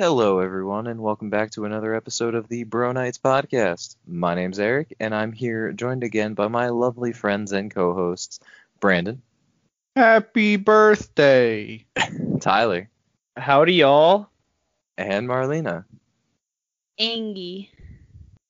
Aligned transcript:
Hello, 0.00 0.38
everyone, 0.38 0.86
and 0.86 1.02
welcome 1.02 1.28
back 1.28 1.50
to 1.50 1.64
another 1.64 1.92
episode 1.92 2.36
of 2.36 2.46
the 2.46 2.62
Bro 2.62 2.92
Nights 2.92 3.18
podcast. 3.18 3.96
My 4.06 4.36
name's 4.36 4.60
Eric, 4.60 4.94
and 5.00 5.12
I'm 5.12 5.32
here 5.32 5.72
joined 5.72 6.04
again 6.04 6.34
by 6.34 6.46
my 6.46 6.68
lovely 6.68 7.12
friends 7.12 7.50
and 7.50 7.68
co 7.68 7.94
hosts, 7.94 8.38
Brandon, 8.78 9.20
Happy 9.96 10.54
birthday. 10.54 11.84
Tyler, 12.40 12.88
Howdy, 13.36 13.74
y'all. 13.74 14.30
and 14.96 15.28
Marlena. 15.28 15.84
Angie. 17.00 17.72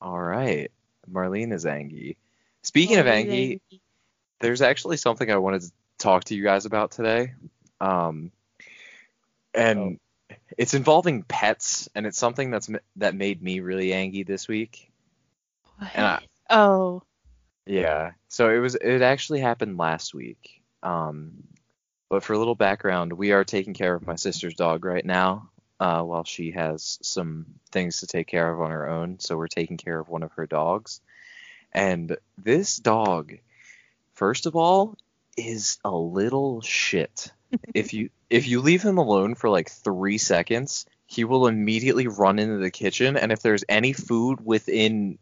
All 0.02 0.20
right, 0.20 0.70
Marlena's 1.10 1.64
Angie. 1.64 2.18
Speaking 2.62 2.98
of 2.98 3.06
Angie, 3.06 3.62
there's 4.40 4.60
actually 4.60 4.98
something 4.98 5.30
I 5.30 5.38
wanted 5.38 5.62
to 5.62 5.72
talk 5.96 6.24
to 6.24 6.34
you 6.34 6.42
guys 6.42 6.66
about 6.66 6.90
today. 6.90 7.32
Um, 7.80 8.32
and 9.54 9.98
it's 10.59 10.75
involving 10.75 11.22
pets, 11.22 11.88
and 11.95 12.04
it's 12.04 12.18
something 12.18 12.50
that's 12.50 12.68
that 12.96 13.14
made 13.14 13.40
me 13.43 13.61
really 13.61 13.94
angry 13.94 14.25
this 14.25 14.46
week. 14.48 14.90
And 15.94 16.04
I- 16.07 16.22
oh, 16.50 17.03
Yeah. 17.64 18.12
So 18.29 18.50
it 18.50 18.58
was 18.58 18.75
it 18.75 19.00
actually 19.00 19.40
happened 19.40 19.79
last 19.79 20.12
week. 20.12 20.61
Um 20.82 21.44
but 22.11 22.22
for 22.25 22.32
a 22.32 22.39
little 22.39 22.54
background, 22.54 23.12
we 23.12 23.32
are 23.32 23.44
taking 23.44 23.75
care 23.75 23.94
of 23.94 24.07
my 24.07 24.17
sister's 24.17 24.54
dog 24.54 24.84
right 24.84 25.04
now, 25.04 25.50
uh, 25.79 26.03
while 26.03 26.25
she 26.25 26.53
has 26.53 26.98
some 27.03 27.46
things 27.70 28.00
to 28.00 28.06
take 28.06 28.26
care 28.26 28.50
of 28.50 28.61
on 28.62 28.70
her 28.70 28.89
own. 28.89 29.20
So 29.20 29.36
we're 29.36 29.46
taking 29.46 29.76
care 29.76 30.00
of 30.00 30.09
one 30.09 30.22
of 30.22 30.32
her 30.32 30.46
dogs. 30.46 31.03
And 31.70 32.17
this 32.39 32.78
dog, 32.78 33.34
first 34.14 34.47
of 34.47 34.56
all, 34.56 34.97
is 35.36 35.78
a 35.84 35.91
little 35.95 36.62
shit. 36.62 37.31
If 37.75 37.92
you 37.92 38.11
if 38.30 38.47
you 38.47 38.61
leave 38.61 38.83
him 38.83 38.98
alone 38.98 39.34
for 39.34 39.48
like 39.50 39.70
three 39.70 40.19
seconds, 40.19 40.86
he 41.06 41.25
will 41.25 41.47
immediately 41.47 42.06
run 42.06 42.39
into 42.39 42.58
the 42.58 42.70
kitchen, 42.70 43.16
and 43.16 43.33
if 43.33 43.41
there's 43.41 43.64
any 43.69 43.92
food 43.92 44.44
within 44.44 45.19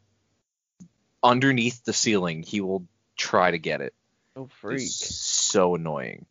underneath 1.23 1.85
the 1.85 1.93
ceiling, 1.93 2.43
he 2.43 2.61
will 2.61 2.87
try 3.17 3.51
to 3.51 3.59
get 3.59 3.81
it. 3.81 3.95
Oh, 4.37 4.49
It's 4.65 4.95
so 4.95 5.75
annoying. 5.75 6.27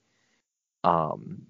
Um, 0.83 1.47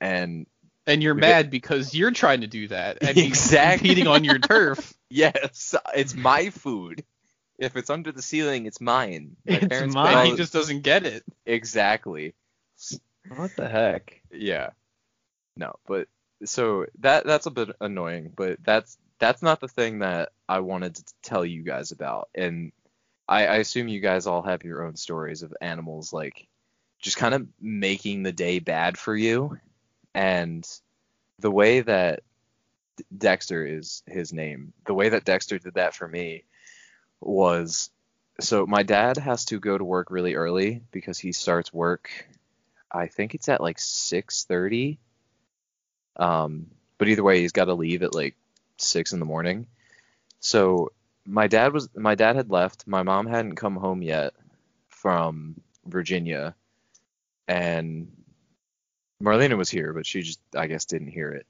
and 0.00 0.46
And 0.86 1.02
you're 1.02 1.14
mad 1.14 1.50
because 1.50 1.94
you're 1.94 2.10
trying 2.10 2.40
to 2.40 2.46
do 2.46 2.68
that 2.68 2.98
and 3.02 3.16
he's 3.16 3.26
Exactly. 3.26 3.88
competing 3.88 4.06
on 4.06 4.24
your 4.24 4.38
turf. 4.38 4.94
yes, 5.10 5.74
it's 5.94 6.14
my 6.14 6.50
food. 6.50 7.04
If 7.58 7.76
it's 7.76 7.90
under 7.90 8.12
the 8.12 8.22
ceiling, 8.22 8.66
it's 8.66 8.80
mine. 8.80 9.36
My 9.46 9.56
It's 9.56 9.94
mine. 9.94 10.16
all- 10.16 10.24
he 10.30 10.36
just 10.36 10.52
doesn't 10.52 10.82
get 10.82 11.04
it. 11.04 11.24
exactly. 11.44 12.34
What 13.34 13.56
the 13.56 13.68
heck? 13.68 14.22
Yeah. 14.30 14.70
No, 15.56 15.74
but 15.86 16.08
so 16.44 16.86
that 17.00 17.26
that's 17.26 17.46
a 17.46 17.50
bit 17.50 17.70
annoying, 17.80 18.32
but 18.34 18.62
that's 18.62 18.96
that's 19.18 19.42
not 19.42 19.60
the 19.60 19.68
thing 19.68 20.00
that 20.00 20.30
I 20.48 20.60
wanted 20.60 20.94
to 20.96 21.04
tell 21.22 21.44
you 21.44 21.62
guys 21.62 21.90
about. 21.90 22.28
And 22.34 22.72
I, 23.28 23.46
I 23.46 23.56
assume 23.56 23.88
you 23.88 24.00
guys 24.00 24.26
all 24.26 24.42
have 24.42 24.62
your 24.62 24.84
own 24.84 24.96
stories 24.96 25.42
of 25.42 25.54
animals 25.60 26.12
like 26.12 26.46
just 27.00 27.16
kind 27.16 27.34
of 27.34 27.46
making 27.60 28.22
the 28.22 28.32
day 28.32 28.58
bad 28.58 28.96
for 28.96 29.14
you. 29.14 29.58
And 30.14 30.66
the 31.38 31.50
way 31.50 31.80
that 31.80 32.22
Dexter 33.16 33.66
is 33.66 34.02
his 34.06 34.32
name, 34.32 34.72
the 34.86 34.94
way 34.94 35.10
that 35.10 35.24
Dexter 35.24 35.58
did 35.58 35.74
that 35.74 35.94
for 35.94 36.08
me 36.08 36.44
was 37.20 37.90
so 38.40 38.66
my 38.66 38.84
dad 38.84 39.16
has 39.16 39.44
to 39.46 39.58
go 39.58 39.76
to 39.76 39.84
work 39.84 40.10
really 40.10 40.34
early 40.34 40.82
because 40.92 41.18
he 41.18 41.32
starts 41.32 41.72
work 41.72 42.10
I 42.90 43.06
think 43.06 43.34
it's 43.34 43.48
at 43.48 43.60
like 43.60 43.78
6:30. 43.78 44.98
Um, 46.16 46.66
but 46.98 47.08
either 47.08 47.22
way, 47.22 47.40
he's 47.40 47.52
got 47.52 47.66
to 47.66 47.74
leave 47.74 48.02
at 48.02 48.14
like 48.14 48.36
six 48.78 49.12
in 49.12 49.20
the 49.20 49.26
morning. 49.26 49.66
So 50.40 50.92
my 51.26 51.46
dad 51.46 51.72
was 51.72 51.88
my 51.94 52.14
dad 52.14 52.36
had 52.36 52.50
left. 52.50 52.86
My 52.86 53.02
mom 53.02 53.26
hadn't 53.26 53.56
come 53.56 53.76
home 53.76 54.02
yet 54.02 54.34
from 54.88 55.60
Virginia, 55.86 56.54
and 57.46 58.10
Marlena 59.22 59.56
was 59.56 59.70
here, 59.70 59.92
but 59.92 60.06
she 60.06 60.22
just 60.22 60.40
I 60.56 60.66
guess 60.66 60.84
didn't 60.84 61.08
hear 61.08 61.30
it. 61.32 61.46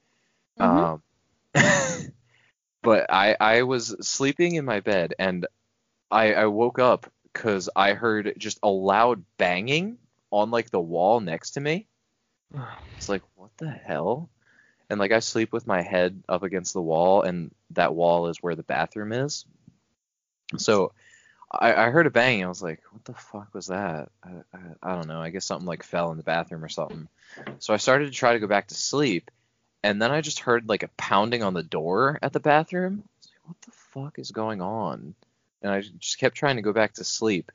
Mhm. 0.58 1.02
Um, 1.54 2.12
but 2.82 3.06
I 3.10 3.36
I 3.40 3.62
was 3.62 3.94
sleeping 4.00 4.56
in 4.56 4.64
my 4.64 4.80
bed 4.80 5.14
and 5.18 5.46
I 6.10 6.34
I 6.34 6.46
woke 6.46 6.78
up 6.78 7.10
because 7.32 7.68
I 7.76 7.92
heard 7.94 8.34
just 8.38 8.58
a 8.62 8.68
loud 8.68 9.24
banging 9.38 9.98
on 10.30 10.50
like 10.50 10.70
the 10.70 10.80
wall 10.80 11.20
next 11.20 11.52
to 11.52 11.60
me. 11.60 11.86
It's 12.96 13.08
like, 13.08 13.22
what 13.36 13.56
the 13.58 13.70
hell? 13.70 14.28
And 14.90 14.98
like 14.98 15.12
I 15.12 15.20
sleep 15.20 15.52
with 15.52 15.68
my 15.68 15.82
head 15.82 16.20
up 16.28 16.42
against 16.42 16.72
the 16.72 16.82
wall, 16.82 17.22
and 17.22 17.54
that 17.70 17.94
wall 17.94 18.26
is 18.26 18.42
where 18.42 18.56
the 18.56 18.64
bathroom 18.64 19.12
is. 19.12 19.44
So 20.56 20.92
I, 21.50 21.74
I 21.74 21.90
heard 21.90 22.06
a 22.06 22.10
bang. 22.10 22.44
I 22.44 22.48
was 22.48 22.62
like, 22.62 22.80
what 22.90 23.04
the 23.04 23.14
fuck 23.14 23.54
was 23.54 23.68
that? 23.68 24.10
I, 24.22 24.30
I, 24.52 24.58
I 24.82 24.94
don't 24.94 25.08
know. 25.08 25.20
I 25.20 25.30
guess 25.30 25.44
something 25.44 25.66
like 25.66 25.82
fell 25.82 26.10
in 26.10 26.16
the 26.16 26.22
bathroom 26.22 26.64
or 26.64 26.68
something. 26.68 27.08
So 27.58 27.72
I 27.72 27.76
started 27.76 28.06
to 28.06 28.12
try 28.12 28.32
to 28.32 28.40
go 28.40 28.46
back 28.46 28.68
to 28.68 28.74
sleep, 28.74 29.30
and 29.82 30.00
then 30.02 30.10
I 30.10 30.20
just 30.20 30.40
heard 30.40 30.68
like 30.68 30.82
a 30.82 30.90
pounding 30.96 31.42
on 31.42 31.54
the 31.54 31.62
door 31.62 32.18
at 32.20 32.32
the 32.32 32.40
bathroom. 32.40 33.04
I 33.04 33.10
was 33.20 33.30
like, 33.30 33.48
what 33.48 33.60
the 33.62 33.70
fuck 33.70 34.18
is 34.18 34.30
going 34.30 34.60
on? 34.60 35.14
And 35.62 35.72
I 35.72 35.80
just 35.80 36.18
kept 36.18 36.36
trying 36.36 36.56
to 36.56 36.62
go 36.62 36.72
back 36.72 36.94
to 36.94 37.04
sleep. 37.04 37.52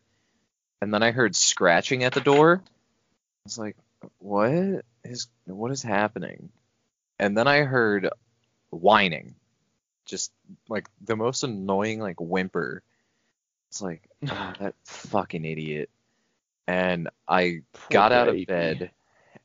And 0.83 0.93
then 0.93 1.01
I 1.01 1.11
heard 1.11 1.33
scratching 1.33 2.03
at 2.03 2.11
the 2.11 2.19
door. 2.19 2.61
I 2.61 3.41
was 3.45 3.57
like, 3.57 3.77
what 4.19 4.83
is 5.05 5.29
what 5.45 5.71
is 5.71 5.81
happening? 5.81 6.49
And 7.17 7.37
then 7.37 7.47
I 7.47 7.59
heard 7.59 8.09
whining. 8.69 9.35
Just 10.05 10.33
like 10.67 10.89
the 11.01 11.15
most 11.15 11.45
annoying 11.45 12.01
like 12.01 12.19
whimper. 12.19 12.83
It's 13.69 13.81
like, 13.81 14.09
oh, 14.27 14.53
that 14.59 14.75
fucking 14.83 15.45
idiot. 15.45 15.89
And 16.67 17.07
I 17.29 17.61
got 17.89 18.11
out 18.11 18.27
of 18.27 18.45
bed 18.45 18.91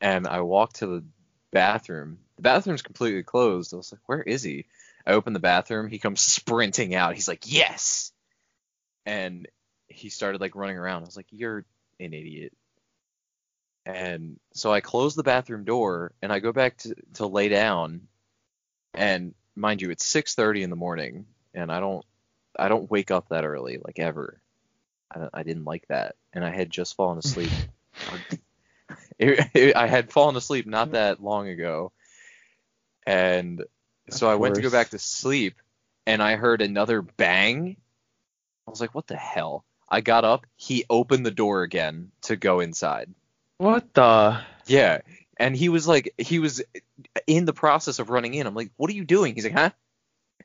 and 0.00 0.26
I 0.26 0.40
walked 0.40 0.76
to 0.80 0.88
the 0.88 1.04
bathroom. 1.52 2.18
The 2.34 2.42
bathroom's 2.42 2.82
completely 2.82 3.22
closed. 3.22 3.72
I 3.72 3.76
was 3.76 3.92
like, 3.92 4.02
where 4.06 4.22
is 4.22 4.42
he? 4.42 4.66
I 5.06 5.12
open 5.12 5.34
the 5.34 5.38
bathroom. 5.38 5.86
He 5.88 6.00
comes 6.00 6.20
sprinting 6.20 6.96
out. 6.96 7.14
He's 7.14 7.28
like, 7.28 7.44
yes. 7.44 8.10
And 9.06 9.46
he 9.88 10.08
started 10.10 10.40
like 10.40 10.54
running 10.54 10.76
around. 10.76 11.02
I 11.02 11.06
was 11.06 11.16
like, 11.16 11.26
you're 11.30 11.64
an 12.00 12.12
idiot. 12.14 12.52
And 13.86 14.38
so 14.52 14.72
I 14.72 14.80
close 14.80 15.14
the 15.14 15.22
bathroom 15.22 15.64
door 15.64 16.12
and 16.20 16.32
I 16.32 16.40
go 16.40 16.52
back 16.52 16.76
to, 16.78 16.94
to 17.14 17.26
lay 17.26 17.48
down. 17.48 18.02
And 18.94 19.34
mind 19.56 19.80
you, 19.82 19.90
it's 19.90 20.04
6:30 20.06 20.62
in 20.62 20.70
the 20.70 20.76
morning, 20.76 21.26
and 21.54 21.70
I 21.72 21.80
don't 21.80 22.04
I 22.58 22.68
don't 22.68 22.90
wake 22.90 23.10
up 23.10 23.28
that 23.28 23.44
early 23.44 23.78
like 23.78 23.98
ever. 23.98 24.40
I, 25.14 25.28
I 25.32 25.42
didn't 25.42 25.64
like 25.64 25.86
that, 25.88 26.16
and 26.32 26.44
I 26.44 26.50
had 26.50 26.70
just 26.70 26.96
fallen 26.96 27.18
asleep. 27.18 27.50
It- 29.18 29.50
it- 29.54 29.76
I 29.76 29.86
had 29.88 30.12
fallen 30.12 30.36
asleep 30.36 30.66
not 30.66 30.92
that 30.92 31.22
long 31.22 31.48
ago, 31.48 31.92
and 33.06 33.64
so 34.10 34.26
Of 34.28 34.32
I 34.32 34.36
went 34.36 34.54
to 34.54 34.62
go 34.62 34.70
back 34.70 34.90
to 34.90 34.98
sleep, 34.98 35.56
and 36.06 36.22
I 36.22 36.36
heard 36.36 36.62
another 36.62 37.02
bang. 37.02 37.76
I 38.66 38.70
was 38.70 38.80
like, 38.80 38.94
"What 38.94 39.06
the 39.08 39.16
hell?" 39.16 39.64
I 39.88 40.00
got 40.00 40.24
up. 40.24 40.46
He 40.56 40.84
opened 40.90 41.24
the 41.24 41.30
door 41.30 41.62
again 41.62 42.10
to 42.22 42.36
go 42.36 42.60
inside. 42.60 43.10
What 43.58 43.92
the? 43.94 44.40
Yeah, 44.66 45.00
and 45.38 45.56
he 45.56 45.68
was 45.68 45.88
like, 45.88 46.14
he 46.18 46.38
was 46.38 46.62
in 47.26 47.44
the 47.46 47.52
process 47.54 47.98
of 47.98 48.10
running 48.10 48.34
in. 48.34 48.46
I'm 48.46 48.54
like, 48.54 48.70
"What 48.76 48.90
are 48.90 48.94
you 48.94 49.04
doing?" 49.04 49.34
He's 49.34 49.44
like, 49.44 49.54
"Huh?" 49.54 49.70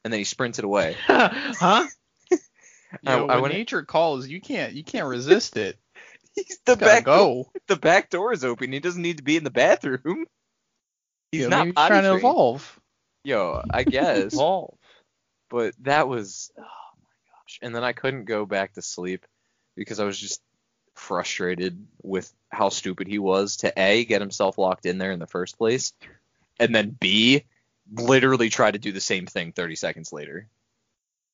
And 0.04 0.12
then 0.14 0.20
he 0.20 0.24
sprinted 0.24 0.64
away. 0.64 0.96
huh? 1.08 1.88
You 3.02 3.10
I- 3.12 3.16
know, 3.18 3.26
I 3.28 3.34
when 3.36 3.42
went- 3.44 3.54
nature 3.56 3.82
calls, 3.84 4.28
you 4.28 4.40
can't 4.40 4.74
you 4.74 4.84
can't 4.84 5.08
resist 5.08 5.58
it. 5.58 5.78
He's 6.36 6.60
the 6.66 6.76
Gotta 6.76 6.86
back 6.86 7.04
go. 7.06 7.50
the 7.68 7.76
back 7.76 8.12
door 8.12 8.32
is 8.34 8.46
open. 8.46 8.72
He 8.72 8.80
doesn't 8.80 9.02
need 9.02 9.18
to 9.18 9.24
be 9.24 9.36
in 9.36 9.44
the 9.44 9.50
bathroom. 9.50 10.26
He's 11.32 11.42
You 11.42 11.50
not 11.50 11.66
he's 11.66 11.74
trying 11.74 12.04
to 12.04 12.14
evolve. 12.16 12.80
Yo, 13.24 13.64
I 13.70 13.84
guess. 13.84 14.34
Evolve. 14.34 14.78
but 15.50 15.74
that 15.82 16.08
was 16.08 16.52
oh 16.56 16.62
my 16.62 17.32
gosh. 17.32 17.60
And 17.64 17.76
then 17.76 17.84
I 17.84 17.94
couldn't 17.94 18.26
go 18.26 18.46
back 18.46 18.74
to 18.74 18.84
sleep 18.84 19.26
because 19.76 20.00
I 20.00 20.06
was 20.06 20.20
just 20.20 20.42
frustrated 20.94 21.86
with 22.02 22.32
how 22.50 22.70
stupid 22.70 23.08
he 23.08 23.20
was 23.20 23.58
to 23.58 23.74
A 23.80 24.06
get 24.06 24.22
himself 24.22 24.58
locked 24.58 24.86
in 24.86 24.98
there 24.98 25.12
in 25.12 25.20
the 25.20 25.28
first 25.28 25.58
place 25.58 25.94
and 26.60 26.74
then 26.74 26.96
B 27.00 27.44
literally 27.92 28.50
try 28.50 28.72
to 28.72 28.80
do 28.80 28.92
the 28.92 29.02
same 29.02 29.26
thing 29.26 29.52
30 29.52 29.76
seconds 29.76 30.14
later. 30.14 30.48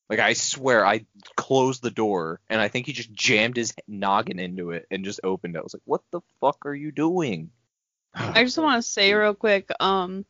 Like 0.10 0.20
I 0.20 0.34
swear 0.34 0.86
I 0.86 1.06
closed 1.36 1.84
the 1.84 1.92
door 1.92 2.40
and 2.50 2.60
I 2.60 2.68
think 2.68 2.88
he 2.88 2.94
just 2.94 3.14
jammed 3.14 3.58
his 3.58 3.74
noggin 3.88 4.40
into 4.40 4.72
it 4.72 4.88
and 4.90 5.06
just 5.06 5.20
opened 5.24 5.56
it. 5.56 5.60
I 5.60 5.62
was 5.62 5.76
like, 5.76 5.84
"What 5.86 6.02
the 6.12 6.22
fuck 6.42 6.66
are 6.66 6.74
you 6.74 6.92
doing?" 6.92 7.52
I 8.16 8.44
just 8.44 8.58
want 8.58 8.84
to 8.84 8.90
say 8.90 9.14
real 9.14 9.36
quick, 9.36 9.70
um, 9.80 10.26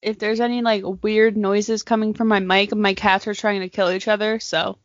if 0.00 0.18
there's 0.18 0.40
any 0.40 0.60
like 0.60 0.82
weird 1.02 1.36
noises 1.36 1.84
coming 1.84 2.14
from 2.14 2.26
my 2.26 2.40
mic, 2.40 2.74
my 2.74 2.94
cats 2.94 3.28
are 3.28 3.34
trying 3.34 3.60
to 3.60 3.68
kill 3.68 3.92
each 3.92 4.08
other. 4.08 4.40
So 4.40 4.78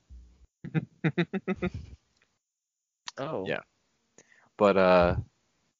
Oh. 3.17 3.45
Yeah. 3.47 3.61
But 4.57 4.77
uh 4.77 5.15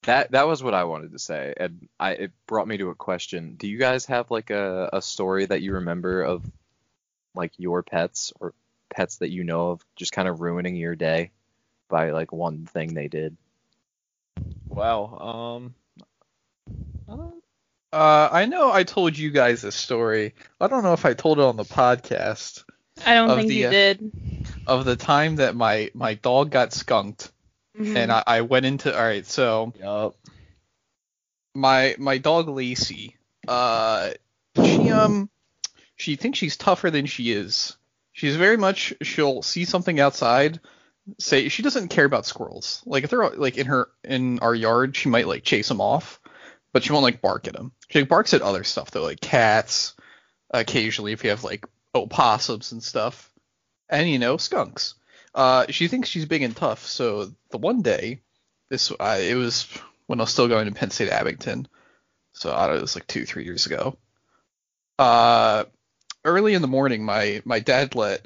that 0.04 0.31
that 0.31 0.48
was 0.48 0.63
what 0.63 0.74
I 0.74 0.86
wanted 0.86 1.12
to 1.12 1.19
say, 1.19 1.54
and 1.57 1.89
I 2.00 2.12
it 2.12 2.31
brought 2.48 2.68
me 2.68 2.78
to 2.78 2.89
a 2.89 2.95
question. 2.95 3.56
Do 3.57 3.68
you 3.68 3.78
guys 3.78 4.06
have 4.06 4.31
like 4.31 4.50
a 4.50 4.89
a 4.94 5.01
story 5.01 5.45
that 5.45 5.62
you 5.62 5.74
remember 5.74 6.24
of 6.24 6.50
like 7.36 7.51
your 7.57 7.84
pets 7.84 8.31
or 8.39 8.54
pets 8.89 9.18
that 9.18 9.31
you 9.31 9.44
know 9.44 9.72
of 9.72 9.86
just 9.95 10.12
kind 10.12 10.28
of 10.28 10.42
ruining 10.42 10.75
your 10.75 10.95
day 10.95 11.31
by 11.89 12.12
like 12.12 12.31
one 12.31 12.66
thing 12.66 12.94
they 12.94 13.07
did? 13.07 13.36
Wow. 14.69 15.18
Um. 15.60 15.75
I 17.10 17.98
Uh, 17.98 18.30
I 18.31 18.45
know 18.45 18.72
I 18.72 18.84
told 18.84 19.18
you 19.18 19.31
guys 19.31 19.62
this 19.62 19.75
story. 19.75 20.36
I 20.60 20.68
don't 20.68 20.84
know 20.84 20.94
if 20.94 21.06
I 21.06 21.13
told 21.13 21.39
it 21.39 21.45
on 21.45 21.56
the 21.56 21.63
podcast 21.63 22.63
I 23.06 23.16
don't 23.16 23.38
think 23.38 23.50
the, 23.50 23.56
you 23.56 23.68
uh, 23.68 23.72
did. 23.72 24.12
Of 24.67 24.85
the 24.85 24.95
time 24.95 25.37
that 25.37 25.55
my 25.55 25.89
my 25.93 26.13
dog 26.13 26.51
got 26.51 26.73
skunked, 26.73 27.31
Mhm. 27.79 27.95
and 27.95 28.11
I, 28.11 28.23
I 28.27 28.41
went 28.41 28.65
into 28.65 28.95
all 28.95 29.03
right. 29.03 29.25
So 29.25 29.73
Yup. 29.79 30.15
my 31.55 31.95
my 31.97 32.17
dog 32.17 32.47
Lacey, 32.49 33.15
uh, 33.47 34.11
she 34.63 34.91
um, 34.91 35.29
she 35.95 36.15
thinks 36.15 36.37
she's 36.37 36.57
tougher 36.57 36.91
than 36.91 37.05
she 37.05 37.31
is. 37.31 37.77
She's 38.11 38.35
very 38.35 38.57
much 38.57 38.93
she'll 39.01 39.41
see 39.41 39.65
something 39.65 39.99
outside, 39.99 40.59
say 41.19 41.49
she 41.49 41.63
doesn't 41.63 41.89
care 41.89 42.05
about 42.05 42.25
squirrels. 42.25 42.81
Like 42.85 43.03
if 43.03 43.09
they're 43.09 43.29
like 43.29 43.57
in 43.57 43.67
her 43.67 43.89
in 44.03 44.39
our 44.39 44.55
yard, 44.55 44.95
she 44.95 45.09
might 45.09 45.27
like 45.27 45.43
chase 45.43 45.67
them 45.67 45.81
off, 45.81 46.19
but 46.73 46.83
she 46.83 46.91
won't 46.91 47.03
like 47.03 47.21
bark 47.21 47.47
at 47.47 47.53
them. 47.53 47.71
She 47.89 47.99
like, 47.99 48.09
barks 48.09 48.33
at 48.33 48.41
other 48.41 48.63
stuff 48.63 48.91
though, 48.91 49.03
like 49.03 49.21
cats, 49.21 49.95
occasionally 50.51 51.13
if 51.13 51.23
you 51.23 51.29
have 51.29 51.43
like 51.43 51.65
opossums 51.93 52.71
and 52.71 52.83
stuff, 52.83 53.31
and 53.89 54.10
you 54.10 54.19
know 54.19 54.38
skunks. 54.38 54.95
Uh, 55.34 55.66
she 55.69 55.88
thinks 55.88 56.10
she's 56.10 56.25
big 56.25 56.42
and 56.42 56.56
tough. 56.56 56.86
So 56.86 57.31
the 57.51 57.57
one 57.57 57.81
day, 57.81 58.22
this 58.69 58.92
uh, 58.92 59.19
it 59.19 59.36
was 59.36 59.68
when 60.07 60.19
I 60.19 60.24
was 60.24 60.31
still 60.31 60.48
going 60.48 60.66
to 60.66 60.74
Penn 60.74 60.89
State 60.89 61.10
Abington. 61.10 61.68
So 62.34 62.54
I 62.54 62.66
don't 62.66 62.75
know, 62.75 62.80
it 62.80 62.81
was 62.81 62.95
like 62.95 63.07
two, 63.07 63.25
three 63.25 63.45
years 63.45 63.66
ago. 63.66 63.98
Uh, 65.00 65.66
early 66.24 66.54
in 66.54 66.62
the 66.62 66.68
morning, 66.68 67.04
my 67.04 67.42
my 67.45 67.60
dad 67.60 67.95
let 67.95 68.25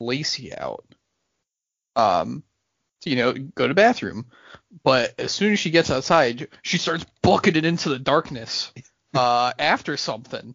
Lacey 0.00 0.54
out. 0.54 0.84
Um, 1.94 2.42
to, 3.02 3.10
you 3.10 3.16
know, 3.16 3.32
go 3.32 3.68
to 3.68 3.74
bathroom. 3.74 4.26
But 4.82 5.14
as 5.18 5.32
soon 5.32 5.52
as 5.52 5.58
she 5.58 5.70
gets 5.70 5.90
outside, 5.90 6.48
she 6.62 6.78
starts 6.78 7.04
it 7.56 7.64
into 7.64 7.88
the 7.90 7.98
darkness. 7.98 8.72
Uh, 9.14 9.52
after 9.58 9.96
something. 9.96 10.54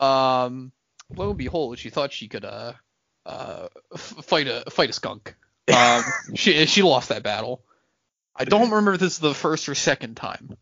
Um, 0.00 0.72
lo 1.16 1.30
and 1.30 1.38
behold, 1.38 1.78
she 1.78 1.90
thought 1.90 2.12
she 2.12 2.28
could 2.28 2.44
uh 2.44 2.74
uh 3.26 3.68
fight 3.96 4.48
a 4.48 4.70
fight 4.70 4.90
a 4.90 4.92
skunk. 4.92 5.34
Um, 5.72 6.02
she 6.34 6.66
she 6.66 6.82
lost 6.82 7.10
that 7.10 7.22
battle. 7.22 7.62
I 8.34 8.44
don't 8.44 8.70
remember 8.70 8.94
if 8.94 9.00
this 9.00 9.12
is 9.12 9.18
the 9.20 9.32
first 9.32 9.68
or 9.68 9.76
second 9.76 10.16
time. 10.16 10.56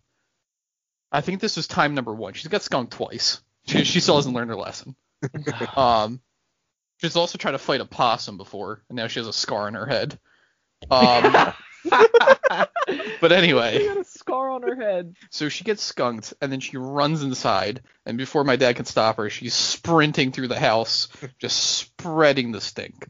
I 1.10 1.22
think 1.22 1.40
this 1.40 1.56
was 1.56 1.66
time 1.66 1.94
number 1.94 2.14
one. 2.14 2.34
She's 2.34 2.48
got 2.48 2.62
skunked 2.62 2.92
twice. 2.92 3.40
She, 3.66 3.84
she 3.84 4.00
still 4.00 4.16
hasn't 4.16 4.34
learned 4.34 4.50
her 4.50 4.56
lesson. 4.56 4.94
Um, 5.76 6.20
she's 6.98 7.16
also 7.16 7.38
tried 7.38 7.52
to 7.52 7.58
fight 7.58 7.80
a 7.80 7.86
possum 7.86 8.36
before, 8.36 8.82
and 8.88 8.96
now 8.96 9.06
she 9.06 9.20
has 9.20 9.26
a 9.26 9.32
scar 9.32 9.66
on 9.66 9.74
her 9.74 9.86
head. 9.86 10.18
Um, 10.90 11.52
but 13.20 13.32
anyway, 13.32 13.78
She 13.78 13.86
got 13.86 13.96
a 13.98 14.04
scar 14.04 14.50
on 14.50 14.62
her 14.62 14.76
head. 14.76 15.14
so 15.30 15.48
she 15.48 15.64
gets 15.64 15.82
skunked, 15.82 16.34
and 16.40 16.50
then 16.52 16.60
she 16.60 16.76
runs 16.76 17.22
inside, 17.22 17.82
and 18.06 18.18
before 18.18 18.44
my 18.44 18.56
dad 18.56 18.76
can 18.76 18.84
stop 18.84 19.16
her, 19.16 19.30
she's 19.30 19.54
sprinting 19.54 20.32
through 20.32 20.48
the 20.48 20.58
house, 20.58 21.08
just 21.38 21.56
spreading 21.58 22.52
the 22.52 22.60
stink. 22.60 23.08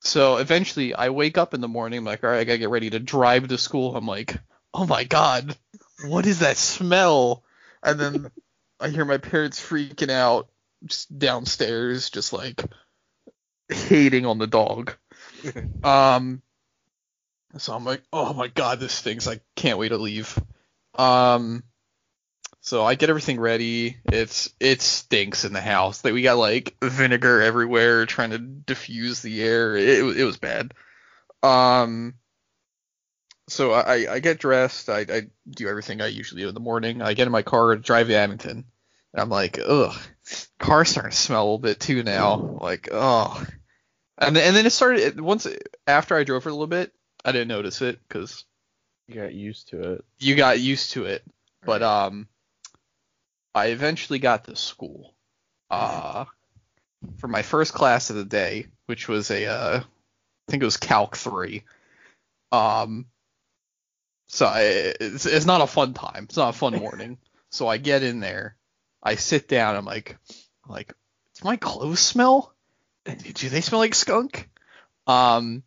So 0.00 0.36
eventually, 0.36 0.94
I 0.94 1.10
wake 1.10 1.36
up 1.38 1.52
in 1.54 1.60
the 1.60 1.68
morning, 1.68 1.98
I'm 1.98 2.04
like, 2.04 2.22
all 2.22 2.30
right, 2.30 2.40
I 2.40 2.44
gotta 2.44 2.58
get 2.58 2.70
ready 2.70 2.90
to 2.90 2.98
drive 3.00 3.48
to 3.48 3.58
school. 3.58 3.96
I'm 3.96 4.06
like, 4.06 4.36
oh 4.72 4.86
my 4.86 5.04
god, 5.04 5.56
what 6.04 6.26
is 6.26 6.40
that 6.40 6.56
smell? 6.56 7.42
And 7.82 7.98
then 7.98 8.30
I 8.80 8.88
hear 8.88 9.04
my 9.04 9.18
parents 9.18 9.60
freaking 9.60 10.10
out, 10.10 10.48
just 10.84 11.18
downstairs, 11.18 12.10
just 12.10 12.32
like 12.32 12.62
hating 13.68 14.26
on 14.26 14.38
the 14.38 14.46
dog. 14.46 14.94
Um, 15.84 16.42
so 17.60 17.74
I'm 17.74 17.84
like, 17.84 18.02
oh 18.12 18.32
my 18.32 18.48
god, 18.48 18.80
this 18.80 18.92
stinks. 18.92 19.28
I 19.28 19.40
can't 19.54 19.78
wait 19.78 19.88
to 19.88 19.98
leave. 19.98 20.38
Um, 20.94 21.62
so 22.60 22.84
I 22.84 22.96
get 22.96 23.10
everything 23.10 23.38
ready. 23.38 23.96
It's 24.06 24.50
it 24.58 24.82
stinks 24.82 25.44
in 25.44 25.52
the 25.52 25.60
house. 25.60 26.00
That 26.00 26.14
we 26.14 26.22
got 26.22 26.38
like 26.38 26.76
vinegar 26.82 27.40
everywhere, 27.40 28.06
trying 28.06 28.30
to 28.30 28.38
diffuse 28.38 29.22
the 29.22 29.42
air. 29.42 29.76
It 29.76 30.16
it 30.16 30.24
was 30.24 30.36
bad. 30.36 30.74
Um, 31.42 32.14
so 33.48 33.72
I 33.72 34.14
I 34.14 34.18
get 34.18 34.40
dressed. 34.40 34.88
I 34.88 35.00
I 35.00 35.22
do 35.48 35.68
everything 35.68 36.00
I 36.00 36.08
usually 36.08 36.42
do 36.42 36.48
in 36.48 36.54
the 36.54 36.60
morning. 36.60 37.02
I 37.02 37.14
get 37.14 37.26
in 37.26 37.32
my 37.32 37.42
car, 37.42 37.76
drive 37.76 38.08
to 38.08 38.16
Abington. 38.16 38.64
And 39.12 39.22
I'm 39.22 39.30
like, 39.30 39.58
ugh, 39.64 39.96
car's 40.58 40.88
starting 40.90 41.12
to 41.12 41.16
smell 41.16 41.42
a 41.42 41.44
little 41.44 41.58
bit 41.58 41.80
too 41.80 42.02
now. 42.02 42.58
Like, 42.60 42.88
oh. 42.92 43.44
And 44.18 44.36
and 44.36 44.56
then 44.56 44.66
it 44.66 44.70
started 44.70 45.20
once 45.20 45.46
after 45.86 46.16
I 46.16 46.24
drove 46.24 46.42
for 46.42 46.48
a 46.48 46.52
little 46.52 46.66
bit. 46.66 46.92
I 47.26 47.32
didn't 47.32 47.48
notice 47.48 47.82
it 47.82 47.98
because 48.08 48.44
You 49.08 49.16
got 49.16 49.34
used 49.34 49.68
to 49.70 49.92
it. 49.94 50.04
you 50.18 50.34
got 50.36 50.60
used 50.60 50.92
to 50.92 51.04
it. 51.04 51.22
But 51.64 51.82
um, 51.82 52.28
I 53.54 53.66
eventually 53.66 54.20
got 54.20 54.44
to 54.44 54.54
school. 54.56 55.12
Uh, 55.68 56.26
for 57.18 57.26
my 57.26 57.42
first 57.42 57.74
class 57.74 58.08
of 58.10 58.16
the 58.16 58.24
day, 58.24 58.66
which 58.86 59.08
was 59.08 59.30
a 59.32 59.46
uh, 59.46 59.80
I 59.80 60.50
think 60.50 60.62
it 60.62 60.66
was 60.66 60.76
Calc 60.76 61.16
three. 61.16 61.64
Um, 62.52 63.06
so 64.28 64.46
I, 64.46 64.60
it's 65.00 65.26
it's 65.26 65.46
not 65.46 65.60
a 65.60 65.66
fun 65.66 65.92
time. 65.94 66.24
It's 66.24 66.36
not 66.36 66.54
a 66.54 66.58
fun 66.58 66.74
morning. 66.74 67.18
so 67.50 67.66
I 67.66 67.78
get 67.78 68.04
in 68.04 68.20
there, 68.20 68.56
I 69.02 69.16
sit 69.16 69.48
down. 69.48 69.74
I'm 69.74 69.84
like, 69.84 70.16
like, 70.68 70.94
does 71.34 71.44
my 71.44 71.56
clothes 71.56 72.00
smell? 72.00 72.54
Do 73.04 73.48
they 73.48 73.60
smell 73.60 73.80
like 73.80 73.94
skunk? 73.94 74.48
Um, 75.08 75.64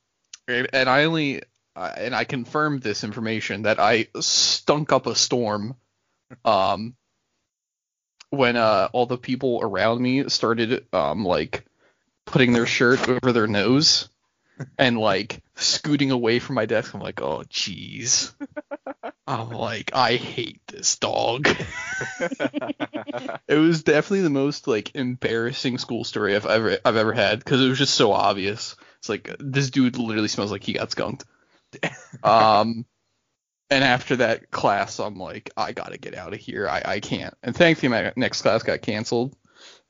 and 0.47 0.89
I 0.89 1.03
only 1.03 1.41
uh, 1.79 1.93
and 1.95 2.13
I 2.13 2.25
confirmed 2.25 2.81
this 2.81 3.05
information 3.05 3.61
that 3.61 3.79
I 3.79 4.07
stunk 4.19 4.91
up 4.91 5.07
a 5.07 5.15
storm. 5.15 5.75
Um, 6.43 6.95
when 8.31 8.57
uh 8.57 8.89
all 8.93 9.07
the 9.07 9.17
people 9.17 9.59
around 9.63 9.99
me 9.99 10.29
started 10.29 10.85
um 10.93 11.25
like 11.25 11.65
putting 12.25 12.53
their 12.53 12.67
shirt 12.67 13.09
over 13.09 13.31
their 13.31 13.47
nose 13.47 14.09
and 14.77 14.99
like 14.99 15.41
scooting 15.55 16.11
away 16.11 16.39
from 16.39 16.55
my 16.55 16.65
desk. 16.65 16.93
I'm 16.93 16.99
like, 16.99 17.21
oh 17.21 17.43
jeez. 17.49 18.33
I'm 19.25 19.49
like, 19.51 19.91
I 19.93 20.15
hate 20.15 20.61
this 20.67 20.97
dog. 20.97 21.47
it 23.47 23.55
was 23.55 23.83
definitely 23.83 24.21
the 24.21 24.29
most 24.29 24.67
like 24.67 24.95
embarrassing 24.95 25.77
school 25.77 26.03
story 26.03 26.35
I've 26.35 26.45
ever 26.45 26.77
I've 26.83 26.97
ever 26.97 27.13
had 27.13 27.39
because 27.39 27.63
it 27.63 27.69
was 27.69 27.77
just 27.77 27.95
so 27.95 28.11
obvious. 28.11 28.75
It's 28.97 29.09
like 29.09 29.33
this 29.39 29.69
dude 29.69 29.97
literally 29.97 30.27
smells 30.27 30.51
like 30.51 30.63
he 30.63 30.73
got 30.73 30.91
skunked. 30.91 31.23
Um, 32.23 32.85
and 33.69 33.83
after 33.83 34.17
that 34.17 34.49
class, 34.51 34.99
I'm 34.99 35.17
like, 35.17 35.51
I 35.55 35.71
gotta 35.71 35.97
get 35.97 36.15
out 36.15 36.33
of 36.33 36.39
here. 36.39 36.67
I 36.67 36.81
I 36.83 36.99
can't. 36.99 37.33
And 37.43 37.55
thankfully, 37.55 37.89
my 37.89 38.11
next 38.15 38.41
class 38.41 38.63
got 38.63 38.81
canceled. 38.81 39.35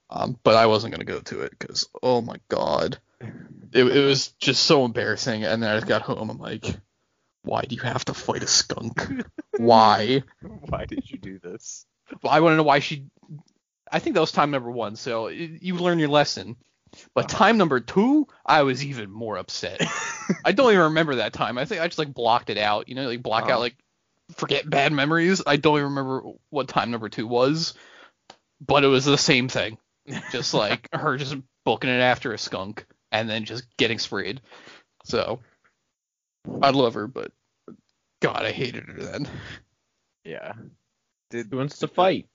Um, 0.09 0.37
but 0.43 0.55
I 0.55 0.65
wasn't 0.65 0.93
gonna 0.93 1.05
go 1.05 1.19
to 1.19 1.41
it 1.41 1.51
because 1.57 1.87
oh 2.03 2.21
my 2.21 2.37
god, 2.49 2.99
it 3.71 3.83
it 3.83 4.05
was 4.05 4.27
just 4.39 4.63
so 4.63 4.85
embarrassing. 4.85 5.43
And 5.43 5.63
then 5.63 5.75
I 5.75 5.85
got 5.85 6.01
home, 6.01 6.29
I'm 6.29 6.39
like, 6.39 6.65
why 7.43 7.61
do 7.61 7.75
you 7.75 7.81
have 7.81 8.05
to 8.05 8.13
fight 8.13 8.43
a 8.43 8.47
skunk? 8.47 9.07
why? 9.57 10.23
Why 10.41 10.85
did 10.85 11.09
you 11.09 11.17
do 11.17 11.39
this? 11.39 11.85
Well, 12.21 12.33
I 12.33 12.39
want 12.39 12.53
to 12.53 12.57
know 12.57 12.63
why 12.63 12.79
she. 12.79 13.05
I 13.91 13.99
think 13.99 14.13
that 14.13 14.19
was 14.21 14.31
time 14.31 14.51
number 14.51 14.71
one, 14.71 14.95
so 14.95 15.27
you 15.29 15.75
learn 15.75 15.99
your 15.99 16.09
lesson. 16.09 16.57
But 17.13 17.25
uh-huh. 17.25 17.37
time 17.37 17.57
number 17.57 17.79
two, 17.79 18.27
I 18.45 18.63
was 18.63 18.83
even 18.83 19.11
more 19.11 19.37
upset. 19.37 19.81
I 20.45 20.51
don't 20.51 20.71
even 20.71 20.83
remember 20.85 21.15
that 21.15 21.33
time. 21.33 21.57
I 21.57 21.65
think 21.65 21.81
I 21.81 21.87
just 21.87 21.99
like 21.99 22.13
blocked 22.13 22.49
it 22.49 22.57
out. 22.57 22.89
You 22.89 22.95
know, 22.95 23.07
like 23.07 23.23
block 23.23 23.43
Oh. 23.43 23.47
out 23.47 23.51
uh-huh. 23.51 23.59
like 23.59 23.75
forget 24.35 24.69
bad 24.69 24.91
memories. 24.91 25.41
I 25.45 25.57
don't 25.57 25.77
even 25.77 25.89
remember 25.89 26.23
what 26.49 26.67
time 26.67 26.91
number 26.91 27.09
two 27.09 27.27
was, 27.27 27.73
but 28.65 28.83
it 28.83 28.87
was 28.87 29.05
the 29.05 29.17
same 29.17 29.47
thing. 29.47 29.77
Just 30.31 30.53
like 30.55 30.89
her 30.93 31.17
just 31.17 31.35
booking 31.65 31.89
it 31.89 32.01
after 32.01 32.33
a 32.33 32.37
skunk 32.37 32.85
and 33.11 33.29
then 33.29 33.45
just 33.45 33.65
getting 33.77 33.99
sprayed. 33.99 34.41
So 35.05 35.39
I 36.61 36.71
love 36.71 36.93
her, 36.95 37.07
but 37.07 37.31
God, 38.21 38.43
I 38.43 38.51
hated 38.51 38.85
her 38.85 39.01
then. 39.01 39.27
Yeah. 40.23 40.53
Did 41.29 41.47
Who 41.51 41.57
wants 41.57 41.79
to 41.79 41.85
uh, 41.85 41.89
fight? 41.89 42.27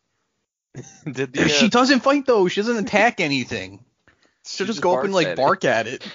did 1.10 1.32
the, 1.32 1.44
uh, 1.44 1.48
She 1.48 1.68
doesn't 1.68 2.00
fight 2.00 2.26
though. 2.26 2.48
She 2.48 2.60
doesn't 2.60 2.84
attack 2.84 3.20
anything. 3.20 3.84
She'll 4.46 4.66
just 4.66 4.76
just 4.76 4.82
go 4.82 4.98
up 4.98 5.04
and 5.04 5.12
like 5.14 5.26
at 5.28 5.32
it. 5.32 5.36
bark 5.36 5.64
at 5.64 5.86
it. 5.86 6.06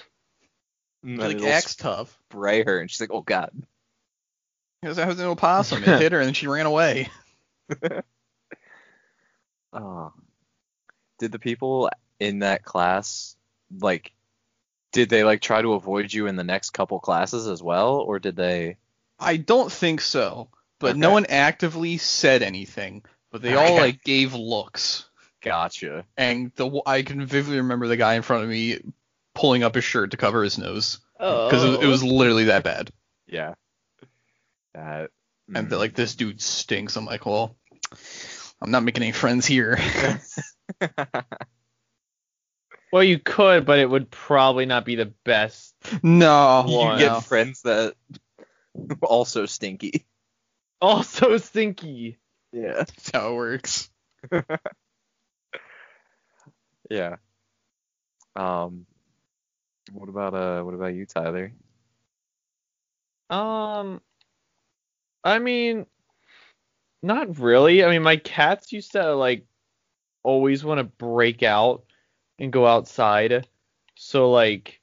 and 1.04 1.18
like 1.18 1.42
acts 1.42 1.76
tough. 1.76 2.16
spray 2.30 2.64
her, 2.64 2.80
and 2.80 2.90
she's 2.90 3.02
like, 3.02 3.12
"Oh 3.12 3.22
God." 3.22 3.52
Because 4.82 4.98
I 5.00 5.06
was 5.08 5.20
an 5.20 5.26
opossum. 5.26 5.84
It 5.84 6.00
hit 6.00 6.12
her 6.14 6.22
and 6.22 6.36
she 6.36 6.48
ran 6.48 6.66
away. 6.66 7.10
Oh. 9.74 10.12
Did 11.20 11.32
the 11.32 11.40
people 11.40 11.90
in 12.20 12.40
that 12.40 12.64
class 12.64 13.36
like? 13.80 14.14
Did 14.92 15.10
they 15.10 15.24
like 15.24 15.42
try 15.42 15.62
to 15.62 15.74
avoid 15.74 16.12
you 16.12 16.26
in 16.28 16.36
the 16.36 16.44
next 16.44 16.72
couple 16.72 17.00
classes 17.00 17.48
as 17.48 17.62
well, 17.62 17.98
or 17.98 18.18
did 18.20 18.36
they? 18.36 18.78
I 19.20 19.38
don't 19.38 19.72
think 19.72 20.02
so. 20.02 20.50
but 20.80 20.96
no 20.98 21.12
one 21.12 21.26
actively 21.28 21.98
said 21.98 22.42
anything. 22.42 23.04
But 23.32 23.42
they 23.44 23.54
all 23.54 23.66
Okay. 23.66 23.80
like 23.80 24.04
gave 24.04 24.34
looks, 24.34 25.09
Gotcha. 25.42 26.06
and 26.18 26.52
the 26.56 26.82
I 26.86 27.02
can 27.04 27.26
vividly 27.26 27.58
remember 27.58 27.88
the 27.88 27.98
guy 27.98 28.16
in 28.16 28.22
front 28.22 28.44
of 28.44 28.50
me 28.50 28.80
pulling 29.34 29.64
up 29.64 29.76
his 29.76 29.84
shirt 29.84 30.12
to 30.12 30.18
cover 30.18 30.44
his 30.44 30.58
nose 30.58 31.00
Oh. 31.20 31.48
because 31.48 31.64
it, 31.64 31.70
was- 31.70 31.80
it 31.80 31.88
was 31.88 32.04
literally 32.04 32.46
that 32.46 32.64
bad. 32.64 32.92
Yeah. 33.28 33.54
And 34.74 35.10
mm. 35.50 35.70
they're 35.70 35.78
like, 35.80 35.96
this 35.96 36.16
dude 36.16 36.42
stinks. 36.42 36.96
I'm 36.96 37.06
like, 37.06 37.26
well, 37.26 37.56
I'm 38.62 38.72
not 38.72 38.84
making 38.84 39.04
any 39.04 39.12
friends 39.12 39.46
here. 39.46 39.78
Well, 42.92 43.04
you 43.04 43.20
could, 43.20 43.66
but 43.66 43.80
it 43.80 43.90
would 43.90 44.10
probably 44.10 44.66
not 44.66 44.84
be 44.84 44.96
the 44.96 45.14
best. 45.24 45.76
no, 46.02 46.66
you 46.68 46.98
get 46.98 47.24
friends 47.24 47.62
that 47.62 47.94
also 49.02 49.46
stinky. 49.46 50.06
Also 50.82 51.36
stinky. 51.36 52.20
Yeah. 52.54 52.72
That's 52.76 53.12
how 53.12 53.32
it 53.32 53.36
works. 53.36 53.90
Yeah. 56.90 57.18
Um. 58.36 58.86
What 59.92 60.10
about 60.10 60.34
uh? 60.34 60.64
What 60.64 60.74
about 60.74 60.94
you, 60.96 61.06
Tyler? 61.06 61.52
Um, 63.30 64.02
I 65.24 65.40
mean, 65.40 65.86
not 67.02 67.40
really. 67.40 67.84
I 67.84 67.90
mean, 67.90 68.04
my 68.04 68.18
cats 68.18 68.72
used 68.72 68.92
to 68.94 69.16
like 69.16 69.46
always 70.24 70.64
want 70.66 70.80
to 70.80 70.84
break 70.86 71.44
out 71.44 71.86
and 72.40 72.54
go 72.54 72.68
outside. 72.68 73.48
So 73.98 74.32
like, 74.32 74.82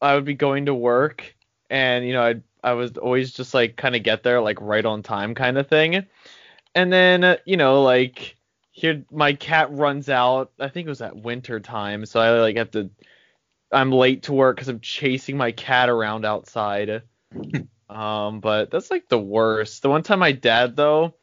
I 0.00 0.14
would 0.14 0.24
be 0.24 0.34
going 0.34 0.66
to 0.66 0.74
work, 0.74 1.34
and 1.70 2.06
you 2.06 2.12
know, 2.12 2.22
I 2.22 2.34
I 2.62 2.72
was 2.74 2.92
always 2.96 3.32
just 3.32 3.54
like 3.54 3.76
kind 3.76 3.96
of 3.96 4.02
get 4.02 4.22
there 4.22 4.40
like 4.40 4.60
right 4.60 4.84
on 4.84 5.02
time 5.02 5.34
kind 5.34 5.58
of 5.58 5.68
thing, 5.68 6.06
and 6.74 6.92
then 6.92 7.24
uh, 7.24 7.36
you 7.46 7.56
know 7.56 7.82
like 7.82 8.36
here 8.74 9.04
my 9.12 9.34
cat 9.34 9.70
runs 9.70 10.08
out. 10.08 10.50
I 10.58 10.68
think 10.68 10.86
it 10.86 10.90
was 10.90 11.00
at 11.00 11.16
winter 11.16 11.60
time, 11.60 12.04
so 12.06 12.20
I 12.20 12.40
like 12.40 12.56
have 12.56 12.72
to. 12.72 12.90
I'm 13.70 13.92
late 13.92 14.24
to 14.24 14.32
work 14.32 14.56
because 14.56 14.68
I'm 14.68 14.80
chasing 14.80 15.36
my 15.36 15.52
cat 15.52 15.88
around 15.88 16.24
outside. 16.24 17.02
um, 17.88 18.40
but 18.40 18.72
that's 18.72 18.90
like 18.90 19.08
the 19.08 19.18
worst. 19.18 19.82
The 19.82 19.88
one 19.88 20.02
time 20.02 20.18
my 20.18 20.32
dad 20.32 20.74
though, 20.74 21.14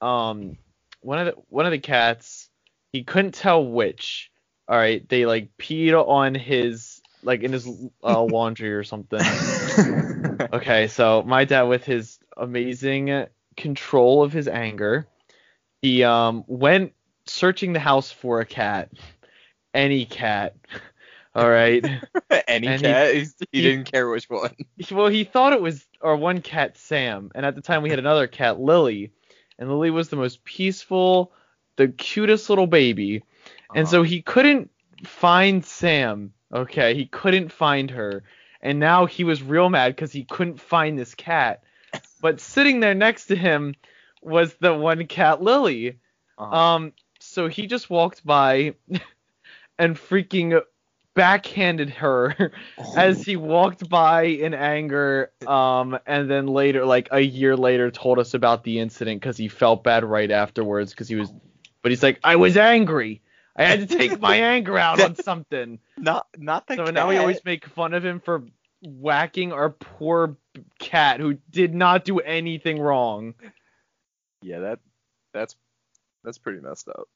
um, 0.00 0.56
one 1.02 1.18
of 1.18 1.26
the 1.26 1.42
one 1.50 1.66
of 1.66 1.72
the 1.72 1.78
cats, 1.78 2.48
he 2.90 3.04
couldn't 3.04 3.34
tell 3.34 3.62
which. 3.64 4.30
All 4.66 4.76
right, 4.76 5.06
they 5.06 5.26
like 5.26 5.50
peed 5.58 5.92
on 5.92 6.34
his 6.34 7.02
like 7.22 7.42
in 7.42 7.52
his 7.52 7.68
uh, 8.02 8.22
laundry 8.32 8.72
or 8.72 8.82
something. 8.82 9.20
Okay, 10.50 10.86
so 10.88 11.22
my 11.26 11.44
dad 11.44 11.64
with 11.64 11.84
his 11.84 12.18
amazing 12.36 13.26
control 13.56 14.22
of 14.22 14.32
his 14.32 14.48
anger, 14.48 15.06
he 15.82 16.04
um 16.04 16.44
went 16.46 16.92
searching 17.26 17.72
the 17.72 17.80
house 17.80 18.10
for 18.10 18.40
a 18.40 18.46
cat, 18.46 18.90
any 19.74 20.04
cat. 20.04 20.56
All 21.34 21.48
right. 21.48 21.84
Any 22.48 22.66
And 22.66 22.82
cat? 22.82 23.14
He, 23.14 23.26
he, 23.52 23.62
didn't 23.62 23.92
care 23.92 24.08
which 24.08 24.28
one. 24.28 24.50
well, 24.90 25.06
he 25.06 25.22
thought 25.22 25.52
it 25.52 25.60
was 25.60 25.86
our 26.00 26.16
one 26.16 26.40
cat 26.40 26.76
Sam, 26.76 27.30
and 27.34 27.46
at 27.46 27.54
the 27.54 27.60
time 27.60 27.82
we 27.82 27.90
had 27.90 28.00
another 28.00 28.26
cat 28.26 28.58
Lily, 28.58 29.12
and 29.56 29.68
Lily 29.68 29.90
was 29.90 30.08
the 30.08 30.16
most 30.16 30.42
peaceful, 30.42 31.32
the 31.76 31.88
cutest 31.88 32.50
little 32.50 32.66
baby, 32.66 33.22
and 33.72 33.84
Uh-huh. 33.84 33.90
so 33.90 34.02
he 34.02 34.20
couldn't 34.20 34.70
find 35.04 35.64
Sam. 35.64 36.32
Okay, 36.52 36.94
he 36.94 37.06
couldn't 37.06 37.52
find 37.52 37.90
her, 37.92 38.24
and 38.60 38.80
now 38.80 39.06
he 39.06 39.22
was 39.22 39.40
real 39.40 39.68
mad 39.68 39.94
because 39.94 40.10
he 40.10 40.24
couldn't 40.24 40.60
find 40.60 40.98
this 40.98 41.14
cat. 41.14 41.62
But 42.20 42.40
sitting 42.40 42.80
there 42.80 42.94
next 42.94 43.26
to 43.26 43.36
him 43.36 43.76
was 44.22 44.54
the 44.60 44.74
one 44.74 45.06
cat 45.06 45.42
Lily. 45.42 45.98
Uh-huh. 46.38 46.56
Um, 46.56 46.92
so 47.20 47.48
he 47.48 47.66
just 47.66 47.90
walked 47.90 48.24
by 48.24 48.74
and 49.78 49.96
freaking 49.96 50.60
backhanded 51.14 51.90
her 51.90 52.52
as 52.96 53.22
he 53.24 53.36
walked 53.36 53.88
by 53.88 54.22
in 54.22 54.54
anger. 54.54 55.32
Um, 55.46 55.98
and 56.06 56.30
then 56.30 56.46
later, 56.46 56.84
like 56.84 57.08
a 57.10 57.20
year 57.20 57.56
later, 57.56 57.90
told 57.90 58.18
us 58.18 58.34
about 58.34 58.62
the 58.64 58.78
incident 58.78 59.20
because 59.20 59.36
he 59.36 59.48
felt 59.48 59.82
bad 59.82 60.04
right 60.04 60.30
afterwards 60.30 60.92
because 60.92 61.08
he 61.08 61.16
was. 61.16 61.32
But 61.82 61.92
he's 61.92 62.02
like, 62.02 62.20
I 62.24 62.36
was 62.36 62.56
angry. 62.56 63.22
I 63.56 63.64
had 63.64 63.88
to 63.88 63.98
take 63.98 64.20
my 64.20 64.36
anger 64.36 64.78
out 64.78 65.00
on 65.00 65.16
something. 65.16 65.80
not 65.96 66.26
not 66.36 66.66
the 66.68 66.76
So 66.76 66.84
cat. 66.84 66.94
now 66.94 67.08
we 67.08 67.16
always 67.16 67.44
make 67.44 67.66
fun 67.66 67.94
of 67.94 68.04
him 68.04 68.20
for 68.20 68.44
whacking 68.82 69.52
our 69.52 69.70
poor 69.70 70.36
cat 70.78 71.18
who 71.18 71.34
did 71.50 71.74
not 71.74 72.04
do 72.04 72.20
anything 72.20 72.78
wrong. 72.78 73.34
Yeah, 74.42 74.60
that 74.60 74.78
that's 75.34 75.56
that's 76.24 76.38
pretty 76.38 76.60
messed 76.60 76.88
up. 76.88 77.08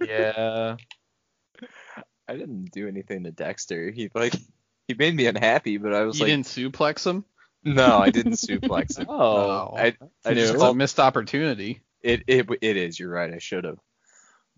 Yeah. 0.00 0.76
I 2.28 2.36
didn't 2.36 2.70
do 2.72 2.88
anything 2.88 3.24
to 3.24 3.30
Dexter. 3.30 3.90
He 3.90 4.10
like 4.14 4.34
he 4.88 4.94
made 4.94 5.14
me 5.14 5.26
unhappy, 5.26 5.76
but 5.78 5.92
I 5.94 6.02
was 6.02 6.20
like 6.20 6.28
You 6.30 6.36
like, 6.36 6.46
didn't 6.46 6.72
suplex 6.72 7.06
him? 7.06 7.24
no, 7.64 7.98
I 7.98 8.10
didn't 8.10 8.32
suplex 8.32 8.98
him. 8.98 9.06
Oh. 9.10 9.74
I 9.76 9.96
I 10.24 10.34
just 10.34 10.54
It's 10.54 10.62
a 10.62 10.74
missed 10.74 11.00
opportunity. 11.00 11.82
it 12.00 12.22
it 12.26 12.46
it 12.60 12.76
is. 12.76 12.98
You're 12.98 13.10
right. 13.10 13.32
I 13.32 13.38
should 13.38 13.64
have, 13.64 13.78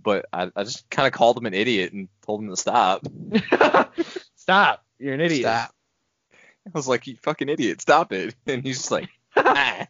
but 0.02 0.26
I 0.32 0.50
I 0.54 0.64
just 0.64 0.88
kind 0.90 1.06
of 1.06 1.12
called 1.12 1.36
him 1.38 1.46
an 1.46 1.54
idiot 1.54 1.92
and 1.92 2.08
told 2.24 2.42
him 2.42 2.50
to 2.50 2.56
stop. 2.56 3.06
Stop. 4.36 4.84
You're 4.98 5.14
an 5.14 5.20
idiot. 5.22 5.42
Stop. 5.42 5.74
I 6.66 6.70
was 6.74 6.86
like, 6.88 7.06
you 7.06 7.16
fucking 7.22 7.48
idiot, 7.48 7.80
stop 7.80 8.12
it. 8.12 8.34
And 8.46 8.62
he's 8.62 8.78
just 8.78 8.90
like, 8.90 9.08
ah. 9.36 9.86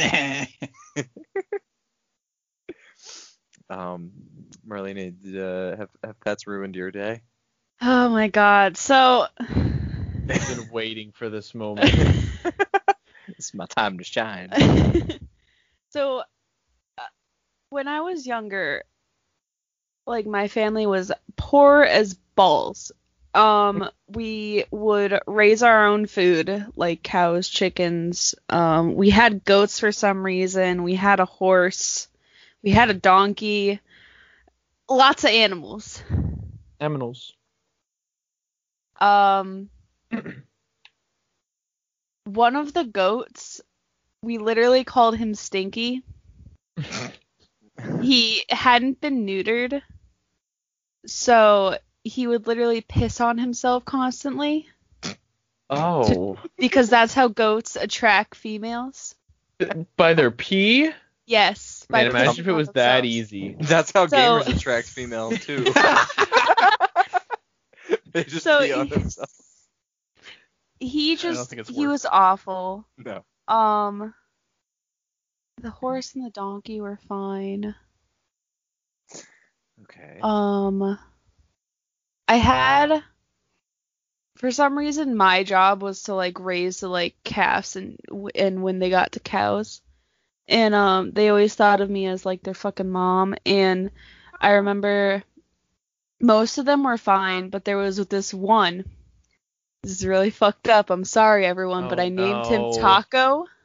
Um, 3.68 4.10
Marlena, 4.66 5.12
did, 5.22 5.40
uh, 5.40 5.76
have 5.76 5.90
have 6.02 6.20
pets 6.20 6.48
ruined 6.48 6.74
your 6.74 6.90
day? 6.90 7.22
Oh 7.80 8.08
my 8.08 8.26
god. 8.26 8.76
So 8.76 9.26
I've 9.48 10.48
been 10.48 10.68
waiting 10.72 11.12
for 11.12 11.28
this 11.30 11.54
moment. 11.54 11.94
It's 13.38 13.54
my 13.54 13.66
time 13.66 13.98
to 13.98 14.04
shine. 14.04 14.50
so 15.90 16.18
uh, 16.98 17.02
when 17.70 17.86
I 17.86 18.00
was 18.00 18.26
younger, 18.26 18.82
like 20.06 20.26
my 20.26 20.48
family 20.48 20.86
was 20.86 21.12
poor 21.36 21.82
as 21.82 22.14
balls. 22.34 22.92
Um, 23.32 23.88
we 24.08 24.64
would 24.70 25.20
raise 25.26 25.62
our 25.62 25.86
own 25.86 26.06
food, 26.06 26.66
like 26.74 27.02
cows, 27.02 27.48
chickens. 27.48 28.34
Um, 28.48 28.94
we 28.94 29.10
had 29.10 29.44
goats 29.44 29.78
for 29.78 29.92
some 29.92 30.24
reason. 30.24 30.82
We 30.82 30.96
had 30.96 31.20
a 31.20 31.24
horse. 31.24 32.08
We 32.62 32.70
had 32.70 32.90
a 32.90 32.94
donkey. 32.94 33.80
Lots 34.88 35.24
of 35.24 35.30
animals. 35.30 36.02
Aminals. 36.80 37.32
Um, 39.00 39.70
one 42.24 42.56
of 42.56 42.72
the 42.72 42.84
goats, 42.84 43.60
we 44.22 44.38
literally 44.38 44.84
called 44.84 45.16
him 45.16 45.34
Stinky. 45.34 46.02
he 48.02 48.44
hadn't 48.48 49.00
been 49.00 49.24
neutered, 49.24 49.82
so 51.06 51.78
he 52.04 52.26
would 52.26 52.46
literally 52.46 52.80
piss 52.80 53.20
on 53.20 53.38
himself 53.38 53.84
constantly 53.84 54.68
Oh. 55.68 56.38
because 56.58 56.88
that's 56.90 57.14
how 57.14 57.28
goats 57.28 57.76
attract 57.76 58.34
females. 58.34 59.14
By 59.96 60.14
their 60.14 60.30
pee? 60.30 60.90
Yes. 61.26 61.86
by 61.88 62.02
Man, 62.02 62.10
imagine 62.10 62.40
if 62.40 62.48
it 62.48 62.50
on 62.50 62.56
was 62.56 62.68
that 62.70 63.04
easy. 63.04 63.56
That's 63.60 63.92
how 63.92 64.06
So- 64.06 64.16
gamers 64.16 64.56
attract 64.56 64.88
females 64.88 65.38
too. 65.44 65.64
they 68.12 68.24
just 68.24 68.42
So 68.44 68.60
pee 68.60 68.72
on 68.72 68.86
he- 68.86 68.94
themselves. 68.94 69.36
He 70.82 71.16
just 71.16 71.52
he 71.68 71.86
was 71.86 72.06
awful. 72.06 72.86
No. 72.96 73.22
Um, 73.46 74.14
the 75.60 75.68
horse 75.68 76.14
and 76.14 76.24
the 76.24 76.30
donkey 76.30 76.80
were 76.80 76.98
fine. 77.06 77.74
Okay. 79.82 80.20
Um, 80.22 80.98
I 82.30 82.36
had, 82.36 83.02
for 84.36 84.50
some 84.52 84.78
reason, 84.78 85.16
my 85.16 85.44
job 85.44 85.82
was 85.82 86.04
to 86.04 86.14
like 86.14 86.38
raise 86.40 86.80
the 86.80 86.88
like 86.88 87.16
calves 87.24 87.76
and 87.76 87.98
and 88.34 88.62
when 88.62 88.78
they 88.78 88.90
got 88.90 89.12
to 89.12 89.20
cows, 89.20 89.82
and 90.48 90.74
um, 90.74 91.12
they 91.12 91.28
always 91.28 91.54
thought 91.54 91.80
of 91.80 91.90
me 91.90 92.06
as 92.06 92.26
like 92.26 92.42
their 92.42 92.54
fucking 92.54 92.90
mom. 92.90 93.34
And 93.46 93.90
I 94.40 94.52
remember 94.52 95.22
most 96.20 96.58
of 96.58 96.66
them 96.66 96.84
were 96.84 96.98
fine, 96.98 97.50
but 97.50 97.64
there 97.64 97.78
was 97.78 97.96
this 98.08 98.34
one. 98.34 98.84
This 99.82 99.92
is 99.92 100.06
really 100.06 100.30
fucked 100.30 100.68
up. 100.68 100.90
I'm 100.90 101.04
sorry, 101.04 101.46
everyone, 101.46 101.88
but 101.88 101.98
Oh, 101.98 102.00
I 102.00 102.08
named 102.08 102.46
no. 102.46 102.48
him 102.48 102.66
Taco. 102.66 103.46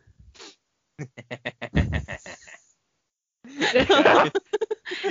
You, 3.45 3.67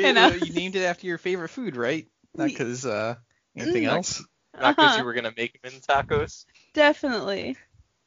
And 0.03 0.19
I 0.19 0.35
you 0.35 0.53
named 0.53 0.77
it 0.77 0.85
after 0.85 1.07
your 1.07 1.19
favorite 1.19 1.49
food, 1.49 1.77
right? 1.77 2.07
Not 2.37 2.47
because 2.47 2.87
uh, 2.87 3.17
anything 3.57 3.85
Mm. 3.85 3.89
else. 3.89 4.23
Not 4.59 4.77
because 4.77 4.91
Uh-huh. 4.91 4.99
you 4.99 5.05
were 5.05 5.15
gonna 5.15 5.33
make 5.37 5.55
him 5.55 5.73
in 5.73 5.81
tacos. 5.81 6.45
Definitely. 6.75 7.57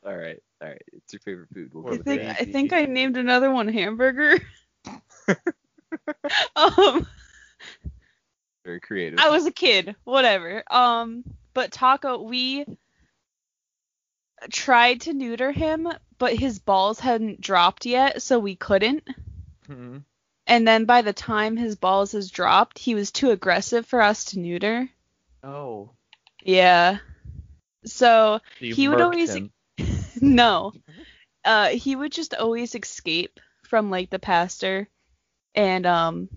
All 0.06 0.16
right. 0.16 0.42
All 0.62 0.68
right, 0.70 0.82
it's 0.94 1.13
your 1.13 1.20
favorite 1.20 1.50
food. 1.54 1.72
We'll 1.74 1.94
I 1.94 1.98
think. 1.98 2.22
I 2.22 2.34
think 2.46 2.74
I 2.74 2.86
named 2.86 3.16
another 3.18 3.51
one 3.51 3.68
hamburger. 3.68 4.39
um, 6.56 7.06
Very 8.66 8.80
creative. 8.80 9.20
I 9.20 9.30
was 9.30 9.46
a 9.46 9.51
kid, 9.51 9.96
whatever. 10.04 10.63
Um, 10.72 11.24
but 11.54 11.72
Taco, 11.72 12.24
we 12.24 12.66
tried 14.50 15.01
to 15.01 15.13
neuter 15.13 15.51
him, 15.51 15.88
but 16.18 16.34
his 16.36 16.60
balls 16.60 17.00
hadn't 17.00 17.39
dropped 17.42 17.86
yet, 17.86 18.22
so 18.22 18.39
we 18.39 18.56
couldn't. 18.56 19.04
Hmm. 19.68 19.98
And 20.48 20.68
then 20.68 20.86
by 20.86 21.01
the 21.01 21.13
time 21.13 21.58
his 21.58 21.75
balls 21.75 22.13
has 22.13 22.32
dropped, 22.32 22.80
he 22.80 22.96
was 22.96 23.12
too 23.12 23.32
aggressive 23.32 23.86
for 23.86 24.01
us 24.01 24.25
to 24.25 24.39
neuter. 24.39 24.89
Oh. 25.48 25.92
Yeah. 26.44 26.98
So 27.86 28.39
You 28.60 28.75
He 28.75 28.88
would 28.89 29.01
always- 29.01 29.34
him. 29.34 29.51
no. 30.22 30.74
Uh 31.46 31.70
he 31.70 31.96
would 31.96 32.12
just 32.12 32.34
always 32.34 32.75
escape 32.75 33.39
from 33.63 33.89
like 33.89 34.10
the 34.10 34.20
pastor 34.20 34.89
and 35.56 35.86
um 35.86 36.27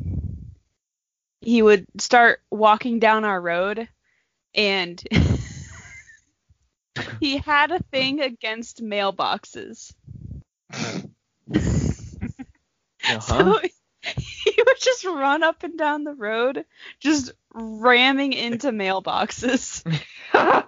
he 1.41 1.63
would 1.63 1.87
start 1.99 2.41
walking 2.51 3.01
down 3.01 3.25
our 3.25 3.41
road 3.41 3.89
and 4.55 5.03
he 7.21 7.39
had 7.39 7.73
a 7.73 7.83
thing 7.91 8.21
against 8.21 8.83
mailboxes. 8.83 9.93
Uh-huh. 13.03 13.21
So 13.23 13.59
he 14.61 14.63
would 14.67 14.81
just 14.81 15.05
run 15.05 15.43
up 15.43 15.63
and 15.63 15.79
down 15.79 16.05
the 16.05 16.13
road 16.15 16.65
just 17.01 17.33
ramming 17.55 18.33
into 18.33 18.71
mailboxes. 18.71 19.85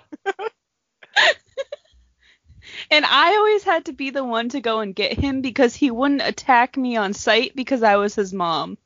And 2.91 3.05
I 3.05 3.37
always 3.37 3.65
had 3.65 3.87
to 3.87 3.93
be 3.93 4.11
the 4.11 4.25
one 4.25 4.49
to 4.51 4.61
go 4.61 4.81
and 4.81 4.95
get 4.95 5.13
him 5.19 5.41
because 5.41 5.75
he 5.75 5.91
wouldn't 5.91 6.23
attack 6.23 6.77
me 6.77 6.97
on 6.97 7.13
sight 7.13 7.55
because 7.55 7.83
I 7.83 7.97
was 7.97 8.15
his 8.15 8.33
mom. 8.33 8.79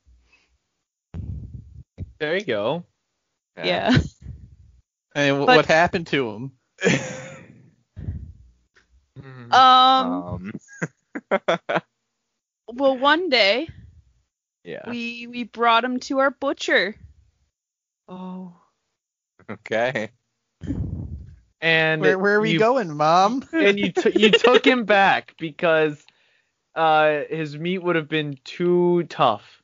there 2.18 2.36
you 2.36 2.44
go. 2.44 2.84
Yeah. 3.56 3.96
And 5.14 5.42
wh- 5.42 5.46
But- 5.46 5.56
what 5.56 5.66
happened 5.66 6.08
to 6.08 6.30
him? 6.30 6.52
Um. 9.50 10.52
Um. 11.30 11.40
Well, 12.68 12.98
one 12.98 13.30
day 13.30 13.68
yeah. 14.66 14.90
we 14.90 15.26
we 15.28 15.44
brought 15.44 15.84
him 15.84 16.00
to 16.00 16.18
our 16.18 16.30
butcher. 16.30 16.96
oh. 18.08 18.52
Okay. 19.48 20.10
And 21.60 22.00
Where 22.00 22.18
where 22.18 22.34
are 22.36 22.40
we 22.40 22.52
you, 22.52 22.58
going, 22.58 22.94
Mom? 22.96 23.44
And 23.52 23.78
you 23.78 23.92
t- 23.92 24.18
you 24.20 24.30
took 24.32 24.66
him 24.66 24.84
back 24.84 25.34
because 25.38 26.04
uh 26.74 27.20
his 27.30 27.56
meat 27.56 27.78
would 27.78 27.94
have 27.96 28.08
been 28.08 28.38
too 28.44 29.04
tough. 29.04 29.62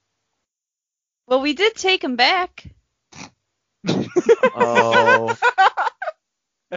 Well, 1.27 1.41
we 1.43 1.55
did 1.55 1.75
take 1.75 2.03
him 2.05 2.17
back. 2.17 2.65
Oh. 4.55 5.37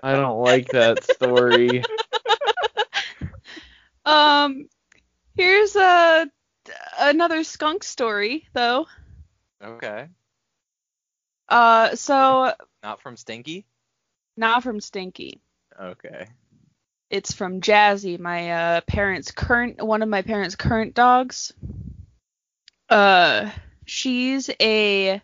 I 0.01 0.13
don't 0.13 0.39
like 0.39 0.69
that 0.69 1.03
story. 1.03 1.83
Um. 4.05 4.67
Here's 5.35 5.75
a 5.75 6.29
another 6.99 7.43
skunk 7.43 7.83
story 7.83 8.47
though. 8.53 8.87
Okay. 9.63 10.07
Uh. 11.49 11.95
So 11.95 12.53
Not 12.83 13.01
from 13.01 13.17
Stinky. 13.17 13.65
not 14.37 14.63
from 14.63 14.79
Stinky. 14.79 15.41
Okay. 15.79 16.27
It's 17.09 17.33
from 17.33 17.61
Jazzy, 17.61 18.19
my 18.19 18.51
uh, 18.51 18.81
parents' 18.81 19.31
current 19.31 19.81
one 19.81 20.01
of 20.01 20.09
my 20.09 20.21
parents' 20.23 20.55
current 20.55 20.95
dogs. 20.95 21.53
Uh, 22.89 23.49
she's 23.85 24.49
a 24.59 25.21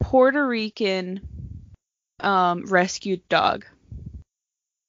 Puerto 0.00 0.46
Rican 0.46 1.20
um, 2.20 2.64
rescued 2.66 3.28
dog. 3.28 3.66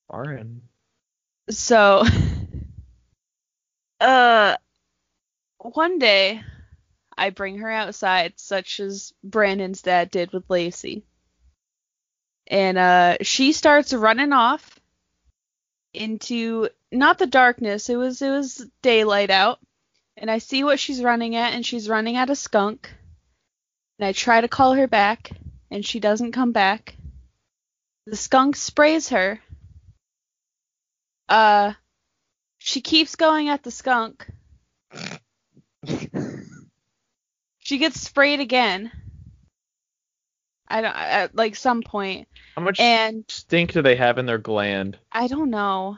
Foreign. 0.10 0.62
So, 1.50 2.04
uh, 4.00 4.56
one 5.64 6.00
day 6.00 6.42
I 7.18 7.30
bring 7.30 7.60
her 7.60 7.72
outside, 7.72 8.34
such 8.38 8.80
as 8.80 9.14
Brandon's 9.24 9.82
dad 9.82 10.12
did 10.12 10.32
with 10.32 10.50
Lacey. 10.50 11.04
And 12.48 12.78
uh, 12.78 13.18
she 13.22 13.54
starts 13.54 13.94
running 13.94 14.34
off 14.34 14.80
into 15.94 16.70
not 16.92 17.18
the 17.18 17.28
darkness. 17.28 17.90
It 17.90 17.96
was 17.96 18.22
it 18.22 18.30
was 18.30 18.66
daylight 18.82 19.30
out, 19.30 19.60
and 20.18 20.30
I 20.30 20.40
see 20.40 20.64
what 20.64 20.80
she's 20.80 21.02
running 21.02 21.36
at, 21.36 21.54
and 21.54 21.66
she's 21.66 21.90
running 21.90 22.18
at 22.18 22.30
a 22.30 22.36
skunk. 22.36 22.90
And 23.98 24.08
I 24.08 24.12
try 24.12 24.42
to 24.42 24.48
call 24.48 24.74
her 24.74 24.88
back, 24.88 25.32
and 25.72 25.86
she 25.86 26.00
doesn't 26.00 26.34
come 26.34 26.52
back. 26.52 26.96
The 28.06 28.18
skunk 28.18 28.56
sprays 28.58 29.10
her. 29.10 29.40
Uh, 31.30 31.74
she 32.58 32.82
keeps 32.82 33.16
going 33.16 33.48
at 33.48 33.64
the 33.64 33.72
skunk. 33.72 34.28
She 37.64 37.78
gets 37.78 38.00
sprayed 38.00 38.40
again. 38.40 38.92
I 40.68 40.82
don't 40.82 40.96
uh, 40.96 41.00
at 41.00 41.36
like 41.36 41.56
some 41.56 41.82
point, 41.82 42.28
How 42.56 42.62
much 42.62 42.80
and 42.80 43.26
stink 43.28 43.74
do 43.74 43.82
they 43.82 43.96
have 43.96 44.18
in 44.18 44.26
their 44.26 44.38
gland? 44.38 44.98
I 45.12 45.28
don't 45.28 45.50
know. 45.50 45.98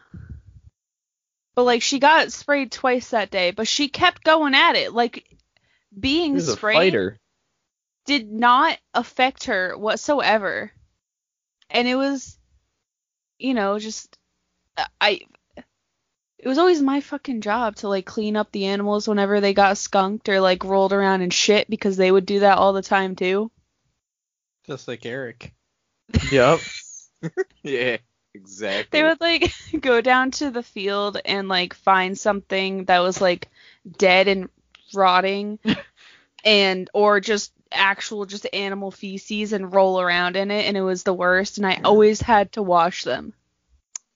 But 1.56 1.64
like 1.64 1.82
she 1.82 2.00
got 2.00 2.32
sprayed 2.32 2.72
twice 2.72 3.10
that 3.12 3.32
day, 3.32 3.52
but 3.52 3.68
she 3.68 3.88
kept 3.88 4.24
going 4.24 4.54
at 4.54 4.76
it. 4.76 4.94
Like 4.94 5.26
being 5.98 6.36
a 6.36 6.42
sprayed 6.42 7.18
did 8.06 8.32
not 8.32 8.78
affect 8.94 9.46
her 9.46 9.78
whatsoever. 9.78 10.72
And 11.70 11.88
it 11.88 11.96
was 11.96 12.38
you 13.40 13.54
know, 13.54 13.80
just 13.80 14.18
uh, 14.78 14.86
I 15.00 15.20
it 16.46 16.48
was 16.48 16.60
always 16.60 16.80
my 16.80 17.02
fucking 17.02 17.42
job 17.42 17.76
to 17.78 17.90
like 17.90 18.06
clean 18.06 18.36
up 18.36 18.52
the 18.52 18.66
animals 18.66 19.08
whenever 19.08 19.42
they 19.42 19.56
got 19.56 19.80
skunked 19.80 20.30
or 20.30 20.40
like 20.40 20.64
rolled 20.64 20.94
around 20.94 21.24
in 21.24 21.32
shit 21.32 21.68
because 21.68 21.98
they 21.98 22.12
would 22.12 22.28
do 22.28 22.42
that 22.42 22.60
all 22.60 22.72
the 22.72 22.84
time 22.84 23.16
too. 23.16 23.50
Just 24.68 24.88
like 24.88 25.08
Eric. 25.08 25.56
Yep. 26.32 26.60
yeah. 27.64 27.98
Exactly. 28.36 28.88
They 28.92 29.02
would 29.02 29.20
like 29.20 29.52
go 29.80 30.02
down 30.02 30.30
to 30.32 30.52
the 30.52 30.62
field 30.62 31.20
and 31.26 31.48
like 31.48 31.74
find 31.74 32.16
something 32.16 32.86
that 32.86 33.00
was 33.00 33.20
like 33.20 33.50
dead 33.98 34.28
and 34.28 34.50
rotting 34.94 35.58
and 36.46 36.88
or 36.94 37.22
just 37.22 37.54
actual 37.72 38.28
just 38.28 38.46
animal 38.54 38.92
feces 38.92 39.52
and 39.52 39.74
roll 39.74 40.00
around 40.00 40.36
in 40.36 40.52
it 40.52 40.68
and 40.68 40.78
it 40.78 40.84
was 40.84 41.02
the 41.02 41.14
worst 41.14 41.58
and 41.58 41.66
I 41.66 41.82
always 41.84 42.22
had 42.22 42.52
to 42.52 42.62
wash 42.62 43.04
them. 43.04 43.34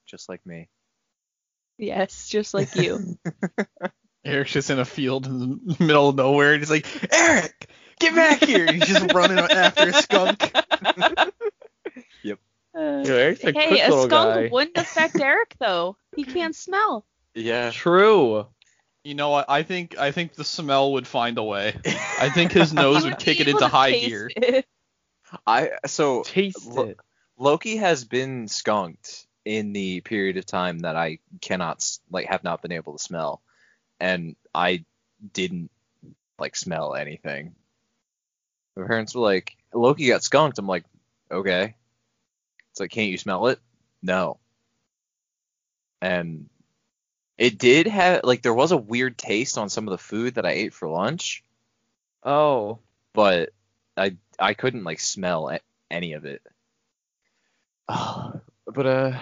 Just 0.05 0.29
like 0.29 0.45
me. 0.45 0.69
Yes, 1.79 2.27
just 2.27 2.53
like 2.53 2.75
you. 2.75 3.17
Eric's 4.25 4.51
just 4.51 4.69
in 4.69 4.79
a 4.79 4.85
field 4.85 5.25
in 5.25 5.39
the 5.39 5.77
middle 5.79 6.09
of 6.09 6.15
nowhere, 6.15 6.53
and 6.53 6.61
he's 6.61 6.69
like, 6.69 6.85
Eric, 7.11 7.69
get 7.99 8.13
back 8.13 8.43
here! 8.43 8.65
And 8.65 8.75
he's 8.83 8.87
just 8.87 9.13
running 9.13 9.39
after 9.39 9.89
a 9.89 9.93
skunk. 9.93 10.51
Uh, 12.75 13.01
Yo, 13.03 13.15
Eric's 13.15 13.43
a 13.43 13.51
hey, 13.51 13.81
a 13.81 13.87
skunk 13.87 14.11
guy. 14.11 14.49
wouldn't 14.51 14.77
affect 14.77 15.19
Eric 15.19 15.55
though. 15.59 15.97
He 16.15 16.23
can't 16.23 16.55
smell. 16.55 17.03
Yeah. 17.33 17.71
True. 17.71 18.45
You 19.03 19.15
know 19.15 19.31
what? 19.31 19.49
I 19.49 19.63
think 19.63 19.97
I 19.97 20.11
think 20.11 20.35
the 20.35 20.43
smell 20.43 20.93
would 20.93 21.07
find 21.07 21.39
a 21.39 21.43
way. 21.43 21.75
I 22.19 22.29
think 22.29 22.51
his 22.51 22.71
nose 22.71 23.03
would 23.03 23.17
kick 23.17 23.39
it 23.39 23.47
into 23.47 23.67
high 23.67 23.91
taste 23.91 24.07
gear. 24.07 24.31
it. 24.35 24.65
I 25.47 25.71
so 25.87 26.21
Taste 26.23 26.67
Lo- 26.67 26.89
it. 26.89 26.99
Loki 27.37 27.77
has 27.77 28.05
been 28.05 28.47
skunked 28.47 29.25
in 29.49 29.73
the 29.73 29.99
period 30.01 30.37
of 30.37 30.45
time 30.45 30.77
that 30.81 30.95
I 30.95 31.17
cannot 31.41 31.83
like 32.11 32.27
have 32.27 32.43
not 32.43 32.61
been 32.61 32.71
able 32.71 32.93
to 32.93 33.03
smell, 33.03 33.41
and 33.99 34.35
I 34.53 34.85
didn't 35.33 35.71
like 36.37 36.55
smell 36.55 36.93
anything. 36.93 37.55
My 38.75 38.85
parents 38.85 39.15
were 39.15 39.23
like, 39.23 39.57
"Loki 39.73 40.07
got 40.07 40.23
skunked." 40.23 40.59
I'm 40.59 40.67
like, 40.67 40.85
"Okay." 41.31 41.73
It's 42.69 42.79
like, 42.79 42.91
"Can't 42.91 43.09
you 43.09 43.17
smell 43.17 43.47
it?" 43.47 43.59
No. 44.03 44.39
And 45.99 46.47
it 47.39 47.57
did 47.57 47.87
have 47.87 48.21
like 48.23 48.43
there 48.43 48.53
was 48.53 48.71
a 48.71 48.77
weird 48.77 49.17
taste 49.17 49.57
on 49.57 49.69
some 49.69 49.87
of 49.87 49.91
the 49.91 49.97
food 49.97 50.35
that 50.35 50.45
I 50.45 50.51
ate 50.51 50.75
for 50.75 50.87
lunch, 50.87 51.43
Oh. 52.21 52.77
but 53.13 53.49
I 53.97 54.15
I 54.37 54.53
couldn't 54.53 54.83
like 54.83 54.99
smell 54.99 55.57
any 55.89 56.13
of 56.13 56.25
it. 56.25 56.43
but 58.73 58.85
uh, 58.85 59.19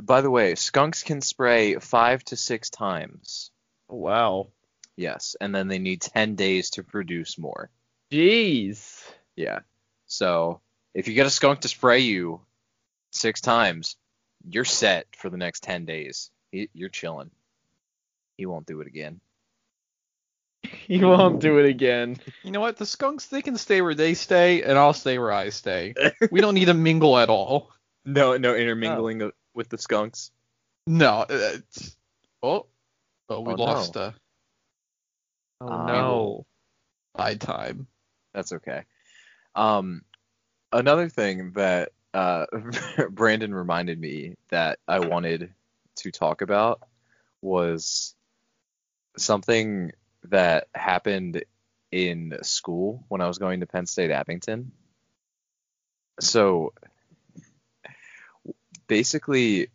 by 0.00 0.20
the 0.20 0.30
way, 0.30 0.54
skunks 0.54 1.02
can 1.02 1.20
spray 1.20 1.76
five 1.76 2.24
to 2.26 2.36
six 2.36 2.70
times. 2.70 3.50
Wow. 3.88 4.48
Yes, 4.96 5.36
and 5.40 5.54
then 5.54 5.68
they 5.68 5.78
need 5.78 6.00
ten 6.00 6.34
days 6.34 6.70
to 6.70 6.82
produce 6.82 7.38
more. 7.38 7.70
Jeez. 8.10 9.02
Yeah. 9.36 9.60
So 10.06 10.60
if 10.94 11.08
you 11.08 11.14
get 11.14 11.26
a 11.26 11.30
skunk 11.30 11.60
to 11.60 11.68
spray 11.68 12.00
you 12.00 12.40
six 13.10 13.40
times, 13.40 13.96
you're 14.48 14.64
set 14.64 15.06
for 15.16 15.30
the 15.30 15.36
next 15.36 15.62
10 15.64 15.84
days. 15.84 16.30
He, 16.52 16.68
you're 16.72 16.88
chilling. 16.88 17.30
He 18.36 18.46
won't 18.46 18.66
do 18.66 18.80
it 18.80 18.86
again. 18.86 19.20
He 20.86 21.02
won't 21.02 21.40
do 21.40 21.58
it 21.58 21.66
again. 21.66 22.18
You 22.42 22.50
know 22.50 22.60
what? 22.60 22.76
The 22.76 22.86
skunks 22.86 23.26
they 23.26 23.42
can 23.42 23.56
stay 23.56 23.80
where 23.80 23.94
they 23.94 24.14
stay, 24.14 24.62
and 24.62 24.78
I'll 24.78 24.92
stay 24.92 25.18
where 25.18 25.32
I 25.32 25.50
stay. 25.50 25.94
we 26.30 26.40
don't 26.40 26.54
need 26.54 26.66
to 26.66 26.74
mingle 26.74 27.18
at 27.18 27.28
all. 27.28 27.70
No, 28.04 28.36
no 28.36 28.54
intermingling 28.54 29.22
of- 29.22 29.32
with 29.54 29.68
the 29.68 29.78
skunks. 29.78 30.30
No. 30.86 31.20
uh, 31.20 31.26
It's, 31.30 31.96
oh, 32.42 32.66
oh, 33.28 33.40
we 33.40 33.52
Oh, 33.52 33.56
no. 33.56 33.64
lost 33.64 33.96
uh, 33.96 34.12
Oh 35.60 35.68
Um, 35.68 35.86
no. 35.86 36.46
by 37.14 37.34
time. 37.36 37.86
That's 38.32 38.52
okay. 38.52 38.84
Um, 39.54 40.02
another 40.72 41.08
thing 41.08 41.52
that 41.52 41.92
uh, 42.12 42.46
Brandon 43.10 43.54
reminded 43.54 43.98
me 44.00 44.34
that 44.50 44.78
I 44.86 44.98
wanted 45.00 45.52
to 45.96 46.10
talk 46.10 46.42
about 46.42 46.82
was 47.40 48.14
something 49.16 49.92
that 50.24 50.68
happened 50.74 51.44
in 51.92 52.36
school 52.42 53.04
when 53.08 53.20
I 53.20 53.28
was 53.28 53.38
going 53.38 53.60
to 53.60 53.66
Penn 53.66 53.86
State 53.86 54.10
Abington. 54.10 54.72
So 56.20 56.72
basically, 58.86 59.68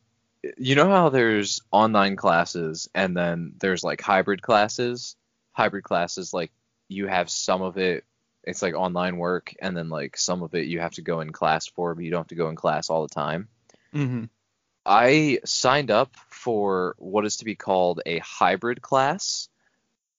you 0.58 0.76
know 0.76 0.89
how 0.89 1.10
there's 1.10 1.62
online 1.72 2.15
classes 2.15 2.89
and 2.95 3.15
then 3.15 3.54
there's 3.60 3.84
like 3.84 4.02
hybrid 4.02 4.41
classes? 4.41 5.15
Hybrid 5.54 5.84
classes, 5.84 6.34
like 6.34 6.52
you 6.88 7.08
have 7.08 7.30
some 7.30 7.62
of 7.62 7.78
it 7.78 8.06
it's 8.43 8.62
like 8.62 8.74
online 8.74 9.17
work 9.17 9.54
and 9.62 9.76
then 9.78 9.89
like 9.89 10.17
some 10.17 10.41
of 10.41 10.56
it 10.56 10.65
you 10.65 10.80
have 10.80 10.93
to 10.93 11.02
go 11.02 11.22
in 11.22 11.32
class 11.32 11.67
for 11.67 11.93
but 11.93 12.04
you 12.04 12.12
don't 12.12 12.22
have 12.22 12.28
to 12.28 12.36
go 12.36 12.50
in 12.50 12.56
class 12.56 12.89
all 12.89 13.04
the 13.04 13.13
time 13.13 13.48
Mm-hmm. 13.93 14.26
i 14.86 15.39
signed 15.45 15.89
up 15.91 16.15
for 16.30 16.95
what 16.98 17.26
is 17.26 17.38
to 17.38 17.45
be 17.45 17.56
called 17.56 18.02
a 18.06 18.19
hybrid 18.19 18.82
class 18.82 19.50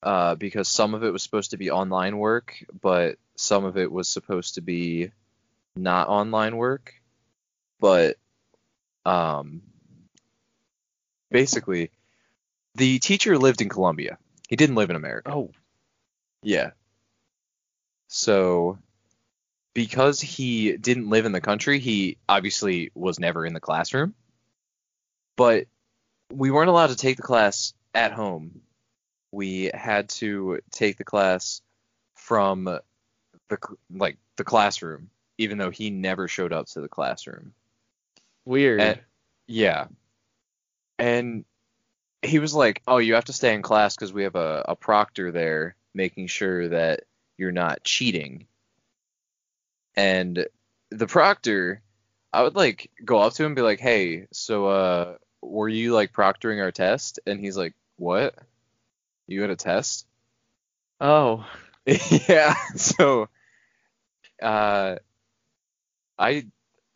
uh, 0.03 0.35
because 0.35 0.67
some 0.69 0.95
of 0.95 1.05
it 1.05 1.13
was 1.13 1.23
supposed 1.23 1.51
to 1.51 1.57
be 1.59 1.71
online 1.71 2.19
work 2.19 2.65
but 2.81 3.17
some 3.37 3.65
of 3.65 3.77
it 3.77 3.93
was 3.93 4.09
supposed 4.09 4.55
to 4.55 4.61
be 4.61 5.11
not 5.77 6.09
online 6.09 6.57
work 6.57 6.95
but 7.79 8.17
um 9.07 9.63
basically 11.31 11.91
the 12.75 12.99
teacher 12.99 13.39
lived 13.39 13.61
in 13.61 13.69
colombia 13.69 14.19
he 14.49 14.57
didn't 14.57 14.77
live 14.77 14.91
in 14.91 14.97
america 14.97 15.31
Oh. 15.31 15.51
yeah. 16.43 16.71
So, 18.09 18.79
because 19.73 20.21
he 20.21 20.77
didn't 20.77 21.09
live 21.11 21.27
in 21.27 21.33
the 21.33 21.41
country, 21.41 21.79
he 21.79 22.19
obviously 22.29 22.91
was 22.95 23.21
never 23.21 23.47
in 23.47 23.55
the 23.55 23.61
classroom. 23.61 24.15
But 25.37 25.69
we 26.33 26.51
weren't 26.51 26.69
allowed 26.71 26.89
to 26.89 26.97
take 26.97 27.17
the 27.17 27.23
class 27.23 27.73
at 27.95 28.13
home. 28.13 28.63
We 29.31 29.71
had 29.73 30.09
to 30.21 30.59
take 30.73 30.97
the 30.97 31.05
class 31.05 31.63
from 32.17 32.65
the 32.65 33.59
like 33.95 34.19
the 34.37 34.45
classroom, 34.45 35.11
even 35.39 35.59
though 35.59 35.71
he 35.71 35.91
never 35.91 36.27
showed 36.27 36.53
up 36.53 36.67
to 36.71 36.81
the 36.81 36.89
classroom. 36.89 37.55
Weird. 38.45 38.81
And- 38.81 39.01
yeah. 39.47 39.87
And 40.99 41.45
he 42.23 42.39
was 42.39 42.55
like, 42.55 42.83
"Oh, 42.87 42.99
you 42.99 43.15
have 43.15 43.25
to 43.27 43.33
stay 43.33 43.55
in 43.55 43.63
class 43.63 43.97
because 43.97 44.13
we 44.13 44.25
have 44.25 44.37
a, 44.37 44.65
a 44.69 44.77
proctor 44.77 45.33
there 45.33 45.75
making 45.95 46.27
sure 46.27 46.69
that 46.69 47.05
you're 47.39 47.53
not 47.53 47.83
cheating." 47.85 48.47
And 49.97 50.47
the 50.91 51.07
proctor, 51.07 51.83
I 52.33 52.43
would 52.43 52.55
like 52.55 52.91
go 53.05 53.19
up 53.21 53.33
to 53.35 53.43
him 53.43 53.49
and 53.49 53.57
be 53.57 53.63
like, 53.63 53.81
"Hey, 53.81 54.27
so 54.33 54.67
uh, 54.67 55.17
were 55.41 55.69
you 55.69 55.95
like 55.95 56.13
proctoring 56.13 56.63
our 56.63 56.73
test?" 56.73 57.19
And 57.27 57.41
he's 57.41 57.57
like, 57.57 57.75
"What? 57.97 58.35
You 59.27 59.41
had 59.41 59.51
a 59.51 59.57
test?" 59.57 60.07
oh. 61.01 61.47
yeah. 62.29 62.55
So, 62.77 63.29
uh, 64.43 64.97
I 66.19 66.47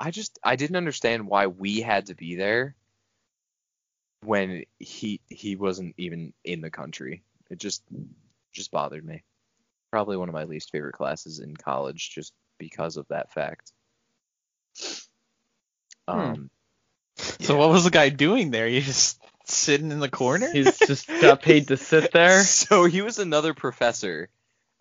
I 0.05 0.11
just 0.11 0.39
I 0.45 0.57
didn't 0.57 0.77
understand 0.77 1.27
why 1.27 1.47
we 1.47 1.81
had 1.81 2.07
to 2.07 2.15
be 2.15 2.35
there 2.35 2.77
when 4.23 4.65
he 4.79 5.21
he 5.31 5.57
wasn't 5.57 5.95
even 5.97 6.35
in 6.45 6.61
the 6.61 6.71
country. 6.71 7.23
It 7.51 7.59
just 7.59 7.83
just 8.53 8.71
bothered 8.71 9.05
me. 9.05 9.23
Probably 9.91 10.19
one 10.19 10.29
of 10.29 10.35
my 10.35 10.45
least 10.45 10.71
favorite 10.73 10.93
classes 10.93 11.39
in 11.39 11.57
college, 11.57 12.11
just 12.11 12.35
because 12.59 12.99
of 12.99 13.09
that 13.09 13.33
fact. 13.33 13.73
Hmm. 16.07 16.19
Um, 16.19 16.51
So 17.17 17.57
what 17.57 17.71
was 17.71 17.85
the 17.85 17.91
guy 17.91 18.11
doing 18.11 18.51
there? 18.51 18.69
You 18.69 18.83
just 18.83 19.23
sitting 19.47 19.91
in 19.91 20.01
the 20.01 20.11
corner? 20.11 20.53
He's 20.53 20.79
just 20.79 21.09
got 21.09 21.41
paid 21.41 21.69
to 21.69 21.79
sit 21.79 22.13
there. 22.13 22.43
So 22.43 22.85
he 22.85 23.01
was 23.01 23.19
another 23.19 23.55
professor, 23.55 24.29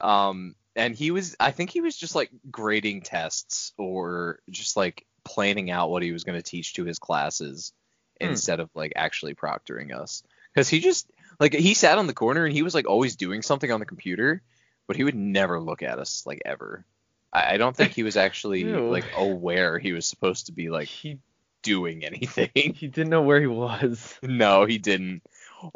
um, 0.02 0.56
and 0.76 0.94
he 0.94 1.12
was 1.12 1.38
I 1.40 1.52
think 1.52 1.70
he 1.70 1.80
was 1.80 1.96
just 1.96 2.14
like 2.14 2.30
grading 2.52 3.04
tests 3.04 3.72
or 3.78 4.40
just 4.50 4.76
like 4.76 5.06
planning 5.24 5.72
out 5.72 5.90
what 5.90 6.04
he 6.04 6.12
was 6.12 6.24
going 6.24 6.38
to 6.38 6.44
teach 6.44 6.74
to 6.74 6.86
his 6.86 7.00
classes 7.00 7.74
Hmm. 8.22 8.28
instead 8.28 8.60
of 8.60 8.70
like 8.76 8.94
actually 8.96 9.34
proctoring 9.36 9.94
us. 9.94 10.24
Because 10.54 10.70
he 10.70 10.80
just 10.80 11.10
like 11.40 11.54
he 11.54 11.74
sat 11.74 11.98
on 11.98 12.06
the 12.08 12.14
corner 12.14 12.46
and 12.46 12.54
he 12.54 12.62
was 12.62 12.76
like 12.76 12.88
always 12.88 13.16
doing 13.16 13.42
something 13.42 13.72
on 13.72 13.80
the 13.80 13.88
computer, 13.88 14.42
but 14.88 14.96
he 14.96 15.04
would 15.04 15.16
never 15.16 15.60
look 15.60 15.82
at 15.82 15.98
us 16.00 16.24
like 16.26 16.42
ever. 16.46 16.86
I, 17.34 17.56
I 17.56 17.58
don't 17.58 17.76
think 17.76 17.94
he 17.94 18.04
was 18.04 18.18
actually 18.18 18.64
like 18.92 19.06
aware 19.18 19.80
he 19.80 19.94
was 19.94 20.08
supposed 20.08 20.46
to 20.46 20.52
be 20.52 20.70
like 20.70 20.88
he 20.88 21.18
doing 21.64 22.06
anything. 22.06 22.52
he 22.54 22.88
didn't 22.88 23.10
know 23.10 23.24
where 23.24 23.40
he 23.42 23.48
was. 23.48 24.20
No, 24.22 24.66
he 24.66 24.78
didn't. 24.78 25.24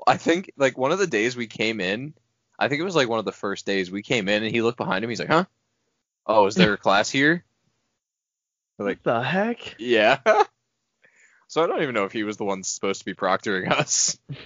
I 0.05 0.17
think 0.17 0.51
like 0.57 0.77
one 0.77 0.91
of 0.91 0.99
the 0.99 1.07
days 1.07 1.36
we 1.36 1.47
came 1.47 1.81
in, 1.81 2.13
I 2.60 2.67
think 2.67 2.79
it 2.79 2.86
was 2.86 2.95
like 2.95 3.10
one 3.10 3.19
of 3.19 3.25
the 3.25 3.31
first 3.31 3.65
days 3.65 3.89
we 3.89 4.03
came 4.03 4.29
in 4.29 4.43
and 4.43 4.51
he 4.53 4.62
looked 4.62 4.77
behind 4.77 5.03
him. 5.03 5.10
He's 5.10 5.19
like, 5.19 5.29
"Huh? 5.29 5.45
Oh, 6.27 6.45
is 6.45 6.55
there 6.55 6.73
a 6.73 6.77
class 6.86 7.10
here?" 7.10 7.43
We're 8.77 8.85
like, 8.85 8.99
What 9.03 9.13
the 9.13 9.23
heck? 9.23 9.75
"Yeah." 9.79 10.19
So 11.49 11.63
I 11.63 11.67
don't 11.67 11.81
even 11.81 11.95
know 11.95 12.03
if 12.03 12.11
he 12.11 12.23
was 12.23 12.35
the 12.35 12.43
one 12.43 12.61
supposed 12.61 12.99
to 12.99 13.05
be 13.05 13.13
proctoring 13.13 13.71
us. 13.71 14.17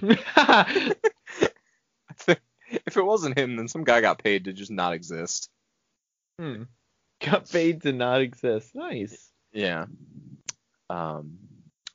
if 2.28 2.96
it 2.96 3.04
wasn't 3.04 3.36
him, 3.36 3.56
then 3.56 3.66
some 3.66 3.82
guy 3.82 4.00
got 4.00 4.22
paid 4.22 4.44
to 4.44 4.52
just 4.52 4.70
not 4.70 4.92
exist. 4.92 5.50
hmm. 6.38 6.62
Got 7.20 7.50
paid 7.50 7.82
to 7.82 7.92
not 7.92 8.20
exist. 8.20 8.74
Nice. 8.76 9.30
Yeah. 9.52 9.86
Um. 10.90 11.38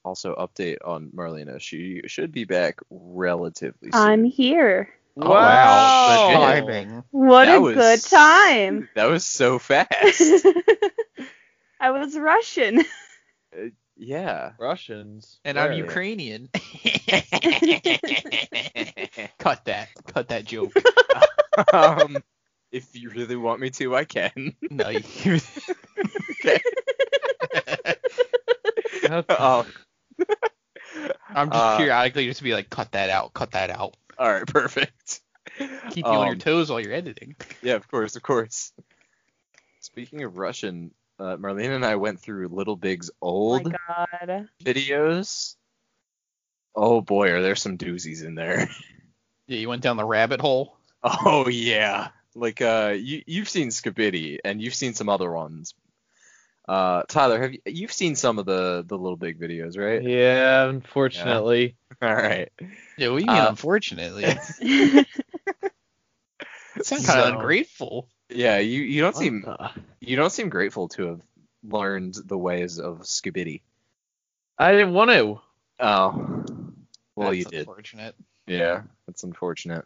Also, 0.04 0.36
update 0.36 0.78
on 0.86 1.10
Marlena. 1.16 1.60
She 1.62 2.02
should 2.08 2.32
be 2.34 2.44
back 2.46 2.80
relatively 2.90 3.92
soon. 3.92 4.02
I'm 4.02 4.24
here. 4.26 4.90
Oh, 5.20 5.30
wow. 5.30 6.64
Wow. 6.66 7.04
What 7.12 7.46
That 7.46 7.58
a 7.58 7.62
was- 7.62 7.76
good 7.76 8.02
time. 8.04 8.90
That 8.96 9.06
was 9.10 9.26
so 9.26 9.58
fast. 9.60 10.22
I 11.80 11.92
was 11.92 12.18
Russian. 12.18 12.84
yeah. 13.98 14.52
Russians. 14.60 15.40
And 15.46 15.60
I'm 15.60 15.74
Ukrainian. 15.74 16.50
Cut 19.40 19.66
that. 19.66 19.90
Cut 20.14 20.30
that 20.30 20.46
joke. 20.46 20.74
um, 21.74 22.18
if 22.72 22.96
you 22.96 23.10
really 23.10 23.36
want 23.36 23.60
me 23.60 23.70
to, 23.72 23.96
I 23.96 24.06
can. 24.06 24.56
no, 24.70 24.90
you. 24.90 25.00
okay. 26.46 26.60
That's- 29.04 29.26
oh, 29.30 29.66
I'm 31.30 31.50
just 31.50 31.64
Uh, 31.64 31.78
periodically 31.78 32.26
just 32.26 32.42
be 32.44 32.54
like, 32.54 32.70
cut 32.70 32.92
that 32.94 33.10
out, 33.10 33.34
cut 33.34 33.52
that 33.52 33.70
out. 33.70 33.96
all 34.18 34.30
right, 34.32 34.46
perfect. 34.48 35.22
Keep 35.58 36.06
you 36.06 36.12
on 36.12 36.26
your 36.28 36.34
Um, 36.34 36.40
toes 36.40 36.70
while 36.70 36.80
you're 36.80 36.94
editing. 36.94 37.36
Yeah, 37.62 37.76
of 37.76 37.88
course, 37.88 38.16
of 38.16 38.24
course. 38.24 38.74
Speaking 39.80 40.24
of 40.24 40.38
Russian, 40.38 40.92
uh, 41.20 41.38
Marlene 41.38 41.76
and 41.76 41.86
I 41.86 41.96
went 41.96 42.20
through 42.20 42.48
Little 42.50 42.76
Big's 42.76 43.10
Oh 43.22 43.28
old 43.28 43.66
my 43.66 43.76
god. 43.88 44.50
videos. 44.64 45.56
Oh 46.76 47.02
boy, 47.02 47.32
are 47.32 47.42
there 47.42 47.56
some 47.56 47.78
doozies 47.78 48.24
in 48.24 48.36
there. 48.36 48.70
Yeah, 49.50 49.60
you 49.60 49.70
went 49.70 49.82
down 49.82 49.96
the 49.96 50.04
rabbit 50.04 50.42
hole. 50.42 50.78
Oh 51.02 51.48
yeah, 51.48 52.10
like 52.36 52.62
uh, 52.62 52.96
you 52.98 53.24
you've 53.26 53.48
seen 53.48 53.70
Skibidi 53.70 54.40
and 54.44 54.62
you've 54.62 54.76
seen 54.76 54.94
some 54.94 55.08
other 55.08 55.32
ones. 55.32 55.74
Uh, 56.68 57.04
Tyler, 57.08 57.42
have 57.42 57.54
you 57.54 57.60
you've 57.66 57.94
seen 57.94 58.18
some 58.18 58.40
of 58.40 58.46
the 58.46 58.84
the 58.86 58.98
Little 58.98 59.16
Big 59.16 59.40
videos, 59.40 59.78
right? 59.78 60.04
Yeah, 60.04 60.66
unfortunately. 60.68 61.78
All 62.02 62.14
right. 62.14 62.50
Yeah, 62.98 63.12
we 63.14 63.22
do 63.22 63.28
mean, 63.28 63.38
Uh, 63.40 63.48
unfortunately? 63.52 64.26
It 66.76 66.86
sounds 66.86 67.06
kind 67.06 67.20
of 67.22 67.26
So- 67.28 67.34
ungrateful. 67.36 68.10
Yeah, 68.30 68.58
you 68.58 68.82
you 68.82 69.02
don't 69.02 69.16
What 69.16 69.22
seem 69.22 69.42
the- 69.42 69.72
you 70.00 70.16
don't 70.16 70.32
seem 70.32 70.50
grateful 70.50 70.90
to 70.90 71.08
have 71.08 71.22
learned 71.64 72.16
the 72.26 72.38
ways 72.38 72.80
of 72.80 73.00
Skibidi. 73.02 73.62
I 74.58 74.72
didn't 74.72 74.94
want 74.94 75.12
to. 75.12 75.40
Oh, 75.80 76.46
well, 77.16 77.28
That's 77.30 77.38
you 77.38 77.46
did. 77.46 77.60
Unfortunate. 77.60 78.16
Yeah, 78.48 78.84
that's 79.06 79.24
unfortunate. 79.24 79.86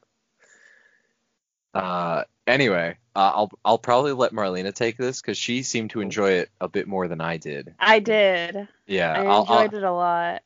Uh, 1.74 2.24
anyway, 2.48 2.98
uh, 3.16 3.32
I'll 3.34 3.52
I'll 3.64 3.78
probably 3.78 4.14
let 4.14 4.34
Marlena 4.34 4.74
take 4.74 4.98
this 4.98 5.22
because 5.22 5.38
she 5.38 5.64
seemed 5.64 5.92
to 5.92 6.02
enjoy 6.02 6.32
it 6.32 6.50
a 6.60 6.68
bit 6.68 6.88
more 6.88 7.08
than 7.08 7.22
I 7.22 7.38
did. 7.38 7.74
I 7.80 8.00
did. 8.00 8.68
Yeah, 8.88 9.14
I 9.14 9.24
I'll, 9.26 9.46
I'll 9.48 9.62
enjoyed 9.62 9.78
it 9.78 9.84
a 9.84 9.92
lot. 9.92 10.42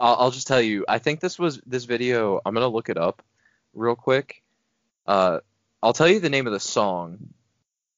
I'll, 0.00 0.14
I'll 0.16 0.30
just 0.30 0.46
tell 0.46 0.60
you. 0.60 0.84
I 0.88 0.98
think 0.98 1.20
this 1.20 1.38
was 1.38 1.60
this 1.66 1.84
video. 1.84 2.40
I'm 2.44 2.54
gonna 2.54 2.68
look 2.68 2.88
it 2.88 2.96
up 2.98 3.22
real 3.74 3.96
quick. 3.96 4.42
Uh, 5.06 5.40
I'll 5.82 5.92
tell 5.92 6.08
you 6.08 6.20
the 6.20 6.30
name 6.30 6.46
of 6.46 6.52
the 6.52 6.60
song, 6.60 7.32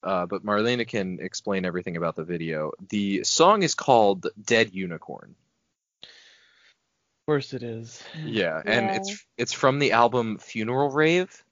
uh, 0.03 0.27
but 0.27 0.45
Marlena 0.45 0.87
can 0.87 1.19
explain 1.21 1.65
everything 1.65 1.97
about 1.97 2.17
the 2.17 2.25
video. 2.25 2.73
The 2.89 3.25
song 3.25 3.63
is 3.63 3.75
called 3.75 4.27
"Dead 4.43 4.73
Unicorn." 4.73 5.35
Of 6.03 7.27
course 7.27 7.53
it 7.55 7.63
is. 7.63 8.03
Yeah, 8.25 8.61
and 8.65 8.87
Yeah. 8.87 8.95
it's 8.97 9.27
it's 9.39 9.53
from 9.53 9.79
the 9.79 9.93
album 9.93 10.39
Funeral 10.39 10.91
Rave, 10.91 11.43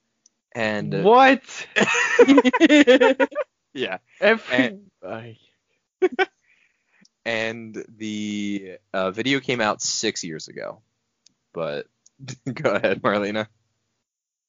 and 0.55 0.95
uh, 0.95 1.03
What? 1.03 1.66
yeah, 3.75 3.99
Every. 4.21 4.55
And- 4.57 4.88
and 7.25 7.85
the 7.88 8.77
uh, 8.92 9.11
video 9.12 9.40
came 9.40 9.61
out 9.61 9.81
six 9.83 10.25
years 10.25 10.49
ago. 10.49 10.83
But 11.53 11.87
go 12.53 12.71
ahead, 12.71 13.03
Marlena. 13.03 13.47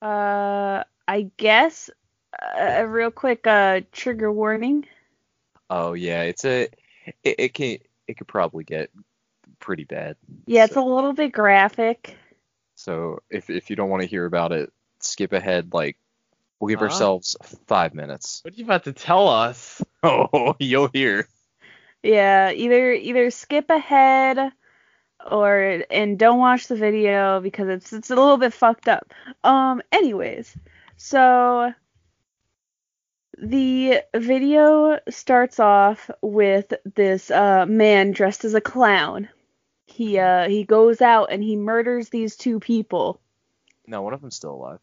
Uh, 0.02 0.84
I 1.08 1.30
guess 1.38 1.90
uh, 2.42 2.60
a 2.82 2.88
real 2.88 3.12
quick 3.12 3.46
uh 3.48 3.82
trigger 3.92 4.32
warning. 4.32 4.86
Oh 5.70 5.94
yeah, 5.94 6.24
it's 6.24 6.46
a 6.46 6.70
it, 7.24 7.36
it 7.40 7.54
can 7.54 7.78
it 8.08 8.18
could 8.18 8.28
probably 8.28 8.64
get 8.64 8.90
pretty 9.60 9.84
bad. 9.86 10.18
Yeah, 10.46 10.66
it's 10.66 10.74
So- 10.74 10.88
a 10.88 10.94
little 10.94 11.14
bit 11.14 11.32
graphic. 11.32 12.16
So 12.76 13.20
if 13.30 13.50
if 13.50 13.70
you 13.70 13.76
don't 13.76 13.90
want 13.90 14.02
to 14.02 14.08
hear 14.08 14.26
about 14.26 14.52
it, 14.52 14.72
skip 15.00 15.32
ahead. 15.34 15.74
Like 15.74 15.98
we'll 16.60 16.70
give 16.70 16.80
Huh? 16.80 16.86
ourselves 16.86 17.36
five 17.68 17.94
minutes. 17.94 18.42
What 18.44 18.54
are 18.54 18.58
you 18.58 18.64
about 18.66 18.86
to 18.86 18.94
tell 18.94 19.28
us? 19.28 19.82
Oh, 20.06 20.54
you'll 20.60 20.90
hear. 20.92 21.30
Yeah, 22.02 22.52
either 22.52 22.92
either 22.92 23.32
skip 23.32 23.70
ahead 23.70 24.52
or 25.32 25.82
and 25.90 26.20
don't 26.20 26.40
watch 26.40 26.68
the 26.68 26.76
video 26.76 27.40
because 27.40 27.70
it's 27.70 27.94
it's 27.94 28.10
a 28.12 28.16
little 28.16 28.36
bit 28.36 28.52
fucked 28.52 28.90
up. 28.90 29.14
Um 29.46 29.82
anyways, 29.94 30.58
so 31.04 31.74
the 33.38 34.02
video 34.16 35.00
starts 35.10 35.60
off 35.60 36.10
with 36.22 36.74
this 36.96 37.30
uh 37.30 37.66
man 37.66 38.12
dressed 38.12 38.46
as 38.46 38.54
a 38.54 38.62
clown. 38.62 39.28
He 39.86 40.18
uh 40.18 40.48
he 40.48 40.64
goes 40.64 41.02
out 41.02 41.26
and 41.30 41.44
he 41.44 41.58
murders 41.58 42.08
these 42.08 42.38
two 42.38 42.62
people. 42.62 43.20
No, 43.86 44.02
one 44.02 44.14
of 44.14 44.22
them's 44.22 44.38
still 44.38 44.54
alive. 44.54 44.80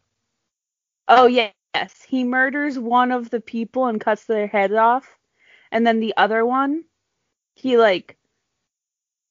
Oh 1.07 1.25
yeah, 1.25 1.49
yes. 1.73 1.99
He 2.07 2.23
murders 2.23 2.77
one 2.77 3.11
of 3.11 3.31
the 3.31 3.41
people 3.41 3.87
and 3.87 3.99
cuts 3.99 4.25
their 4.25 4.45
head 4.45 4.71
off, 4.73 5.17
and 5.71 5.87
then 5.87 5.99
the 5.99 6.13
other 6.17 6.45
one, 6.45 6.83
he 7.55 7.79
like 7.79 8.15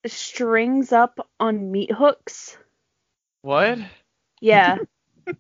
strings 0.07 0.91
up 0.91 1.25
on 1.39 1.71
meat 1.71 1.93
hooks. 1.93 2.59
What? 3.43 3.79
Yeah, 4.41 4.79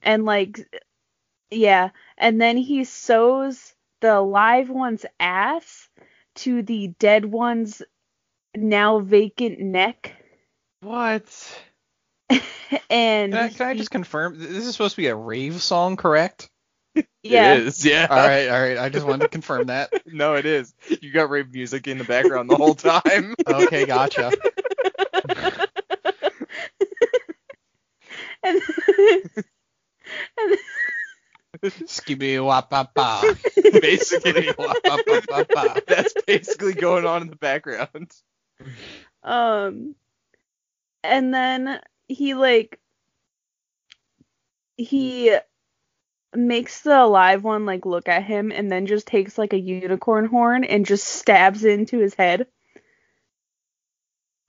and 0.00 0.24
like, 0.24 0.60
yeah, 1.50 1.90
and 2.16 2.40
then 2.40 2.56
he 2.56 2.84
sews 2.84 3.74
the 4.00 4.20
live 4.20 4.70
one's 4.70 5.04
ass 5.18 5.88
to 6.36 6.62
the 6.62 6.88
dead 6.98 7.24
one's 7.24 7.82
now 8.56 9.00
vacant 9.00 9.60
neck, 9.60 10.14
What? 10.80 11.24
and 12.90 13.32
Can 13.32 13.34
I, 13.34 13.48
can 13.48 13.66
I 13.68 13.74
just 13.74 13.90
confirm? 13.90 14.38
This 14.38 14.66
is 14.66 14.72
supposed 14.72 14.94
to 14.94 15.02
be 15.02 15.08
a 15.08 15.16
rave 15.16 15.60
song, 15.62 15.96
correct? 15.96 16.48
yeah, 17.22 17.54
It 17.54 17.66
is, 17.66 17.84
yeah. 17.84 18.06
All 18.10 18.16
right, 18.16 18.48
all 18.48 18.60
right. 18.60 18.78
I 18.78 18.88
just 18.88 19.06
wanted 19.06 19.24
to 19.24 19.28
confirm 19.28 19.66
that. 19.66 19.90
no, 20.06 20.34
it 20.34 20.46
is. 20.46 20.74
You 21.00 21.12
got 21.12 21.30
rave 21.30 21.52
music 21.52 21.86
in 21.88 21.98
the 21.98 22.04
background 22.04 22.50
the 22.50 22.56
whole 22.56 22.74
time. 22.74 23.34
Okay, 23.46 23.84
gotcha. 23.86 24.32
and, 28.42 28.60
and 30.38 30.58
Skibby 31.62 32.44
wap 32.44 32.70
ba 32.70 32.88
ba. 32.94 33.22
basically, 33.80 34.52
Wap 34.58 34.76
ba 34.82 34.98
ba 35.06 35.22
ba 35.28 35.46
ba. 35.52 35.82
that's 35.86 36.14
basically 36.26 36.74
going 36.74 37.04
on 37.04 37.22
in 37.22 37.28
the 37.28 37.36
background. 37.36 38.10
Um, 39.22 39.94
and 41.04 41.32
then 41.34 41.80
he 42.08 42.34
like 42.34 42.78
he 44.76 45.36
makes 46.34 46.80
the 46.80 47.02
alive 47.02 47.44
one 47.44 47.66
like 47.66 47.84
look 47.84 48.08
at 48.08 48.24
him, 48.24 48.50
and 48.52 48.70
then 48.70 48.86
just 48.86 49.06
takes 49.06 49.36
like 49.36 49.52
a 49.52 49.60
unicorn 49.60 50.26
horn 50.26 50.64
and 50.64 50.86
just 50.86 51.06
stabs 51.06 51.64
it 51.64 51.78
into 51.78 51.98
his 51.98 52.14
head. 52.14 52.46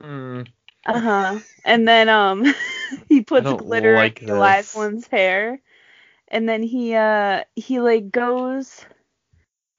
Hmm. 0.02 0.44
Uh 0.86 1.00
huh. 1.00 1.40
And 1.64 1.88
then 1.88 2.10
um 2.10 2.46
he 3.10 3.22
puts 3.22 3.52
glitter 3.52 3.96
like 3.96 4.22
in 4.22 4.28
the 4.28 4.36
alive 4.36 4.72
one's 4.76 5.08
hair, 5.08 5.60
and 6.32 6.50
then 6.50 6.64
he 6.64 6.96
uh 6.96 7.44
he 7.56 7.80
like 7.80 8.12
goes. 8.12 8.86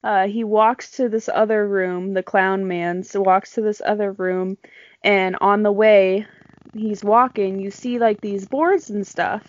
Uh, 0.05 0.27
he 0.29 0.45
walks 0.45 0.93
to 0.93 1.09
this 1.09 1.29
other 1.33 1.67
room. 1.67 2.15
The 2.15 2.25
clown 2.25 2.69
man 2.69 3.05
so 3.05 3.21
walks 3.21 3.53
to 3.55 3.62
this 3.62 3.81
other 3.85 4.12
room, 4.12 4.59
and 5.05 5.37
on 5.41 5.62
the 5.62 5.73
way, 5.73 6.27
he's 6.75 7.05
walking. 7.05 7.61
You 7.61 7.71
see 7.71 7.99
like 7.99 8.21
these 8.21 8.47
boards 8.47 8.91
and 8.91 9.07
stuff, 9.07 9.45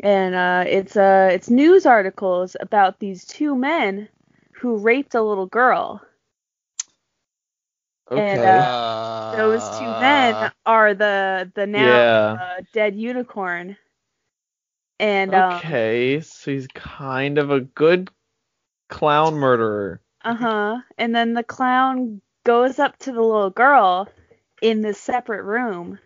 and 0.00 0.34
uh, 0.34 0.64
it's 0.66 0.96
uh 0.96 1.30
it's 1.32 1.50
news 1.50 1.86
articles 1.86 2.56
about 2.60 3.00
these 3.00 3.24
two 3.26 3.54
men 3.56 4.08
who 4.54 4.76
raped 4.78 5.14
a 5.14 5.22
little 5.22 5.46
girl. 5.46 6.02
Okay. 8.10 8.20
And, 8.20 8.40
uh, 8.42 9.34
Those 9.36 9.62
two 9.78 9.84
men 9.86 10.52
are 10.66 10.94
the 10.94 11.50
the 11.54 11.66
now 11.66 11.86
yeah. 11.88 12.38
uh, 12.40 12.62
dead 12.72 12.96
unicorn. 12.96 13.76
And 14.98 15.34
um, 15.34 15.54
Okay, 15.54 16.20
so 16.20 16.50
he's 16.50 16.68
kind 16.68 17.38
of 17.38 17.50
a 17.50 17.60
good 17.60 18.10
clown 18.88 19.34
murderer. 19.34 20.00
uh 20.24 20.34
huh. 20.34 20.78
And 20.98 21.14
then 21.14 21.34
the 21.34 21.42
clown 21.42 22.20
goes 22.44 22.78
up 22.78 22.98
to 23.00 23.12
the 23.12 23.20
little 23.22 23.50
girl 23.50 24.08
in 24.60 24.80
this 24.80 25.00
separate 25.00 25.42
room. 25.44 25.98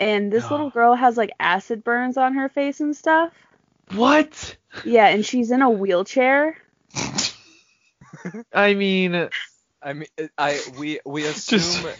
And 0.00 0.32
this 0.32 0.44
little 0.50 0.70
girl 0.70 0.94
has 0.94 1.16
like 1.16 1.30
acid 1.40 1.82
burns 1.84 2.16
on 2.16 2.34
her 2.34 2.48
face 2.48 2.80
and 2.80 2.96
stuff. 2.96 3.32
What? 3.94 4.56
Yeah, 4.84 5.06
and 5.08 5.24
she's 5.24 5.50
in 5.50 5.62
a 5.62 5.70
wheelchair. 5.70 6.58
I 8.52 8.74
mean, 8.74 9.28
I 9.82 9.92
mean, 9.92 10.08
I 10.36 10.60
we 10.78 11.00
we 11.06 11.22
Just- 11.32 11.52
assume 11.52 11.90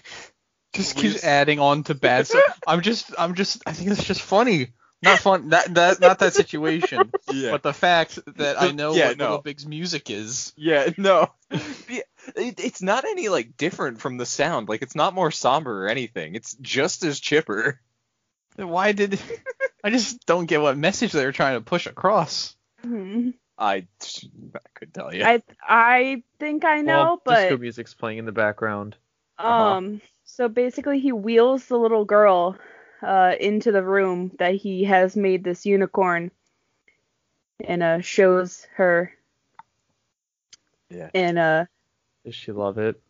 Just 0.74 0.96
We 0.96 1.02
keeps 1.02 1.24
adding 1.24 1.58
on 1.60 1.84
to 1.84 1.94
bad 1.94 2.26
stuff. 2.26 2.60
I'm 2.66 2.82
just, 2.82 3.14
I'm 3.18 3.34
just, 3.34 3.62
I 3.66 3.72
think 3.72 3.90
it's 3.90 4.04
just 4.04 4.20
funny. 4.20 4.68
Not 5.02 5.18
fun. 5.20 5.50
That, 5.50 5.74
that, 5.74 6.00
not 6.00 6.18
that 6.20 6.34
situation. 6.34 7.12
yeah. 7.32 7.52
But 7.52 7.62
the 7.62 7.72
fact 7.72 8.18
that 8.36 8.60
I 8.60 8.72
know 8.72 8.94
Yeah, 8.94 9.08
what 9.08 9.18
no. 9.18 9.24
Little 9.24 9.42
Big's 9.42 9.66
music 9.66 10.10
is. 10.10 10.52
Yeah, 10.56 10.90
no. 10.96 11.30
Yeah, 11.88 12.02
it, 12.36 12.60
it's 12.60 12.82
not 12.82 13.04
any 13.06 13.30
like 13.30 13.56
different 13.56 14.00
from 14.00 14.18
the 14.18 14.26
sound. 14.26 14.68
Like 14.68 14.82
it's 14.82 14.94
not 14.94 15.14
more 15.14 15.30
somber 15.30 15.86
or 15.86 15.88
anything. 15.88 16.34
It's 16.34 16.54
just 16.60 17.02
as 17.04 17.18
chipper. 17.20 17.80
Why 18.56 18.92
did? 18.92 19.18
I 19.84 19.88
just 19.90 20.26
don't 20.26 20.44
get 20.44 20.60
what 20.60 20.76
message 20.76 21.12
they 21.12 21.24
were 21.24 21.32
trying 21.32 21.54
to 21.56 21.62
push 21.64 21.86
across. 21.86 22.54
Mhm. 22.84 23.32
I 23.56 23.86
I 24.54 24.58
could 24.74 24.92
tell 24.92 25.14
you. 25.14 25.24
I 25.24 25.42
I 25.62 26.22
think 26.38 26.64
I 26.66 26.82
know, 26.82 27.20
well, 27.24 27.36
disco 27.36 27.56
music's 27.56 27.94
playing 27.94 28.18
in 28.18 28.26
the 28.26 28.32
background. 28.32 28.96
Uh-huh. 29.38 29.48
Um, 29.76 30.00
so 30.24 30.48
basically, 30.48 31.00
he 31.00 31.12
wheels 31.12 31.64
the 31.66 31.78
little 31.78 32.04
girl 32.04 32.56
uh, 33.02 33.34
into 33.40 33.72
the 33.72 33.82
room 33.82 34.32
that 34.38 34.54
he 34.54 34.84
has 34.84 35.16
made 35.16 35.44
this 35.44 35.66
unicorn, 35.66 36.30
and 37.64 37.82
uh, 37.82 38.00
shows 38.00 38.66
her. 38.76 39.12
Yeah. 40.90 41.10
And 41.14 41.38
uh, 41.38 41.66
Does 42.24 42.34
she 42.34 42.52
love 42.52 42.78
it? 42.78 43.00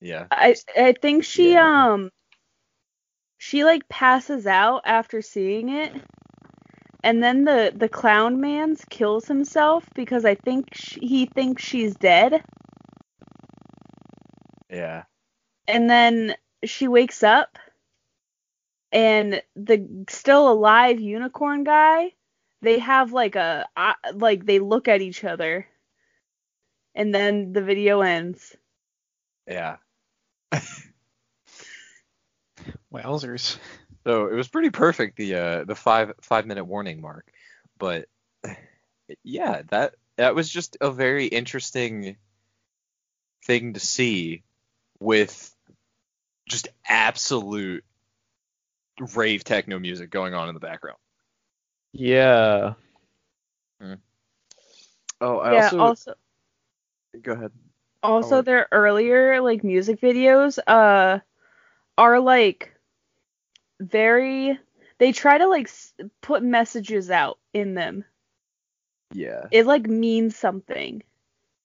yeah. 0.00 0.26
I 0.30 0.54
I 0.76 0.92
think 0.92 1.24
she 1.24 1.54
Yeah. 1.54 1.92
um, 1.92 2.10
she 3.38 3.64
like 3.64 3.88
passes 3.88 4.46
out 4.46 4.82
after 4.84 5.22
seeing 5.22 5.68
it, 5.70 5.92
and 7.02 7.22
then 7.22 7.44
the 7.44 7.72
the 7.74 7.88
clown 7.88 8.40
man's 8.40 8.84
kills 8.90 9.26
himself 9.26 9.88
because 9.94 10.24
I 10.24 10.34
think 10.34 10.68
sh 10.74 10.98
he 11.00 11.26
thinks 11.26 11.62
she's 11.62 11.94
dead, 11.96 12.42
Yeah. 14.70 15.04
and 15.68 15.88
then 15.88 16.34
she 16.64 16.88
wakes 16.88 17.22
up 17.22 17.58
and 18.92 19.42
the 19.54 20.04
still 20.08 20.50
alive 20.50 21.00
unicorn 21.00 21.64
guy 21.64 22.12
they 22.62 22.78
have 22.78 23.12
like 23.12 23.36
a 23.36 23.66
like 24.14 24.46
they 24.46 24.58
look 24.58 24.88
at 24.88 25.02
each 25.02 25.24
other 25.24 25.66
and 26.94 27.14
then 27.14 27.52
the 27.52 27.62
video 27.62 28.00
ends 28.00 28.56
Yeah. 29.46 29.76
Wowzers. 32.92 33.58
So 34.04 34.26
it 34.26 34.34
was 34.34 34.48
pretty 34.48 34.70
perfect 34.70 35.16
the 35.16 35.34
uh 35.34 35.64
the 35.64 35.74
five 35.74 36.12
five 36.20 36.46
minute 36.46 36.64
warning 36.64 37.00
mark, 37.00 37.30
but 37.78 38.08
yeah 39.22 39.62
that 39.70 39.94
that 40.16 40.34
was 40.34 40.48
just 40.48 40.76
a 40.80 40.90
very 40.90 41.26
interesting 41.26 42.16
thing 43.44 43.74
to 43.74 43.80
see 43.80 44.42
with 44.98 45.54
just 46.48 46.68
absolute 46.88 47.84
rave 49.14 49.44
techno 49.44 49.78
music 49.78 50.10
going 50.10 50.34
on 50.34 50.48
in 50.48 50.54
the 50.54 50.60
background. 50.60 50.98
Yeah. 51.92 52.74
Oh, 55.20 55.38
I 55.38 55.50
yeah. 55.50 55.52
also, 55.52 55.76
Also, 55.78 56.14
go 57.22 57.32
ahead. 57.32 57.52
also 58.02 58.40
Oh. 58.40 58.42
their 58.42 58.68
earlier 58.72 59.40
like 59.40 59.62
music 59.64 60.00
videos 60.00 60.58
uh 60.66 61.18
are 61.98 62.20
like 62.20 62.74
very 63.80 64.58
they 64.98 65.12
try 65.12 65.38
to 65.38 65.46
like 65.46 65.66
s- 65.66 65.94
put 66.20 66.42
messages 66.42 67.10
out 67.10 67.38
in 67.52 67.74
them. 67.74 68.04
Yeah, 69.12 69.48
It 69.50 69.66
like 69.66 69.88
means 69.88 70.36
something. 70.36 71.02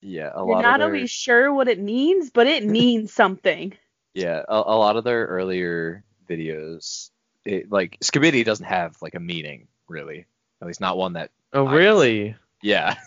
yeah, 0.01 0.31
a 0.33 0.43
You're 0.43 0.55
lot 0.55 0.65
not 0.65 0.67
of 0.67 0.77
their, 0.77 0.99
always 0.99 1.09
sure 1.09 1.51
what 1.53 1.67
it 1.67 1.79
means, 1.79 2.29
but 2.29 2.45
it 2.45 2.63
means 2.67 3.11
something. 3.13 3.75
yeah, 4.13 4.43
a, 4.47 4.55
a 4.55 4.77
lot 4.77 4.97
of 4.97 5.03
their 5.03 5.25
earlier 5.25 6.03
videos, 6.29 7.11
it, 7.45 7.71
like 7.71 7.97
Skibidi 8.01 8.43
doesn't 8.45 8.65
have 8.65 9.01
like 9.01 9.15
a 9.15 9.19
meaning 9.19 9.67
really, 9.87 10.25
at 10.61 10.67
least 10.67 10.81
not 10.81 10.97
one 10.97 11.13
that 11.13 11.31
Oh, 11.53 11.65
I- 11.67 11.73
really? 11.73 12.35
Yeah. 12.61 12.95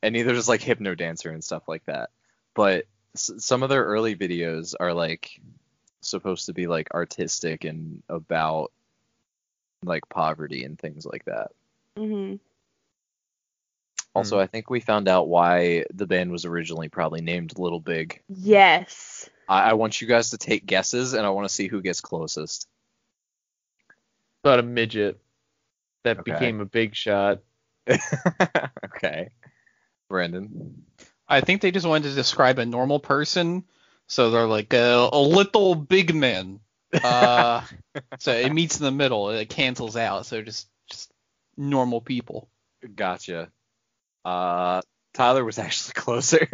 And 0.00 0.12
neither 0.12 0.32
does 0.32 0.48
like 0.48 0.60
Hypnodancer 0.60 1.32
and 1.32 1.42
stuff 1.42 1.66
like 1.66 1.84
that. 1.86 2.10
But 2.54 2.84
s- 3.16 3.32
some 3.38 3.64
of 3.64 3.68
their 3.68 3.82
early 3.84 4.14
videos 4.14 4.74
are 4.78 4.94
like 4.94 5.40
supposed 6.02 6.46
to 6.46 6.52
be 6.52 6.68
like 6.68 6.94
artistic 6.94 7.64
and 7.64 8.00
about 8.08 8.70
like 9.84 10.08
poverty 10.08 10.62
and 10.62 10.78
things 10.78 11.04
like 11.04 11.24
that. 11.24 11.50
hmm 11.96 12.36
Also, 14.14 14.38
I 14.38 14.46
think 14.46 14.70
we 14.70 14.78
found 14.80 15.08
out 15.08 15.28
why 15.28 15.84
the 15.92 16.06
band 16.06 16.30
was 16.30 16.44
originally 16.44 16.88
probably 16.88 17.20
named 17.20 17.58
Little 17.58 17.80
Big. 17.80 18.22
Yes. 18.28 19.28
I, 19.48 19.70
I 19.70 19.72
want 19.74 20.00
you 20.00 20.06
guys 20.06 20.30
to 20.30 20.38
take 20.38 20.64
guesses 20.66 21.12
and 21.12 21.26
I 21.26 21.30
want 21.30 21.48
to 21.48 21.54
see 21.54 21.66
who 21.68 21.80
gets 21.82 22.00
closest. 22.00 22.68
About 24.44 24.60
a 24.60 24.62
midget 24.62 25.20
that 26.04 26.18
Okay. 26.18 26.32
became 26.32 26.60
a 26.60 26.64
big 26.64 26.94
shot. 26.94 27.40
okay. 28.84 29.30
Brandon. 30.08 30.84
I 31.28 31.40
think 31.40 31.60
they 31.60 31.70
just 31.70 31.86
wanted 31.86 32.08
to 32.08 32.14
describe 32.14 32.58
a 32.58 32.66
normal 32.66 33.00
person, 33.00 33.64
so 34.06 34.30
they're 34.30 34.46
like 34.46 34.72
a, 34.72 35.08
a 35.12 35.20
little 35.20 35.74
big 35.74 36.14
man. 36.14 36.60
Uh, 37.04 37.62
so 38.18 38.32
it 38.32 38.50
meets 38.52 38.78
in 38.78 38.84
the 38.84 38.90
middle. 38.90 39.30
It 39.30 39.48
cancels 39.50 39.96
out. 39.96 40.26
So 40.26 40.40
just 40.42 40.68
just 40.90 41.12
normal 41.56 42.00
people. 42.00 42.48
Gotcha. 42.94 43.50
Uh, 44.24 44.80
Tyler 45.14 45.44
was 45.44 45.58
actually 45.58 45.92
closer. 46.00 46.48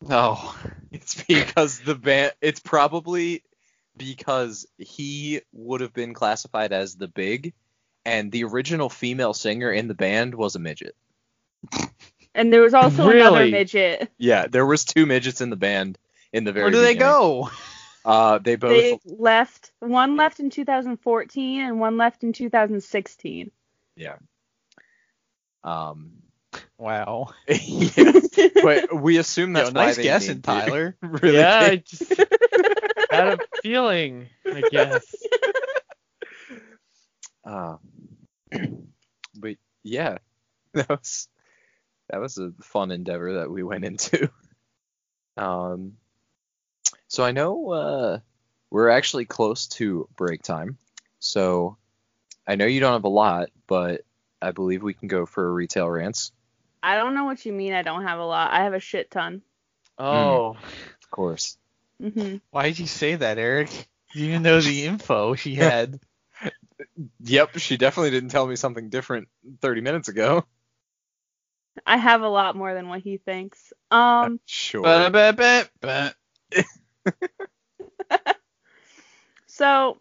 No. 0.00 0.52
It's 0.90 1.22
because 1.22 1.80
the 1.80 1.94
band. 1.94 2.32
It's 2.40 2.60
probably 2.60 3.42
because 3.96 4.66
he 4.78 5.40
would 5.52 5.80
have 5.80 5.92
been 5.92 6.14
classified 6.14 6.72
as 6.72 6.96
the 6.96 7.08
big, 7.08 7.54
and 8.04 8.30
the 8.30 8.44
original 8.44 8.88
female 8.88 9.34
singer 9.34 9.70
in 9.70 9.88
the 9.88 9.94
band 9.94 10.34
was 10.34 10.56
a 10.56 10.58
midget. 10.58 10.94
And 12.34 12.52
there 12.52 12.60
was 12.60 12.74
also 12.74 13.08
another 13.10 13.46
midget. 13.46 14.10
Yeah, 14.18 14.46
there 14.46 14.66
was 14.66 14.84
two 14.84 15.06
midgets 15.06 15.40
in 15.40 15.50
the 15.50 15.56
band 15.56 15.98
in 16.32 16.44
the 16.44 16.52
very. 16.52 16.64
Where 16.64 16.72
do 16.72 16.80
they 16.80 16.94
go? 16.94 17.50
Uh, 18.06 18.38
they 18.38 18.54
both. 18.54 18.70
They 18.70 19.00
left. 19.04 19.72
One 19.80 20.14
left 20.14 20.38
in 20.38 20.48
2014 20.48 21.60
and 21.60 21.80
one 21.80 21.96
left 21.96 22.22
in 22.22 22.32
2016. 22.32 23.50
Yeah. 23.96 24.14
Um. 25.64 26.12
Wow. 26.78 27.30
yeah, 27.48 28.12
but 28.62 28.94
we 28.94 29.18
assume 29.18 29.54
that's 29.54 29.70
Yo, 29.70 29.74
why 29.74 29.86
nice 29.86 29.96
they 29.96 30.04
guessing. 30.04 30.40
Tyler. 30.40 30.96
really? 31.02 31.36
yeah, 31.36 31.74
just 31.74 32.14
had 33.10 33.28
a 33.34 33.38
feeling, 33.66 34.28
I 34.46 34.60
guess. 34.70 35.14
Uh, 37.44 37.76
but 39.34 39.56
yeah, 39.82 40.18
that 40.74 40.88
was 40.88 41.28
that 42.08 42.20
was 42.20 42.38
a 42.38 42.52
fun 42.62 42.92
endeavor 42.92 43.34
that 43.34 43.50
we 43.50 43.62
went 43.62 43.84
into. 43.84 44.30
Um, 45.36 45.94
so 47.08 47.24
I 47.24 47.32
know 47.32 47.70
uh, 47.70 48.18
we're 48.70 48.88
actually 48.88 49.24
close 49.24 49.66
to 49.68 50.08
break 50.16 50.42
time. 50.42 50.78
So 51.18 51.76
I 52.46 52.54
know 52.54 52.66
you 52.66 52.80
don't 52.80 52.92
have 52.92 53.04
a 53.04 53.08
lot, 53.08 53.48
but 53.66 54.02
I 54.40 54.52
believe 54.52 54.82
we 54.82 54.94
can 54.94 55.08
go 55.08 55.26
for 55.26 55.46
a 55.46 55.52
retail 55.52 55.90
rants. 55.90 56.30
I 56.82 56.96
don't 56.96 57.14
know 57.14 57.24
what 57.24 57.44
you 57.44 57.52
mean. 57.52 57.72
I 57.72 57.82
don't 57.82 58.04
have 58.04 58.20
a 58.20 58.24
lot. 58.24 58.52
I 58.52 58.62
have 58.62 58.74
a 58.74 58.80
shit 58.80 59.10
ton. 59.10 59.42
Oh, 59.98 60.50
Of 60.50 61.10
course. 61.10 61.58
Hmm 62.00 62.36
Why 62.50 62.64
did 62.64 62.78
you 62.78 62.86
say 62.86 63.14
that, 63.16 63.38
Eric? 63.38 63.70
You 64.14 64.26
didn't 64.26 64.42
know 64.42 64.60
the 64.60 64.86
info 64.86 65.34
she 65.34 65.54
had. 65.56 66.00
Yep, 67.20 67.58
she 67.58 67.76
definitely 67.76 68.10
didn't 68.10 68.30
tell 68.30 68.46
me 68.46 68.56
something 68.56 68.88
different 68.88 69.28
30 69.60 69.80
minutes 69.80 70.08
ago. 70.08 70.44
I 71.86 71.96
have 71.96 72.22
a 72.22 72.28
lot 72.28 72.56
more 72.56 72.74
than 72.74 72.88
what 72.88 73.00
he 73.00 73.16
thinks. 73.18 73.72
Um. 73.90 74.40
Sure. 74.46 75.10
So 79.46 80.00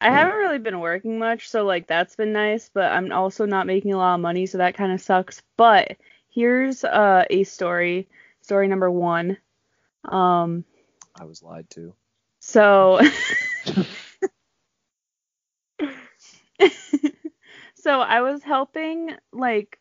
I 0.00 0.10
haven't 0.10 0.36
really 0.36 0.58
been 0.58 0.78
working 0.80 1.18
much, 1.18 1.48
so 1.48 1.64
like 1.64 1.86
that's 1.88 2.14
been 2.16 2.32
nice, 2.32 2.68
but 2.68 2.92
I'm 2.92 3.10
also 3.12 3.44
not 3.46 3.66
making 3.66 3.92
a 3.92 3.96
lot 3.98 4.14
of 4.14 4.20
money, 4.20 4.46
so 4.46 4.58
that 4.58 4.74
kind 4.76 4.92
of 4.92 5.00
sucks. 5.00 5.42
But 5.56 5.96
here's 6.28 6.84
uh, 6.84 7.24
a 7.30 7.42
story, 7.44 8.08
story 8.42 8.68
number 8.68 8.90
1. 8.90 9.36
Um 10.04 10.64
I 11.18 11.24
was 11.24 11.42
lied 11.42 11.68
to. 11.70 11.94
so 12.40 13.00
So 17.76 18.00
I 18.00 18.22
was 18.22 18.42
helping 18.42 19.10
like 19.32 19.78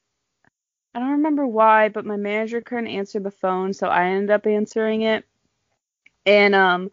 I 0.96 1.00
don't 1.00 1.12
remember 1.12 1.48
why, 1.48 1.90
but 1.90 2.06
my 2.06 2.18
manager 2.18 2.62
couldn't 2.62 2.88
answer 2.88 3.20
the 3.20 3.32
phone, 3.32 3.74
so 3.74 3.88
I 3.88 4.08
ended 4.10 4.32
up 4.32 4.48
answering 4.48 5.04
it. 5.04 5.26
And 6.26 6.54
um 6.56 6.92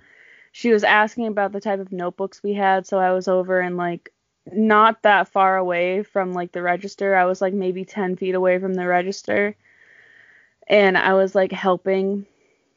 she 0.52 0.72
was 0.72 0.84
asking 0.84 1.26
about 1.28 1.52
the 1.52 1.60
type 1.60 1.80
of 1.80 1.92
notebooks 1.92 2.42
we 2.42 2.54
had, 2.54 2.86
so 2.86 2.98
I 2.98 3.12
was 3.12 3.28
over 3.28 3.60
and 3.60 3.76
like 3.76 4.12
not 4.52 5.02
that 5.02 5.28
far 5.28 5.56
away 5.58 6.02
from 6.04 6.32
like 6.34 6.52
the 6.52 6.62
register. 6.62 7.16
I 7.16 7.26
was 7.26 7.40
like 7.40 7.54
maybe 7.54 7.84
10 7.84 8.16
feet 8.16 8.34
away 8.34 8.58
from 8.58 8.74
the 8.74 8.86
register. 8.86 9.56
And 10.66 10.96
I 10.96 11.14
was 11.14 11.34
like 11.34 11.52
helping 11.52 12.26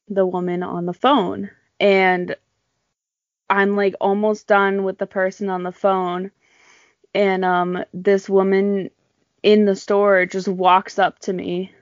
the 0.08 0.26
woman 0.26 0.64
on 0.64 0.86
the 0.86 0.94
phone. 0.94 1.50
And 1.80 2.36
I'm 3.50 3.76
like 3.76 3.96
almost 4.02 4.48
done 4.48 4.84
with 4.84 4.98
the 4.98 5.08
person 5.08 5.50
on 5.50 5.64
the 5.64 5.72
phone. 5.72 6.32
And 7.14 7.46
um 7.46 7.84
this 7.94 8.30
woman 8.30 8.92
in 9.44 9.66
the 9.66 9.76
store 9.76 10.26
just 10.26 10.48
walks 10.48 11.00
up 11.00 11.20
to 11.20 11.34
me. 11.34 11.74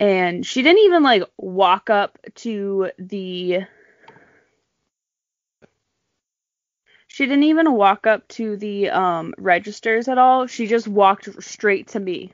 And 0.00 0.44
she 0.46 0.62
didn't 0.62 0.80
even 0.84 1.02
like 1.02 1.24
walk 1.38 1.90
up 1.90 2.18
to 2.36 2.90
the 2.98 3.60
She 7.08 7.24
didn't 7.24 7.44
even 7.44 7.72
walk 7.72 8.06
up 8.06 8.28
to 8.28 8.56
the 8.58 8.90
um 8.90 9.32
registers 9.38 10.06
at 10.08 10.18
all. 10.18 10.46
She 10.46 10.66
just 10.66 10.86
walked 10.86 11.42
straight 11.42 11.88
to 11.88 12.00
me. 12.00 12.30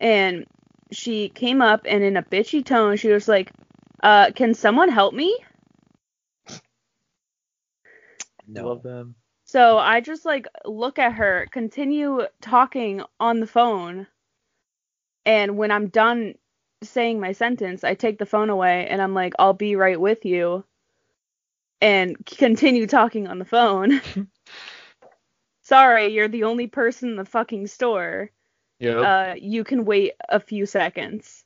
And 0.00 0.46
she 0.92 1.28
came 1.30 1.62
up 1.62 1.82
and 1.88 2.04
in 2.04 2.16
a 2.16 2.22
bitchy 2.22 2.64
tone 2.64 2.96
she 2.96 3.08
was 3.08 3.28
like, 3.28 3.50
"Uh, 4.02 4.30
can 4.32 4.54
someone 4.54 4.88
help 4.88 5.14
me?" 5.14 5.36
No. 8.46 8.68
Love 8.68 8.82
them. 8.82 9.14
So 9.44 9.78
I 9.78 10.00
just 10.00 10.24
like 10.24 10.46
look 10.64 10.98
at 10.98 11.14
her, 11.14 11.46
continue 11.50 12.26
talking 12.40 13.02
on 13.20 13.40
the 13.40 13.46
phone, 13.46 14.06
and 15.26 15.56
when 15.56 15.70
I'm 15.70 15.88
done 15.88 16.34
saying 16.82 17.20
my 17.20 17.32
sentence, 17.32 17.84
I 17.84 17.94
take 17.94 18.18
the 18.18 18.26
phone 18.26 18.50
away 18.50 18.86
and 18.88 19.00
I'm 19.00 19.14
like, 19.14 19.34
I'll 19.38 19.54
be 19.54 19.76
right 19.76 20.00
with 20.00 20.24
you, 20.24 20.64
and 21.80 22.16
continue 22.26 22.86
talking 22.86 23.26
on 23.28 23.38
the 23.38 23.44
phone. 23.44 24.00
Sorry, 25.62 26.08
you're 26.08 26.28
the 26.28 26.44
only 26.44 26.66
person 26.66 27.10
in 27.10 27.16
the 27.16 27.24
fucking 27.24 27.66
store. 27.68 28.30
Yep. 28.84 28.96
Uh, 28.98 29.34
you 29.40 29.64
can 29.64 29.86
wait 29.86 30.12
a 30.28 30.38
few 30.38 30.66
seconds. 30.66 31.42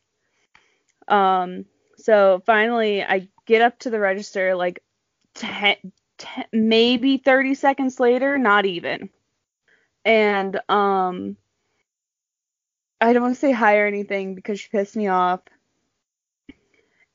Um, 1.06 1.66
so 1.96 2.42
finally, 2.44 3.04
I 3.04 3.28
get 3.46 3.62
up 3.62 3.78
to 3.80 3.90
the 3.90 4.00
register 4.00 4.56
like 4.56 4.82
10, 5.34 5.76
10 6.18 6.44
maybe 6.52 7.18
30 7.18 7.54
seconds 7.54 8.00
later, 8.00 8.38
not 8.38 8.66
even. 8.66 9.08
And 10.04 10.60
um, 10.68 11.36
I 13.00 13.12
don't 13.12 13.22
want 13.22 13.34
to 13.34 13.40
say 13.40 13.52
hi 13.52 13.78
or 13.78 13.86
anything 13.86 14.34
because 14.34 14.58
she 14.58 14.68
pissed 14.70 14.96
me 14.96 15.06
off. 15.06 15.40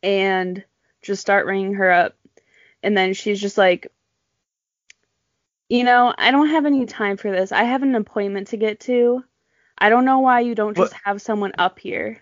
And 0.02 0.64
just 1.02 1.22
start 1.22 1.46
ringing 1.46 1.74
her 1.74 1.92
up. 1.92 2.16
And 2.82 2.96
then 2.96 3.14
she's 3.14 3.42
just 3.42 3.58
like, 3.58 3.88
you 5.68 5.84
know, 5.84 6.14
I 6.18 6.32
don't 6.32 6.50
have 6.50 6.66
any 6.66 6.86
time 6.86 7.18
for 7.18 7.30
this. 7.30 7.52
I 7.52 7.64
have 7.64 7.84
an 7.84 7.96
appointment 7.96 8.48
to 8.50 8.58
get 8.58 8.80
to. 8.82 9.24
I 9.84 9.90
don't 9.90 10.06
know 10.06 10.20
why 10.20 10.40
you 10.40 10.56
don't 10.56 10.78
just 10.78 10.94
have 11.04 11.22
someone 11.22 11.52
up 11.58 11.78
here. 11.78 12.22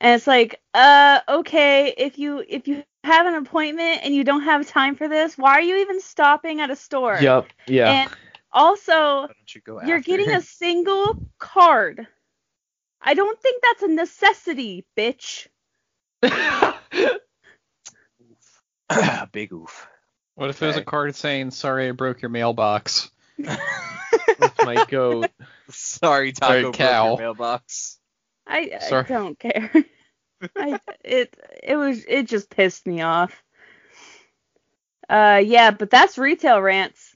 And 0.00 0.14
it's 0.14 0.26
like, 0.26 0.58
uh, 0.72 1.20
okay, 1.28 1.92
if 1.98 2.18
you 2.18 2.42
if 2.48 2.66
you 2.66 2.82
have 3.04 3.26
an 3.26 3.34
appointment 3.34 4.00
and 4.04 4.14
you 4.14 4.24
don't 4.24 4.44
have 4.44 4.66
time 4.66 4.94
for 4.94 5.06
this, 5.06 5.36
why 5.36 5.50
are 5.50 5.60
you 5.60 5.76
even 5.80 6.00
stopping 6.00 6.62
at 6.62 6.70
a 6.70 6.76
store? 6.76 7.18
Yep. 7.20 7.48
Yeah. 7.66 7.90
And 7.90 8.10
also, 8.50 9.28
you 9.54 9.60
go 9.60 9.82
you're 9.84 10.00
getting 10.00 10.30
a 10.30 10.40
single 10.40 11.18
card. 11.38 12.06
I 13.02 13.12
don't 13.12 13.38
think 13.42 13.62
that's 13.62 13.82
a 13.82 13.88
necessity, 13.88 14.86
bitch. 14.96 15.46
big 19.30 19.52
oof. 19.52 19.86
What 20.36 20.48
if 20.48 20.58
there's 20.58 20.78
a 20.78 20.82
card 20.82 21.14
saying, 21.14 21.50
"Sorry, 21.50 21.88
I 21.88 21.92
broke 21.92 22.22
your 22.22 22.30
mailbox"? 22.30 23.10
With 23.38 24.54
my 24.64 24.84
goat. 24.88 25.30
Sorry, 25.70 26.32
Taco 26.32 26.52
Sorry, 26.52 26.62
broke 26.62 26.74
cow. 26.74 27.16
mailbox. 27.16 27.98
I, 28.46 28.70
I 28.76 28.78
Sorry. 28.88 29.04
don't 29.04 29.38
care. 29.38 29.70
I 30.56 30.80
it 31.04 31.36
it 31.62 31.76
was 31.76 32.04
it 32.08 32.28
just 32.28 32.48
pissed 32.50 32.86
me 32.86 33.02
off. 33.02 33.42
Uh 35.08 35.40
yeah, 35.44 35.70
but 35.72 35.90
that's 35.90 36.16
retail 36.18 36.60
rants. 36.60 37.14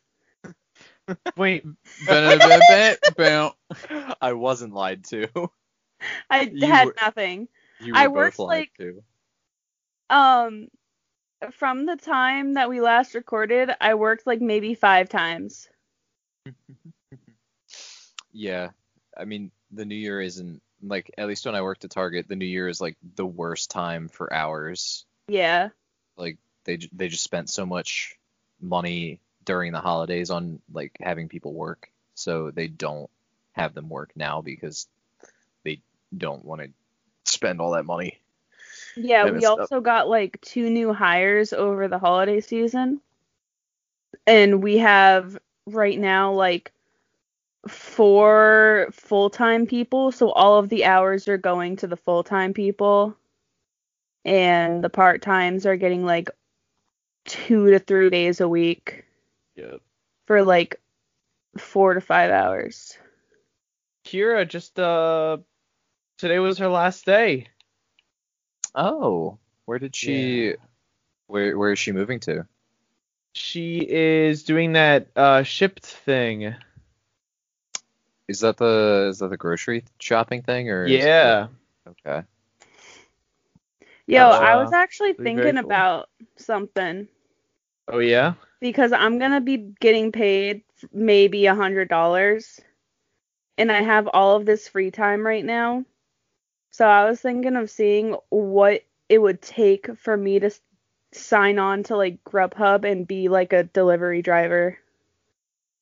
Wait. 1.36 1.64
I 2.08 2.98
wasn't 4.32 4.74
lied 4.74 5.04
to. 5.06 5.28
I 6.30 6.42
You 6.52 6.66
had 6.66 6.86
were- 6.86 6.94
nothing. 7.00 7.48
You 7.80 7.92
were 7.92 7.98
I 7.98 8.06
both 8.06 8.14
worked, 8.16 8.38
lied 8.38 8.48
like- 8.48 8.74
to. 8.78 9.02
Um 10.10 10.68
from 11.52 11.86
the 11.86 11.96
time 11.96 12.54
that 12.54 12.68
we 12.68 12.80
last 12.80 13.14
recorded, 13.14 13.70
I 13.80 13.94
worked 13.94 14.26
like 14.28 14.40
maybe 14.40 14.74
5 14.74 15.08
times. 15.08 15.68
Yeah, 18.32 18.70
I 19.16 19.24
mean 19.24 19.50
the 19.70 19.84
new 19.84 19.94
year 19.94 20.20
isn't 20.20 20.62
like 20.82 21.12
at 21.16 21.28
least 21.28 21.46
when 21.46 21.54
I 21.54 21.62
worked 21.62 21.84
at 21.84 21.90
Target, 21.90 22.28
the 22.28 22.36
new 22.36 22.46
year 22.46 22.68
is 22.68 22.80
like 22.80 22.96
the 23.14 23.26
worst 23.26 23.70
time 23.70 24.08
for 24.08 24.32
hours. 24.32 25.04
Yeah. 25.28 25.68
Like 26.16 26.38
they 26.64 26.78
they 26.92 27.08
just 27.08 27.24
spent 27.24 27.50
so 27.50 27.66
much 27.66 28.18
money 28.60 29.20
during 29.44 29.72
the 29.72 29.80
holidays 29.80 30.30
on 30.30 30.60
like 30.72 30.96
having 31.00 31.28
people 31.28 31.52
work, 31.52 31.90
so 32.14 32.50
they 32.50 32.68
don't 32.68 33.10
have 33.52 33.74
them 33.74 33.88
work 33.88 34.12
now 34.16 34.40
because 34.40 34.88
they 35.64 35.80
don't 36.16 36.44
want 36.44 36.62
to 36.62 36.70
spend 37.24 37.60
all 37.60 37.72
that 37.72 37.84
money. 37.84 38.18
Yeah, 38.96 39.30
we 39.30 39.44
up. 39.44 39.60
also 39.60 39.80
got 39.80 40.08
like 40.08 40.40
two 40.40 40.70
new 40.70 40.92
hires 40.92 41.52
over 41.52 41.88
the 41.88 41.98
holiday 41.98 42.40
season. 42.40 43.00
And 44.26 44.62
we 44.62 44.78
have 44.78 45.38
right 45.66 45.98
now 45.98 46.32
like 46.32 46.72
four 47.68 48.88
full-time 48.92 49.66
people, 49.66 50.12
so 50.12 50.30
all 50.30 50.58
of 50.58 50.68
the 50.68 50.84
hours 50.84 51.28
are 51.28 51.38
going 51.38 51.76
to 51.76 51.86
the 51.86 51.96
full-time 51.96 52.52
people. 52.52 53.16
And 54.24 54.82
the 54.82 54.90
part-times 54.90 55.66
are 55.66 55.76
getting 55.76 56.04
like 56.04 56.30
2 57.26 57.70
to 57.70 57.78
3 57.78 58.10
days 58.10 58.40
a 58.40 58.48
week 58.48 59.04
Yep. 59.56 59.80
for 60.26 60.44
like 60.44 60.80
4 61.58 61.94
to 61.94 62.00
5 62.00 62.30
hours. 62.30 62.96
Kira 64.04 64.48
just 64.48 64.78
uh 64.78 65.38
today 66.18 66.38
was 66.38 66.58
her 66.58 66.68
last 66.68 67.04
day. 67.04 67.48
Oh, 68.74 69.38
where 69.64 69.78
did 69.78 69.94
she? 69.94 70.48
Yeah. 70.48 70.56
Where 71.26 71.56
where 71.56 71.72
is 71.72 71.78
she 71.78 71.92
moving 71.92 72.20
to? 72.20 72.46
She 73.32 73.86
is 73.88 74.42
doing 74.44 74.72
that 74.72 75.08
uh 75.16 75.42
Shipt 75.42 75.84
thing. 75.84 76.54
Is 78.28 78.40
that 78.40 78.56
the 78.58 79.08
is 79.10 79.18
that 79.18 79.28
the 79.28 79.36
grocery 79.36 79.84
shopping 80.00 80.42
thing 80.42 80.70
or? 80.70 80.88
Yeah. 80.88 81.20
it- 81.20 81.48
okay. 81.86 82.24
Yo, 84.06 84.30
I 84.30 84.56
Uh, 84.56 84.58
was 84.58 84.72
actually 84.72 85.12
thinking 85.14 85.56
cool. 85.58 85.58
about 85.58 86.08
something. 86.36 87.08
Oh 87.88 87.98
yeah. 87.98 88.34
because 88.60 88.92
I'm 88.92 89.18
gonna 89.18 89.40
be 89.40 89.56
getting 89.80 90.12
paid 90.12 90.62
maybe 90.92 91.46
a 91.46 91.54
hundred 91.54 91.88
dollars, 91.88 92.60
and 93.58 93.70
I 93.70 93.82
have 93.82 94.08
all 94.08 94.36
of 94.36 94.46
this 94.46 94.68
free 94.68 94.90
time 94.90 95.24
right 95.26 95.44
now. 95.44 95.84
So 96.70 96.86
I 96.86 97.04
was 97.08 97.20
thinking 97.20 97.56
of 97.56 97.70
seeing 97.70 98.16
what 98.30 98.82
it 99.08 99.18
would 99.18 99.42
take 99.42 99.96
for 99.98 100.16
me 100.16 100.38
to 100.40 100.46
s- 100.46 100.60
sign 101.12 101.58
on 101.58 101.84
to 101.84 101.96
like 101.96 102.24
Grubhub 102.24 102.84
and 102.84 103.06
be 103.06 103.28
like 103.28 103.52
a 103.52 103.64
delivery 103.64 104.22
driver 104.22 104.78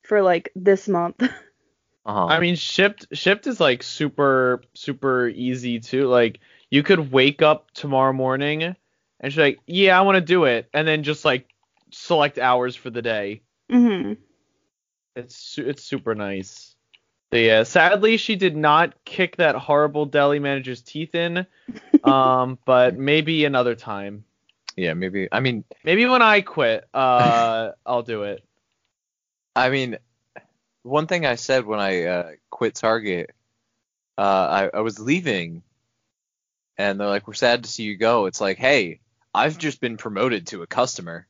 for 0.02 0.22
like 0.22 0.50
this 0.56 0.88
month. 0.88 1.22
Uh-huh. 2.06 2.26
I 2.26 2.40
mean, 2.40 2.54
Shipt 2.56 3.08
Shipt 3.12 3.46
is 3.46 3.60
like 3.60 3.82
super 3.82 4.62
super 4.74 5.28
easy 5.28 5.80
too. 5.80 6.08
Like 6.08 6.40
you 6.70 6.82
could 6.82 7.12
wake 7.12 7.42
up 7.42 7.70
tomorrow 7.72 8.12
morning 8.14 8.62
and 8.62 8.76
she's 9.32 9.38
like, 9.38 9.60
"Yeah, 9.66 9.98
I 9.98 10.02
want 10.02 10.16
to 10.16 10.22
do 10.22 10.44
it," 10.44 10.68
and 10.72 10.88
then 10.88 11.02
just 11.02 11.26
like 11.26 11.50
select 11.90 12.38
hours 12.38 12.74
for 12.74 12.88
the 12.88 13.02
day. 13.02 13.42
hmm 13.70 14.14
It's 15.14 15.58
it's 15.58 15.84
super 15.84 16.14
nice. 16.14 16.74
But 17.30 17.40
yeah, 17.40 17.62
sadly 17.64 18.16
she 18.16 18.36
did 18.36 18.56
not 18.56 19.04
kick 19.04 19.36
that 19.36 19.54
horrible 19.56 20.06
deli 20.06 20.38
manager's 20.38 20.82
teeth 20.82 21.14
in. 21.14 21.46
Um, 22.04 22.58
but 22.64 22.96
maybe 22.98 23.44
another 23.44 23.74
time. 23.74 24.24
Yeah, 24.80 24.94
maybe. 24.94 25.28
I 25.30 25.40
mean, 25.40 25.64
Maybe 25.84 26.06
when 26.06 26.22
I 26.22 26.40
quit, 26.40 26.84
uh, 26.94 27.72
I'll 27.86 28.02
do 28.02 28.22
it. 28.24 28.42
I 29.54 29.68
mean, 29.68 29.98
one 30.82 31.06
thing 31.06 31.26
I 31.26 31.34
said 31.34 31.66
when 31.66 31.80
I 31.80 32.04
uh, 32.04 32.30
quit 32.50 32.74
Target, 32.74 33.30
uh, 34.16 34.68
I, 34.72 34.78
I 34.78 34.80
was 34.80 34.98
leaving, 34.98 35.62
and 36.78 36.98
they're 36.98 37.08
like, 37.08 37.26
"We're 37.26 37.34
sad 37.34 37.64
to 37.64 37.70
see 37.70 37.84
you 37.84 37.96
go." 37.96 38.26
It's 38.26 38.40
like, 38.40 38.58
"Hey, 38.58 39.00
I've 39.34 39.58
just 39.58 39.80
been 39.80 39.96
promoted 39.96 40.46
to 40.48 40.62
a 40.62 40.66
customer," 40.66 41.26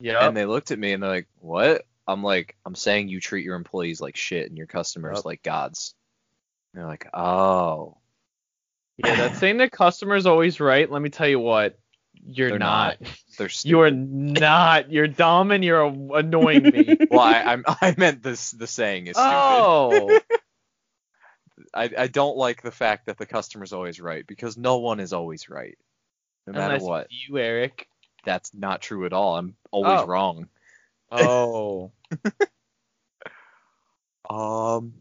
Yeah. 0.00 0.26
and 0.26 0.36
they 0.36 0.46
looked 0.46 0.70
at 0.70 0.78
me 0.78 0.92
and 0.92 1.02
they're 1.02 1.10
like, 1.10 1.28
"What?" 1.40 1.86
I'm 2.06 2.22
like, 2.22 2.56
"I'm 2.64 2.74
saying 2.74 3.08
you 3.08 3.20
treat 3.20 3.44
your 3.44 3.56
employees 3.56 4.00
like 4.00 4.16
shit 4.16 4.48
and 4.48 4.56
your 4.56 4.66
customers 4.66 5.18
Yep. 5.18 5.24
like 5.26 5.42
gods." 5.42 5.94
And 6.72 6.80
they're 6.80 6.88
like, 6.88 7.06
"Oh, 7.14 7.98
Yeah, 8.98 9.14
that 9.16 9.36
saying 9.36 9.56
the 9.58 9.68
customer's 9.68 10.26
always 10.26 10.60
right. 10.60 10.90
Let 10.90 11.02
me 11.02 11.10
tell 11.10 11.28
you 11.28 11.40
what, 11.40 11.78
you're 12.26 12.50
They're 12.50 12.58
not. 12.58 12.98
they're 13.38 13.48
stupid. 13.48 13.68
You're 13.70 13.90
not. 13.90 14.90
You're 14.90 15.08
dumb 15.08 15.50
and 15.50 15.64
you're 15.64 15.84
annoying 15.84 16.62
me. 16.62 16.96
well, 17.10 17.20
I, 17.20 17.42
I'm 17.42 17.64
I 17.66 17.94
meant 17.96 18.22
this. 18.22 18.50
The 18.52 18.66
saying 18.66 19.06
is 19.08 19.16
stupid. 19.16 19.30
oh. 19.32 20.20
I, 21.74 21.90
I 21.98 22.06
don't 22.06 22.36
like 22.36 22.62
the 22.62 22.70
fact 22.70 23.06
that 23.06 23.18
the 23.18 23.26
customer's 23.26 23.72
always 23.72 24.00
right 24.00 24.24
because 24.26 24.56
no 24.56 24.78
one 24.78 25.00
is 25.00 25.12
always 25.12 25.48
right. 25.48 25.76
No 26.46 26.52
matter 26.52 26.78
what. 26.84 27.08
you, 27.10 27.38
Eric. 27.38 27.88
That's 28.24 28.54
not 28.54 28.80
true 28.80 29.06
at 29.06 29.12
all. 29.12 29.36
I'm 29.36 29.56
always 29.70 30.00
Oh. 30.00 30.06
wrong. 30.06 30.48
Oh. 31.10 31.92
Um 34.28 34.94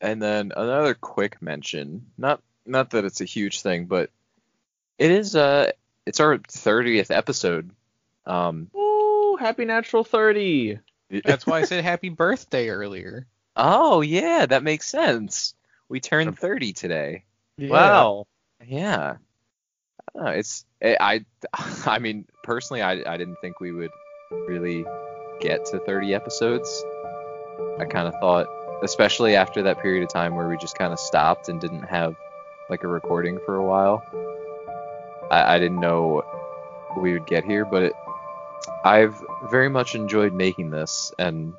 and 0.00 0.20
then 0.22 0.52
another 0.56 0.94
quick 0.94 1.40
mention. 1.42 2.06
Not 2.16 2.42
not 2.66 2.90
that 2.90 3.04
it's 3.04 3.20
a 3.20 3.24
huge 3.26 3.60
thing, 3.62 3.86
but 3.86 4.10
it 4.98 5.10
is 5.10 5.34
uh 5.36 5.70
it's 6.06 6.20
our 6.20 6.38
30th 6.38 7.10
episode. 7.10 7.70
Um 8.26 8.70
Ooh, 8.76 9.36
happy 9.38 9.64
natural 9.64 10.04
30. 10.04 10.80
That's 11.24 11.46
why 11.46 11.60
I 11.60 11.64
said 11.64 11.84
happy 11.84 12.08
birthday 12.08 12.68
earlier. 12.68 13.26
Oh, 13.56 14.02
yeah, 14.02 14.46
that 14.46 14.62
makes 14.62 14.86
sense. 14.86 15.54
We 15.88 16.00
turned 16.00 16.38
30 16.38 16.72
today. 16.74 17.24
Wow. 17.58 18.26
Yeah. 18.64 19.16
I 20.18 20.32
it's 20.34 20.64
eh, 20.80 20.96
I 21.00 21.24
I 21.86 21.98
mean 21.98 22.26
personally 22.42 22.82
I 22.82 23.02
I 23.06 23.16
didn't 23.16 23.36
think 23.40 23.60
we 23.60 23.72
would 23.72 23.90
really 24.30 24.84
get 25.40 25.64
to 25.66 25.78
30 25.78 26.14
episodes. 26.14 26.84
I 27.78 27.84
kind 27.84 28.08
of 28.08 28.14
thought 28.20 28.46
especially 28.82 29.34
after 29.34 29.62
that 29.62 29.80
period 29.80 30.02
of 30.04 30.08
time 30.08 30.36
where 30.36 30.48
we 30.48 30.56
just 30.56 30.78
kind 30.78 30.92
of 30.92 31.00
stopped 31.00 31.48
and 31.48 31.60
didn't 31.60 31.82
have 31.82 32.14
like 32.70 32.84
a 32.84 32.88
recording 32.88 33.38
for 33.44 33.56
a 33.56 33.64
while. 33.64 34.04
I, 35.30 35.54
I 35.54 35.58
didn't 35.58 35.80
know 35.80 36.22
we 36.96 37.12
would 37.12 37.26
get 37.26 37.44
here, 37.44 37.64
but 37.64 37.82
it, 37.82 37.92
I've 38.84 39.22
very 39.50 39.68
much 39.68 39.94
enjoyed 39.94 40.32
making 40.32 40.70
this 40.70 41.12
and 41.18 41.54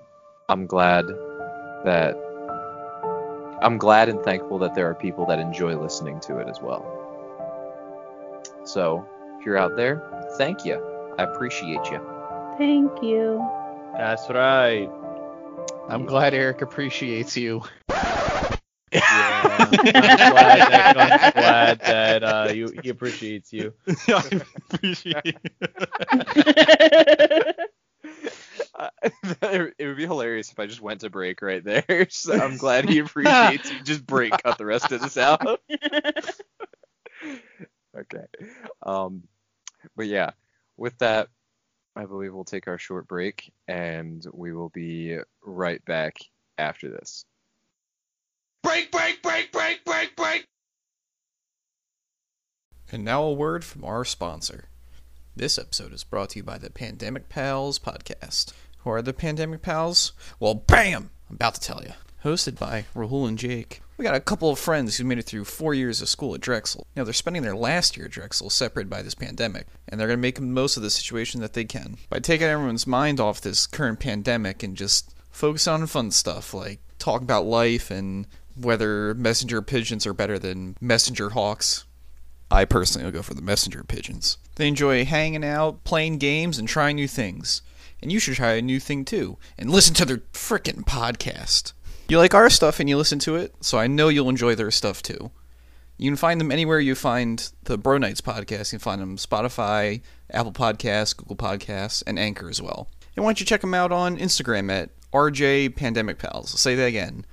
I'm 0.47 0.65
glad 0.65 1.05
that 1.85 2.15
I'm 3.61 3.77
glad 3.77 4.09
and 4.09 4.23
thankful 4.23 4.59
that 4.59 4.73
there 4.73 4.89
are 4.89 4.95
people 4.95 5.25
that 5.27 5.39
enjoy 5.39 5.75
listening 5.75 6.19
to 6.21 6.37
it 6.37 6.47
as 6.47 6.61
well. 6.61 6.95
So, 8.63 9.05
if 9.37 9.45
you're 9.45 9.57
out 9.57 9.75
there, 9.75 10.01
thank 10.37 10.65
you. 10.65 10.75
I 11.17 11.23
appreciate 11.23 11.91
you. 11.91 11.99
Thank 12.57 13.03
you. 13.03 13.45
That's 13.97 14.29
right. 14.29 14.89
I'm 15.89 16.05
glad 16.05 16.33
Eric 16.33 16.61
appreciates 16.61 17.35
you. 17.35 17.63
I'm 19.71 20.31
glad 20.31 20.71
that, 20.71 20.97
I'm 20.97 21.31
glad 21.31 21.79
that 21.79 22.23
uh, 22.23 22.51
you, 22.53 22.73
he 22.83 22.89
appreciates 22.89 23.53
you. 23.53 23.73
I 24.07 24.41
appreciate 24.71 25.39
it 29.41 29.75
it 29.77 29.87
would 29.87 29.97
be 29.97 30.05
hilarious 30.05 30.51
if 30.51 30.59
I 30.59 30.65
just 30.65 30.81
went 30.81 31.01
to 31.01 31.09
break 31.09 31.41
right 31.41 31.63
there. 31.63 32.07
So 32.09 32.33
I'm 32.33 32.57
glad 32.57 32.89
he 32.89 32.99
appreciates 32.99 33.71
you. 33.71 33.79
Just 33.83 34.05
break, 34.05 34.31
cut 34.43 34.57
the 34.57 34.65
rest 34.65 34.91
of 34.91 35.01
this 35.01 35.17
out. 35.17 35.61
okay. 37.97 38.25
Um, 38.83 39.23
but 39.95 40.07
yeah, 40.07 40.31
with 40.77 40.97
that, 40.99 41.29
I 41.95 42.05
believe 42.05 42.33
we'll 42.33 42.43
take 42.43 42.67
our 42.67 42.77
short 42.77 43.07
break 43.07 43.51
and 43.67 44.25
we 44.33 44.53
will 44.53 44.69
be 44.69 45.17
right 45.43 45.83
back 45.85 46.17
after 46.57 46.89
this. 46.89 47.25
Break, 48.61 48.91
break, 48.91 49.21
break, 49.23 49.51
break, 49.51 49.85
break, 49.85 50.15
break. 50.15 50.45
And 52.91 53.05
now 53.05 53.23
a 53.23 53.31
word 53.31 53.63
from 53.63 53.85
our 53.85 54.03
sponsor. 54.03 54.65
This 55.35 55.57
episode 55.57 55.93
is 55.93 56.03
brought 56.03 56.31
to 56.31 56.39
you 56.39 56.43
by 56.43 56.57
the 56.57 56.69
Pandemic 56.69 57.29
Pals 57.29 57.79
podcast. 57.79 58.51
Who 58.79 58.89
are 58.89 59.01
the 59.01 59.13
Pandemic 59.13 59.61
Pals? 59.61 60.11
Well, 60.39 60.55
bam! 60.55 61.11
I'm 61.29 61.35
about 61.35 61.55
to 61.55 61.61
tell 61.61 61.83
you. 61.83 61.93
Hosted 62.25 62.59
by 62.59 62.85
Rahul 62.93 63.27
and 63.27 63.37
Jake. 63.37 63.81
We 63.97 64.03
got 64.03 64.15
a 64.15 64.19
couple 64.19 64.49
of 64.49 64.59
friends 64.59 64.97
who 64.97 65.05
made 65.05 65.19
it 65.19 65.25
through 65.25 65.45
four 65.45 65.73
years 65.73 66.01
of 66.01 66.09
school 66.09 66.35
at 66.35 66.41
Drexel. 66.41 66.85
Now 66.95 67.05
they're 67.05 67.13
spending 67.13 67.43
their 67.43 67.55
last 67.55 67.95
year 67.95 68.07
at 68.07 68.11
Drexel 68.11 68.49
separated 68.49 68.89
by 68.89 69.01
this 69.01 69.15
pandemic, 69.15 69.67
and 69.87 69.99
they're 69.99 70.07
going 70.07 70.17
to 70.17 70.21
make 70.21 70.35
the 70.35 70.41
most 70.41 70.75
of 70.75 70.83
the 70.83 70.89
situation 70.89 71.39
that 71.41 71.53
they 71.53 71.63
can 71.63 71.97
by 72.09 72.19
taking 72.19 72.47
everyone's 72.47 72.87
mind 72.87 73.21
off 73.21 73.39
this 73.39 73.67
current 73.67 73.99
pandemic 73.99 74.63
and 74.63 74.75
just 74.75 75.13
focus 75.29 75.67
on 75.67 75.85
fun 75.87 76.11
stuff 76.11 76.53
like 76.53 76.79
talk 76.97 77.21
about 77.21 77.45
life 77.45 77.89
and 77.91 78.27
whether 78.59 79.13
messenger 79.13 79.61
pigeons 79.61 80.05
are 80.05 80.13
better 80.13 80.37
than 80.39 80.75
messenger 80.81 81.29
hawks. 81.29 81.85
I 82.51 82.65
personally 82.65 83.05
will 83.05 83.11
go 83.11 83.21
for 83.21 83.33
the 83.33 83.41
messenger 83.41 83.83
pigeons. 83.83 84.37
They 84.55 84.67
enjoy 84.67 85.05
hanging 85.05 85.45
out, 85.45 85.83
playing 85.83 86.17
games, 86.17 86.57
and 86.57 86.67
trying 86.67 86.95
new 86.95 87.07
things. 87.07 87.61
And 88.01 88.11
you 88.11 88.19
should 88.19 88.35
try 88.35 88.53
a 88.53 88.61
new 88.61 88.79
thing 88.79 89.05
too, 89.05 89.37
and 89.57 89.69
listen 89.69 89.93
to 89.95 90.05
their 90.05 90.17
frickin' 90.33 90.85
podcast. 90.85 91.73
You 92.07 92.17
like 92.17 92.33
our 92.33 92.49
stuff 92.49 92.79
and 92.79 92.89
you 92.89 92.97
listen 92.97 93.19
to 93.19 93.35
it, 93.35 93.53
so 93.61 93.77
I 93.77 93.87
know 93.87 94.07
you'll 94.07 94.29
enjoy 94.29 94.55
their 94.55 94.71
stuff 94.71 95.03
too. 95.03 95.31
You 95.97 96.09
can 96.09 96.15
find 96.15 96.39
them 96.39 96.51
anywhere 96.51 96.79
you 96.79 96.95
find 96.95 97.51
the 97.65 97.77
Bro 97.77 97.97
Nights 97.99 98.21
podcast. 98.21 98.71
You 98.71 98.79
can 98.79 98.83
find 98.83 99.01
them 99.01 99.17
Spotify, 99.17 100.01
Apple 100.31 100.53
Podcasts, 100.53 101.15
Google 101.15 101.35
Podcasts, 101.35 102.01
and 102.07 102.17
Anchor 102.17 102.49
as 102.49 102.61
well. 102.61 102.89
And 103.15 103.25
why 103.25 103.29
don't 103.29 103.41
you 103.41 103.45
check 103.45 103.61
them 103.61 103.73
out 103.73 103.91
on 103.91 104.17
Instagram 104.17 104.71
at 104.71 104.91
RJ 105.11 105.75
Pandemic 105.75 106.17
Pals. 106.17 106.53
I'll 106.53 106.57
say 106.57 106.73
that 106.75 106.85
again. 106.85 107.25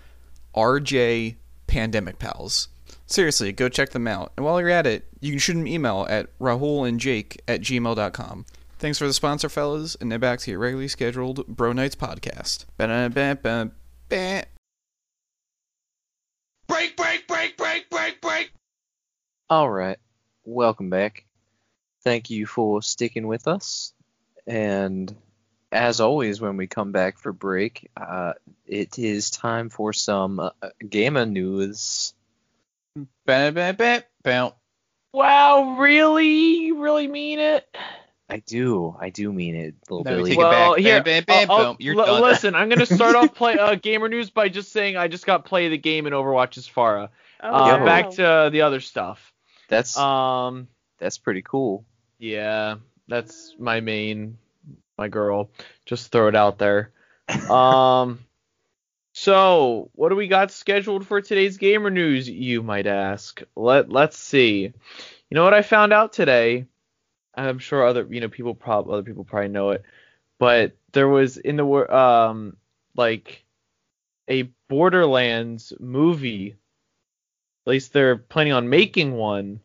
RJ 0.56 1.36
Pandemic 1.66 2.18
Pals. 2.18 2.68
Seriously, 3.06 3.52
go 3.52 3.68
check 3.68 3.90
them 3.90 4.08
out. 4.08 4.32
And 4.36 4.44
while 4.44 4.60
you're 4.60 4.70
at 4.70 4.86
it, 4.86 5.06
you 5.20 5.32
can 5.32 5.38
shoot 5.38 5.56
an 5.56 5.66
email 5.66 6.06
at 6.08 6.36
rahulandjake 6.38 7.38
at 7.46 7.60
gmail.com. 7.60 8.46
Thanks 8.78 8.98
for 8.98 9.06
the 9.06 9.12
sponsor, 9.12 9.48
fellas, 9.48 9.96
and 10.00 10.10
now 10.10 10.18
back 10.18 10.40
to 10.40 10.50
your 10.50 10.60
regularly 10.60 10.88
scheduled 10.88 11.46
Bro 11.46 11.74
Nights 11.74 11.96
podcast. 11.96 12.66
Break, 16.68 16.96
break, 16.96 17.26
break, 17.28 17.56
break, 17.56 17.88
break, 17.88 18.20
break. 18.20 18.52
All 19.48 19.70
right, 19.70 19.98
welcome 20.44 20.90
back. 20.90 21.24
Thank 22.02 22.28
you 22.28 22.46
for 22.46 22.82
sticking 22.82 23.26
with 23.26 23.48
us. 23.48 23.94
And 24.46 25.14
as 25.76 26.00
always, 26.00 26.40
when 26.40 26.56
we 26.56 26.66
come 26.66 26.92
back 26.92 27.18
for 27.18 27.32
break, 27.32 27.90
uh, 27.96 28.32
it 28.66 28.98
is 28.98 29.30
time 29.30 29.68
for 29.68 29.92
some 29.92 30.40
uh, 30.40 30.50
gamer 30.88 31.26
news. 31.26 32.14
Wow, 35.12 35.76
really? 35.78 36.56
You 36.66 36.82
really 36.82 37.08
mean 37.08 37.38
it? 37.38 37.66
I 38.28 38.38
do, 38.38 38.96
I 39.00 39.10
do 39.10 39.32
mean 39.32 39.54
it, 39.54 39.74
little 39.88 40.02
No, 40.04 40.10
Billy. 40.16 40.30
take 40.30 40.38
it 40.38 40.42
well, 40.42 40.74
back. 40.74 40.80
here, 40.82 41.02
Bam, 41.02 41.24
bam, 41.24 41.24
bam, 41.24 41.50
I'll- 41.50 41.56
I'll- 41.56 41.64
boom. 41.74 41.76
You're 41.78 41.98
l- 42.00 42.06
done. 42.06 42.22
listen, 42.22 42.54
I'm 42.56 42.68
gonna 42.68 42.84
start 42.86 43.14
off 43.14 43.34
play 43.34 43.56
uh, 43.56 43.74
gamer 43.82 44.08
news 44.08 44.30
by 44.30 44.48
just 44.48 44.72
saying 44.72 44.96
I 44.96 45.06
just 45.08 45.26
got 45.26 45.44
play 45.44 45.68
the 45.68 45.78
game 45.78 46.06
in 46.08 46.12
Overwatch's 46.12 46.68
Pharah. 46.68 47.10
Oh, 47.42 47.54
Uh, 47.54 47.78
Yo. 47.78 47.84
back 47.84 48.10
to 48.12 48.48
the 48.50 48.62
other 48.62 48.80
stuff. 48.80 49.32
That's 49.68 49.96
Um, 49.96 50.66
that's 50.98 51.18
pretty 51.18 51.42
cool. 51.42 51.84
yeah, 52.18 52.76
that's 53.06 53.54
my 53.60 53.78
main, 53.80 54.38
my 54.98 55.08
girl. 55.08 55.50
Just 55.84 56.10
throw 56.10 56.28
it 56.28 56.36
out 56.36 56.58
there. 56.58 56.90
Um, 57.50 58.20
so 59.12 59.90
what 59.94 60.10
do 60.10 60.16
we 60.16 60.28
got 60.28 60.50
scheduled 60.50 61.06
for 61.06 61.20
today's 61.20 61.56
gamer 61.56 61.90
news? 61.90 62.28
You 62.28 62.62
might 62.62 62.86
ask. 62.86 63.42
Let 63.54 63.90
Let's 63.90 64.18
see. 64.18 64.72
You 65.30 65.34
know 65.34 65.44
what 65.44 65.54
I 65.54 65.62
found 65.62 65.92
out 65.92 66.12
today? 66.12 66.66
I'm 67.34 67.58
sure 67.58 67.86
other 67.86 68.06
you 68.08 68.20
know 68.20 68.28
people 68.28 68.54
prob 68.54 68.88
other 68.88 69.02
people 69.02 69.24
probably 69.24 69.48
know 69.48 69.70
it, 69.70 69.84
but 70.38 70.76
there 70.92 71.08
was 71.08 71.36
in 71.36 71.56
the 71.56 71.94
um 71.94 72.56
like 72.96 73.44
a 74.28 74.42
Borderlands 74.68 75.72
movie. 75.78 76.56
At 77.66 77.70
least 77.70 77.92
they're 77.92 78.16
planning 78.16 78.52
on 78.52 78.68
making 78.70 79.12
one. 79.14 79.60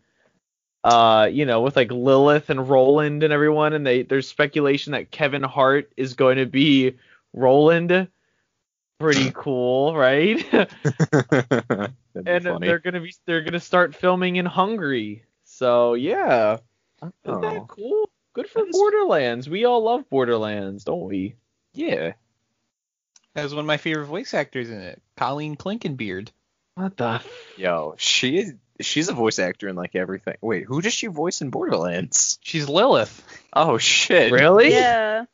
Uh, 0.84 1.30
you 1.32 1.46
know, 1.46 1.62
with 1.62 1.76
like 1.76 1.92
Lilith 1.92 2.50
and 2.50 2.68
Roland 2.68 3.22
and 3.24 3.32
everyone, 3.32 3.74
and 3.74 3.86
they 3.86 4.02
there's 4.04 4.28
speculation 4.28 4.94
that 4.94 5.12
Kevin 5.12 5.44
Hart 5.44 5.92
is 5.96 6.14
going 6.16 6.38
to 6.38 6.46
be 6.48 6.96
Roland. 7.34 8.08
Pretty 9.00 9.32
cool, 9.36 9.96
right? 9.96 10.44
That'd 10.52 11.94
and 12.26 12.44
funny. 12.44 12.68
they're 12.68 12.80
gonna 12.80 13.00
be 13.02 13.14
they're 13.26 13.42
gonna 13.42 13.60
start 13.60 13.96
filming 13.96 14.36
in 14.38 14.46
Hungary. 14.46 15.24
So 15.44 15.94
yeah, 15.94 16.58
isn't 17.02 17.14
Oh, 17.26 17.42
that 17.42 17.68
cool? 17.68 18.10
Good 18.34 18.48
for 18.50 18.60
That 18.64 18.70
is- 18.70 18.76
Borderlands. 18.76 19.50
We 19.50 19.66
all 19.66 19.84
love 19.84 20.10
Borderlands, 20.10 20.84
don't 20.84 21.04
we? 21.08 21.36
yeah. 21.74 22.14
Has 23.36 23.54
one 23.54 23.62
of 23.62 23.66
my 23.66 23.78
favorite 23.78 24.08
voice 24.08 24.34
actors 24.34 24.70
in 24.70 24.80
it, 24.82 25.02
Colleen 25.16 25.56
Clinkenbeard. 25.56 26.30
What 26.76 26.98
the? 26.98 27.06
F- 27.12 27.28
Yo, 27.58 27.96
she 27.98 28.38
is 28.40 28.54
she's 28.86 29.10
a 29.10 29.14
voice 29.14 29.40
actor 29.40 29.68
in 29.68 29.76
like 29.76 29.96
everything. 29.96 30.36
Wait, 30.42 30.66
who 30.66 30.82
does 30.82 30.94
she 30.94 31.08
voice 31.08 31.42
in 31.42 31.50
Borderlands? 31.50 32.40
She's 32.42 32.68
Lilith. 32.70 33.24
Oh 33.54 33.78
shit. 33.78 34.32
really? 34.32 34.72
Yeah. 34.72 35.26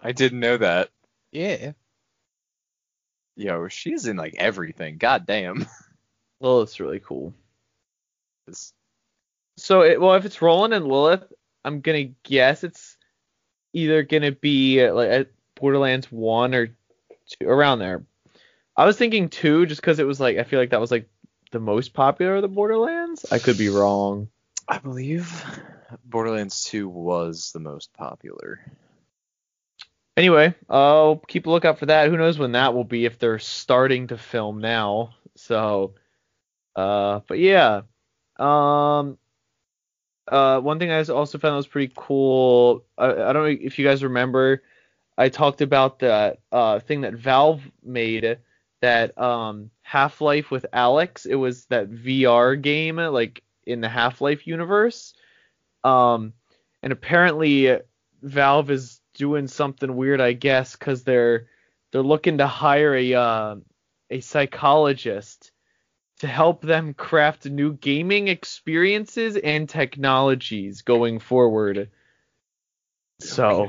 I 0.00 0.12
didn't 0.12 0.40
know 0.40 0.56
that. 0.56 0.88
Yeah. 1.32 1.72
Yo, 3.36 3.68
she's 3.68 4.06
in 4.06 4.16
like 4.16 4.34
everything. 4.38 4.98
God 4.98 5.26
damn. 5.26 5.66
Lilith's 6.40 6.80
really 6.80 7.00
cool. 7.00 7.32
This- 8.46 8.72
So 9.56 9.82
it, 9.82 10.00
well, 10.00 10.14
if 10.14 10.24
it's 10.24 10.42
Roland 10.42 10.74
and 10.74 10.86
Lilith, 10.86 11.24
I'm 11.64 11.80
gonna 11.80 12.10
guess 12.24 12.64
it's 12.64 12.96
either 13.72 14.02
gonna 14.02 14.32
be 14.32 14.82
uh, 14.82 14.94
like 14.94 15.10
at 15.10 15.28
Borderlands 15.54 16.10
one 16.10 16.54
or 16.54 16.66
two, 16.66 17.46
around 17.48 17.78
there. 17.78 18.02
I 18.76 18.86
was 18.86 18.96
thinking 18.96 19.28
two, 19.28 19.66
just 19.66 19.80
because 19.80 19.98
it 19.98 20.06
was 20.06 20.18
like 20.20 20.38
I 20.38 20.44
feel 20.44 20.58
like 20.58 20.70
that 20.70 20.80
was 20.80 20.90
like 20.90 21.08
the 21.50 21.60
most 21.60 21.94
popular 21.94 22.36
of 22.36 22.42
the 22.42 22.48
Borderlands. 22.48 23.26
I 23.30 23.38
could 23.38 23.58
be 23.58 23.68
wrong. 23.68 24.28
I 24.68 24.78
believe 24.78 25.44
Borderlands 26.04 26.64
2 26.64 26.88
was 26.88 27.50
the 27.52 27.60
most 27.60 27.92
popular. 27.92 28.60
Anyway, 30.16 30.54
I'll 30.68 31.16
keep 31.16 31.46
a 31.46 31.50
lookout 31.50 31.78
for 31.78 31.86
that. 31.86 32.10
Who 32.10 32.16
knows 32.16 32.38
when 32.38 32.52
that 32.52 32.74
will 32.74 32.84
be 32.84 33.04
if 33.04 33.18
they're 33.18 33.38
starting 33.38 34.08
to 34.08 34.18
film 34.18 34.60
now. 34.60 35.14
So, 35.36 35.94
uh, 36.76 37.20
but 37.26 37.38
yeah. 37.38 37.82
Um, 38.38 39.18
uh, 40.28 40.60
one 40.60 40.78
thing 40.78 40.90
I 40.90 41.02
also 41.04 41.38
found 41.38 41.52
that 41.52 41.56
was 41.56 41.66
pretty 41.66 41.92
cool. 41.96 42.84
I, 42.96 43.06
I 43.06 43.32
don't 43.32 43.44
know 43.44 43.56
if 43.60 43.78
you 43.78 43.84
guys 43.84 44.04
remember. 44.04 44.62
I 45.18 45.28
talked 45.28 45.60
about 45.60 45.98
that 45.98 46.38
uh 46.50 46.78
thing 46.80 47.02
that 47.02 47.14
Valve 47.14 47.62
made 47.82 48.38
that 48.80 49.16
um 49.18 49.70
Half-Life 49.82 50.50
with 50.50 50.66
Alyx. 50.72 51.26
It 51.26 51.36
was 51.36 51.66
that 51.66 51.90
VR 51.90 52.60
game 52.60 52.96
like 52.96 53.42
in 53.64 53.80
the 53.80 53.88
Half-Life 53.88 54.46
universe. 54.46 55.14
Um, 55.84 56.32
and 56.82 56.92
apparently 56.92 57.78
Valve 58.22 58.70
is 58.70 59.00
doing 59.14 59.48
something 59.48 59.96
weird, 59.96 60.20
I 60.20 60.32
guess, 60.32 60.76
because 60.76 61.04
they're 61.04 61.48
they're 61.92 62.02
looking 62.02 62.38
to 62.38 62.46
hire 62.46 62.94
a 62.94 63.14
uh, 63.14 63.56
a 64.10 64.20
psychologist 64.20 65.52
to 66.20 66.26
help 66.26 66.62
them 66.62 66.92
craft 66.94 67.46
new 67.46 67.72
gaming 67.72 68.28
experiences 68.28 69.36
and 69.36 69.68
technologies 69.68 70.82
going 70.82 71.18
forward. 71.18 71.90
So 73.20 73.68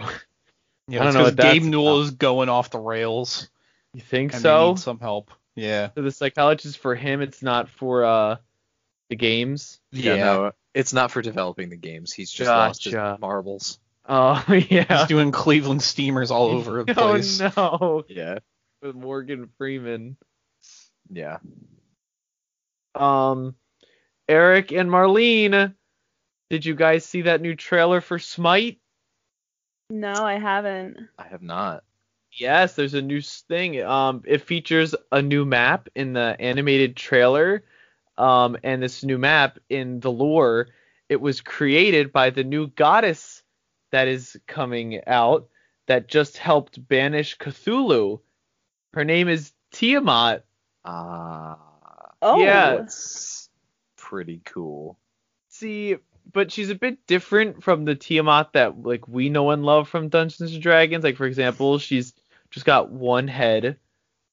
Yeah, 0.87 1.01
I 1.01 1.03
don't 1.05 1.13
know 1.13 1.23
what 1.23 1.37
Gabe 1.37 1.63
Newell 1.63 2.01
is 2.01 2.11
going 2.11 2.49
off 2.49 2.69
the 2.69 2.79
rails. 2.79 3.49
You 3.93 4.01
think 4.01 4.33
and 4.33 4.41
they 4.41 4.47
so? 4.49 4.69
need 4.69 4.79
some 4.79 4.99
help. 4.99 5.31
Yeah. 5.55 5.89
So 5.95 6.01
the 6.01 6.11
psychologist 6.11 6.77
for 6.77 6.95
him, 6.95 7.21
it's 7.21 7.41
not 7.41 7.69
for 7.69 8.03
uh 8.05 8.35
the 9.09 9.15
games. 9.15 9.79
Yeah, 9.91 10.15
no, 10.15 10.51
it's 10.73 10.93
not 10.93 11.11
for 11.11 11.21
developing 11.21 11.69
the 11.69 11.75
games. 11.77 12.13
He's 12.13 12.31
just 12.31 12.49
lost 12.49 12.85
his 12.85 12.93
marbles. 12.93 13.79
Oh 14.07 14.43
yeah. 14.69 14.99
He's 14.99 15.07
doing 15.07 15.31
Cleveland 15.31 15.83
Steamers 15.83 16.31
all 16.31 16.47
over 16.51 16.83
the 16.83 16.93
place. 16.93 17.41
Oh 17.41 17.49
no, 17.57 18.03
Yeah. 18.07 18.39
with 18.81 18.95
Morgan 18.95 19.49
Freeman. 19.57 20.17
Yeah. 21.09 21.39
Um, 22.95 23.55
Eric 24.27 24.71
and 24.71 24.89
Marlene, 24.89 25.73
did 26.49 26.65
you 26.65 26.75
guys 26.75 27.05
see 27.05 27.23
that 27.23 27.41
new 27.41 27.55
trailer 27.55 28.01
for 28.01 28.19
Smite? 28.19 28.79
No, 29.89 30.13
I 30.13 30.35
haven't. 30.39 30.97
I 31.17 31.27
have 31.27 31.41
not. 31.41 31.83
Yes, 32.33 32.75
there's 32.75 32.93
a 32.93 33.01
new 33.01 33.21
thing. 33.21 33.81
Um, 33.83 34.23
it 34.25 34.41
features 34.41 34.95
a 35.11 35.21
new 35.21 35.45
map 35.45 35.89
in 35.95 36.13
the 36.13 36.35
animated 36.39 36.95
trailer. 36.95 37.63
Um, 38.17 38.57
and 38.63 38.81
this 38.81 39.03
new 39.03 39.17
map 39.17 39.59
in 39.69 39.99
the 39.99 40.11
lore, 40.11 40.67
it 41.09 41.19
was 41.19 41.41
created 41.41 42.11
by 42.13 42.29
the 42.29 42.43
new 42.43 42.67
goddess 42.67 43.43
that 43.91 44.07
is 44.07 44.37
coming 44.47 45.01
out 45.07 45.49
that 45.87 46.07
just 46.07 46.37
helped 46.37 46.87
banish 46.87 47.37
Cthulhu. 47.37 48.21
Her 48.93 49.03
name 49.03 49.27
is 49.27 49.51
Tiamat. 49.71 50.45
Ah, 50.85 51.57
Oh. 52.21 52.39
Yeah. 52.43 52.75
that's 52.77 53.49
pretty 53.97 54.41
cool. 54.45 54.97
See, 55.49 55.97
but 56.31 56.51
she's 56.51 56.69
a 56.69 56.75
bit 56.75 57.05
different 57.07 57.63
from 57.63 57.83
the 57.85 57.95
Tiamat 57.95 58.53
that 58.53 58.83
like 58.83 59.07
we 59.07 59.29
know 59.29 59.49
and 59.49 59.65
love 59.65 59.89
from 59.89 60.09
Dungeons 60.09 60.53
and 60.53 60.61
Dragons. 60.61 61.03
Like 61.03 61.17
for 61.17 61.25
example, 61.25 61.79
she's 61.79 62.13
just 62.51 62.65
got 62.65 62.91
one 62.91 63.27
head. 63.27 63.77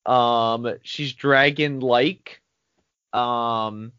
Um, 0.04 0.74
she's 0.82 1.12
dragon-like. 1.14 2.40
Um, 3.12 3.92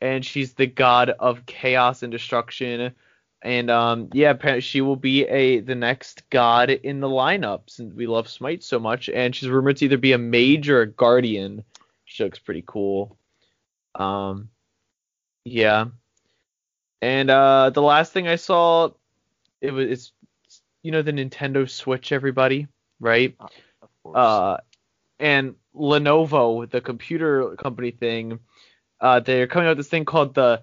and 0.00 0.24
she's 0.24 0.54
the 0.54 0.66
god 0.66 1.10
of 1.10 1.46
chaos 1.46 2.02
and 2.02 2.10
destruction. 2.10 2.92
And 3.40 3.70
um, 3.70 4.08
yeah, 4.12 4.58
she 4.60 4.80
will 4.80 4.96
be 4.96 5.24
a 5.24 5.60
the 5.60 5.74
next 5.74 6.28
god 6.30 6.70
in 6.70 7.00
the 7.00 7.08
lineup 7.08 7.62
since 7.68 7.94
we 7.94 8.06
love 8.06 8.28
Smite 8.28 8.62
so 8.62 8.78
much. 8.78 9.08
And 9.08 9.34
she's 9.34 9.48
rumored 9.48 9.78
to 9.78 9.86
either 9.86 9.98
be 9.98 10.12
a 10.12 10.18
mage 10.18 10.68
or 10.68 10.82
a 10.82 10.86
guardian. 10.86 11.64
She 12.04 12.24
looks 12.24 12.38
pretty 12.38 12.64
cool. 12.66 13.16
Um, 13.94 14.48
yeah. 15.44 15.86
And 17.00 17.30
uh, 17.30 17.70
the 17.70 17.82
last 17.82 18.12
thing 18.12 18.28
I 18.28 18.36
saw, 18.36 18.90
it 19.60 19.72
was 19.72 19.90
it's 19.90 20.12
you 20.82 20.92
know 20.92 21.02
the 21.02 21.12
Nintendo 21.12 21.68
Switch, 21.68 22.12
everybody, 22.12 22.68
right? 23.02 23.36
Course. 24.02 24.16
Uh, 24.16 24.56
and 25.18 25.54
Lenovo, 25.74 26.70
the 26.70 26.80
computer 26.80 27.56
company 27.56 27.90
thing, 27.90 28.38
uh, 29.00 29.20
they're 29.20 29.46
coming 29.46 29.66
out 29.66 29.72
with 29.72 29.78
this 29.78 29.88
thing 29.88 30.04
called 30.04 30.34
the 30.34 30.62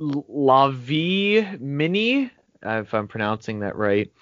LaVie 0.00 1.58
Mini, 1.60 2.30
if 2.62 2.94
I'm 2.94 3.08
pronouncing 3.08 3.60
that 3.60 3.76
right. 3.76 4.12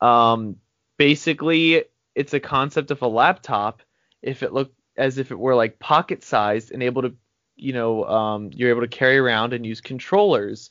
Um, 0.00 0.56
basically, 0.98 1.84
it's 2.14 2.34
a 2.34 2.40
concept 2.40 2.90
of 2.90 3.02
a 3.02 3.08
laptop. 3.08 3.82
If 4.22 4.42
it 4.42 4.52
looked 4.52 4.74
as 4.96 5.18
if 5.18 5.30
it 5.30 5.38
were 5.38 5.54
like 5.54 5.78
pocket 5.78 6.22
sized 6.22 6.72
and 6.72 6.82
able 6.82 7.02
to, 7.02 7.14
you 7.56 7.72
know, 7.72 8.04
um, 8.04 8.50
you're 8.52 8.70
able 8.70 8.82
to 8.82 8.88
carry 8.88 9.18
around 9.18 9.52
and 9.52 9.66
use 9.66 9.80
controllers. 9.80 10.70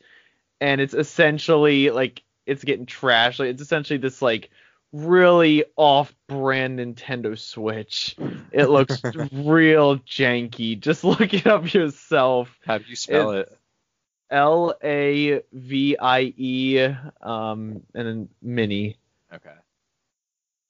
And 0.62 0.82
it's 0.82 0.94
essentially 0.94 1.90
like 1.90 2.24
it's 2.46 2.64
getting 2.64 2.86
trashed. 2.86 3.40
Like 3.40 3.50
it's 3.50 3.62
essentially 3.62 3.98
this 3.98 4.22
like 4.22 4.50
really 4.92 5.66
off-brand 5.76 6.80
Nintendo 6.80 7.38
Switch. 7.38 8.16
It 8.52 8.70
looks 8.70 9.02
real 9.32 9.98
janky. 10.00 10.80
Just 10.80 11.04
look 11.04 11.34
it 11.34 11.48
up 11.48 11.74
yourself. 11.74 12.58
How 12.66 12.78
do 12.78 12.86
you 12.88 12.96
spell 12.96 13.32
it? 13.32 13.56
L 14.32 14.76
A 14.84 15.42
V 15.52 15.98
I 15.98 16.34
E 16.38 16.86
um 17.22 17.82
and 17.96 18.08
then 18.08 18.30
mini. 18.42 18.98
Okay. 19.34 19.54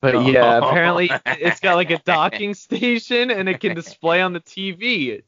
But 0.02 0.26
yeah, 0.28 0.58
apparently 0.58 1.12
it's 1.26 1.60
got 1.60 1.76
like 1.76 1.92
a 1.92 1.98
docking 2.06 2.54
station 2.54 3.32
and 3.32 3.50
it 3.50 3.60
can 3.60 3.76
display 3.76 4.22
on 4.22 4.32
the 4.32 4.40
TV. 4.40 5.24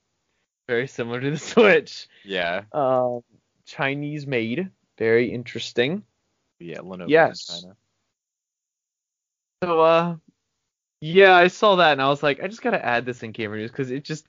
Very 0.67 0.87
similar 0.87 1.19
to 1.19 1.31
the 1.31 1.37
Switch. 1.37 2.07
Yeah. 2.23 2.63
Um 2.71 3.21
Chinese 3.65 4.25
made. 4.25 4.69
Very 4.97 5.31
interesting. 5.31 6.03
Yeah. 6.59 6.79
Lenovo. 6.79 7.09
Yes. 7.09 7.61
China. 7.61 7.75
So 9.63 9.79
uh 9.79 10.15
yeah, 11.01 11.35
I 11.35 11.47
saw 11.47 11.77
that 11.77 11.93
and 11.93 12.01
I 12.01 12.09
was 12.09 12.21
like, 12.21 12.43
I 12.43 12.47
just 12.47 12.61
gotta 12.61 12.83
add 12.83 13.05
this 13.05 13.23
in 13.23 13.31
gamer 13.31 13.57
news 13.57 13.71
because 13.71 13.91
it 13.91 14.03
just 14.03 14.25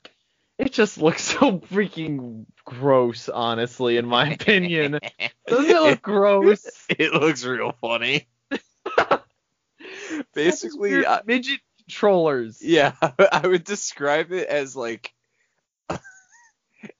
it 0.59 0.73
just 0.73 0.99
looks 1.03 1.23
so 1.23 1.59
freaking 1.59 2.47
gross, 2.65 3.29
honestly, 3.29 3.97
in 3.97 4.07
my 4.07 4.31
opinion. 4.31 4.99
Doesn't 5.47 5.71
it 5.71 5.83
look 5.83 6.03
gross? 6.03 6.67
it 6.89 7.13
looks 7.13 7.45
real 7.45 7.73
funny. 7.81 8.29
Basically, 10.35 11.07
I, 11.07 11.21
midget 11.27 11.61
controllers. 11.79 12.63
yeah, 12.63 12.95
I 13.01 13.47
would 13.47 13.65
describe 13.65 14.33
it 14.33 14.47
as 14.49 14.77
like 14.77 15.13
it, 15.89 16.01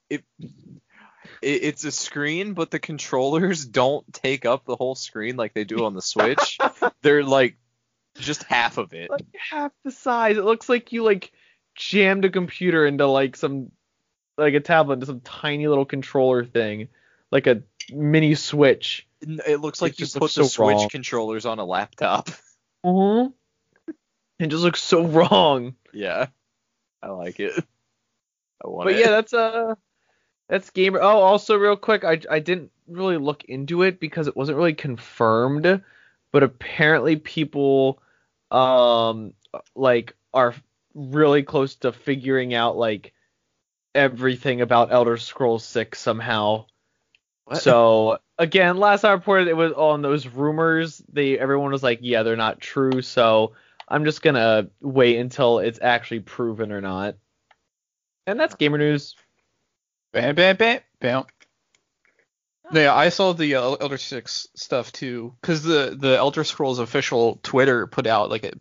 it. 0.09 0.23
It's 1.41 1.83
a 1.83 1.91
screen, 1.91 2.53
but 2.53 2.71
the 2.71 2.79
controllers 2.79 3.65
don't 3.65 4.11
take 4.13 4.45
up 4.45 4.65
the 4.65 4.75
whole 4.75 4.95
screen 4.95 5.35
like 5.35 5.53
they 5.53 5.63
do 5.63 5.85
on 5.85 5.93
the 5.93 6.01
Switch. 6.01 6.57
They're 7.01 7.23
like 7.23 7.57
just 8.17 8.43
half 8.43 8.77
of 8.77 8.93
it. 8.93 9.09
Like 9.09 9.25
half 9.49 9.71
the 9.83 9.91
size. 9.91 10.37
It 10.37 10.45
looks 10.45 10.69
like 10.69 10.91
you 10.91 11.03
like 11.03 11.31
jammed 11.75 12.25
a 12.25 12.29
computer 12.29 12.85
into 12.85 13.07
like 13.07 13.35
some 13.35 13.71
like 14.37 14.53
a 14.53 14.59
tablet 14.59 14.95
into 14.95 15.05
some 15.07 15.21
tiny 15.21 15.67
little 15.67 15.85
controller 15.85 16.43
thing, 16.45 16.87
like 17.31 17.47
a 17.47 17.63
mini 17.91 18.35
Switch. 18.35 19.07
It 19.21 19.61
looks 19.61 19.81
like 19.81 19.93
It 19.93 19.99
you 20.01 20.07
put 20.19 20.33
the 20.33 20.43
so 20.43 20.43
Switch 20.43 20.75
wrong. 20.77 20.89
controllers 20.89 21.45
on 21.45 21.59
a 21.59 21.65
laptop. 21.65 22.29
Uh-huh. 22.83 23.29
It 24.39 24.47
just 24.47 24.63
looks 24.63 24.81
so 24.83 25.05
wrong. 25.05 25.75
Yeah, 25.93 26.25
I 27.01 27.09
like 27.11 27.39
it. 27.39 27.53
I 28.63 28.67
want 28.67 28.85
But 28.87 28.95
it. 28.95 28.99
yeah, 28.99 29.11
that's 29.11 29.31
uh 29.33 29.75
that's 30.49 30.69
gamer. 30.71 30.99
Oh, 30.99 31.19
also 31.19 31.55
real 31.55 31.77
quick, 31.77 32.03
I 32.03 32.19
I 32.29 32.39
didn't 32.39 32.71
really 32.87 33.17
look 33.17 33.45
into 33.45 33.83
it 33.83 33.99
because 33.99 34.27
it 34.27 34.35
wasn't 34.35 34.57
really 34.57 34.73
confirmed, 34.73 35.81
but 36.31 36.43
apparently 36.43 37.15
people 37.15 38.01
um 38.53 39.33
like 39.75 40.15
are 40.33 40.55
really 40.93 41.43
close 41.43 41.75
to 41.75 41.91
figuring 41.91 42.53
out 42.53 42.77
like 42.77 43.13
everything 43.95 44.61
about 44.61 44.91
Elder 44.91 45.17
Scrolls 45.17 45.65
6 45.65 45.99
somehow. 45.99 46.65
What? 47.45 47.61
So 47.61 48.19
again, 48.37 48.77
last 48.77 49.03
I 49.03 49.11
reported 49.11 49.47
it 49.47 49.57
was 49.57 49.73
on 49.73 50.01
those 50.01 50.27
rumors. 50.27 51.01
They 51.11 51.37
everyone 51.37 51.71
was 51.71 51.83
like, 51.83 51.99
yeah, 52.01 52.23
they're 52.23 52.35
not 52.35 52.61
true. 52.61 53.01
So 53.01 53.53
I'm 53.87 54.05
just 54.05 54.21
gonna 54.21 54.69
wait 54.81 55.17
until 55.17 55.59
it's 55.59 55.79
actually 55.81 56.21
proven 56.21 56.71
or 56.71 56.81
not. 56.81 57.15
And 58.25 58.39
that's 58.39 58.55
gamer 58.55 58.77
news. 58.77 59.15
Bam, 60.13 60.35
bam, 60.35 60.55
bam, 60.55 60.79
bam. 60.99 61.23
Yeah, 62.71 62.95
I 62.95 63.09
saw 63.09 63.33
the 63.33 63.55
uh, 63.55 63.73
Elder 63.75 63.97
Six 63.97 64.47
stuff 64.55 64.91
too, 64.91 65.35
because 65.41 65.63
the 65.63 65.95
the 65.99 66.17
Elder 66.17 66.43
Scrolls 66.43 66.79
official 66.79 67.39
Twitter 67.43 67.87
put 67.87 68.07
out 68.07 68.29
like 68.29 68.45
a 68.45 68.53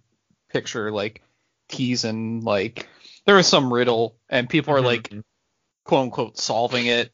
picture 0.51 0.91
like 0.91 1.23
teasing 1.69 2.43
like 2.43 2.89
there 3.25 3.37
was 3.37 3.47
some 3.47 3.73
riddle 3.73 4.17
and 4.29 4.49
people 4.51 4.75
are 4.75 4.81
like 4.83 5.09
Mhm. 5.09 5.23
quote 5.85 6.03
unquote 6.03 6.39
solving 6.39 6.87
it. 6.87 7.13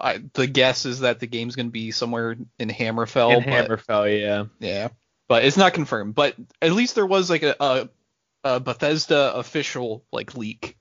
I, 0.00 0.22
the 0.32 0.46
guess 0.46 0.86
is 0.86 1.00
that 1.00 1.20
the 1.20 1.26
game's 1.26 1.56
gonna 1.56 1.70
be 1.70 1.90
somewhere 1.90 2.36
in 2.58 2.68
Hammerfell, 2.68 3.36
And 3.36 3.44
but 3.46 3.68
Hammerfell, 3.68 4.20
yeah. 4.20 4.44
yeah, 4.60 4.88
but 5.28 5.44
it's 5.44 5.56
not 5.56 5.74
confirmed. 5.74 6.14
But 6.14 6.36
at 6.62 6.72
least 6.72 6.94
there 6.94 7.06
was 7.06 7.28
like 7.28 7.42
a, 7.42 7.56
a, 7.60 7.88
a 8.44 8.60
Bethesda 8.60 9.34
official 9.34 10.04
like 10.12 10.36
leak, 10.36 10.77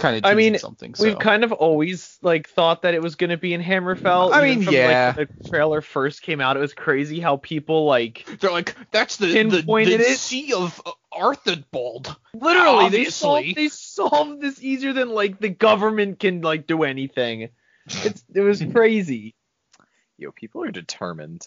kind 0.00 0.16
of 0.16 0.24
I 0.24 0.34
mean, 0.34 0.58
something. 0.58 0.94
So. 0.94 1.04
We've 1.04 1.18
kind 1.18 1.44
of 1.44 1.52
always 1.52 2.18
like 2.22 2.48
thought 2.48 2.82
that 2.82 2.94
it 2.94 3.02
was 3.02 3.14
gonna 3.14 3.36
be 3.36 3.54
in 3.54 3.62
Hammerfell. 3.62 4.32
I 4.32 4.42
mean, 4.42 4.62
from, 4.62 4.74
yeah. 4.74 5.14
Like, 5.16 5.28
when 5.28 5.38
the 5.42 5.48
trailer 5.48 5.80
first 5.82 6.22
came 6.22 6.40
out, 6.40 6.56
it 6.56 6.60
was 6.60 6.74
crazy 6.74 7.20
how 7.20 7.36
people 7.36 7.84
like 7.84 8.26
They're 8.40 8.50
like, 8.50 8.74
that's 8.90 9.18
the 9.18 9.26
the, 9.26 9.62
the 9.62 9.82
it. 9.82 10.18
sea 10.18 10.52
of 10.54 10.80
uh, 10.84 10.92
Arthibald. 11.12 12.16
literally 12.34 12.88
they 12.88 13.04
solved, 13.04 13.54
they 13.54 13.68
solved 13.68 14.40
this 14.40 14.62
easier 14.62 14.92
than 14.92 15.10
like 15.10 15.38
the 15.38 15.50
government 15.50 16.18
can 16.18 16.40
like 16.40 16.66
do 16.66 16.82
anything. 16.82 17.50
It's 17.86 18.24
it 18.34 18.40
was 18.40 18.62
crazy. 18.72 19.34
Yo, 20.16 20.32
people 20.32 20.64
are 20.64 20.70
determined. 20.70 21.46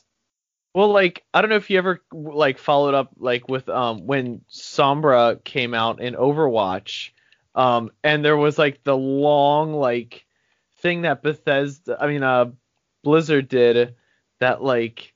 Well, 0.73 0.91
like 0.91 1.23
I 1.33 1.41
don't 1.41 1.49
know 1.49 1.57
if 1.57 1.69
you 1.69 1.77
ever 1.77 2.01
like 2.11 2.57
followed 2.57 2.93
up 2.93 3.11
like 3.17 3.47
with 3.47 3.69
um 3.69 4.05
when 4.05 4.41
Sombra 4.51 5.43
came 5.43 5.73
out 5.73 6.01
in 6.01 6.15
Overwatch, 6.15 7.11
um 7.55 7.91
and 8.03 8.23
there 8.23 8.37
was 8.37 8.57
like 8.57 8.83
the 8.83 8.97
long 8.97 9.73
like 9.73 10.25
thing 10.79 11.03
that 11.03 11.23
Bethesda, 11.23 11.97
I 11.99 12.07
mean 12.07 12.23
uh 12.23 12.51
Blizzard 13.03 13.47
did 13.47 13.95
that 14.39 14.63
like 14.63 15.13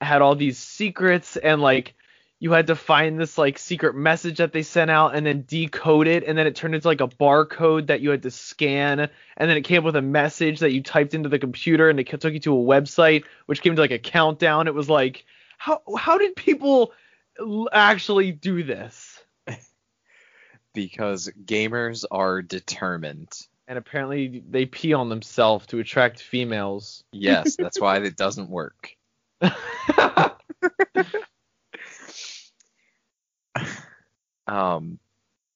had 0.00 0.22
all 0.22 0.34
these 0.34 0.58
secrets 0.58 1.36
and 1.36 1.62
like 1.62 1.94
you 2.42 2.50
had 2.50 2.66
to 2.66 2.74
find 2.74 3.20
this 3.20 3.38
like 3.38 3.56
secret 3.56 3.94
message 3.94 4.38
that 4.38 4.52
they 4.52 4.64
sent 4.64 4.90
out 4.90 5.14
and 5.14 5.24
then 5.24 5.44
decode 5.46 6.08
it 6.08 6.24
and 6.24 6.36
then 6.36 6.44
it 6.46 6.56
turned 6.56 6.74
into 6.74 6.88
like 6.88 7.00
a 7.00 7.06
barcode 7.06 7.86
that 7.86 8.00
you 8.00 8.10
had 8.10 8.22
to 8.22 8.32
scan 8.32 8.98
and 8.98 9.50
then 9.50 9.56
it 9.56 9.62
came 9.62 9.78
up 9.78 9.84
with 9.84 9.94
a 9.94 10.02
message 10.02 10.58
that 10.58 10.72
you 10.72 10.82
typed 10.82 11.14
into 11.14 11.28
the 11.28 11.38
computer 11.38 11.88
and 11.88 12.00
it 12.00 12.08
took 12.20 12.32
you 12.32 12.40
to 12.40 12.52
a 12.52 12.56
website 12.56 13.24
which 13.46 13.62
came 13.62 13.76
to 13.76 13.80
like 13.80 13.92
a 13.92 13.98
countdown. 13.98 14.66
It 14.66 14.74
was 14.74 14.90
like 14.90 15.24
how 15.56 15.82
how 15.96 16.18
did 16.18 16.34
people 16.34 16.92
actually 17.72 18.32
do 18.32 18.64
this 18.64 19.11
because 20.74 21.30
gamers 21.44 22.04
are 22.10 22.42
determined. 22.42 23.32
and 23.68 23.78
apparently 23.78 24.42
they 24.50 24.66
pee 24.66 24.92
on 24.94 25.08
themselves 25.08 25.66
to 25.68 25.78
attract 25.78 26.20
females 26.20 27.04
Yes, 27.12 27.56
that's 27.58 27.80
why 27.80 27.98
it 27.98 28.16
doesn't 28.16 28.48
work. 28.50 28.96
Um, 34.46 34.98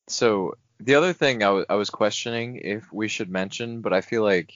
so 0.09 0.55
the 0.79 0.95
other 0.95 1.13
thing 1.13 1.43
I 1.43 1.75
was 1.75 1.91
questioning 1.91 2.57
if 2.63 2.93
we 2.93 3.09
should 3.09 3.31
mention, 3.31 3.81
but 3.81 3.93
I 3.93 4.01
feel 4.01 4.23
like 4.23 4.53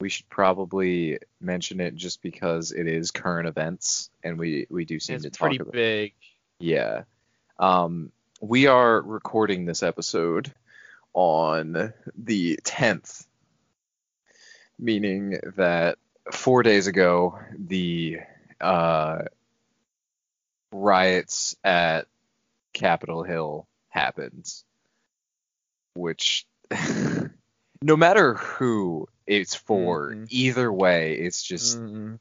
we 0.00 0.08
should 0.08 0.28
probably 0.28 1.18
mention 1.40 1.80
it 1.80 1.94
just 1.94 2.20
because 2.22 2.72
it 2.72 2.86
is 2.86 3.10
current 3.10 3.48
events 3.48 4.10
and 4.22 4.38
we 4.38 4.66
we 4.68 4.84
do 4.84 4.98
seem 5.00 5.16
It's 5.16 5.24
to 5.24 5.30
talk 5.30 5.38
pretty 5.48 5.58
about. 5.60 5.72
big. 5.72 6.12
Yeah. 6.58 7.04
Um, 7.58 8.12
we 8.40 8.66
are 8.66 9.00
recording 9.00 9.64
this 9.64 9.82
episode 9.82 10.52
on 11.12 11.92
the 12.16 12.58
10th, 12.64 13.26
meaning 14.78 15.38
that 15.56 15.98
four 16.32 16.62
days 16.62 16.86
ago, 16.86 17.38
the 17.56 18.18
uh, 18.60 19.22
riots 20.72 21.56
at 21.62 22.06
Capitol 22.72 23.22
Hill 23.22 23.66
happened, 23.88 24.52
which, 25.94 26.46
no 27.82 27.96
matter 27.96 28.34
who 28.34 29.08
it's 29.26 29.54
for, 29.54 30.10
Mhm. 30.14 30.26
either 30.30 30.72
way, 30.72 31.14
it's 31.14 31.42
just 31.42 31.78
Mm-mm. 31.78 32.18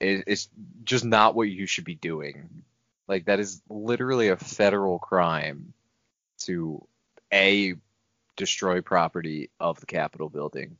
it, 0.00 0.24
it's 0.26 0.48
just 0.84 1.04
not 1.04 1.34
what 1.34 1.48
you 1.48 1.66
should 1.66 1.84
be 1.84 1.94
doing. 1.94 2.64
Like 3.08 3.24
that 3.24 3.40
is 3.40 3.62
literally 3.68 4.28
a 4.28 4.36
federal 4.36 4.98
crime 4.98 5.72
to 6.40 6.86
a 7.32 7.74
destroy 8.36 8.80
property 8.82 9.50
of 9.58 9.80
the 9.80 9.86
Capitol 9.86 10.28
building. 10.28 10.76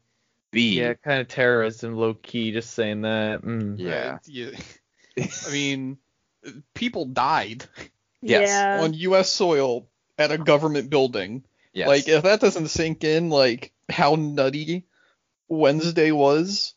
B 0.51 0.79
Yeah, 0.81 0.95
kind 0.95 1.21
of 1.21 1.29
terrorism, 1.29 1.95
low 1.95 2.15
key. 2.15 2.53
Just 2.53 2.73
saying 2.75 3.03
that. 3.03 3.43
Mm. 3.43 3.77
yeah. 3.79 4.19
Yeah. 4.27 4.51
I 5.47 5.51
mean, 5.51 5.99
people 6.75 7.07
died 7.07 7.65
Yes. 8.21 8.49
Yeah. 8.49 8.81
on 8.83 8.95
U.S. 8.95 9.31
soil 9.31 9.89
at 10.19 10.31
a 10.33 10.39
government 10.39 10.91
building. 10.91 11.45
yes. 11.73 11.87
Like, 11.89 12.09
if 12.09 12.25
that 12.25 12.41
doesn't 12.41 12.69
sink 12.69 13.05
in, 13.05 13.31
like 13.31 13.73
how 13.89 14.15
nutty 14.17 14.87
Wednesday 15.49 16.11
was, 16.11 16.75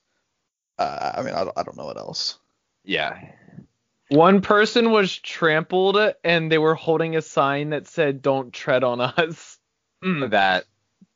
uh, 0.77 1.11
I 1.17 1.21
mean, 1.23 1.33
I 1.33 1.43
don't, 1.43 1.57
I 1.57 1.63
don't 1.63 1.77
know 1.77 1.85
what 1.85 1.97
else. 1.97 2.37
yeah. 2.83 3.17
One 4.11 4.41
person 4.41 4.91
was 4.91 5.17
trampled, 5.17 5.97
and 6.23 6.51
they 6.51 6.57
were 6.57 6.75
holding 6.75 7.15
a 7.15 7.21
sign 7.21 7.69
that 7.69 7.87
said 7.87 8.21
"Don't 8.21 8.51
tread 8.53 8.83
on 8.83 8.99
us." 9.01 9.57
Mm. 10.03 10.31
That 10.31 10.65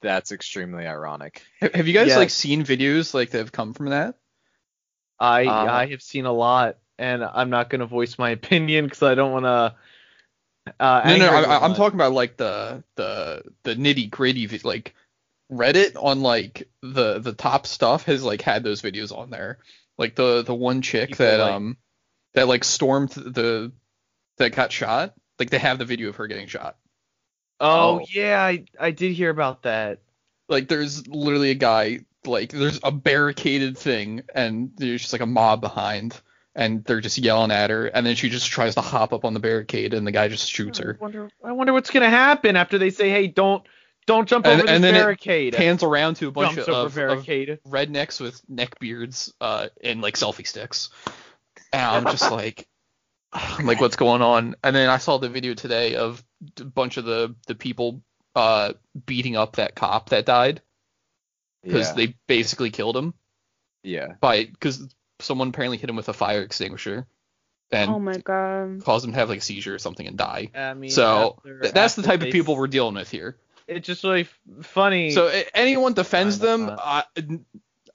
that's 0.02 0.32
extremely 0.32 0.88
ironic. 0.88 1.41
Have 1.60 1.74
have 1.74 1.88
you 1.88 1.93
guys 1.93 2.08
Yeah. 2.10 2.18
like 2.18 2.30
seen 2.30 2.64
videos 2.64 3.14
like 3.14 3.32
that 3.32 3.39
have 3.39 3.52
come 3.52 3.74
from 3.74 3.88
that? 3.89 4.16
I 5.20 5.46
Uh, 5.46 5.66
I 5.72 5.86
have 5.88 6.02
seen 6.02 6.26
a 6.26 6.32
lot, 6.32 6.78
and 6.98 7.24
I'm 7.24 7.50
not 7.50 7.70
gonna 7.70 7.86
voice 7.86 8.18
my 8.18 8.30
opinion 8.39 8.86
because 8.86 9.04
I 9.04 9.16
don't 9.16 9.32
want 9.34 9.46
to. 9.46 9.76
Uh, 10.80 11.02
No, 11.06 11.18
no, 11.18 11.28
I, 11.30 11.41
I- 11.43 11.64
I'm 11.66 11.76
talking 11.76 11.98
about 11.98 12.14
like 12.14 12.38
the 12.38 12.84
the 12.96 13.43
the 13.64 13.76
nitty 13.76 14.10
gritty, 14.10 14.48
like 14.64 14.96
Reddit 15.52 15.96
on 16.02 16.22
like 16.22 16.70
the 16.82 17.20
the 17.20 17.34
top 17.34 17.68
stuff 17.68 18.06
has 18.06 18.24
like 18.24 18.41
had 18.41 18.64
those 18.64 18.82
videos 18.82 19.16
on 19.16 19.30
there. 19.32 19.60
Like 19.98 20.16
the 20.16 20.43
the 20.43 20.56
one 20.56 20.82
chick 20.82 21.10
People, 21.10 21.26
that 21.26 21.39
like- 21.39 21.54
um 21.54 21.78
that 22.36 22.48
like 22.48 22.64
stormed 22.64 23.10
the 23.10 23.72
that 24.38 24.52
got 24.56 24.72
shot. 24.72 25.14
Like 25.40 25.50
they 25.50 25.58
have 25.60 25.80
the 25.80 25.86
video 25.86 26.10
of 26.10 26.16
her 26.18 26.28
getting 26.28 26.48
shot. 26.48 26.78
Oh, 27.60 28.00
Oh. 28.02 28.06
yeah, 28.12 28.42
I 28.44 28.66
I 28.80 28.92
did 28.92 29.14
hear 29.14 29.30
about 29.30 29.64
that. 29.64 30.00
Like 30.48 30.68
there's 30.68 31.08
literally 31.08 31.52
a 31.52 31.56
guy 31.56 32.02
like 32.26 32.52
there's 32.52 32.80
a 32.84 32.92
barricaded 32.92 33.78
thing 33.78 34.24
and 34.34 34.72
there's 34.78 35.02
just 35.02 35.14
like 35.14 35.22
a 35.22 35.26
mob 35.28 35.62
behind 35.62 36.20
and 36.56 36.84
they're 36.86 37.02
just 37.02 37.18
yelling 37.18 37.52
at 37.52 37.70
her 37.70 37.86
and 37.88 38.06
then 38.06 38.16
she 38.16 38.30
just 38.30 38.48
tries 38.48 38.76
to 38.76 38.82
hop 38.82 39.14
up 39.14 39.26
on 39.26 39.34
the 39.34 39.40
barricade 39.40 39.94
and 39.94 40.08
the 40.08 40.12
guy 40.12 40.28
just 40.28 40.50
shoots 40.50 40.80
her. 40.80 40.92
I 40.92 40.94
her. 40.94 40.98
wonder 41.02 41.30
I 41.44 41.52
wonder 41.52 41.74
what's 41.74 41.90
gonna 41.92 42.10
happen 42.10 42.56
after 42.56 42.78
they 42.78 42.90
say, 42.90 43.10
"Hey, 43.10 43.28
don't 43.28 43.64
don't 44.08 44.28
jump 44.28 44.46
And- 44.46 44.62
over 44.62 44.70
and 44.72 44.84
this 44.84 44.92
then 44.92 44.96
it 44.96 45.04
barricade." 45.04 45.54
Pans 45.56 45.84
around 45.84 46.16
to 46.16 46.28
a 46.28 46.32
bunch 46.32 46.56
Jumps 46.56 46.68
of, 46.68 46.76
of, 46.76 46.86
of 46.88 46.96
barricade. 46.96 47.60
rednecks 47.68 48.20
with 48.22 48.42
neck 48.50 48.80
beards 48.80 49.34
uh, 49.42 49.68
and 49.84 50.02
like 50.02 50.16
selfie 50.16 50.48
sticks. 50.48 50.90
And 51.76 52.08
I'm 52.08 52.12
just 52.14 52.32
like, 52.32 52.68
I'm 53.34 53.66
like, 53.66 53.82
what's 53.82 53.96
going 53.96 54.22
on? 54.22 54.56
And 54.64 54.76
then 54.76 54.90
I 54.90 54.98
saw 54.98 55.18
the 55.18 55.30
video 55.30 55.54
today 55.54 55.96
of 55.96 56.24
a 56.60 56.64
bunch 56.66 56.98
of 56.98 57.06
the 57.06 57.36
the 57.48 57.56
people 57.56 58.02
uh, 58.36 58.74
beating 59.06 59.36
up 59.36 59.58
that 59.58 59.76
cop 59.76 60.10
that 60.10 60.26
died 60.26 60.62
because 61.64 61.88
Yeah. 61.90 61.94
they 61.94 62.16
basically 62.28 62.70
killed 62.70 62.96
him 62.98 63.14
yeah. 63.84 64.14
by 64.20 64.46
because 64.46 64.88
someone 65.20 65.50
apparently 65.50 65.78
hit 65.78 65.90
him 65.90 65.96
with 65.96 66.10
a 66.10 66.14
fire 66.14 66.42
extinguisher 66.42 67.08
and 67.72 67.90
Oh 67.90 68.00
my 68.00 68.18
god. 68.18 68.84
caused 68.84 69.06
him 69.06 69.12
to 69.14 69.18
have 69.18 69.30
like 69.30 69.40
a 69.40 69.42
seizure 69.42 69.74
or 69.74 69.80
something 69.80 70.06
and 70.06 70.18
die. 70.18 70.50
I 70.54 70.74
mean, 70.74 70.90
So 70.92 71.36
after- 71.38 71.60
th- 71.62 71.74
that's 71.74 71.96
the 71.96 72.04
type 72.04 72.20
they 72.20 72.28
of 72.28 72.32
people 72.34 72.56
we're 72.56 72.68
dealing 72.68 72.96
with 72.96 73.10
here. 73.10 73.38
It's 73.68 73.88
just 73.88 74.04
really 74.04 74.22
f- 74.22 74.40
funny. 74.64 75.10
So 75.12 75.32
anyone 75.54 75.94
defends 75.94 76.38
them, 76.38 76.68
that's 76.68 76.82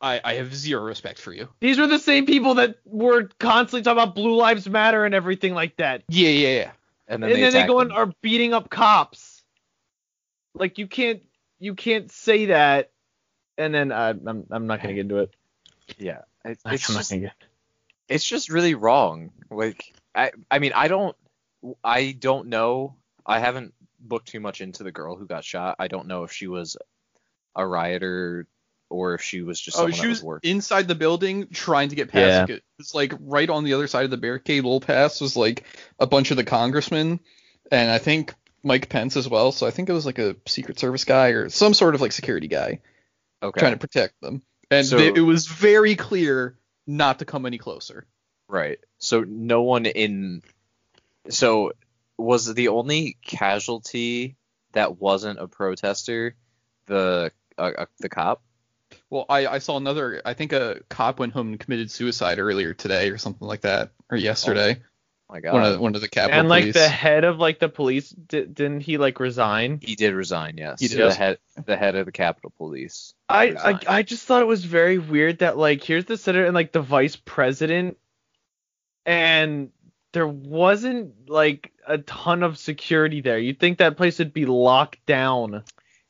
I, 0.00 0.16
I 0.16 0.20
I 0.24 0.34
have 0.34 0.54
zero 0.54 0.82
respect 0.82 1.18
for 1.18 1.32
you. 1.32 1.48
These 1.60 1.78
were 1.78 1.86
the 1.86 1.98
same 1.98 2.26
people 2.26 2.54
that 2.54 2.76
were 2.84 3.28
constantly 3.38 3.82
talking 3.82 4.02
about 4.02 4.14
Blue 4.14 4.36
Lives 4.36 4.68
Matter 4.68 5.04
and 5.04 5.14
everything 5.14 5.54
like 5.54 5.76
that. 5.76 6.02
Yeah, 6.08 6.28
yeah, 6.30 6.48
yeah. 6.48 6.70
And 7.08 7.22
And 7.22 7.22
then 7.24 7.30
then, 7.30 7.40
they, 7.40 7.40
they 7.50 7.58
attack 7.58 7.68
go 7.68 7.80
and 7.80 7.92
are 7.92 8.12
beating 8.22 8.54
up 8.54 8.70
cops. 8.70 9.42
Like 10.54 10.78
you 10.78 10.86
can't 10.86 11.22
you 11.58 11.74
can't 11.74 12.10
say 12.10 12.46
that. 12.46 12.90
And 13.58 13.74
then 13.74 13.92
uh, 13.92 14.14
I'm 14.26 14.46
I'm 14.50 14.66
not 14.66 14.80
gonna 14.80 14.94
get 14.94 15.00
into 15.00 15.18
it. 15.18 15.34
Yeah. 15.98 16.22
It- 16.44 16.58
I'm 16.64 16.74
it's 16.74 16.88
not 16.88 16.98
just 16.98 17.10
gonna 17.10 17.22
get. 17.22 17.32
it's 18.08 18.24
just 18.24 18.48
really 18.48 18.74
wrong. 18.74 19.30
Like 19.50 19.92
I 20.14 20.32
I 20.50 20.58
mean 20.58 20.72
I 20.74 20.88
don't 20.88 21.16
I 21.84 22.12
don't 22.12 22.48
know. 22.48 22.94
I 23.26 23.38
haven't 23.38 23.74
looked 24.08 24.28
too 24.28 24.40
much 24.40 24.60
into 24.62 24.82
the 24.82 24.92
girl 24.92 25.14
who 25.16 25.26
got 25.26 25.44
shot. 25.44 25.76
I 25.78 25.88
don't 25.88 26.06
know 26.06 26.24
if 26.24 26.32
she 26.32 26.46
was 26.46 26.76
a 27.54 27.66
rioter 27.66 28.46
or 28.90 29.14
if 29.14 29.22
she 29.22 29.40
was 29.40 29.58
just 29.60 29.78
Oh, 29.78 29.88
she 29.90 30.06
was 30.08 30.18
was 30.18 30.22
working. 30.24 30.50
inside 30.50 30.88
the 30.88 30.94
building 30.94 31.46
trying 31.52 31.88
to 31.90 31.96
get 31.96 32.10
Yeah. 32.12 32.40
past 32.40 32.50
it. 32.50 32.62
It's 32.78 32.94
like 32.94 33.14
right 33.20 33.48
on 33.48 33.64
the 33.64 33.74
other 33.74 33.86
side 33.86 34.04
of 34.04 34.10
the 34.10 34.16
barricade, 34.18 34.64
little 34.64 34.80
past 34.80 35.20
was 35.20 35.36
like 35.36 35.64
a 35.98 36.06
bunch 36.06 36.30
of 36.30 36.36
the 36.36 36.44
congressmen 36.44 37.20
and 37.70 37.90
I 37.90 37.98
think 37.98 38.34
Mike 38.62 38.88
Pence 38.90 39.16
as 39.16 39.28
well. 39.28 39.52
So 39.52 39.66
I 39.66 39.70
think 39.70 39.88
it 39.88 39.92
was 39.92 40.04
like 40.04 40.18
a 40.18 40.36
Secret 40.46 40.78
Service 40.78 41.04
guy 41.04 41.28
or 41.28 41.48
some 41.48 41.72
sort 41.72 41.94
of 41.94 42.00
like 42.00 42.12
security 42.12 42.48
guy 42.48 42.80
Okay. 43.42 43.58
trying 43.60 43.72
to 43.72 43.78
protect 43.78 44.20
them. 44.20 44.42
And 44.70 44.86
So- 44.86 44.98
they, 44.98 45.08
it 45.08 45.20
was 45.24 45.46
very 45.46 45.94
clear 45.96 46.56
not 46.86 47.20
to 47.20 47.24
come 47.24 47.46
any 47.46 47.58
closer. 47.58 48.06
Right. 48.48 48.78
So 48.98 49.22
no 49.22 49.62
one 49.62 49.86
in. 49.86 50.42
So 51.28 51.72
was 52.18 52.52
the 52.52 52.68
only 52.68 53.16
casualty 53.24 54.36
that 54.72 54.98
wasn't 55.00 55.38
a 55.40 55.46
protester 55.48 56.34
the 56.86 57.30
uh, 57.56 57.62
uh, 57.78 57.86
the 58.00 58.08
cop? 58.08 58.42
Well, 59.08 59.26
I, 59.28 59.46
I 59.46 59.58
saw 59.58 59.76
another. 59.76 60.22
I 60.24 60.34
think 60.34 60.52
a 60.52 60.80
cop 60.88 61.18
went 61.18 61.32
home 61.32 61.48
and 61.48 61.60
committed 61.60 61.90
suicide 61.90 62.38
earlier 62.38 62.74
today 62.74 63.10
or 63.10 63.18
something 63.18 63.46
like 63.46 63.62
that, 63.62 63.90
or 64.10 64.16
oh 64.16 64.20
yesterday. 64.20 64.76
Oh 64.80 65.32
my 65.32 65.40
God. 65.40 65.52
one 65.52 65.64
of 65.64 65.80
one 65.80 65.94
of 65.94 66.00
the 66.00 66.08
Capitol 66.08 66.40
And 66.40 66.48
like 66.48 66.62
Police. 66.62 66.74
the 66.74 66.88
head 66.88 67.24
of 67.24 67.38
like 67.38 67.60
the 67.60 67.68
police 67.68 68.10
di- 68.10 68.46
didn't 68.46 68.80
he 68.80 68.98
like 68.98 69.20
resign? 69.20 69.78
he 69.82 69.94
did 69.94 70.12
resign. 70.14 70.56
Yes. 70.58 70.80
He 70.80 70.88
did. 70.88 70.98
The 70.98 71.14
head 71.14 71.38
the 71.66 71.76
head 71.76 71.94
of 71.94 72.06
the 72.06 72.12
Capitol 72.12 72.52
Police. 72.56 73.14
I, 73.28 73.34
I 73.34 73.46
resigned. 73.46 73.84
I 73.88 74.02
just 74.02 74.26
thought 74.26 74.42
it 74.42 74.46
was 74.46 74.64
very 74.64 74.98
weird 74.98 75.38
that 75.38 75.56
like 75.56 75.84
here's 75.84 76.04
the 76.04 76.16
senator 76.16 76.46
and 76.46 76.54
like 76.54 76.72
the 76.72 76.82
vice 76.82 77.16
president, 77.16 77.96
and 79.06 79.70
there 80.12 80.26
wasn't 80.26 81.28
like 81.30 81.72
a 81.86 81.98
ton 81.98 82.42
of 82.42 82.58
security 82.58 83.20
there. 83.20 83.38
You'd 83.38 83.60
think 83.60 83.78
that 83.78 83.96
place 83.96 84.18
would 84.18 84.32
be 84.32 84.46
locked 84.46 85.04
down. 85.06 85.62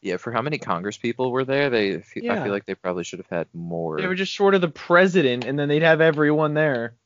Yeah. 0.03 0.17
For 0.17 0.33
how 0.33 0.43
many 0.43 0.59
Congress 0.59 0.97
people 0.97 1.31
were 1.31 1.45
there? 1.45 1.71
They. 1.71 1.97
I 1.97 2.03
Yeah. 2.17 2.43
feel 2.43 2.53
like 2.53 2.67
they 2.67 2.75
probably 2.75 3.05
should 3.05 3.19
have 3.19 3.29
had 3.31 3.49
more. 3.53 4.01
They 4.01 4.07
were 4.07 4.15
just 4.15 4.33
short 4.33 4.55
of 4.55 4.61
the 4.61 4.69
president, 4.69 5.45
and 5.45 5.59
then 5.59 5.69
they'd 5.69 5.83
have 5.83 6.01
everyone 6.01 6.55
there. 6.55 6.97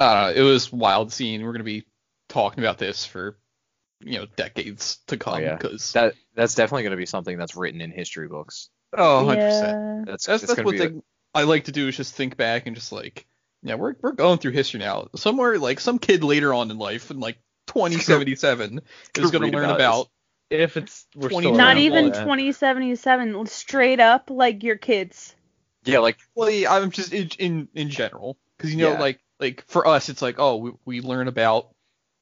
uh, 0.00 0.32
it 0.34 0.42
was 0.42 0.72
wild 0.72 1.12
scene. 1.12 1.44
We're 1.44 1.52
gonna 1.52 1.64
be 1.64 1.84
talking 2.28 2.62
about 2.62 2.78
this 2.78 3.04
for 3.04 3.36
you 4.00 4.18
know 4.20 4.26
decades 4.36 4.98
to 5.08 5.16
come 5.16 5.34
Oh, 5.34 5.38
yeah. 5.38 5.56
because 5.56 5.92
that 5.94 6.14
that's 6.36 6.54
definitely 6.54 6.84
going 6.84 6.92
to 6.92 6.96
be 6.96 7.06
something 7.06 7.36
that's 7.36 7.56
written 7.56 7.80
in 7.80 7.90
history 7.90 8.28
books. 8.28 8.68
oh 8.96 9.24
100 9.24 9.40
percent. 9.44 9.62
Yeah. 9.72 10.04
That's 10.12 10.26
That's 10.26 10.46
that's 10.46 10.62
what 10.62 10.76
they, 10.78 10.92
I 11.34 11.42
like 11.42 11.64
to 11.64 11.72
do 11.72 11.88
is 11.88 11.96
just 11.96 12.14
think 12.14 12.36
back 12.36 12.66
and 12.66 12.76
just 12.76 12.92
like 12.92 13.26
yeah 13.64 13.74
we're 13.74 13.94
we're 14.00 14.12
going 14.12 14.38
through 14.38 14.52
history 14.52 14.78
now. 14.78 15.08
Somewhere 15.16 15.58
like 15.58 15.80
some 15.80 15.98
kid 15.98 16.22
later 16.22 16.54
on 16.54 16.70
in 16.70 16.78
life 16.78 17.10
in 17.10 17.18
like 17.18 17.38
2077 17.68 18.80
is 19.18 19.30
gonna 19.32 19.46
learn 19.46 19.64
about 19.64 19.74
about 19.76 20.08
If 20.50 20.76
it's 20.76 21.06
we're 21.14 21.28
20 21.28 21.46
still 21.46 21.56
Not 21.56 21.76
even 21.76 22.06
for 22.06 22.16
that. 22.16 22.22
2077. 22.24 23.46
Straight 23.46 24.00
up, 24.00 24.30
like 24.30 24.62
your 24.62 24.76
kids. 24.76 25.34
yeah 25.84 25.98
like 25.98 26.18
well 26.34 26.50
yeah, 26.50 26.72
I'm 26.72 26.90
just 26.90 27.12
in 27.12 27.28
in, 27.38 27.68
in 27.74 27.90
general 27.90 28.36
because 28.56 28.72
you 28.72 28.78
know 28.78 28.92
Yeah. 28.92 29.00
like 29.00 29.20
like 29.40 29.64
for 29.66 29.86
us 29.86 30.08
it's 30.08 30.22
like 30.22 30.36
oh 30.38 30.56
we, 30.56 30.72
we 30.84 31.00
learn 31.00 31.28
about 31.28 31.66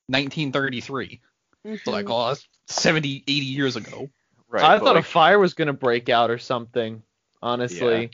1933 0.09 1.21
so 1.65 1.71
mm-hmm. 1.71 1.91
like 1.91 2.09
oh 2.09 2.29
that's 2.29 2.47
70 2.67 3.25
80 3.27 3.33
years 3.33 3.77
ago 3.77 4.11
right. 4.49 4.63
I 4.63 4.79
thought 4.79 4.97
like, 4.97 5.05
a 5.05 5.09
fire 5.09 5.39
was 5.39 5.55
gonna 5.55 5.73
break 5.73 6.09
out 6.09 6.31
or 6.31 6.39
something. 6.39 7.03
Honestly, 7.43 8.11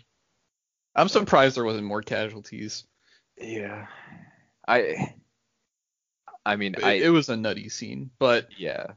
I'm 0.95 1.09
surprised 1.09 1.57
there 1.57 1.65
wasn't 1.65 1.87
more 1.87 2.03
casualties. 2.03 2.85
Yeah. 3.39 3.87
I 4.67 5.15
I 6.45 6.57
mean 6.57 6.75
It, 6.75 6.85
I 6.85 6.93
it 6.95 7.09
was 7.09 7.29
a 7.29 7.37
nutty 7.37 7.69
scene, 7.69 8.11
but 8.19 8.49
yeah. 8.59 8.89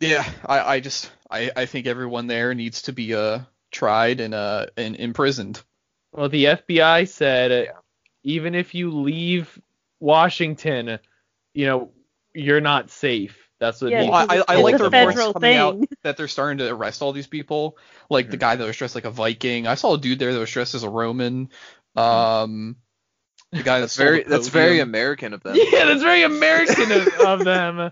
Yeah, 0.00 0.28
I, 0.44 0.74
I 0.74 0.80
just 0.80 1.10
I, 1.30 1.50
I 1.56 1.66
think 1.66 1.86
everyone 1.86 2.26
there 2.26 2.54
needs 2.54 2.82
to 2.82 2.92
be 2.92 3.14
uh 3.14 3.40
tried 3.70 4.20
and 4.20 4.34
uh 4.34 4.66
and 4.76 4.96
imprisoned. 4.96 5.62
Well, 6.12 6.28
the 6.28 6.44
FBI 6.46 7.08
said 7.08 7.68
uh, 7.68 7.72
even 8.22 8.54
if 8.54 8.74
you 8.74 8.90
leave 8.90 9.60
Washington, 10.00 10.98
you 11.54 11.66
know, 11.66 11.90
you're 12.34 12.60
not 12.60 12.90
safe. 12.90 13.36
That's 13.58 13.82
what 13.82 13.92
Yeah, 13.92 14.02
Well, 14.02 14.12
I, 14.12 14.36
I, 14.38 14.44
I 14.48 14.54
it's 14.54 14.62
like 14.64 14.74
a 14.74 14.78
the 14.78 14.84
reports 14.84 15.16
federal 15.16 15.32
coming 15.32 15.56
out 15.56 15.74
thing. 15.74 15.88
that 16.02 16.16
they're 16.16 16.28
starting 16.28 16.58
to 16.58 16.72
arrest 16.72 17.02
all 17.02 17.12
these 17.12 17.26
people. 17.26 17.76
Like 18.08 18.30
the 18.30 18.36
Mhm. 18.36 18.40
guy 18.40 18.56
that 18.56 18.64
was 18.64 18.76
dressed 18.76 18.94
like 18.94 19.04
a 19.04 19.10
Viking. 19.10 19.66
I 19.66 19.74
saw 19.74 19.94
a 19.94 19.98
dude 19.98 20.18
there 20.20 20.32
that 20.32 20.38
was 20.38 20.50
dressed 20.50 20.74
as 20.74 20.84
a 20.84 20.88
Roman. 20.90 21.50
Um, 21.96 22.76
the 23.50 23.62
guy 23.64 23.80
That's 23.80 23.94
stole 23.94 24.06
very 24.06 24.22
that's 24.22 24.48
very. 24.48 24.78
American 24.80 25.32
of 25.34 25.42
them. 25.42 25.56
yeah, 25.72 25.86
that's 25.86 26.02
very 26.02 26.22
American 26.22 26.92
of, 26.92 27.08
of 27.08 27.44
them. 27.44 27.90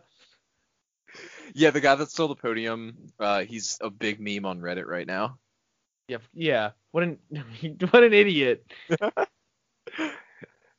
Yeah, 1.58 1.70
the 1.70 1.80
guy 1.80 1.94
that 1.94 2.10
stole 2.10 2.28
the 2.28 2.34
podium, 2.34 2.94
uh, 3.18 3.44
he's 3.44 3.78
a 3.80 3.88
big 3.88 4.20
meme 4.20 4.44
on 4.44 4.60
Reddit 4.60 4.84
right 4.84 5.06
now. 5.06 5.38
Yeah, 6.06 6.18
yeah. 6.34 6.72
What 6.92 7.04
an 7.04 7.18
what 7.90 8.04
an 8.04 8.12
idiot. 8.12 8.70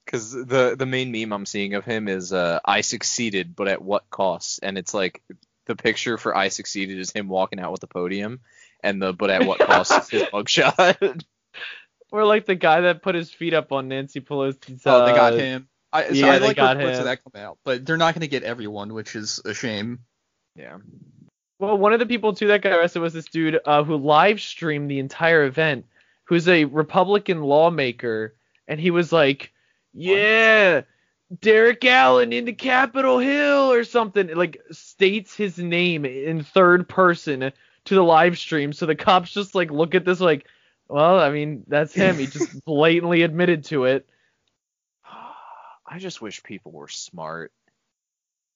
Because 0.05 0.31
the 0.31 0.73
the 0.79 0.85
main 0.85 1.11
meme 1.11 1.33
I'm 1.33 1.45
seeing 1.45 1.73
of 1.73 1.83
him 1.83 2.07
is 2.07 2.31
uh, 2.31 2.61
I 2.63 2.79
succeeded, 2.79 3.57
but 3.57 3.67
at 3.67 3.81
what 3.81 4.09
cost? 4.09 4.61
And 4.63 4.77
it's 4.77 4.93
like 4.93 5.21
the 5.65 5.75
picture 5.75 6.17
for 6.17 6.33
I 6.33 6.47
succeeded 6.47 6.97
is 6.97 7.11
him 7.11 7.27
walking 7.27 7.59
out 7.59 7.73
with 7.73 7.81
the 7.81 7.87
podium, 7.87 8.39
and 8.81 9.01
the 9.01 9.11
but 9.11 9.29
at 9.29 9.45
what 9.45 9.59
cost 9.59 9.91
is 9.91 10.07
his 10.07 10.23
mugshot. 10.33 11.25
Or 12.09 12.23
like 12.23 12.45
the 12.45 12.55
guy 12.55 12.79
that 12.81 13.01
put 13.01 13.15
his 13.15 13.33
feet 13.33 13.53
up 13.53 13.73
on 13.73 13.89
Nancy 13.89 14.21
Pelosi's. 14.21 14.83
Oh, 14.85 15.05
they 15.05 15.11
got 15.11 15.33
uh, 15.33 15.35
him. 15.35 15.67
I, 15.91 16.07
so 16.07 16.13
yeah, 16.13 16.27
I 16.27 16.39
they 16.39 16.47
like 16.47 16.55
got 16.55 16.79
him. 16.79 16.87
of 16.87 17.03
that 17.03 17.19
come 17.25 17.41
out, 17.41 17.57
but 17.65 17.85
they're 17.85 17.97
not 17.97 18.13
going 18.13 18.21
to 18.21 18.29
get 18.29 18.43
everyone, 18.43 18.93
which 18.93 19.13
is 19.13 19.41
a 19.43 19.53
shame. 19.53 20.05
Yeah. 20.57 20.77
Well, 21.59 21.77
one 21.77 21.93
of 21.93 21.99
the 21.99 22.05
people 22.05 22.33
too 22.33 22.47
that 22.47 22.61
got 22.61 22.77
arrested 22.77 22.99
was 22.99 23.13
this 23.13 23.25
dude 23.25 23.59
uh, 23.65 23.83
who 23.83 23.95
live 23.95 24.41
streamed 24.41 24.91
the 24.91 24.99
entire 24.99 25.45
event, 25.45 25.85
who's 26.25 26.47
a 26.47 26.65
Republican 26.65 27.41
lawmaker, 27.41 28.35
and 28.67 28.79
he 28.79 28.91
was 28.91 29.11
like, 29.11 29.53
"Yeah, 29.93 30.81
Derek 31.41 31.83
Allen 31.85 32.33
into 32.33 32.53
Capitol 32.53 33.19
Hill 33.19 33.71
or 33.71 33.83
something," 33.83 34.27
like 34.35 34.61
states 34.71 35.35
his 35.35 35.57
name 35.57 36.05
in 36.05 36.43
third 36.43 36.87
person 36.87 37.51
to 37.85 37.95
the 37.95 38.03
live 38.03 38.37
stream. 38.37 38.73
So 38.73 38.85
the 38.85 38.95
cops 38.95 39.31
just 39.31 39.55
like 39.55 39.71
look 39.71 39.95
at 39.95 40.05
this 40.05 40.19
like, 40.19 40.45
well, 40.89 41.19
I 41.19 41.29
mean, 41.31 41.63
that's 41.67 41.93
him. 41.93 42.17
He 42.17 42.27
just 42.27 42.63
blatantly 42.65 43.23
admitted 43.23 43.65
to 43.65 43.85
it. 43.85 44.07
I 45.89 45.99
just 45.99 46.21
wish 46.21 46.43
people 46.43 46.71
were 46.73 46.89
smart. 46.89 47.51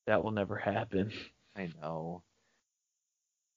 That 0.06 0.24
will 0.24 0.32
never 0.32 0.58
happen. 0.58 1.14
I 1.56 1.70
know. 1.82 2.24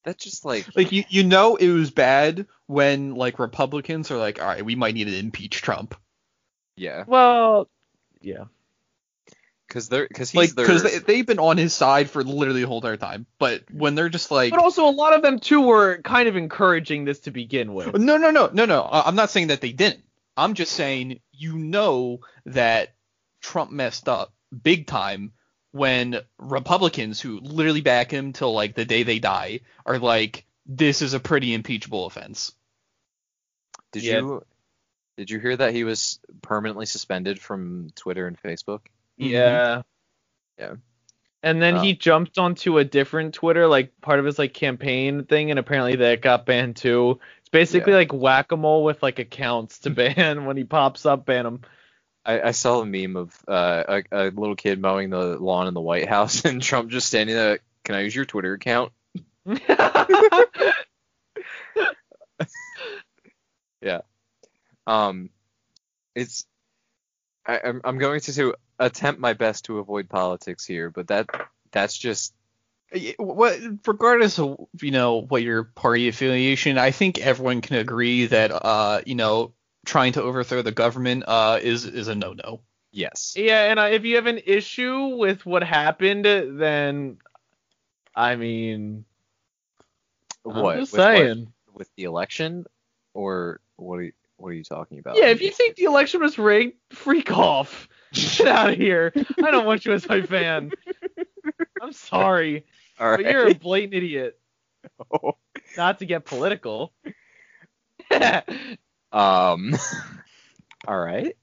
That's 0.05 0.23
just 0.23 0.45
like 0.45 0.67
Like 0.77 0.93
you, 0.93 1.05
you 1.09 1.25
know, 1.25 1.57
it 1.57 1.71
was 1.71 1.91
bad 1.91 2.47
when 2.67 3.15
like 3.15 3.39
Republicans 3.39 4.11
are 4.11 4.19
like, 4.19 4.41
all 4.41 4.47
right, 4.47 4.65
we 4.65 4.75
might 4.75 4.95
need 4.95 5.05
to 5.05 5.19
impeach 5.19 5.63
Trump, 5.63 5.95
yeah, 6.77 7.05
Well, 7.07 7.71
yeah. 8.21 8.45
because 9.67 9.89
they're 9.89 10.07
because 10.07 10.35
like 10.35 10.49
he's 10.49 10.55
their 10.55 10.67
because 10.67 10.83
they, 10.83 10.99
they've 10.99 11.27
been 11.27 11.39
on 11.39 11.57
his 11.57 11.73
side 11.73 12.11
for 12.11 12.23
literally 12.23 12.63
the 12.63 12.69
whole 12.69 12.79
entire 12.79 12.99
time. 12.99 13.27
But 13.39 13.63
when 13.73 13.95
they're 13.95 14.11
just 14.11 14.31
like, 14.31 14.51
But 14.51 14.61
also, 14.61 14.87
a 14.87 14.91
lot 14.91 15.15
of 15.15 15.23
them 15.23 15.39
too 15.39 15.63
were 15.63 15.99
kind 16.03 16.29
of 16.29 16.37
encouraging 16.37 17.05
this 17.07 17.21
to 17.21 17.31
begin 17.31 17.73
with. 17.73 17.95
No, 17.97 18.19
no, 18.19 18.31
no, 18.31 18.51
no, 18.53 18.67
no. 18.67 18.83
I- 18.83 19.07
I'm 19.07 19.17
not 19.17 19.31
saying 19.31 19.47
that 19.47 19.63
they 19.63 19.73
didn't. 19.73 20.05
I'm 20.37 20.53
just 20.55 20.73
saying 20.73 21.21
you 21.33 21.57
know 21.57 22.21
that 22.45 22.95
Trump 23.41 23.71
messed 23.71 24.09
up 24.09 24.35
big 24.63 24.87
time 24.87 25.33
when 25.75 26.21
Republicans 26.39 27.21
who 27.21 27.41
literally 27.41 27.81
back 27.81 28.09
him 28.09 28.33
till 28.33 28.53
like 28.55 28.77
the 28.77 28.85
day 28.85 29.03
they 29.03 29.19
die 29.19 29.59
are 29.85 29.99
like, 29.99 30.47
this 30.67 31.03
is 31.03 31.15
a 31.15 31.21
pretty 31.21 31.53
impeachable 31.53 32.07
offense. 32.07 32.53
Did 33.91 34.05
Yeah. 34.05 34.19
you 34.21 34.45
did 35.17 35.31
you 35.31 35.41
hear 35.41 35.57
that 35.57 35.75
he 35.75 35.83
was 35.83 36.21
permanently 36.43 36.87
suspended 36.87 37.41
from 37.41 37.91
Twitter 37.97 38.29
and 38.29 38.41
Facebook? 38.41 38.83
Yeah. 39.17 39.83
Mm-hmm. 40.59 40.63
Yeah. 40.63 40.75
And 41.43 41.61
then 41.61 41.79
Oh. 41.79 41.81
he 41.83 41.91
uh, 41.91 41.97
jumped 41.97 42.39
onto 42.39 42.79
a 42.79 42.85
different 42.85 43.35
Twitter, 43.35 43.67
like 43.67 44.01
part 44.01 44.21
of 44.21 44.25
his 44.27 44.39
like 44.39 44.55
campaign 44.55 45.25
thing, 45.25 45.51
and 45.51 45.59
apparently 45.59 45.97
that 45.97 46.23
got 46.23 46.47
banned 46.47 46.77
too. 46.77 47.19
It's 47.41 47.49
basically 47.49 47.95
Yeah. 47.95 47.99
like 47.99 48.13
whack-a-mole 48.13 48.85
with 48.85 49.03
like 49.03 49.19
accounts 49.19 49.81
to 49.81 49.91
ban 49.91 50.45
when 50.45 50.57
he 50.57 50.63
pops 50.63 51.05
up, 51.05 51.27
ban 51.27 51.47
him. 51.47 51.63
I, 52.25 52.41
I 52.41 52.51
saw 52.53 52.81
a 52.81 52.87
meme 52.87 53.17
of 53.17 53.39
uh, 53.47 54.03
a, 54.11 54.27
a 54.27 54.31
little 54.31 54.57
kid 54.57 54.81
mowing 54.81 55.11
the 55.11 55.39
lawn 55.39 55.67
in 55.67 55.75
the 55.75 55.81
White 55.81 56.09
House 56.09 56.45
and 56.47 56.63
Trump 56.63 56.91
just 56.91 57.07
standing 57.07 57.37
there. 57.37 57.59
Can 57.85 57.95
I 57.97 58.01
use 58.01 58.15
your 58.15 58.25
Twitter 58.25 58.55
account? 58.55 58.93
Yeah. 63.83 64.01
Um, 64.87 65.31
it's 66.15 66.47
I, 67.47 67.61
I'm 67.65 67.81
I'm 67.85 67.99
going 67.99 68.21
to, 68.21 68.33
to 68.35 68.55
attempt 68.79 69.21
my 69.21 69.35
best 69.35 69.67
to 69.67 69.79
avoid 69.79 70.09
politics 70.09 70.65
here, 70.65 70.91
but 70.91 71.09
that 71.09 71.29
that's 71.71 71.97
just 71.97 72.35
What, 73.19 73.59
regardless 73.87 74.39
of 74.39 74.59
you 74.81 74.91
know 74.91 75.23
what 75.23 75.43
your 75.43 75.65
party 75.65 76.09
affiliation, 76.09 76.79
I 76.79 76.91
think 76.93 77.19
everyone 77.19 77.61
can 77.61 77.77
agree 77.77 78.27
that 78.27 78.53
uh 78.53 79.03
you 79.07 79.15
know 79.17 79.53
trying 79.85 80.13
to 80.15 80.23
overthrow 80.23 80.63
the 80.63 80.73
government 80.73 81.25
uh 81.27 81.59
is 81.63 81.85
is 81.85 82.09
a 82.09 82.15
no 82.15 82.33
no. 82.33 82.61
yes. 82.93 83.35
yeah, 83.37 83.71
and 83.71 83.79
uh, 83.79 83.85
if 83.85 84.05
you 84.05 84.17
have 84.17 84.27
an 84.27 84.41
issue 84.47 85.17
with 85.17 85.45
what 85.47 85.63
happened, 85.63 86.25
then 86.25 87.19
I 88.15 88.37
mean, 88.37 89.05
I'm 90.47 90.63
What 90.63 90.79
just 90.79 90.93
with 90.93 91.01
what? 91.01 91.17
saying. 91.17 91.53
with 91.73 91.91
the 91.97 92.05
election 92.05 92.65
or 93.15 93.61
what 93.77 93.97
are 93.99 94.03
you, 94.05 94.13
what 94.37 94.49
are 94.51 94.53
you 94.55 94.65
talking 94.65 94.99
about? 94.99 95.17
Yeah, 95.17 95.27
if 95.27 95.41
you 95.41 95.51
think 95.51 95.77
the 95.77 95.85
election 95.85 96.21
was 96.21 96.39
rigged, 96.39 96.75
freak 96.91 97.33
off. 97.33 97.89
Get 98.13 98.47
out 98.47 98.71
of 98.71 98.77
here. 98.77 99.13
I 99.43 99.51
don't 99.51 99.67
want 99.67 99.85
you 99.85 99.93
as 99.93 100.09
my 100.09 100.23
fan. 100.23 100.71
I'm 101.83 101.93
sorry, 101.93 102.65
all 103.01 103.11
right. 103.11 103.23
but 103.23 103.31
you're 103.33 103.49
a 103.49 103.55
blatant 103.55 103.95
idiot. 103.95 104.39
Not 105.77 105.99
to 105.99 106.07
get 106.07 106.25
political. 106.25 106.93
Um. 109.15 109.77
all 110.87 110.99
right. 110.99 111.37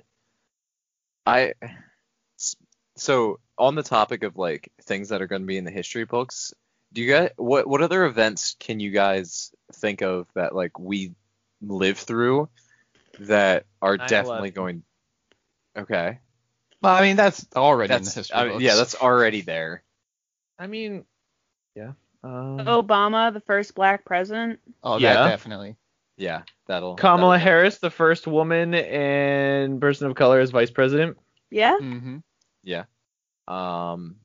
I. 1.26 1.54
So 2.98 3.40
on 3.58 3.76
the 3.76 3.84
topic 3.84 4.24
of 4.24 4.38
like 4.38 4.72
things 4.84 5.10
that 5.10 5.22
are 5.22 5.28
going 5.28 5.42
to 5.42 5.48
be 5.48 5.58
in 5.58 5.64
the 5.64 5.72
history 5.72 6.04
books, 6.04 6.54
do 6.94 7.02
you 7.02 7.10
guys 7.10 7.30
what 7.38 7.68
what 7.68 7.82
other 7.82 8.06
events 8.06 8.56
can 8.60 8.80
you 8.80 8.92
guys 8.92 9.52
think 9.74 10.02
of 10.02 10.28
that 10.36 10.54
like 10.54 10.78
we 10.78 11.14
live 11.62 11.98
through 11.98 12.50
that 13.20 13.66
are 13.82 13.98
9/11. 13.98 14.08
definitely 14.08 14.52
going? 14.52 14.84
Okay. 15.78 16.20
Well, 16.82 16.94
I 16.94 17.02
mean 17.02 17.16
that's 17.16 17.46
already 17.56 17.94
in 17.94 18.04
the 18.04 18.10
history 18.10 18.36
I 18.36 18.44
mean, 18.44 18.54
books. 18.54 18.64
yeah, 18.64 18.76
that's 18.76 18.96
already 18.96 19.42
there. 19.42 19.84
I 20.60 20.68
mean, 20.68 21.06
yeah. 21.76 21.94
Um, 22.24 22.60
Obama, 22.60 23.34
the 23.34 23.42
first 23.42 23.74
black 23.74 24.06
president. 24.06 24.60
oh 24.84 24.98
yeah. 24.98 25.14
that 25.14 25.30
definitely. 25.30 25.78
Yeah, 26.22 26.44
that'll. 26.68 26.96
Kamala 26.96 27.38
that'll- 27.38 27.44
Harris, 27.44 27.80
the 27.80 27.90
first 27.90 28.28
woman 28.28 28.74
and 28.76 29.82
person 29.82 30.08
of 30.08 30.16
color 30.16 30.40
as 30.40 30.52
vice 30.52 30.70
president. 30.72 31.18
Yeah. 31.50 31.78
Mm-hmm. 31.82 32.18
Yeah. 32.64 32.84
Um, 33.48 34.18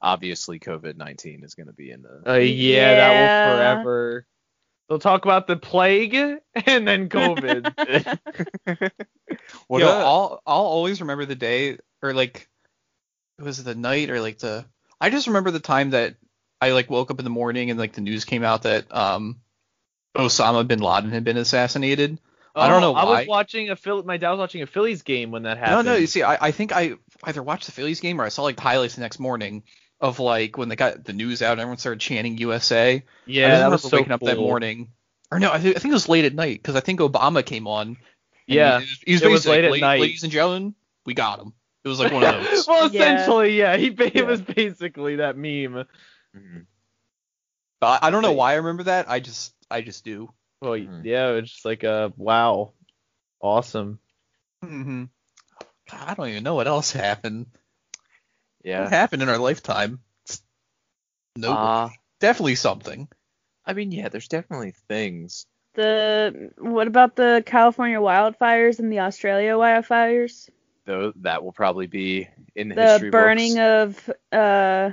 obviously 0.00 0.58
COVID 0.58 0.96
nineteen 0.96 1.44
is 1.44 1.54
going 1.54 1.66
to 1.68 1.72
be 1.72 1.90
in 1.90 2.02
the. 2.02 2.22
Uh, 2.32 2.34
yeah, 2.36 2.94
that 2.94 3.10
will 3.10 3.56
forever. 3.56 4.26
They'll 4.88 4.98
talk 4.98 5.24
about 5.24 5.46
the 5.46 5.56
plague 5.56 6.14
and 6.66 6.88
then 6.88 7.08
COVID. 7.08 8.90
What 9.66 9.80
Yo, 9.80 9.88
a- 9.88 10.04
I'll 10.04 10.42
I'll 10.46 10.62
always 10.64 11.00
remember 11.00 11.24
the 11.24 11.34
day 11.34 11.78
or 12.02 12.12
like 12.12 12.48
it 13.38 13.42
was 13.42 13.62
the 13.62 13.74
night 13.74 14.10
or 14.10 14.20
like 14.20 14.38
the 14.38 14.64
I 15.00 15.10
just 15.10 15.26
remember 15.26 15.50
the 15.50 15.60
time 15.60 15.90
that 15.90 16.16
I 16.60 16.72
like 16.72 16.90
woke 16.90 17.10
up 17.10 17.18
in 17.18 17.24
the 17.24 17.30
morning 17.30 17.70
and 17.70 17.78
like 17.78 17.92
the 17.92 18.00
news 18.02 18.24
came 18.24 18.44
out 18.44 18.62
that 18.62 18.94
um 18.94 19.40
Osama 20.14 20.66
bin 20.66 20.80
Laden 20.80 21.10
had 21.10 21.24
been 21.24 21.36
assassinated. 21.36 22.20
I 22.54 22.68
don't 22.68 22.82
know 22.82 22.90
Oh, 22.92 22.94
I 22.94 23.04
why. 23.04 23.18
was 23.20 23.28
watching 23.28 23.70
a 23.70 23.76
Phil- 23.76 24.02
my 24.02 24.18
dad 24.18 24.30
was 24.30 24.38
watching 24.38 24.60
a 24.62 24.66
Phillies 24.66 25.02
game 25.02 25.30
when 25.30 25.44
that 25.44 25.56
happened. 25.56 25.86
no, 25.86 25.92
no. 25.92 25.98
you 25.98 26.06
see, 26.06 26.22
I, 26.22 26.48
I 26.48 26.50
think 26.50 26.70
I 26.72 26.94
either 27.24 27.42
watched 27.42 27.64
the 27.66 27.72
Phillies 27.72 28.00
game 28.00 28.20
or 28.20 28.24
I 28.24 28.28
saw 28.28 28.42
like 28.42 28.56
the 28.56 28.62
highlights 28.62 28.94
the 28.96 29.00
next 29.00 29.18
morning 29.18 29.62
of 30.00 30.18
like 30.18 30.58
when 30.58 30.68
they 30.68 30.76
got 30.76 31.02
the 31.04 31.14
news 31.14 31.40
out 31.40 31.52
and 31.52 31.60
everyone 31.62 31.78
started 31.78 32.00
chanting 32.00 32.36
USA. 32.38 32.96
I 32.96 33.02
yeah, 33.24 33.48
just 33.48 33.60
that 33.60 33.70
was 33.70 33.84
remember 33.84 33.88
so 33.88 33.96
waking 33.96 34.12
up 34.12 34.20
that 34.20 34.36
morning. 34.36 34.88
Or 35.30 35.38
no, 35.40 35.50
I, 35.50 35.58
thi- 35.60 35.70
I 35.74 35.78
think 35.78 35.92
it 35.92 35.94
was 35.94 36.10
late 36.10 36.26
at 36.26 36.34
night 36.34 36.58
because 36.60 36.76
I 36.76 36.80
think 36.80 37.00
Obama 37.00 37.42
came 37.46 37.66
on. 37.66 37.96
Yeah, 38.46 38.80
he, 38.80 38.86
he 39.06 39.12
was 39.14 39.22
it 39.22 39.30
was 39.30 39.46
late 39.46 39.64
at 39.64 39.70
like, 39.70 39.80
night. 39.80 40.00
Ladies 40.02 40.22
and 40.24 40.30
gentlemen, 40.32 40.74
we 41.06 41.14
got 41.14 41.40
him. 41.40 41.54
It 41.84 41.88
was 41.88 41.98
like 42.00 42.12
one 42.12 42.22
of 42.22 42.44
those. 42.44 42.66
well, 42.68 42.86
essentially, 42.86 43.56
yeah. 43.56 43.78
He 43.78 43.88
ba- 43.88 44.10
Yeah. 44.14 44.22
it 44.22 44.26
was 44.26 44.42
basically 44.42 45.16
that 45.16 45.36
meme. 45.38 45.86
Mhm. 46.36 46.66
But 47.80 48.02
I 48.02 48.08
I 48.08 48.10
don't 48.10 48.20
know 48.22 48.32
why 48.32 48.52
I 48.52 48.56
remember 48.56 48.82
that. 48.84 49.08
I 49.08 49.20
just 49.20 49.54
I 49.72 49.80
just 49.82 50.04
do. 50.04 50.32
Well, 50.60 50.72
Mhm. 50.78 51.04
yeah, 51.04 51.30
it's 51.32 51.50
just 51.50 51.64
like 51.64 51.82
a 51.82 52.12
wow, 52.16 52.72
awesome. 53.40 53.98
Mm-hmm. 54.64 55.04
God, 55.90 56.08
I 56.08 56.14
don't 56.14 56.28
even 56.28 56.44
know 56.44 56.54
what 56.54 56.68
else 56.68 56.92
happened. 56.92 57.46
What 57.54 57.60
Yeah. 58.64 58.88
happened 58.88 59.22
in 59.22 59.28
our 59.28 59.38
lifetime? 59.38 60.00
Nope. 61.36 61.58
Uh, 61.58 61.88
definitely 62.20 62.54
something. 62.54 63.08
I 63.64 63.72
mean, 63.72 63.90
yeah, 63.92 64.08
there's 64.08 64.28
definitely 64.28 64.72
things. 64.88 65.46
The 65.74 66.50
what 66.58 66.86
about 66.86 67.16
the 67.16 67.42
California 67.46 67.98
wildfires 67.98 68.78
and 68.78 68.92
the 68.92 69.00
Australia 69.00 69.54
wildfires? 69.54 70.50
Though 70.84 71.12
that 71.22 71.42
will 71.42 71.52
probably 71.52 71.86
be 71.86 72.28
in 72.54 72.68
the, 72.68 72.74
The 72.74 72.82
history 72.82 73.10
burning 73.10 73.54
books. 73.54 74.08
of 74.08 74.14
uh 74.32 74.90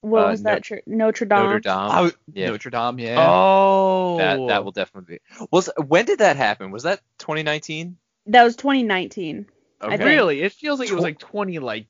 what 0.00 0.24
Uh, 0.26 0.30
was 0.30 0.42
that? 0.44 0.62
chur- 0.64 0.82
Notre 0.86 1.24
Dame. 1.26 1.44
Notre 1.44 1.58
Dame. 1.60 1.74
Oh, 1.90 2.10
yeah. 2.32 2.48
Notre 2.50 2.70
Dame, 2.70 2.98
yeah. 2.98 3.16
Oh. 3.18 4.16
That 4.18 4.38
that 4.48 4.64
will 4.64 4.72
definitely 4.72 5.16
be. 5.16 5.46
Was 5.50 5.70
when 5.76 6.04
did 6.06 6.18
that 6.20 6.36
happen? 6.36 6.70
Was 6.70 6.84
that 6.84 7.00
2019? 7.18 7.96
That 8.26 8.44
was 8.44 8.56
2019. 8.56 9.46
I 9.80 9.86
Okay. 9.86 9.96
think. 9.96 10.06
Really? 10.06 10.42
It 10.42 10.52
feels 10.52 10.78
like 10.78 10.88
it 10.90 10.94
was 10.94 11.02
like 11.02 11.18
20 11.18 11.58
like 11.58 11.86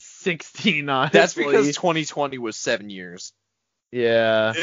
16 0.00 0.88
honestly. 0.88 1.18
That's 1.20 1.34
because 1.34 1.66
2020 1.76 2.38
was 2.38 2.56
seven 2.56 2.90
years. 2.90 3.32
yeah. 3.90 4.54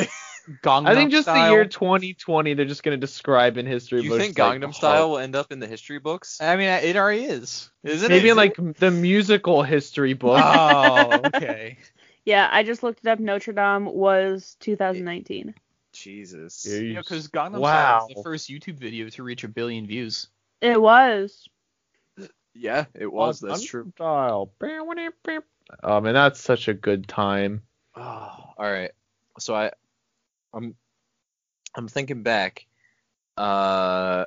Gangnam 0.63 0.88
I 0.88 0.93
think 0.93 1.09
just 1.09 1.23
Style. 1.25 1.47
the 1.47 1.51
year 1.53 1.65
2020 1.65 2.53
they're 2.53 2.65
just 2.67 2.83
going 2.83 2.95
to 2.95 3.01
describe 3.03 3.57
in 3.57 3.65
history 3.65 4.03
you 4.03 4.09
books. 4.11 4.23
think 4.23 4.38
like, 4.38 4.61
Gangnam 4.61 4.67
oh, 4.67 4.71
Style 4.73 5.09
will 5.09 5.17
end 5.17 5.36
up 5.36 5.51
in 5.51 5.57
the 5.57 5.65
history 5.65 5.97
books? 5.97 6.39
I 6.39 6.55
mean, 6.55 6.67
it 6.69 6.95
already 6.95 7.23
is, 7.25 7.71
isn't 7.83 8.07
Maybe 8.09 8.27
it? 8.27 8.31
in 8.33 8.38
like 8.38 8.55
the 8.77 8.91
musical 8.91 9.63
history 9.63 10.13
book. 10.13 10.39
Oh, 10.39 11.21
okay. 11.36 11.79
Yeah, 12.26 12.49
I 12.51 12.63
just 12.63 12.84
looked 12.84 12.99
it 13.03 13.07
up. 13.07 13.19
Notre 13.19 13.53
Dame 13.53 13.86
was 13.86 14.57
2019. 14.59 15.53
Jesus. 15.93 16.65
Yeah, 16.67 16.80
Yeah, 16.80 16.99
because 16.99 17.28
Gangnam 17.30 17.59
Wow. 17.59 17.69
Style 17.69 18.07
was 18.07 18.17
the 18.17 18.23
first 18.23 18.49
YouTube 18.49 18.80
video 18.80 19.07
to 19.09 19.23
reach 19.23 19.43
a 19.43 19.47
billion 19.47 19.88
views. 19.88 20.28
It 20.61 20.82
was. 20.82 21.47
Yeah, 22.53 22.86
it 22.93 23.11
was. 23.11 23.39
That's 23.39 23.63
Gangnam 23.63 23.67
true. 23.67 23.91
Style. 23.95 24.51
Oh 25.84 26.01
man, 26.01 26.13
that's 26.13 26.39
such 26.39 26.67
a 26.67 26.73
good 26.73 27.07
time. 27.07 27.63
Oh, 27.95 28.53
all 28.57 28.71
right. 28.71 28.91
So 29.39 29.55
I, 29.55 29.71
I'm, 30.53 30.76
I'm 31.76 31.88
thinking 31.88 32.23
back. 32.23 32.65
Uh, 33.38 34.26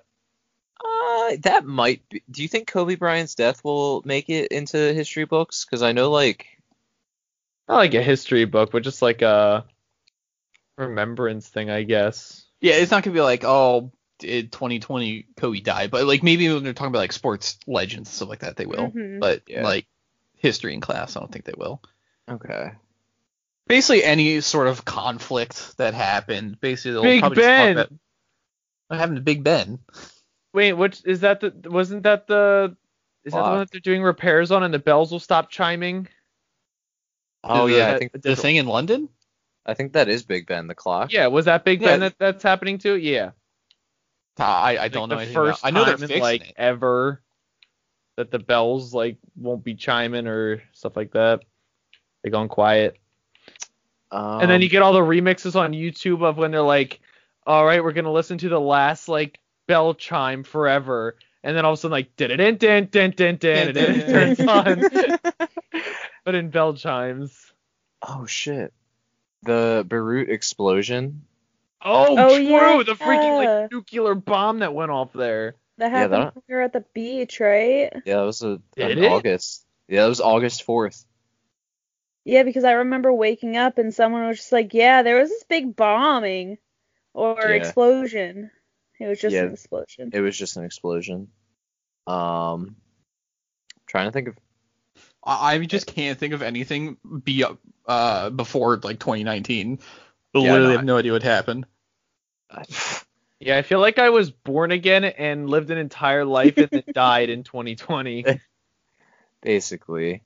uh, 0.84 1.36
that 1.40 1.64
might 1.64 2.09
be. 2.09 2.22
Do 2.30 2.42
you 2.42 2.49
think 2.49 2.68
Kobe 2.68 2.96
Bryant's 2.96 3.34
death 3.34 3.64
will 3.64 4.03
make 4.05 4.28
it 4.28 4.53
into 4.53 4.76
history 4.76 5.24
books? 5.24 5.64
Because 5.64 5.82
I 5.82 5.92
know, 5.92 6.11
like, 6.11 6.57
Not 7.68 7.76
like 7.76 7.94
a 7.94 8.02
history 8.02 8.44
book, 8.46 8.70
but 8.72 8.82
just 8.82 9.02
like 9.02 9.22
a 9.22 9.64
remembrance 10.76 11.48
thing, 11.48 11.70
I 11.70 11.82
guess. 11.82 12.44
Yeah, 12.60 12.74
it's 12.74 12.90
not 12.90 13.02
gonna 13.02 13.14
be 13.14 13.20
like, 13.20 13.44
oh, 13.44 13.92
in 14.22 14.48
2020 14.48 15.26
Kobe 15.36 15.60
died, 15.60 15.90
but 15.90 16.06
like 16.06 16.22
maybe 16.22 16.48
when 16.52 16.64
they're 16.64 16.72
talking 16.72 16.88
about 16.88 16.98
like 17.00 17.12
sports 17.12 17.58
legends 17.66 18.08
and 18.08 18.14
stuff 18.14 18.28
like 18.28 18.40
that, 18.40 18.56
they 18.56 18.66
will. 18.66 18.90
Mhm. 18.90 19.20
But 19.20 19.42
Yeah. 19.46 19.62
like 19.64 19.86
history 20.36 20.74
in 20.74 20.80
class, 20.80 21.16
I 21.16 21.20
don't 21.20 21.30
think 21.30 21.44
they 21.44 21.54
will. 21.56 21.82
okay. 22.28 22.72
Basically, 23.66 24.02
any 24.02 24.40
sort 24.40 24.66
of 24.66 24.84
conflict 24.86 25.76
that 25.76 25.92
happened, 25.92 26.58
basically 26.58 26.92
they'll 26.92 27.02
Big 27.02 27.20
probably 27.20 27.36
just 27.36 27.46
talk 27.48 27.56
Ben! 27.56 27.76
about 27.76 27.92
what 28.88 28.98
happened 28.98 29.16
to 29.16 29.22
Big 29.22 29.44
Ben. 29.44 29.78
Wait, 30.54 30.72
which 30.72 31.02
is 31.04 31.20
that 31.20 31.40
the 31.40 31.52
wasn't 31.70 32.04
that 32.04 32.26
the 32.26 32.74
is 33.24 33.34
that 33.34 33.44
the 33.44 33.50
one 33.50 33.58
that 33.58 33.70
they're 33.70 33.80
doing 33.80 34.02
repairs 34.02 34.50
on 34.50 34.62
and 34.62 34.72
the 34.72 34.78
bells 34.78 35.12
will 35.12 35.20
stop 35.20 35.50
chiming? 35.50 36.08
Oh 37.45 37.68
The- 37.68 37.76
yeah, 37.76 37.93
I 37.95 37.99
think 37.99 38.12
The 38.22 38.36
thing 38.36 38.57
in 38.57 38.66
London? 38.66 39.09
I 39.66 39.74
think 39.74 39.93
that 39.93 40.09
is 40.09 40.22
Big 40.22 40.47
Ben, 40.47 40.66
the 40.66 40.74
clock. 40.74 41.12
Yeah, 41.12 41.26
was 41.26 41.45
that 41.45 41.64
Big 41.64 41.80
Yeah. 41.82 41.89
Ben 41.89 42.01
that 42.01 42.14
that's 42.18 42.43
happening 42.43 42.78
too? 42.78 42.97
Yeah. 42.97 43.30
I, 44.39 44.78
I 44.78 44.89
don't 44.89 45.09
like 45.09 45.11
know 45.11 45.16
the 45.16 45.22
anything 45.22 45.36
about- 45.36 45.49
first 45.51 45.66
I 45.66 45.70
know 45.70 45.84
they're 45.84 45.95
time 45.97 46.03
in 46.05 46.09
fixing 46.09 46.22
like 46.22 46.49
it. 46.51 46.55
ever 46.57 47.20
that 48.16 48.30
the 48.30 48.39
bells 48.39 48.95
like 48.95 49.16
won't 49.36 49.64
be 49.64 49.74
chiming 49.74 50.26
or 50.26 50.62
stuff 50.72 50.97
like 50.97 51.12
that. 51.12 51.41
They 52.22 52.30
gone 52.30 52.49
quiet. 52.49 52.97
Um, 54.11 54.41
and 54.41 54.51
then 54.51 54.62
you 54.62 54.68
get 54.68 54.82
all 54.82 54.93
the 54.93 55.01
remixes 55.01 55.55
on 55.55 55.72
YouTube 55.72 56.22
of 56.24 56.39
when 56.39 56.51
they're 56.51 56.62
like, 56.62 57.01
"All 57.47 57.64
right, 57.66 57.82
we're 57.82 57.93
gonna 57.93 58.12
listen 58.12 58.39
to 58.39 58.49
the 58.49 58.61
last 58.61 59.09
like 59.09 59.39
bell 59.66 59.93
chime 59.93 60.45
forever," 60.45 61.16
and 61.43 61.55
then 61.57 61.64
all 61.64 61.72
of 61.72 61.78
a 61.78 61.80
sudden 61.80 61.93
like, 61.93 62.16
"din 62.16 62.36
din 62.36 62.57
din 62.57 62.86
din 62.86 63.11
din 63.11 63.36
din," 63.36 63.68
and 63.68 63.76
it 63.76 64.07
turns 64.09 64.41
on, 64.41 64.82
but 66.28 66.34
in 66.34 66.50
bell 66.50 66.74
chimes. 66.74 67.54
Oh 68.02 68.26
shit. 68.26 68.74
The 69.44 69.82
Beirut 69.88 70.28
explosion. 70.28 71.22
Oh, 71.82 72.18
Oh, 72.18 72.34
true, 72.36 72.44
yeah. 72.44 72.82
the 72.84 72.92
freaking 72.96 73.62
like 73.62 73.72
nuclear 73.72 74.14
bomb 74.14 74.58
that 74.58 74.74
went 74.74 74.90
off 74.90 75.14
there. 75.14 75.54
That 75.78 75.90
Yeah, 75.90 75.98
happened 76.00 76.12
that- 76.22 76.34
when 76.34 76.42
we 76.46 76.54
were 76.54 76.60
at 76.60 76.74
the 76.74 76.84
beach, 76.92 77.40
right? 77.40 77.90
Yeah, 78.04 78.16
that 78.16 78.22
was 78.24 78.42
a 78.42 78.60
in 78.76 78.98
it? 78.98 79.10
August. 79.10 79.64
Yeah, 79.88 80.02
that 80.02 80.08
was 80.08 80.20
August 80.20 80.66
4th. 80.66 81.06
Yeah, 82.26 82.42
because 82.42 82.64
I 82.64 82.72
remember 82.72 83.10
waking 83.10 83.56
up 83.56 83.78
and 83.78 83.94
someone 83.94 84.26
was 84.26 84.36
just 84.36 84.52
like, 84.52 84.74
"Yeah, 84.74 85.02
there 85.02 85.16
was 85.18 85.30
this 85.30 85.44
big 85.44 85.74
bombing 85.76 86.58
or 87.14 87.38
Yeah. 87.40 87.54
explosion." 87.54 88.50
It 89.00 89.06
was 89.06 89.18
just 89.18 89.32
Yeah. 89.34 89.44
an 89.44 89.52
explosion. 89.54 90.10
It 90.12 90.20
was 90.20 90.36
just 90.36 90.58
an 90.58 90.64
explosion. 90.64 91.28
Um, 92.06 92.76
trying 93.86 94.08
to 94.08 94.12
think 94.12 94.28
of. 94.28 94.36
I, 95.24 95.54
I 95.54 95.58
just 95.66 95.86
can't 95.86 96.18
think 96.18 96.34
of 96.34 96.42
anything 96.42 96.96
be 97.24 97.44
uh 97.86 98.30
before 98.30 98.76
like 98.78 98.98
2019. 99.00 99.78
I 100.34 100.38
Yeah, 100.38 100.50
literally 100.50 100.72
no, 100.74 100.74
have 100.74 100.84
no 100.84 100.98
idea 100.98 101.12
what 101.12 101.22
happened. 101.22 101.66
Yeah, 103.40 103.56
I 103.56 103.62
feel 103.62 103.80
like 103.80 103.98
I 103.98 104.10
was 104.10 104.30
born 104.32 104.72
again 104.72 105.04
and 105.04 105.48
lived 105.48 105.70
an 105.70 105.78
entire 105.78 106.24
life 106.24 106.60
and 106.60 106.68
then 106.72 106.84
died 106.92 107.30
in 107.30 107.44
2020. 107.44 108.28
Basically, 109.42 110.22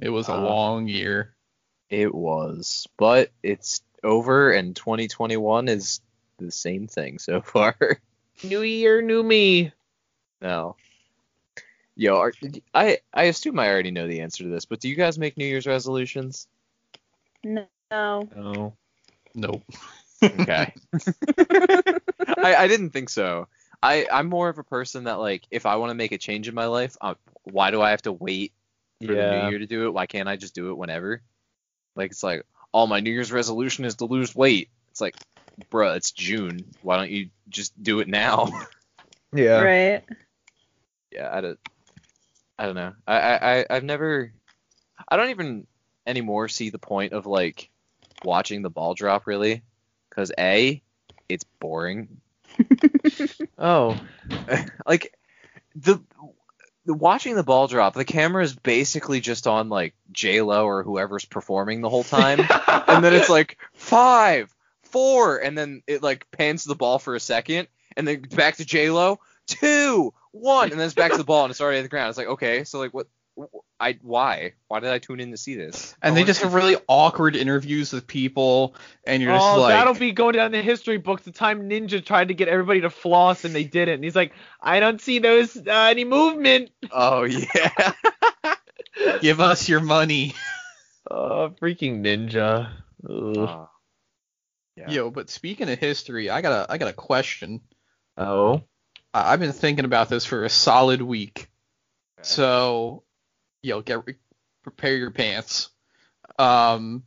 It 0.00 0.08
was 0.08 0.26
a 0.26 0.32
Uh, 0.32 0.34
long 0.34 0.88
year. 0.88 1.36
it 1.90 2.14
was, 2.14 2.86
but 2.96 3.30
it's 3.42 3.82
over, 4.02 4.50
and 4.52 4.74
2021 4.74 5.68
is 5.68 6.00
the 6.38 6.50
same 6.50 6.86
thing 6.86 7.18
so 7.18 7.42
far. 7.42 7.76
New 8.42 8.60
year, 8.60 9.00
new 9.00 9.22
me. 9.22 9.72
no. 10.40 10.76
Yo, 12.00 12.16
are, 12.16 12.32
I 12.72 12.96
I 13.12 13.24
assume 13.24 13.58
I 13.58 13.68
already 13.68 13.90
know 13.90 14.08
the 14.08 14.22
answer 14.22 14.42
to 14.42 14.48
this, 14.48 14.64
but 14.64 14.80
do 14.80 14.88
you 14.88 14.94
guys 14.94 15.18
make 15.18 15.36
New 15.36 15.44
Year's 15.44 15.66
resolutions? 15.66 16.46
No. 17.44 17.66
No. 17.90 18.72
Nope. 19.34 19.62
Okay. 20.24 20.72
I, 22.38 22.54
I 22.56 22.68
didn't 22.68 22.90
think 22.90 23.10
so. 23.10 23.48
I, 23.82 24.06
I'm 24.10 24.30
more 24.30 24.48
of 24.48 24.56
a 24.56 24.64
person 24.64 25.04
that 25.04 25.18
like 25.18 25.42
if 25.50 25.66
I 25.66 25.76
want 25.76 25.90
to 25.90 25.94
make 25.94 26.12
a 26.12 26.16
change 26.16 26.48
in 26.48 26.54
my 26.54 26.64
life, 26.64 26.96
uh, 27.02 27.16
why 27.42 27.70
do 27.70 27.82
I 27.82 27.90
have 27.90 28.00
to 28.02 28.12
wait 28.12 28.54
for 29.04 29.14
the 29.14 29.26
new 29.26 29.48
year 29.50 29.58
to 29.58 29.66
do 29.66 29.84
it? 29.84 29.92
Why 29.92 30.06
can't 30.06 30.26
I 30.26 30.36
just 30.36 30.54
do 30.54 30.70
it 30.70 30.78
whenever? 30.78 31.20
Like 31.96 32.12
it's 32.12 32.22
like, 32.22 32.46
oh 32.72 32.86
my 32.86 33.00
New 33.00 33.10
Year's 33.10 33.30
resolution 33.30 33.84
is 33.84 33.96
to 33.96 34.06
lose 34.06 34.34
weight. 34.34 34.70
It's 34.90 35.02
like, 35.02 35.16
bruh, 35.70 35.96
it's 35.96 36.12
June. 36.12 36.64
Why 36.80 36.96
don't 36.96 37.10
you 37.10 37.28
just 37.50 37.80
do 37.82 38.00
it 38.00 38.08
now? 38.08 38.48
Yeah. 39.32 39.60
Right. 39.60 40.02
yeah, 41.12 41.30
I 41.32 41.40
don't, 41.40 41.58
I 42.60 42.66
don't 42.66 42.74
know. 42.74 42.92
I, 43.06 43.16
I, 43.16 43.66
I've 43.70 43.84
never, 43.84 44.34
I 45.08 45.16
don't 45.16 45.30
even 45.30 45.66
anymore 46.06 46.48
see 46.48 46.68
the 46.68 46.78
point 46.78 47.14
of 47.14 47.24
like 47.24 47.70
watching 48.22 48.60
the 48.60 48.68
ball 48.68 48.92
drop 48.92 49.26
really, 49.26 49.62
because 50.10 50.30
a, 50.38 50.82
it's 51.28 51.44
boring. 51.58 52.20
Oh. 53.62 54.00
like 54.86 55.14
the, 55.74 56.02
the 56.86 56.94
watching 56.94 57.34
the 57.34 57.42
ball 57.42 57.66
drop, 57.66 57.92
the 57.92 58.06
camera 58.06 58.42
is 58.42 58.54
basically 58.54 59.20
just 59.20 59.46
on 59.46 59.68
like 59.68 59.94
J 60.12 60.40
Lo 60.40 60.64
or 60.64 60.82
whoever's 60.82 61.26
performing 61.26 61.82
the 61.82 61.90
whole 61.90 62.04
time, 62.04 62.40
and 62.88 63.04
then 63.04 63.12
it's 63.12 63.28
like 63.28 63.58
five, 63.74 64.54
four, 64.84 65.36
and 65.36 65.58
then 65.58 65.82
it 65.86 66.02
like 66.02 66.30
pans 66.30 66.64
the 66.64 66.74
ball 66.74 66.98
for 66.98 67.14
a 67.14 67.20
second, 67.20 67.68
and 67.98 68.08
then 68.08 68.22
back 68.22 68.56
to 68.56 68.64
J 68.64 68.88
Lo, 68.88 69.20
two, 69.50 70.12
one, 70.32 70.70
and 70.70 70.80
then 70.80 70.86
it's 70.86 70.94
back 70.94 71.12
to 71.12 71.18
the 71.18 71.24
ball 71.24 71.44
and 71.44 71.50
it's 71.50 71.60
already 71.60 71.78
at 71.78 71.82
the 71.82 71.88
ground. 71.88 72.10
It's 72.10 72.18
like 72.18 72.28
okay, 72.28 72.64
so 72.64 72.78
like 72.78 72.94
what? 72.94 73.06
I 73.78 73.98
why? 74.02 74.52
Why 74.68 74.80
did 74.80 74.90
I 74.90 74.98
tune 74.98 75.20
in 75.20 75.30
to 75.30 75.36
see 75.36 75.54
this? 75.54 75.94
And 76.02 76.12
I 76.12 76.14
they 76.16 76.24
just 76.24 76.42
have 76.42 76.52
really 76.52 76.76
awkward 76.86 77.34
interviews 77.36 77.92
with 77.92 78.06
people, 78.06 78.74
and 79.04 79.22
you're 79.22 79.32
just 79.32 79.44
oh, 79.44 79.60
like, 79.60 79.72
that'll 79.72 79.94
be 79.94 80.12
going 80.12 80.34
down 80.34 80.46
in 80.46 80.52
the 80.52 80.62
history 80.62 80.98
books. 80.98 81.22
The 81.22 81.32
time 81.32 81.68
Ninja 81.68 82.04
tried 82.04 82.28
to 82.28 82.34
get 82.34 82.48
everybody 82.48 82.82
to 82.82 82.90
floss 82.90 83.44
and 83.44 83.54
they 83.54 83.64
didn't. 83.64 83.94
And 83.94 84.04
he's 84.04 84.16
like, 84.16 84.32
I 84.60 84.80
don't 84.80 85.00
see 85.00 85.18
those 85.18 85.56
uh, 85.56 85.88
any 85.90 86.04
movement. 86.04 86.70
Oh 86.90 87.24
yeah. 87.24 87.92
give 89.20 89.40
us 89.40 89.68
your 89.68 89.80
money. 89.80 90.34
Oh, 91.10 91.52
freaking 91.60 92.02
Ninja. 92.02 92.70
Uh, 93.08 93.66
yeah. 94.76 94.90
Yo, 94.90 95.10
but 95.10 95.28
speaking 95.28 95.68
of 95.68 95.78
history, 95.78 96.30
I 96.30 96.40
got 96.40 96.52
a 96.52 96.72
I 96.72 96.78
got 96.78 96.88
a 96.88 96.92
question. 96.92 97.62
Oh. 98.16 98.62
I've 99.12 99.40
been 99.40 99.52
thinking 99.52 99.84
about 99.84 100.08
this 100.08 100.24
for 100.24 100.44
a 100.44 100.50
solid 100.50 101.02
week. 101.02 101.48
Okay. 102.18 102.22
So, 102.22 103.02
yo, 103.62 103.82
get 103.82 104.04
prepare 104.62 104.96
your 104.96 105.10
pants. 105.10 105.70
Um, 106.38 107.04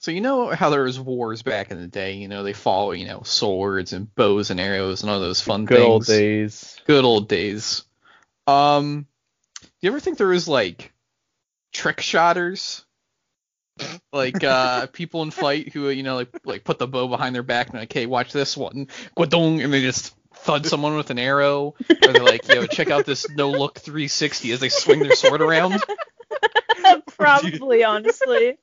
so 0.00 0.12
you 0.12 0.20
know 0.20 0.48
how 0.48 0.70
there 0.70 0.84
was 0.84 1.00
wars 1.00 1.42
back 1.42 1.70
in 1.70 1.80
the 1.80 1.88
day. 1.88 2.14
You 2.14 2.28
know 2.28 2.42
they 2.42 2.52
follow 2.52 2.92
you 2.92 3.06
know 3.06 3.22
swords 3.24 3.92
and 3.92 4.14
bows 4.14 4.50
and 4.50 4.60
arrows 4.60 5.02
and 5.02 5.10
all 5.10 5.20
those 5.20 5.40
fun 5.40 5.64
Good 5.64 5.76
things. 5.76 5.84
Good 5.84 5.90
old 5.90 6.06
days. 6.06 6.80
Good 6.86 7.04
old 7.04 7.28
days. 7.28 7.84
Um, 8.46 9.06
do 9.60 9.68
you 9.80 9.90
ever 9.90 10.00
think 10.00 10.18
there 10.18 10.28
was 10.28 10.48
like 10.48 10.92
trick 11.72 12.00
shotters? 12.00 12.84
like 14.12 14.42
uh 14.42 14.86
people 14.92 15.22
in 15.22 15.30
flight 15.30 15.72
who 15.72 15.88
you 15.88 16.02
know 16.02 16.16
like 16.16 16.28
like 16.44 16.64
put 16.64 16.80
the 16.80 16.88
bow 16.88 17.06
behind 17.06 17.32
their 17.32 17.44
back 17.44 17.68
and 17.68 17.78
like 17.78 17.92
hey 17.92 18.06
watch 18.06 18.32
this 18.32 18.56
one 18.56 18.88
Gwadong, 19.16 19.62
and 19.62 19.72
they 19.72 19.82
just 19.82 20.16
thud 20.42 20.66
someone 20.66 20.96
with 20.96 21.10
an 21.10 21.18
arrow 21.18 21.74
or 21.90 22.12
they're 22.12 22.22
like 22.22 22.46
yo 22.48 22.66
check 22.66 22.90
out 22.90 23.04
this 23.04 23.28
no 23.30 23.50
look 23.50 23.78
360 23.78 24.52
as 24.52 24.60
they 24.60 24.68
swing 24.68 25.00
their 25.00 25.14
sword 25.14 25.40
around 25.40 25.82
Probably, 27.18 27.84
honestly. 27.84 28.58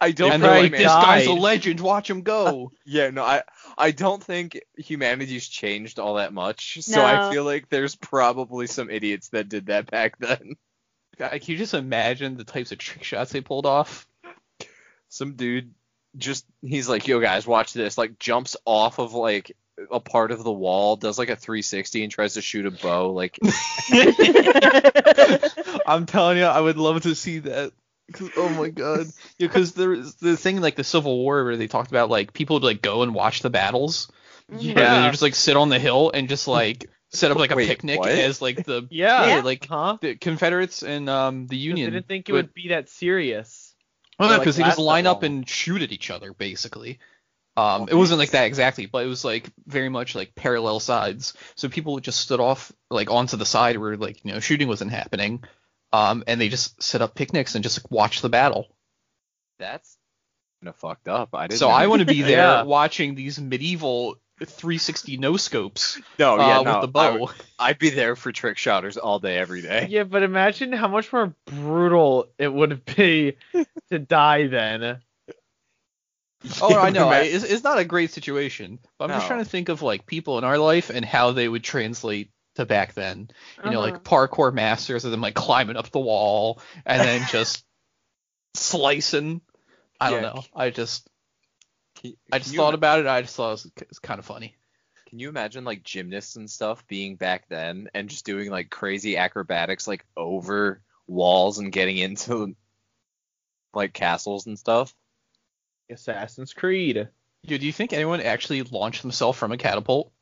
I 0.00 0.12
don't 0.12 0.32
and 0.32 0.42
know, 0.42 0.50
they're 0.50 0.62
like 0.62 0.72
man. 0.72 0.82
this 0.82 0.92
guy's 0.92 1.26
a 1.26 1.32
legend 1.32 1.80
watch 1.80 2.08
him 2.08 2.22
go 2.22 2.70
Yeah, 2.84 3.10
no, 3.10 3.24
I 3.24 3.42
I 3.76 3.90
don't 3.90 4.22
think 4.22 4.60
humanity's 4.76 5.48
changed 5.48 5.98
all 5.98 6.14
that 6.14 6.32
much. 6.32 6.78
So 6.82 7.04
I 7.04 7.32
feel 7.32 7.44
like 7.44 7.68
there's 7.68 7.96
probably 7.96 8.66
some 8.66 8.90
idiots 8.90 9.28
that 9.30 9.48
did 9.48 9.66
that 9.66 9.90
back 9.90 10.18
then. 10.18 10.54
God, 11.18 11.30
can 11.30 11.40
you 11.46 11.56
just 11.56 11.74
imagine 11.74 12.36
the 12.36 12.44
types 12.44 12.70
of 12.72 12.78
trick 12.78 13.02
shots 13.02 13.32
they 13.32 13.40
pulled 13.40 13.66
off 13.66 14.06
Some 15.08 15.34
dude 15.34 15.74
just 16.16 16.46
he's 16.60 16.88
like, 16.88 17.08
"Yo 17.08 17.18
guys, 17.20 17.46
watch 17.46 17.72
this." 17.72 17.98
Like 17.98 18.18
jumps 18.18 18.56
off 18.64 18.98
of 18.98 19.14
like 19.14 19.56
a 19.90 20.00
part 20.00 20.30
of 20.32 20.44
the 20.44 20.52
wall, 20.52 20.96
does 20.96 21.18
like 21.18 21.30
a 21.30 21.36
360 21.36 22.02
and 22.04 22.12
tries 22.12 22.34
to 22.34 22.42
shoot 22.42 22.66
a 22.66 22.70
bow 22.70 23.10
like 23.12 23.38
I'm 25.86 26.06
telling 26.06 26.38
you, 26.38 26.44
I 26.44 26.60
would 26.60 26.76
love 26.76 27.02
to 27.02 27.14
see 27.14 27.40
that. 27.40 27.72
Oh 28.36 28.48
my 28.50 28.68
god! 28.68 29.06
Yeah, 29.38 29.46
because 29.46 29.72
there's 29.72 30.14
the 30.16 30.36
thing 30.36 30.60
like 30.60 30.76
the 30.76 30.84
Civil 30.84 31.16
War 31.18 31.44
where 31.44 31.56
they 31.56 31.66
talked 31.66 31.90
about 31.90 32.10
like 32.10 32.32
people 32.32 32.56
would 32.56 32.64
like 32.64 32.82
go 32.82 33.02
and 33.02 33.14
watch 33.14 33.40
the 33.40 33.50
battles. 33.50 34.10
Yeah. 34.50 34.70
And 34.70 34.78
then 34.78 35.02
they 35.04 35.10
just 35.10 35.22
like 35.22 35.34
sit 35.34 35.56
on 35.56 35.68
the 35.70 35.78
hill 35.78 36.10
and 36.12 36.28
just 36.28 36.46
like 36.46 36.90
set 37.10 37.30
up 37.30 37.38
like 37.38 37.52
a 37.52 37.56
Wait, 37.56 37.68
picnic 37.68 38.00
what? 38.00 38.10
as 38.10 38.42
like 38.42 38.64
the 38.66 38.86
Yeah. 38.90 39.40
like 39.44 39.66
Huh? 39.66 39.96
the 40.00 40.16
Confederates 40.16 40.82
and 40.82 41.08
um 41.08 41.46
the 41.46 41.56
Union. 41.56 41.86
I 41.88 41.90
didn't 41.94 42.08
think 42.08 42.28
it 42.28 42.32
would- 42.32 42.46
would 42.46 42.54
be 42.54 42.68
that 42.68 42.88
serious. 42.90 43.74
Well, 44.18 44.28
or, 44.28 44.32
no, 44.32 44.36
like, 44.36 44.42
because 44.42 44.56
they 44.56 44.64
just 44.64 44.78
line 44.78 45.06
up 45.06 45.22
long. 45.22 45.32
and 45.32 45.48
shoot 45.48 45.80
at 45.80 45.90
each 45.92 46.10
other 46.10 46.34
basically. 46.34 46.98
Um, 47.56 47.86
it 47.90 47.94
wasn't 47.94 48.18
like 48.18 48.30
that 48.30 48.44
exactly, 48.46 48.86
but 48.86 49.04
it 49.04 49.08
was 49.08 49.24
like 49.24 49.50
very 49.66 49.88
much 49.90 50.14
like 50.14 50.34
parallel 50.34 50.80
sides. 50.80 51.34
So 51.54 51.68
people 51.68 52.00
just 52.00 52.20
stood 52.20 52.40
off 52.40 52.72
like 52.90 53.10
onto 53.10 53.36
the 53.36 53.44
side 53.44 53.76
where 53.76 53.96
like 53.96 54.24
you 54.24 54.32
know 54.32 54.40
shooting 54.40 54.68
wasn't 54.68 54.90
happening, 54.92 55.44
um, 55.92 56.24
and 56.26 56.40
they 56.40 56.48
just 56.48 56.82
set 56.82 57.02
up 57.02 57.14
picnics 57.14 57.54
and 57.54 57.62
just 57.62 57.78
like, 57.84 57.90
watch 57.90 58.22
the 58.22 58.30
battle. 58.30 58.74
that's 59.58 59.96
kind 60.62 60.68
of 60.70 60.76
fucked 60.76 61.08
up. 61.08 61.30
I 61.34 61.46
didn't 61.48 61.58
So 61.58 61.68
know. 61.68 61.74
I 61.74 61.88
want 61.88 62.00
to 62.00 62.06
be 62.06 62.22
there 62.22 62.38
Yeah. 62.38 62.62
watching 62.62 63.14
these 63.14 63.38
medieval 63.40 64.16
360 64.40 65.18
no 65.18 65.36
scopes 65.36 66.00
No, 66.18 66.34
uh, 66.34 66.38
yeah, 66.38 66.58
with 66.58 66.66
no. 66.66 66.80
the 66.86 66.98
I 66.98 67.10
bow. 67.10 67.18
would- 67.18 67.30
I'd 67.58 67.78
be 67.78 67.90
there 67.90 68.16
for 68.16 68.32
trick 68.32 68.58
shotters 68.58 68.96
all 68.96 69.18
day 69.18 69.36
every 69.38 69.60
day. 69.62 69.86
Yeah, 69.90 70.04
but 70.04 70.22
imagine 70.22 70.72
how 70.72 70.88
much 70.88 71.12
more 71.12 71.34
brutal 71.46 72.26
it 72.38 72.52
would 72.52 72.84
be 72.84 73.36
to 73.90 73.98
die 73.98 74.46
then. 74.48 75.00
Oh, 76.60 76.76
I 76.76 76.90
know. 76.90 77.08
I, 77.08 77.20
it's, 77.20 77.44
it's 77.44 77.64
not 77.64 77.78
a 77.78 77.84
great 77.84 78.10
situation, 78.10 78.78
but 78.98 79.10
I'm 79.10 79.16
just 79.16 79.26
trying 79.28 79.44
to 79.44 79.48
think 79.48 79.68
of 79.68 79.82
like 79.82 80.06
people 80.06 80.38
in 80.38 80.44
our 80.44 80.58
life 80.58 80.90
and 80.90 81.04
how 81.04 81.32
they 81.32 81.48
would 81.48 81.62
translate 81.64 82.30
to 82.56 82.66
back 82.66 82.94
then. 82.94 83.30
You 83.64 83.70
know, 83.70 83.80
Uh-huh. 83.82 83.92
like 83.92 84.04
parkour 84.04 84.52
masters 84.52 85.04
of 85.04 85.10
them 85.10 85.20
like 85.20 85.34
climbing 85.34 85.76
up 85.76 85.90
the 85.90 86.00
wall 86.00 86.60
and 86.84 87.00
then 87.00 87.26
just 87.30 87.64
slicing. 88.54 89.40
I 90.00 90.10
don't 90.10 90.22
Yeah. 90.22 90.32
know. 90.34 90.44
I 90.54 90.70
just 90.70 91.08
Can- 91.96 92.16
I 92.32 92.38
just 92.38 92.54
thought 92.54 92.70
ima- 92.70 92.76
about 92.78 93.00
it. 93.00 93.06
I 93.06 93.22
just 93.22 93.36
thought 93.36 93.48
it 93.48 93.52
was, 93.52 93.66
it 93.66 93.88
was 93.88 93.98
kind 94.00 94.18
of 94.18 94.24
funny. 94.26 94.56
Can 95.08 95.18
you 95.18 95.28
imagine 95.28 95.64
like 95.64 95.82
gymnasts 95.84 96.36
and 96.36 96.50
stuff 96.50 96.86
being 96.88 97.16
back 97.16 97.46
then 97.48 97.88
and 97.94 98.08
just 98.08 98.24
doing 98.24 98.50
like 98.50 98.70
crazy 98.70 99.16
acrobatics 99.18 99.86
like 99.86 100.04
over 100.16 100.82
walls 101.06 101.58
and 101.58 101.70
getting 101.70 101.98
into 101.98 102.56
like 103.74 103.92
castles 103.92 104.46
and 104.46 104.58
stuff? 104.58 104.94
Assassin's 105.92 106.52
Creed. 106.52 107.08
Dude, 107.46 107.60
do 107.60 107.66
you 107.66 107.72
think 107.72 107.92
anyone 107.92 108.20
actually 108.20 108.62
launched 108.62 109.02
themselves 109.02 109.38
from 109.38 109.52
a 109.52 109.56
catapult? 109.56 110.12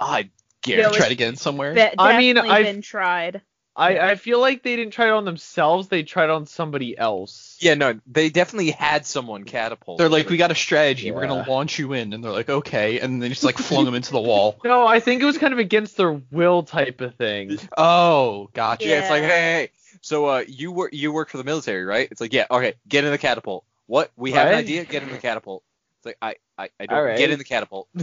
I 0.00 0.18
Yeah, 0.18 0.76
guarantee. 0.76 0.96
it 0.96 0.98
Try 0.98 1.08
to 1.08 1.14
get 1.14 1.28
in 1.28 1.36
somewhere. 1.36 1.74
Be- 1.74 1.88
I 1.98 2.18
mean, 2.18 2.38
I've- 2.38 2.64
been 2.64 2.82
tried. 2.82 3.42
I, 3.74 3.98
I 3.98 4.14
feel 4.16 4.38
like 4.38 4.62
they 4.62 4.76
didn't 4.76 4.92
try 4.92 5.06
it 5.06 5.12
on 5.12 5.24
themselves, 5.24 5.88
they 5.88 6.02
tried 6.02 6.28
on 6.28 6.44
somebody 6.44 6.96
else. 6.96 7.56
Yeah, 7.58 7.72
no, 7.72 7.98
they 8.06 8.28
definitely 8.28 8.70
had 8.70 9.06
someone 9.06 9.44
catapult. 9.44 9.96
They're 9.96 10.10
like, 10.10 10.28
we 10.28 10.36
got 10.36 10.50
a 10.50 10.54
strategy. 10.54 11.10
We're 11.10 11.26
gonna 11.26 11.48
launch 11.48 11.78
you 11.78 11.94
in, 11.94 12.12
and 12.12 12.22
they're 12.22 12.32
like, 12.32 12.50
okay, 12.50 13.00
and 13.00 13.22
they 13.22 13.30
just 13.30 13.44
like 13.44 13.56
flung 13.58 13.86
them 13.86 13.94
into 13.94 14.12
the 14.12 14.20
wall. 14.20 14.58
No, 14.62 14.86
I 14.86 15.00
think 15.00 15.22
it 15.22 15.24
was 15.24 15.38
kind 15.38 15.54
of 15.54 15.58
against 15.58 15.96
their 15.96 16.12
will 16.12 16.64
type 16.64 17.00
of 17.00 17.14
thing. 17.14 17.58
Oh, 17.78 18.50
gotcha. 18.52 18.86
Yeah, 18.86 19.00
it's 19.00 19.10
like, 19.10 19.22
hey, 19.22 19.28
hey, 19.28 19.52
hey, 19.54 19.70
so 20.02 20.26
uh, 20.26 20.44
you 20.46 20.70
work 20.72 20.92
you 20.92 21.10
work 21.10 21.30
for 21.30 21.38
the 21.38 21.44
military, 21.44 21.84
right? 21.84 22.08
It's 22.10 22.20
like, 22.20 22.34
yeah, 22.34 22.44
okay, 22.50 22.74
get 22.86 23.04
in 23.04 23.10
the 23.10 23.16
catapult. 23.18 23.64
What? 23.92 24.10
We 24.16 24.32
have 24.32 24.46
an 24.46 24.54
Right. 24.54 24.64
idea. 24.64 24.86
Get 24.86 25.02
in 25.02 25.10
the 25.10 25.18
catapult. 25.18 25.62
It's 25.98 26.06
like, 26.06 26.16
I, 26.22 26.36
I, 26.56 26.70
I 26.80 26.86
don't 26.86 26.96
All 26.96 27.04
right. 27.04 27.18
get 27.18 27.30
in 27.30 27.36
the 27.38 27.44
catapult. 27.44 27.88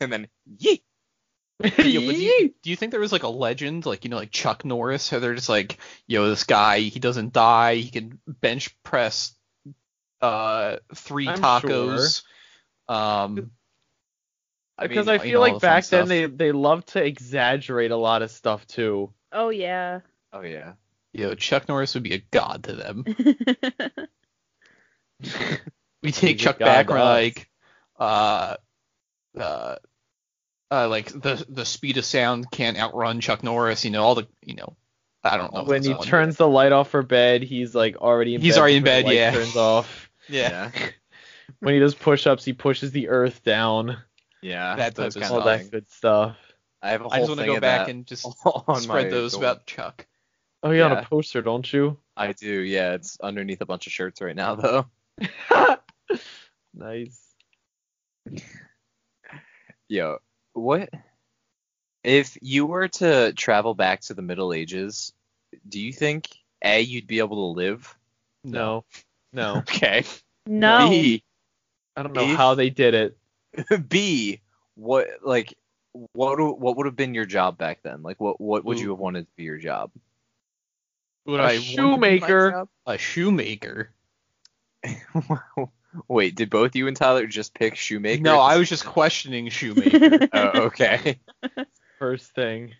and 0.00 0.10
then, 0.10 0.26
yeet. 0.58 0.80
Yeah, 1.62 2.00
but 2.06 2.16
do, 2.16 2.22
you, 2.22 2.54
do 2.62 2.70
you 2.70 2.76
think 2.76 2.92
there 2.92 3.00
was 3.00 3.12
like 3.12 3.24
a 3.24 3.28
legend, 3.28 3.84
like 3.84 4.04
you 4.04 4.10
know, 4.10 4.16
like 4.16 4.30
Chuck 4.30 4.64
Norris, 4.64 5.10
how 5.10 5.18
they're 5.18 5.34
just 5.34 5.50
like, 5.50 5.76
yo, 6.06 6.30
this 6.30 6.44
guy, 6.44 6.78
he 6.78 6.98
doesn't 6.98 7.34
die, 7.34 7.74
he 7.74 7.90
can 7.90 8.18
bench 8.26 8.74
press 8.82 9.34
uh 10.22 10.76
three 10.94 11.26
I'm 11.26 11.40
tacos. 11.42 12.22
Um, 12.88 13.50
I 14.78 14.86
Because 14.88 15.08
mean, 15.08 15.08
I 15.08 15.18
you 15.18 15.32
feel 15.32 15.40
know, 15.40 15.40
all 15.40 15.52
like 15.52 15.54
the 15.54 15.60
fun 15.60 15.74
back 15.74 15.84
then 15.90 16.06
stuff. 16.06 16.08
they 16.08 16.24
they 16.24 16.52
love 16.52 16.86
to 16.86 17.04
exaggerate 17.04 17.90
a 17.90 17.96
lot 17.96 18.22
of 18.22 18.30
stuff 18.30 18.66
too. 18.66 19.12
Oh 19.30 19.50
yeah. 19.50 20.00
Oh 20.32 20.40
yeah. 20.40 20.72
Yo, 21.12 21.34
Chuck 21.34 21.68
Norris 21.68 21.94
would 21.94 22.02
be 22.02 22.14
a 22.14 22.24
god 22.30 22.64
to 22.64 22.74
them. 22.74 23.04
We 26.02 26.12
take 26.12 26.36
He's 26.36 26.44
Chuck 26.44 26.58
back, 26.58 26.86
to 26.86 26.92
we're 26.94 27.00
like, 27.00 27.48
uh, 27.98 28.56
uh, 29.38 29.76
uh, 30.70 30.88
like 30.88 31.08
the 31.08 31.44
the 31.48 31.66
speed 31.66 31.98
of 31.98 32.04
sound 32.04 32.50
can't 32.50 32.78
outrun 32.78 33.20
Chuck 33.20 33.42
Norris. 33.42 33.84
You 33.84 33.90
know, 33.90 34.02
all 34.02 34.14
the, 34.14 34.26
you 34.42 34.54
know, 34.54 34.76
I 35.22 35.36
don't 35.36 35.52
know. 35.52 35.64
when 35.64 35.82
he 35.82 35.94
turns 35.94 36.36
the 36.36 36.48
light 36.48 36.72
off 36.72 36.90
for 36.90 37.02
bed, 37.02 37.42
he's 37.42 37.74
like 37.74 37.96
already 37.96 38.34
in 38.34 38.40
He's 38.40 38.54
bed 38.54 38.60
already 38.60 38.76
in 38.76 38.84
bed, 38.84 39.08
yeah. 39.08 39.32
Turns 39.32 39.56
off. 39.56 40.10
yeah. 40.28 40.70
When 41.58 41.74
he 41.74 41.80
does 41.80 41.94
push-ups, 41.94 42.44
he 42.44 42.54
pushes 42.54 42.92
the 42.92 43.08
earth 43.08 43.42
down. 43.42 43.98
Yeah. 44.40 44.76
That 44.76 44.94
type 44.94 45.12
that's 45.12 45.16
kinda 45.16 45.34
All 45.34 45.42
that 45.42 45.70
good 45.70 45.90
stuff. 45.90 46.36
I 46.80 46.92
have 46.92 47.02
a 47.02 47.04
whole 47.04 47.12
I 47.12 47.18
just 47.18 47.28
want 47.28 47.40
to 47.40 47.46
go 47.46 47.60
back 47.60 47.86
that 47.86 47.90
and 47.90 48.06
just 48.06 48.26
spread 48.78 49.10
those 49.10 49.32
door. 49.32 49.42
about 49.42 49.66
Chuck. 49.66 50.06
Oh, 50.62 50.70
you 50.70 50.82
on 50.82 50.90
Yeah. 50.90 51.00
a 51.00 51.04
poster, 51.06 51.40
don't 51.42 51.70
you? 51.72 51.96
I 52.16 52.32
do. 52.32 52.50
Yeah, 52.60 52.92
it's 52.94 53.18
underneath 53.20 53.60
a 53.62 53.66
bunch 53.66 53.86
of 53.86 53.92
shirts 53.92 54.20
right 54.20 54.36
now 54.36 54.54
though. 54.56 54.86
nice. 56.74 57.18
Yo, 59.88 60.18
what 60.52 60.90
if 62.04 62.36
you 62.40 62.66
were 62.66 62.88
to 62.88 63.32
travel 63.32 63.74
back 63.74 64.02
to 64.02 64.14
the 64.14 64.22
Middle 64.22 64.52
Ages? 64.52 65.12
Do 65.68 65.80
you 65.80 65.92
think 65.92 66.28
a 66.62 66.80
you'd 66.80 67.06
be 67.06 67.18
able 67.18 67.52
to 67.54 67.58
live? 67.58 67.96
No, 68.44 68.84
no. 69.32 69.56
Okay. 69.58 70.04
no. 70.46 70.88
B 70.90 71.22
I 71.96 72.02
don't 72.02 72.12
know 72.12 72.30
If- 72.30 72.36
how 72.36 72.54
they 72.54 72.70
did 72.70 72.94
it. 72.94 73.16
B 73.88 74.40
what 74.76 75.08
like 75.22 75.54
what 76.12 76.38
what 76.38 76.76
would 76.76 76.86
have 76.86 76.94
been 76.96 77.14
your 77.14 77.26
job 77.26 77.58
back 77.58 77.82
then? 77.82 78.02
Like 78.02 78.20
what 78.20 78.40
what 78.40 78.64
would 78.64 78.78
Ooh. 78.78 78.82
you 78.82 78.90
have 78.90 78.98
wanted 78.98 79.26
to 79.26 79.32
be 79.36 79.42
your 79.44 79.58
job? 79.58 79.90
Would 81.30 81.40
A 81.40 81.44
I 81.44 81.46
want 81.46 81.54
to 81.54 82.00
be 82.00 82.20
my 82.20 82.26
shoemaker. 82.26 82.66
A 82.86 82.98
shoemaker. 82.98 83.90
Wait, 86.08 86.34
did 86.34 86.50
both 86.50 86.74
you 86.74 86.88
and 86.88 86.96
Tyler 86.96 87.26
just 87.26 87.54
pick 87.54 87.76
shoemaker? 87.76 88.22
No, 88.22 88.40
I 88.40 88.56
was 88.56 88.68
just 88.68 88.84
questioning 88.84 89.48
shoemaker. 89.48 90.28
Oh, 90.32 90.60
okay. 90.62 91.20
First 91.98 92.34
thing. 92.34 92.74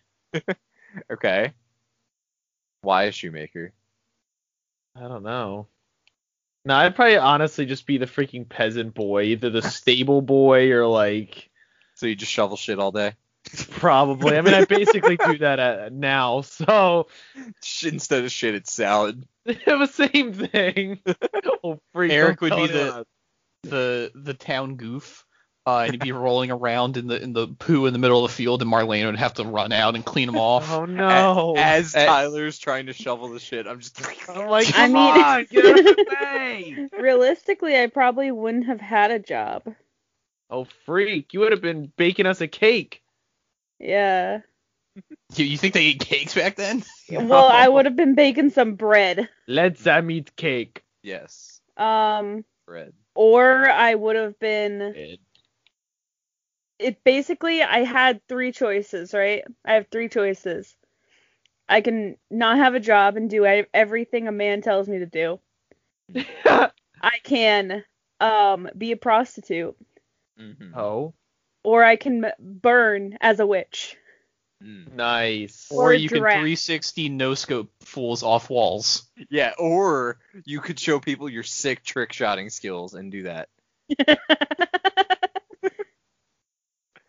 Okay. 1.10 1.52
Why 2.82 3.04
a 3.04 3.12
shoemaker? 3.12 3.72
I 4.96 5.02
don't 5.06 5.22
know. 5.22 5.68
No, 6.64 6.74
I'd 6.74 6.96
probably 6.96 7.18
honestly 7.18 7.66
just 7.66 7.86
be 7.86 7.98
the 7.98 8.06
freaking 8.06 8.48
peasant 8.48 8.94
boy, 8.94 9.22
either 9.24 9.50
the 9.50 9.62
stable 9.62 10.22
boy 10.22 10.72
or 10.72 10.86
like 10.86 11.50
So 11.94 12.06
you 12.06 12.16
just 12.16 12.32
shovel 12.32 12.56
shit 12.56 12.80
all 12.80 12.90
day? 12.90 13.14
Probably. 13.80 14.36
I 14.36 14.40
mean, 14.42 14.54
I 14.54 14.64
basically 14.64 15.16
do 15.16 15.38
that 15.38 15.58
at, 15.58 15.92
now, 15.92 16.42
so 16.42 17.08
Instead 17.84 18.24
of 18.24 18.30
shit, 18.30 18.54
it's 18.54 18.72
salad. 18.72 19.26
it 19.44 19.66
was 19.78 19.96
the 19.96 20.08
same 20.12 20.32
thing. 20.32 21.00
oh, 21.64 21.80
freak! 21.92 22.12
Eric 22.12 22.40
would 22.42 22.54
be 22.54 22.66
the- 22.68 22.80
anyone. 22.82 23.04
the 23.64 24.12
the 24.14 24.34
town 24.34 24.76
goof. 24.76 25.24
Uh, 25.66 25.82
and 25.84 25.92
he'd 25.92 26.00
be 26.00 26.10
rolling 26.10 26.50
around 26.50 26.96
in 26.96 27.06
the 27.06 27.22
in 27.22 27.34
the 27.34 27.46
poo 27.46 27.84
in 27.84 27.92
the 27.92 27.98
middle 27.98 28.24
of 28.24 28.30
the 28.30 28.34
field, 28.34 28.62
and 28.62 28.72
Marlene 28.72 29.04
would 29.04 29.16
have 29.16 29.34
to 29.34 29.44
run 29.44 29.72
out 29.72 29.94
and 29.94 30.02
clean 30.04 30.26
him 30.28 30.36
off. 30.38 30.70
Oh 30.72 30.86
no! 30.86 31.54
As 31.58 31.94
Eh. 31.94 32.06
Tyler's 32.06 32.58
trying 32.58 32.86
to 32.86 32.94
shovel 32.94 33.28
the 33.28 33.38
shit, 33.38 33.66
I'm 33.66 33.78
just 33.78 34.00
I'm 34.30 34.48
like, 34.48 34.68
I 34.68 34.72
come 34.72 34.92
mean- 34.94 35.22
on, 35.22 35.46
get 35.50 35.66
out 35.66 35.78
of 35.78 35.84
the 35.84 36.06
way! 36.22 36.88
Realistically, 36.98 37.78
I 37.78 37.88
probably 37.88 38.30
wouldn't 38.30 38.66
have 38.66 38.80
had 38.80 39.10
a 39.10 39.18
job. 39.18 39.74
Oh 40.48 40.66
freak! 40.86 41.34
You 41.34 41.40
would 41.40 41.52
have 41.52 41.60
been 41.62 41.92
baking 41.96 42.24
us 42.26 42.40
a 42.40 42.48
cake. 42.48 42.99
Yeah. 43.80 44.42
You, 45.36 45.44
you 45.46 45.58
think 45.58 45.74
they 45.74 45.86
ate 45.86 46.00
cakes 46.00 46.34
back 46.34 46.56
then? 46.56 46.84
Well, 47.16 47.48
I 47.48 47.68
would 47.68 47.86
have 47.86 47.96
been 47.96 48.14
baking 48.14 48.50
some 48.50 48.74
bread. 48.74 49.28
Let's 49.48 49.86
um, 49.86 50.10
eat 50.10 50.36
cake. 50.36 50.82
Yes, 51.02 51.60
Um, 51.76 52.44
bread. 52.66 52.94
or 53.14 53.68
I 53.70 53.94
would 53.94 54.16
have 54.16 54.38
been. 54.40 54.94
Bread. 54.94 55.18
It 56.78 57.04
basically, 57.04 57.62
I 57.62 57.84
had 57.84 58.26
three 58.26 58.52
choices, 58.52 59.14
right? 59.14 59.44
I 59.64 59.74
have 59.74 59.88
three 59.88 60.08
choices. 60.08 60.76
I 61.68 61.80
can 61.80 62.18
not 62.30 62.58
have 62.58 62.74
a 62.74 62.80
job 62.80 63.16
and 63.16 63.30
do 63.30 63.46
e- 63.46 63.66
everything 63.74 64.28
a 64.28 64.32
man 64.32 64.62
tells 64.62 64.88
me 64.88 64.98
to 64.98 65.06
do. 65.06 65.40
I 66.44 67.18
can 67.24 67.84
um 68.20 68.68
be 68.76 68.92
a 68.92 68.96
prostitute, 68.96 69.76
hmm 70.36 70.72
oh, 70.74 71.14
or 71.64 71.84
I 71.84 71.96
can 71.96 72.26
burn 72.38 73.16
as 73.20 73.40
a 73.40 73.46
witch. 73.46 73.96
Mm. 74.62 74.92
nice. 74.94 75.68
Or 75.70 75.86
Or 75.86 75.94
you 75.94 76.08
can 76.10 76.18
360 76.18 77.08
no 77.08 77.34
scope 77.34 77.70
fools 77.80 78.22
off 78.22 78.50
walls. 78.50 79.08
Yeah, 79.30 79.52
or 79.58 80.18
you 80.44 80.60
could 80.60 80.78
show 80.78 81.00
people 81.00 81.30
your 81.30 81.42
sick 81.44 81.82
trick 81.82 82.12
shotting 82.12 82.50
skills 82.50 82.92
and 82.94 83.10
do 83.10 83.22
that. 83.22 83.48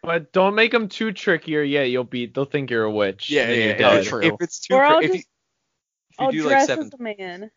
But 0.04 0.32
don't 0.34 0.56
make 0.56 0.72
them 0.72 0.90
too 0.90 1.12
tricky, 1.12 1.56
or 1.56 1.62
yeah, 1.62 1.84
you'll 1.84 2.04
be. 2.04 2.26
They'll 2.26 2.46
think 2.46 2.72
you're 2.72 2.86
a 2.86 2.92
witch. 2.92 3.30
Yeah, 3.30 3.44
and 3.44 3.52
then 3.52 3.60
yeah, 3.80 3.92
you're 3.94 4.02
yeah. 4.02 4.10
True. 4.10 4.22
If 4.22 4.34
it's 4.40 4.60
too, 4.62 4.74
Or 4.74 4.80
cra- 4.80 4.90
I'll 4.90 5.00
if 5.00 5.10
you, 5.10 5.14
just- 5.18 5.28
if 6.10 6.20
you 6.20 6.26
I'll 6.26 6.32
do 6.32 6.42
like 6.42 6.50
dress 6.50 6.66
seven, 6.68 6.86
as 6.88 6.94
a 6.94 6.98
man 7.04 7.52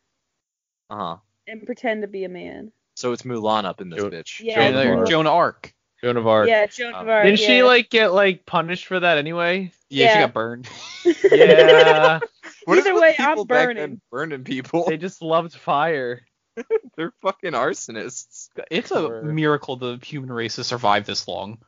uh 0.91 0.97
huh. 0.97 1.17
and 1.49 1.65
pretend 1.65 2.03
to 2.03 2.09
be 2.09 2.25
a 2.25 2.29
man. 2.29 2.71
So 2.97 3.13
it's 3.13 3.23
Mulan 3.23 3.65
up 3.65 3.81
in 3.81 3.89
this 3.89 3.99
Jo- 3.99 4.11
bitch. 4.11 4.41
Yeah, 4.41 4.71
Joan 4.71 4.85
Joan, 4.85 4.99
of 5.03 5.09
Joan- 5.09 5.27
Arc. 5.27 5.75
Joan 6.03 6.17
of 6.17 6.27
Arc. 6.27 6.49
Joan 6.49 6.55
of 6.55 6.57
Arc. 6.57 6.67
Yeah, 6.67 6.67
Joan 6.67 6.95
of 6.95 7.01
Um, 7.03 7.09
Arc. 7.09 7.25
Didn't 7.25 7.39
she 7.39 7.63
like 7.63 7.91
get 7.91 8.13
like 8.13 8.45
punished 8.47 8.87
for 8.87 9.01
that 9.01 9.19
anyway? 9.19 9.73
Yeah, 9.91 10.13
she 10.15 10.19
got 10.21 10.35
burned. 10.35 10.69
Yeah. 11.31 12.21
What 12.67 12.79
is 12.79 12.87
Either 12.87 12.95
with 12.95 13.03
way, 13.03 13.15
I'm 13.19 13.37
back 13.45 13.67
burning. 13.67 13.77
then 13.77 14.01
burning 14.11 14.45
people. 14.45 14.87
they 14.89 14.97
just 14.97 15.21
loved 15.21 15.53
fire. 15.53 16.23
They're 16.97 17.13
fucking 17.21 17.53
arsonists. 17.53 18.49
It's 18.71 18.91
a 18.91 19.05
Or- 19.07 19.23
miracle 19.23 19.77
the 19.77 19.99
human 20.03 20.33
race 20.33 20.57
has 20.57 20.67
survived 20.69 21.07
this 21.07 21.29
long. 21.29 21.59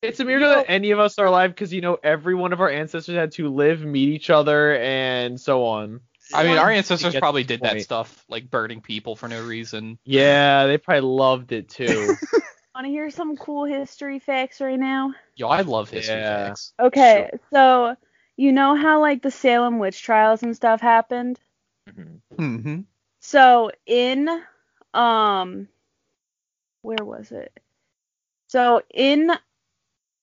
It's 0.00 0.20
a 0.20 0.24
miracle 0.24 0.48
You 0.50 0.54
know- 0.54 0.60
that 0.62 0.70
any 0.70 0.92
of 0.92 1.00
us 1.00 1.18
are 1.18 1.26
alive 1.26 1.50
because 1.50 1.72
you 1.72 1.80
know 1.80 1.98
every 2.04 2.36
one 2.36 2.52
of 2.52 2.60
our 2.60 2.70
ancestors 2.70 3.16
had 3.16 3.32
to 3.32 3.48
live, 3.52 3.80
meet 3.84 4.10
each 4.10 4.30
other, 4.30 4.76
and 4.76 5.40
so 5.40 5.64
on. 5.64 6.00
I 6.32 6.44
mean, 6.44 6.56
our 6.56 6.70
ancestors 6.70 7.12
get 7.14 7.20
probably 7.20 7.42
the 7.42 7.48
did 7.48 7.62
that 7.62 7.72
point. 7.72 7.82
stuff, 7.82 8.24
like 8.28 8.48
burning 8.48 8.80
people 8.80 9.16
for 9.16 9.26
no 9.28 9.44
reason. 9.44 9.98
Yeah, 10.04 10.66
they 10.66 10.78
probably 10.78 11.00
loved 11.08 11.50
it 11.50 11.68
too. 11.68 12.14
Want 12.74 12.86
to 12.86 12.90
hear 12.90 13.08
some 13.10 13.36
cool 13.36 13.64
history 13.64 14.18
facts 14.18 14.60
right 14.60 14.78
now? 14.78 15.14
Yo, 15.36 15.46
I 15.46 15.60
love 15.60 15.90
history 15.90 16.16
Yeah. 16.20 16.48
facts. 16.48 16.72
Okay, 16.80 17.30
so 17.52 17.96
you 18.36 18.50
know 18.50 18.74
how 18.74 19.00
like 19.00 19.22
the 19.22 19.30
Salem 19.30 19.78
witch 19.78 20.02
trials 20.02 20.42
and 20.42 20.56
stuff 20.56 20.80
happened? 20.80 21.38
Mhm. 21.88 22.20
Mm-hmm. 22.36 22.80
So 23.20 23.70
in 23.86 24.28
um 24.92 25.68
where 26.82 27.04
was 27.04 27.30
it? 27.30 27.56
So 28.48 28.82
in 28.92 29.30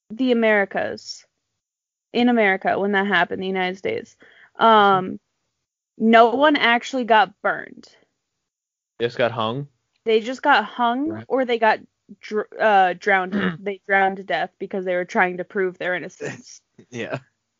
the 0.10 0.32
Americas, 0.34 1.26
in 2.11 2.28
America 2.28 2.78
when 2.78 2.91
that 2.91 3.07
happened, 3.07 3.41
the 3.41 3.48
United 3.48 3.78
States, 3.78 4.18
um 4.57 5.22
no 5.98 6.32
one 6.32 6.57
actually 6.57 7.06
got 7.06 7.41
burned. 7.41 7.88
They 8.99 9.06
just 9.06 9.18
got 9.18 9.32
hung. 9.32 9.69
They 10.03 10.19
just 10.19 10.41
got 10.41 10.65
hung 10.65 11.11
Right. 11.11 11.26
or 11.30 11.45
they 11.45 11.57
got 11.60 11.80
dr- 12.19 12.47
uh 12.59 12.93
drowned. 12.93 13.33
they 13.61 13.81
drowned 13.88 14.17
to 14.17 14.23
death 14.23 14.51
because 14.59 14.85
they 14.85 14.95
were 14.95 15.05
trying 15.05 15.38
to 15.38 15.43
prove 15.43 15.77
their 15.77 15.95
innocence. 15.95 16.61
Yeah. 16.89 17.19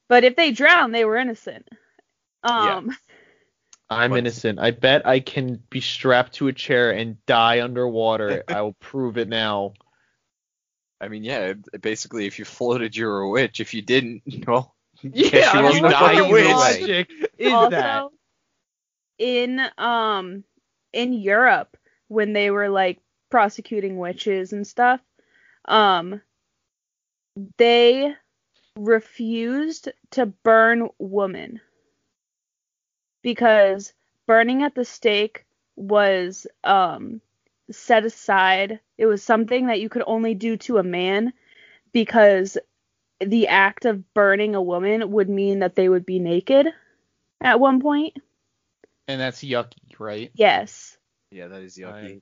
But 0.10 0.24
if 0.24 0.36
they 0.36 0.52
drowned, 0.52 0.94
they 0.96 1.06
were 1.06 1.16
innocent. 1.18 1.70
Um 2.44 2.96
I'm 3.90 4.12
But- 4.12 4.20
innocent. 4.20 4.58
I 4.60 4.72
bet 4.72 5.06
I 5.06 5.20
can 5.20 5.62
be 5.70 5.80
strapped 5.82 6.34
to 6.36 6.48
a 6.48 6.54
chair 6.54 6.92
and 6.92 7.24
die 7.26 7.62
underwater. 7.62 8.44
I 8.48 8.62
will 8.62 8.74
prove 8.74 9.18
it 9.18 9.28
now. 9.28 9.74
I 11.00 11.08
mean, 11.08 11.24
yeah. 11.24 11.54
Basically, 11.82 12.26
if 12.26 12.40
you 12.40 12.46
floated, 12.46 12.96
you're 12.96 13.20
a 13.22 13.30
witch. 13.30 13.60
If 13.60 13.74
you 13.74 13.82
didn't, 13.82 14.24
well, 14.48 14.76
Yeah, 15.02 15.30
guess 15.30 15.54
I 15.54 15.58
you 15.58 15.64
mean, 15.64 15.66
wasn't 15.66 15.84
what 15.84 15.94
a 15.94 15.96
kind 16.20 16.32
witch. 16.32 16.52
logic 16.52 17.10
is 17.38 17.54
also, 17.54 17.70
that? 17.72 18.06
in 19.18 19.62
um 19.78 20.44
in 20.94 21.14
Europe 21.14 21.78
when 22.08 22.34
they 22.34 22.50
were 22.52 22.70
like 22.70 23.00
prosecuting 23.32 23.98
witches 23.98 24.54
and 24.54 24.68
stuff, 24.68 25.02
um 25.66 26.22
they 27.58 28.14
refused 28.78 29.90
to 30.12 30.26
burn 30.26 30.90
women 31.00 31.60
because 33.22 33.94
burning 34.28 34.64
at 34.64 34.76
the 34.76 34.86
stake 34.86 35.46
was 35.76 36.46
um 36.64 37.22
set 37.72 38.06
aside. 38.06 38.80
It 38.98 39.06
was 39.06 39.24
something 39.24 39.68
that 39.68 39.80
you 39.80 39.90
could 39.90 40.04
only 40.06 40.34
do 40.36 40.58
to 40.58 40.78
a 40.78 40.84
man 40.84 41.34
because 41.94 42.58
the 43.20 43.48
act 43.48 43.86
of 43.86 44.14
burning 44.14 44.56
a 44.56 44.62
woman 44.62 45.12
would 45.12 45.30
mean 45.30 45.60
that 45.60 45.76
they 45.76 45.88
would 45.88 46.06
be 46.06 46.20
naked 46.20 46.68
at 47.40 47.60
one 47.60 47.80
point. 47.80 48.18
And 49.08 49.20
that's 49.20 49.44
yucky, 49.44 50.00
right? 50.00 50.32
Yes. 50.34 50.98
yeah, 51.32 51.48
that 51.48 51.62
is 51.62 51.78
yucky. 51.78 52.22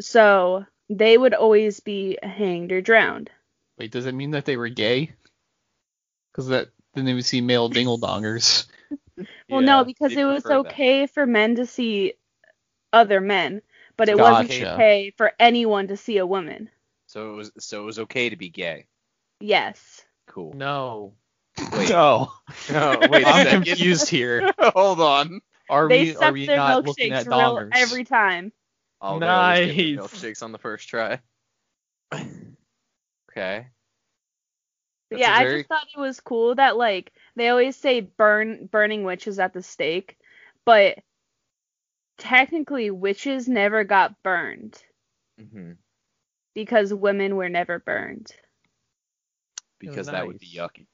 So 0.00 0.64
they 0.88 1.16
would 1.16 1.34
always 1.34 1.80
be 1.80 2.18
hanged 2.22 2.72
or 2.72 2.80
drowned. 2.80 3.30
Wait, 3.78 3.90
does 3.90 4.06
it 4.06 4.14
mean 4.14 4.32
that 4.32 4.44
they 4.44 4.56
were 4.56 4.68
gay? 4.68 5.12
Because 6.32 6.48
that 6.48 6.68
then 6.94 7.04
they 7.04 7.14
would 7.14 7.24
see 7.24 7.40
male 7.40 7.68
dingle 7.68 7.98
dongers. 7.98 8.66
Well, 9.48 9.60
Yeah, 9.60 9.66
no, 9.66 9.84
because 9.84 10.12
it 10.12 10.24
was 10.24 10.42
prefer 10.42 10.62
that. 10.62 10.66
okay 10.68 11.06
for 11.06 11.24
men 11.24 11.54
to 11.56 11.66
see 11.66 12.14
other 12.92 13.20
men, 13.20 13.62
but 13.96 14.08
it 14.08 14.18
wasn't 14.18 14.50
okay 14.50 15.12
for 15.16 15.32
anyone 15.38 15.88
to 15.88 15.96
see 15.96 16.18
a 16.18 16.26
woman. 16.26 16.68
So 17.06 17.32
it 17.32 17.36
was 17.36 17.52
so 17.58 17.82
it 17.82 17.84
was 17.84 17.98
okay 18.00 18.30
to 18.30 18.36
be 18.36 18.48
gay. 18.48 18.86
Yes. 19.40 20.04
Cool. 20.26 20.52
No. 20.54 21.12
Wait. 21.76 21.90
No, 21.90 22.32
No, 22.72 22.98
wait 23.08 23.22
a 23.22 23.28
I'm 23.28 23.62
confused 23.62 24.08
here. 24.08 24.52
Hold 24.58 25.00
on. 25.00 25.40
Are 25.70 25.88
they 25.88 26.00
we 26.02 26.16
are 26.16 26.32
we 26.32 26.46
their 26.46 26.56
not 26.56 26.84
looking 26.84 27.12
at 27.12 27.26
real 27.26 27.38
dongers? 27.38 27.70
every 27.72 28.04
time. 28.04 28.52
Oh, 29.06 29.18
they 29.20 29.26
always 29.26 29.58
Nice. 29.60 29.74
milkshakes 29.98 30.42
on 30.42 30.52
the 30.52 30.58
first 30.58 30.88
try. 30.88 31.20
okay. 32.14 33.68
That's 35.10 35.20
yeah, 35.20 35.30
a 35.30 35.34
I 35.34 35.44
very- 35.44 35.58
just 35.58 35.68
thought 35.68 35.86
it 35.94 36.00
was 36.00 36.20
cool 36.20 36.54
that 36.54 36.76
like 36.76 37.12
they 37.36 37.48
always 37.50 37.76
say 37.76 38.00
burn 38.00 38.66
burning 38.66 39.04
witches 39.04 39.38
at 39.38 39.52
the 39.52 39.62
stake, 39.62 40.16
but 40.64 40.98
technically 42.18 42.90
witches 42.90 43.48
never 43.48 43.84
got 43.84 44.22
burned 44.22 44.82
hmm 45.38 45.72
because 46.54 46.94
women 46.94 47.36
were 47.36 47.48
never 47.48 47.78
burned. 47.78 48.32
Because 49.78 50.06
that 50.06 50.26
would 50.26 50.38
be 50.38 50.46
yucky. 50.46 50.86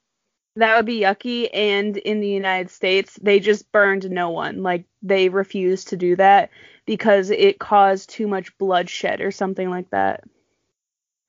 That 0.57 0.75
would 0.75 0.85
be 0.85 0.99
yucky. 1.01 1.49
And 1.53 1.95
in 1.97 2.19
the 2.19 2.27
United 2.27 2.69
States, 2.69 3.17
they 3.21 3.39
just 3.39 3.71
burned 3.71 4.09
no 4.09 4.31
one. 4.31 4.63
Like 4.63 4.85
they 5.01 5.29
refused 5.29 5.89
to 5.89 5.97
do 5.97 6.15
that 6.17 6.49
because 6.85 7.29
it 7.29 7.59
caused 7.59 8.09
too 8.09 8.27
much 8.27 8.57
bloodshed 8.57 9.21
or 9.21 9.31
something 9.31 9.69
like 9.69 9.89
that. 9.91 10.23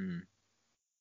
Hmm. 0.01 0.19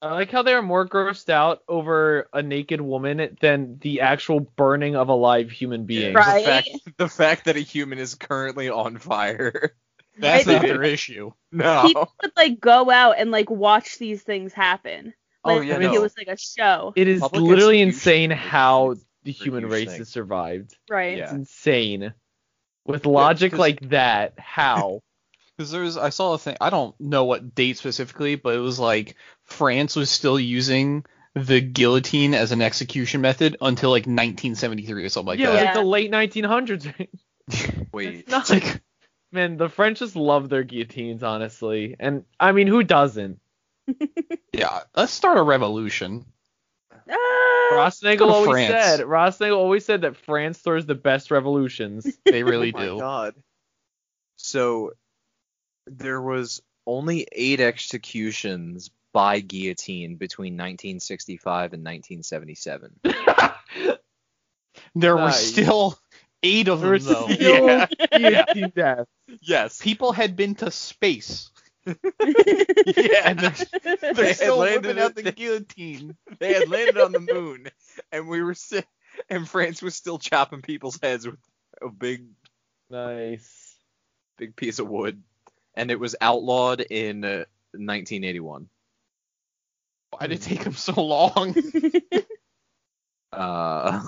I 0.04 0.14
like 0.14 0.32
how 0.32 0.42
they 0.42 0.54
are 0.54 0.64
more 0.64 0.88
grossed 0.88 1.30
out 1.30 1.62
over 1.68 2.28
a 2.34 2.42
naked 2.42 2.82
woman 2.82 3.38
than 3.40 3.78
the 3.82 4.02
actual 4.02 4.40
burning 4.40 4.96
of 4.96 5.10
a 5.10 5.14
live 5.14 5.52
human 5.52 5.86
being. 5.86 6.14
Right. 6.16 6.40
The 6.44 6.50
fact, 6.52 6.98
the 6.98 7.08
fact 7.08 7.46
that 7.46 7.56
a 7.56 7.60
human 7.60 8.00
is 8.00 8.16
currently 8.16 8.70
on 8.70 8.98
fire. 8.98 9.76
That's 10.18 10.46
Right. 10.48 10.54
not 10.54 10.62
their 10.64 10.84
issue. 10.84 11.32
No. 11.52 11.84
People 11.86 12.12
would 12.22 12.32
like 12.36 12.60
go 12.60 12.90
out 12.90 13.16
and 13.20 13.30
like 13.32 13.50
watch 13.52 13.98
these 14.00 14.24
things 14.24 14.54
happen. 14.54 15.14
Oh, 15.44 15.56
Like, 15.58 15.68
yeah, 15.68 15.74
like, 15.76 15.84
no. 15.84 15.94
it 15.94 16.02
was 16.02 16.18
like 16.18 16.28
a 16.28 16.38
show, 16.38 16.94
It 16.96 17.08
is 17.08 17.22
Public 17.22 17.42
literally 17.44 17.82
insane 17.82 18.30
how 18.32 18.96
the 19.24 19.32
human 19.32 19.68
race 19.68 19.90
thing. 19.90 20.00
has 20.00 20.10
survived. 20.10 20.76
right? 20.90 21.18
Yeah. 21.18 21.24
It's 21.26 21.32
insane. 21.34 22.14
With 22.86 23.06
logic 23.06 23.52
'cause- 23.52 23.60
like 23.60 23.90
that, 23.90 24.34
how? 24.40 25.02
Because 25.58 25.72
there's, 25.72 25.98
I 25.98 26.10
saw 26.10 26.34
a 26.34 26.38
thing. 26.40 26.58
I 26.60 26.72
don't 26.72 27.00
know 27.00 27.26
what 27.26 27.54
date 27.54 27.78
specifically, 27.78 28.34
but 28.36 28.56
it 28.56 28.60
was 28.60 28.80
like 28.80 29.16
France 29.44 29.96
was 29.96 30.10
still 30.10 30.40
using 30.40 31.06
the 31.36 31.62
guillotine 31.62 32.34
as 32.34 32.52
an 32.52 32.62
execution 32.64 33.22
method 33.22 33.58
until 33.62 33.92
like 33.92 34.04
1973 34.08 35.04
or 35.06 35.10
something 35.10 35.28
like 35.28 35.40
yeah, 35.40 35.50
was 35.50 35.60
that. 35.60 35.66
like 35.66 35.74
the 35.76 35.84
late 35.84 36.12
1900s. 36.12 37.08
Wait. 37.94 38.24
It's 38.28 38.50
like, 38.50 38.82
man, 39.32 39.58
the 39.58 39.70
French 39.70 40.00
just 40.00 40.16
love 40.16 40.50
their 40.50 40.64
guillotines, 40.64 41.22
honestly. 41.22 41.96
And 42.00 42.24
I 42.40 42.54
mean, 42.54 42.66
who 42.68 42.82
doesn't? 42.82 43.40
Yeah, 44.54 44.80
let's 44.96 45.14
start 45.14 45.38
a 45.38 45.44
revolution. 45.44 46.26
Ah, 47.12 47.70
Ross 47.74 48.02
Nagel 48.04 48.32
always 48.32 48.68
France. 48.68 48.70
said. 48.98 49.06
Ross 49.06 49.40
Nagel 49.40 49.58
always 49.60 49.86
said 49.86 50.02
that 50.02 50.16
France 50.18 50.60
throws 50.60 50.86
the 50.86 50.96
best 50.96 51.32
revolutions. 51.32 52.08
They 52.26 52.44
really 52.44 52.72
do. 52.72 52.78
oh 52.78 52.82
my 52.82 52.86
do. 52.96 53.00
god. 53.00 53.36
So 54.38 54.92
there 55.88 56.22
was 56.22 56.62
only 56.88 57.28
eight 57.32 57.60
executions 57.60 58.90
by 59.14 59.40
guillotine 59.42 60.16
between 60.16 60.54
1965 60.54 61.74
and 61.74 61.84
1977. 61.84 63.00
There 64.96 65.16
were 65.16 65.22
Nice. 65.28 65.48
still 65.48 65.98
eight 66.44 66.68
of 66.68 66.82
There 66.82 66.98
them 67.00 67.08
though. 67.14 67.28
still 67.30 67.66
Yeah. 67.68 67.88
guillotine 68.18 68.72
deaths. 68.76 69.10
Yes. 69.42 69.80
People 69.82 70.12
had 70.12 70.36
been 70.36 70.56
to 70.56 70.72
space. 70.72 71.50
Yeah. 72.86 73.22
And 73.26 73.40
they're, 73.40 73.56
They 74.02 74.14
they're 74.14 74.34
still 74.34 74.58
landed 74.58 74.86
whipping 74.96 75.02
out 75.02 75.16
the 75.16 75.32
guillotine. 75.32 76.16
they 76.40 76.54
had 76.54 76.70
landed 76.70 76.98
on 76.98 77.12
the 77.12 77.20
moon, 77.20 77.68
and 78.12 78.28
we 78.28 78.42
were 78.42 78.54
si- 78.54 78.84
and 79.30 79.48
France 79.48 79.82
was 79.82 79.96
still 79.96 80.20
chopping 80.20 80.62
people's 80.62 81.00
heads 81.02 81.26
with 81.26 81.38
a 81.82 81.90
big, 81.90 82.26
Nice. 82.90 83.76
big 84.38 84.56
piece 84.56 84.80
of 84.80 84.88
wood, 84.90 85.22
and 85.76 85.92
it 85.92 86.00
was 86.00 86.16
outlawed 86.22 86.82
in 86.82 87.24
uh, 87.24 87.46
1981. 87.74 88.70
Why 90.12 90.28
did 90.28 90.40
it 90.40 90.42
take 90.42 90.64
them 90.64 90.74
so 90.74 90.94
long? 91.02 91.56
Uh, 93.32 94.04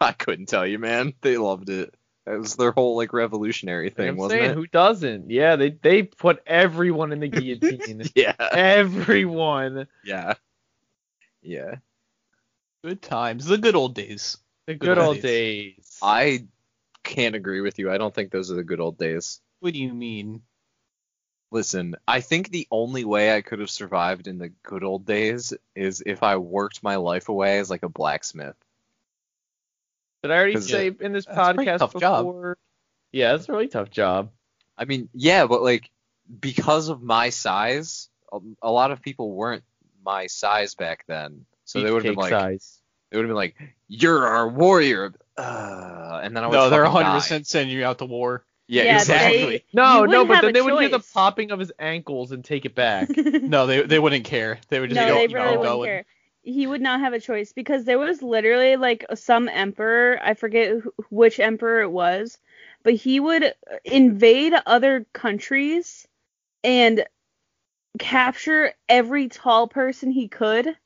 I 0.00 0.12
couldn't 0.12 0.46
tell 0.46 0.66
you, 0.66 0.78
man. 0.78 1.14
They 1.20 1.36
loved 1.36 1.68
it. 1.68 1.94
That 2.26 2.38
was 2.38 2.56
their 2.56 2.72
whole 2.72 2.96
like 2.96 3.12
revolutionary 3.12 3.90
thing, 3.90 4.08
I'm 4.08 4.16
wasn't 4.16 4.40
saying, 4.40 4.50
it? 4.52 4.54
who 4.54 4.66
doesn't? 4.66 5.30
Yeah, 5.30 5.56
they 5.56 5.70
they 5.70 6.04
put 6.04 6.42
everyone 6.46 7.12
in 7.12 7.20
the 7.20 7.28
guillotine. 7.28 8.02
Yeah. 8.14 8.34
everyone. 8.38 9.86
Yeah. 10.02 10.34
Yeah. 11.42 11.76
Good 12.82 13.02
times, 13.02 13.44
the 13.46 13.58
good 13.58 13.76
old 13.76 13.94
days. 13.94 14.38
The 14.66 14.74
good 14.74 14.98
old 14.98 15.16
old 15.16 15.20
days. 15.20 15.98
I 16.02 16.46
can't 17.02 17.34
agree 17.34 17.60
with 17.60 17.78
you. 17.78 17.90
I 17.90 17.98
don't 17.98 18.14
think 18.14 18.30
those 18.30 18.50
are 18.50 18.56
the 18.56 18.64
good 18.64 18.80
old 18.80 18.98
days. 18.98 19.40
What 19.60 19.74
do 19.74 19.80
you 19.80 19.92
mean? 19.92 20.42
Listen, 21.50 21.94
I 22.08 22.20
think 22.20 22.50
the 22.50 22.66
only 22.70 23.04
way 23.04 23.34
I 23.34 23.42
could 23.42 23.60
have 23.60 23.70
survived 23.70 24.26
in 24.26 24.38
the 24.38 24.48
good 24.64 24.82
old 24.82 25.06
days 25.06 25.52
is 25.76 26.02
if 26.04 26.22
I 26.22 26.36
worked 26.36 26.82
my 26.82 26.96
life 26.96 27.28
away 27.28 27.58
as 27.58 27.70
like 27.70 27.84
a 27.84 27.88
blacksmith. 27.88 28.56
Did 30.24 30.30
I 30.30 30.36
already 30.36 30.58
say 30.58 30.90
in 31.00 31.12
this 31.12 31.26
that's 31.26 31.36
a 31.36 31.52
pretty 31.52 31.70
podcast 31.70 31.78
tough 31.80 32.00
job. 32.00 32.24
before? 32.24 32.56
Yeah, 33.12 33.34
it's 33.34 33.46
a 33.46 33.52
really 33.52 33.68
tough 33.68 33.90
job. 33.90 34.30
I 34.78 34.86
mean, 34.86 35.10
yeah, 35.12 35.46
but 35.46 35.62
like 35.62 35.90
because 36.40 36.88
of 36.88 37.02
my 37.02 37.28
size, 37.28 38.08
a, 38.32 38.38
a 38.62 38.70
lot 38.72 38.90
of 38.90 39.02
people 39.02 39.30
weren't 39.32 39.64
my 40.02 40.26
size 40.28 40.74
back 40.74 41.04
then. 41.06 41.44
So 41.66 41.82
they 41.82 41.90
would 41.90 42.06
have 42.06 42.14
been 42.14 42.22
like, 42.22 42.30
size. 42.30 42.80
they 43.10 43.18
would 43.18 43.24
have 43.24 43.28
been 43.28 43.36
like, 43.36 43.54
"You're 43.86 44.26
our 44.26 44.48
warrior," 44.48 45.12
uh, 45.36 46.20
and 46.24 46.34
then 46.34 46.42
I 46.42 46.46
would. 46.46 46.54
No, 46.54 46.70
they're 46.70 46.84
100 46.84 47.12
percent 47.12 47.46
sending 47.46 47.76
you 47.76 47.84
out 47.84 47.98
to 47.98 48.06
war. 48.06 48.46
Yeah, 48.66 48.84
Yeah, 48.84 48.96
exactly. 48.96 49.44
they- 49.44 49.64
No, 49.74 50.06
no, 50.06 50.24
but 50.24 50.40
then 50.40 50.50
a 50.50 50.52
they 50.54 50.62
would 50.62 50.80
hear 50.80 50.88
the 50.88 51.04
popping 51.12 51.50
of 51.50 51.58
his 51.58 51.70
ankles 51.78 52.32
and 52.32 52.42
take 52.42 52.64
it 52.64 52.74
back. 52.74 53.10
No, 53.14 53.66
they 53.66 53.82
they 53.82 53.98
wouldn't 53.98 54.24
care. 54.24 54.58
They 54.70 54.80
would 54.80 54.88
just 54.88 55.00
no, 55.00 55.08
go, 55.08 55.14
they 55.14 55.26
really 55.26 55.38
I'm 55.48 55.58
wouldn't 55.58 55.64
going." 55.74 55.88
care. 55.88 56.04
He 56.44 56.66
would 56.66 56.82
not 56.82 57.00
have 57.00 57.14
a 57.14 57.20
choice 57.20 57.52
because 57.52 57.84
there 57.84 57.98
was 57.98 58.22
literally 58.22 58.76
like 58.76 59.04
some 59.14 59.48
emperor, 59.48 60.18
I 60.22 60.34
forget 60.34 60.76
wh- 60.78 61.12
which 61.12 61.40
emperor 61.40 61.80
it 61.80 61.90
was, 61.90 62.38
but 62.82 62.94
he 62.94 63.18
would 63.18 63.44
uh, 63.44 63.50
invade 63.84 64.52
other 64.66 65.06
countries 65.12 66.06
and 66.62 67.04
capture 67.98 68.72
every 68.88 69.28
tall 69.28 69.68
person 69.68 70.10
he 70.10 70.28
could 70.28 70.76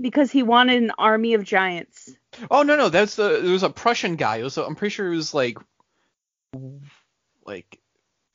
because 0.00 0.30
he 0.30 0.42
wanted 0.42 0.82
an 0.82 0.92
army 0.98 1.34
of 1.34 1.44
giants. 1.44 2.10
Oh 2.50 2.62
no 2.62 2.76
no, 2.76 2.88
that's 2.88 3.16
the 3.16 3.40
there 3.42 3.52
was 3.52 3.62
a 3.62 3.70
Prussian 3.70 4.16
guy. 4.16 4.42
Was 4.42 4.58
a, 4.58 4.64
I'm 4.64 4.76
pretty 4.76 4.94
sure 4.94 5.12
it 5.12 5.16
was 5.16 5.34
like 5.34 5.58
like 7.44 7.80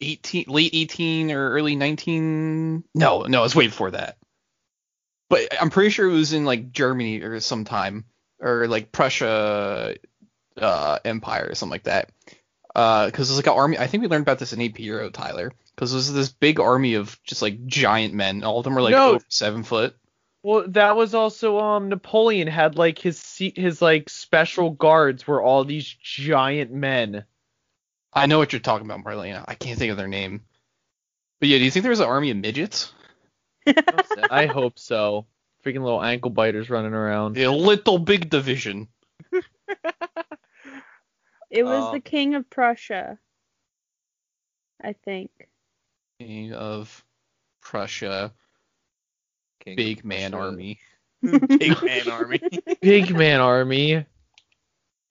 18 0.01 0.45
late 0.47 0.71
18 0.73 1.31
or 1.31 1.51
early 1.51 1.75
19. 1.75 2.83
No 2.95 3.21
no, 3.23 3.39
it 3.39 3.43
was 3.43 3.55
way 3.55 3.67
before 3.67 3.91
that. 3.91 4.17
But 5.29 5.59
I'm 5.59 5.69
pretty 5.69 5.89
sure 5.89 6.07
it 6.09 6.13
was 6.13 6.33
in 6.33 6.45
like 6.45 6.71
Germany 6.71 7.21
or 7.21 7.39
sometime 7.39 8.05
or 8.39 8.67
like 8.67 8.91
Prussia 8.91 9.95
uh, 10.57 10.99
Empire 11.05 11.47
or 11.49 11.55
something 11.55 11.71
like 11.71 11.83
that. 11.83 12.09
Because 12.73 13.29
it 13.29 13.33
was 13.33 13.37
like 13.37 13.47
an 13.47 13.53
army. 13.53 13.77
I 13.77 13.87
think 13.87 14.01
we 14.01 14.07
learned 14.07 14.23
about 14.23 14.39
this 14.39 14.53
in 14.53 14.61
AP 14.61 14.79
Euro, 14.79 15.09
Tyler. 15.09 15.51
Because 15.75 15.91
it 15.93 15.95
was 15.95 16.13
this 16.13 16.29
big 16.31 16.59
army 16.59 16.95
of 16.95 17.19
just 17.23 17.41
like 17.41 17.65
giant 17.65 18.13
men. 18.13 18.43
All 18.43 18.59
of 18.59 18.63
them 18.63 18.75
were 18.75 18.81
like 18.81 18.91
No. 18.91 19.15
over 19.15 19.25
seven 19.27 19.63
foot. 19.63 19.95
well, 20.43 20.65
that 20.67 20.95
was 20.95 21.15
also 21.15 21.59
um 21.59 21.89
Napoleon 21.89 22.47
had 22.47 22.75
like 22.77 22.99
his 22.99 23.17
se- 23.17 23.53
his 23.55 23.81
like 23.81 24.09
special 24.09 24.69
guards 24.71 25.25
were 25.25 25.41
all 25.41 25.63
these 25.63 25.85
giant 26.01 26.71
men. 26.71 27.25
I 28.13 28.27
know 28.27 28.37
what 28.37 28.53
you're 28.53 28.59
talking 28.59 28.85
about, 28.85 29.03
Marlena. 29.03 29.43
I 29.47 29.55
can't 29.55 29.79
think 29.79 29.89
of 29.89 29.97
their 29.97 30.07
name. 30.07 30.41
But 31.39 31.49
yeah, 31.49 31.57
do 31.57 31.63
you 31.63 31.71
think 31.71 31.81
there 31.83 31.89
was 31.89 31.99
an 31.99 32.05
army 32.07 32.29
of 32.29 32.37
midgets? 32.37 32.93
I 34.29 34.45
hope 34.47 34.77
so. 34.79 35.25
Freaking 35.63 35.83
little 35.83 36.03
ankle 36.03 36.31
biters 36.31 36.69
running 36.69 36.93
around. 36.93 37.37
A 37.37 37.49
little 37.49 37.97
big 37.99 38.29
division. 38.29 38.87
It 41.49 41.63
was 41.63 41.83
Uh, 41.85 41.91
the 41.91 41.99
king 41.99 42.33
of 42.33 42.49
Prussia, 42.49 43.19
I 44.83 44.93
think. 44.93 45.29
King 46.19 46.51
of 46.53 47.05
Prussia, 47.61 48.33
King 49.63 49.75
big 49.75 49.99
of 49.99 50.05
man 50.05 50.31
Prussia. 50.31 50.45
army. 50.47 50.79
big 51.21 51.81
man 51.83 52.09
army. 52.09 52.41
Big 52.81 53.15
man 53.15 53.39
army. 53.39 54.03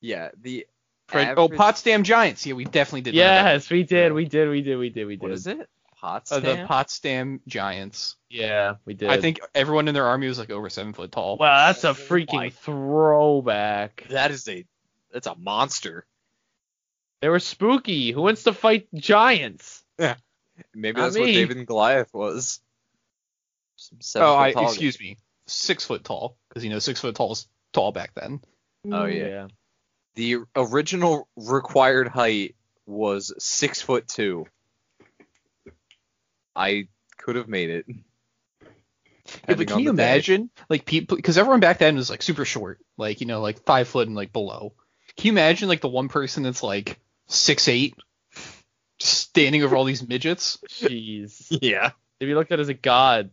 yeah, 0.00 0.30
the 0.40 0.66
Fred- 1.06 1.38
oh, 1.38 1.48
Potsdam 1.48 2.02
Giants. 2.02 2.44
Yeah, 2.44 2.54
we 2.54 2.64
definitely 2.64 3.02
did. 3.02 3.14
learn 3.14 3.24
about 3.24 3.52
Yes, 3.52 3.70
we 3.70 3.82
did, 3.84 4.12
we 4.12 4.24
did, 4.24 4.48
we 4.50 4.62
did, 4.62 4.76
we 4.78 4.88
did, 4.90 5.04
we 5.06 5.14
did. 5.16 5.22
What 5.22 5.30
is 5.30 5.46
it? 5.46 5.68
That. 6.02 6.06
Potsdam. 6.06 6.44
Uh, 6.44 6.62
the 6.62 6.66
Potsdam 6.66 7.40
Giants. 7.46 8.16
Yeah, 8.28 8.74
we 8.84 8.94
did. 8.94 9.08
I 9.08 9.20
think 9.20 9.40
everyone 9.54 9.88
in 9.88 9.94
their 9.94 10.06
army 10.06 10.26
was 10.28 10.38
like 10.38 10.50
over 10.50 10.68
seven 10.68 10.92
foot 10.92 11.12
tall. 11.12 11.36
Wow, 11.36 11.66
that's 11.68 11.84
a 11.84 11.90
freaking 11.90 12.32
my- 12.34 12.50
throwback. 12.50 14.06
that 14.10 14.30
is 14.30 14.48
a 14.48 14.64
that's 15.12 15.26
a 15.26 15.34
monster. 15.36 16.06
They 17.20 17.28
were 17.28 17.38
spooky. 17.40 18.10
Who 18.10 18.22
wants 18.22 18.42
to 18.44 18.52
fight 18.52 18.88
giants? 18.94 19.84
Yeah. 19.98 20.16
Maybe 20.74 20.98
Not 20.98 21.04
that's 21.06 21.18
what 21.18 21.26
me. 21.26 21.34
David 21.34 21.56
and 21.56 21.66
Goliath 21.66 22.12
was. 22.12 22.60
Some 23.76 24.00
seven 24.00 24.28
oh, 24.28 24.36
I, 24.36 24.52
tall 24.52 24.64
excuse 24.66 24.98
me, 25.00 25.16
six 25.46 25.84
foot 25.84 26.04
tall. 26.04 26.36
Because 26.48 26.64
you 26.64 26.70
know 26.70 26.78
six 26.78 27.00
foot 27.00 27.14
tall 27.14 27.32
is 27.32 27.46
tall 27.72 27.92
back 27.92 28.12
then. 28.14 28.40
Oh, 28.86 28.88
Mm. 28.88 29.16
yeah. 29.18 29.46
The 30.14 30.38
original 30.56 31.28
required 31.36 32.08
height 32.08 32.54
was 32.86 33.32
six 33.38 33.80
foot 33.80 34.08
two. 34.08 34.46
I 36.54 36.88
could 37.16 37.36
have 37.36 37.48
made 37.48 37.70
it. 37.70 37.86
Yeah, 39.48 39.54
but 39.54 39.68
can 39.68 39.78
you 39.78 39.90
the 39.92 39.96
day. 39.96 40.02
imagine, 40.12 40.50
like 40.68 40.84
people, 40.84 41.16
because 41.16 41.38
everyone 41.38 41.60
back 41.60 41.78
then 41.78 41.96
was 41.96 42.10
like 42.10 42.22
super 42.22 42.44
short, 42.44 42.80
like 42.98 43.20
you 43.20 43.26
know, 43.26 43.40
like 43.40 43.64
five 43.64 43.88
foot 43.88 44.08
and 44.08 44.16
like 44.16 44.32
below. 44.32 44.74
Can 45.16 45.26
you 45.26 45.32
imagine 45.32 45.68
like 45.68 45.80
the 45.80 45.88
one 45.88 46.08
person 46.08 46.42
that's 46.42 46.62
like 46.62 46.98
six 47.28 47.68
eight, 47.68 47.94
standing 48.98 49.62
over 49.62 49.76
all 49.76 49.84
these 49.84 50.06
midgets? 50.06 50.58
Jeez. 50.68 51.56
Yeah. 51.62 51.92
If 52.20 52.28
you 52.28 52.34
looked 52.34 52.52
at 52.52 52.58
it 52.58 52.62
as 52.62 52.68
a 52.68 52.74
god. 52.74 53.30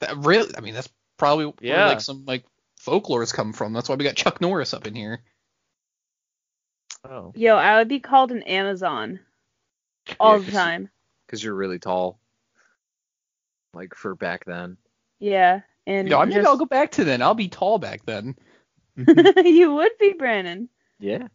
That 0.00 0.16
really, 0.18 0.52
I 0.56 0.60
mean, 0.60 0.74
that's 0.74 0.88
probably 1.16 1.46
where 1.46 1.54
Yeah. 1.60 1.88
like 1.88 2.00
some 2.00 2.24
like 2.26 2.44
folklore's 2.84 3.32
come 3.32 3.52
from. 3.52 3.72
That's 3.72 3.88
why 3.88 3.94
we 3.94 4.04
got 4.04 4.16
Chuck 4.16 4.40
Norris 4.40 4.74
up 4.74 4.86
in 4.86 4.94
here. 4.94 5.22
Oh. 7.08 7.32
Yo, 7.34 7.56
I 7.56 7.78
would 7.78 7.88
be 7.88 8.00
called 8.00 8.32
an 8.32 8.42
Amazon 8.42 9.20
all 10.20 10.38
the 10.40 10.52
time. 10.52 10.90
Because 11.26 11.42
you're 11.42 11.54
really 11.54 11.78
tall. 11.78 12.20
Like 13.74 13.94
for 13.94 14.14
back 14.14 14.44
then. 14.44 14.76
Yeah, 15.18 15.60
and 15.86 16.08
No, 16.08 16.18
I 16.18 16.24
maybe 16.24 16.36
just- 16.36 16.48
I'll 16.48 16.56
go 16.58 16.66
back 16.66 16.92
to 16.92 17.04
then. 17.04 17.22
I'll 17.22 17.34
be 17.34 17.48
tall 17.48 17.78
back 17.78 18.04
then. 18.04 18.36
you 18.96 19.74
would 19.74 19.92
be 19.98 20.12
Brandon. 20.12 20.68
Yeah. 20.98 21.28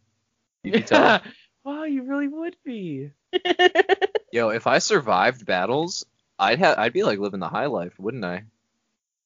You 0.62 0.72
can 0.72 0.82
tell. 0.84 1.20
wow, 1.64 1.84
you 1.84 2.02
really 2.02 2.28
would 2.28 2.56
be. 2.64 3.10
Yo, 4.32 4.50
if 4.50 4.66
I 4.66 4.78
survived 4.78 5.44
battles, 5.46 6.04
I'd 6.38 6.58
have 6.60 6.78
I'd 6.78 6.92
be 6.92 7.02
like 7.02 7.18
living 7.18 7.40
the 7.40 7.48
high 7.48 7.66
life, 7.66 7.98
wouldn't 7.98 8.24
I? 8.24 8.44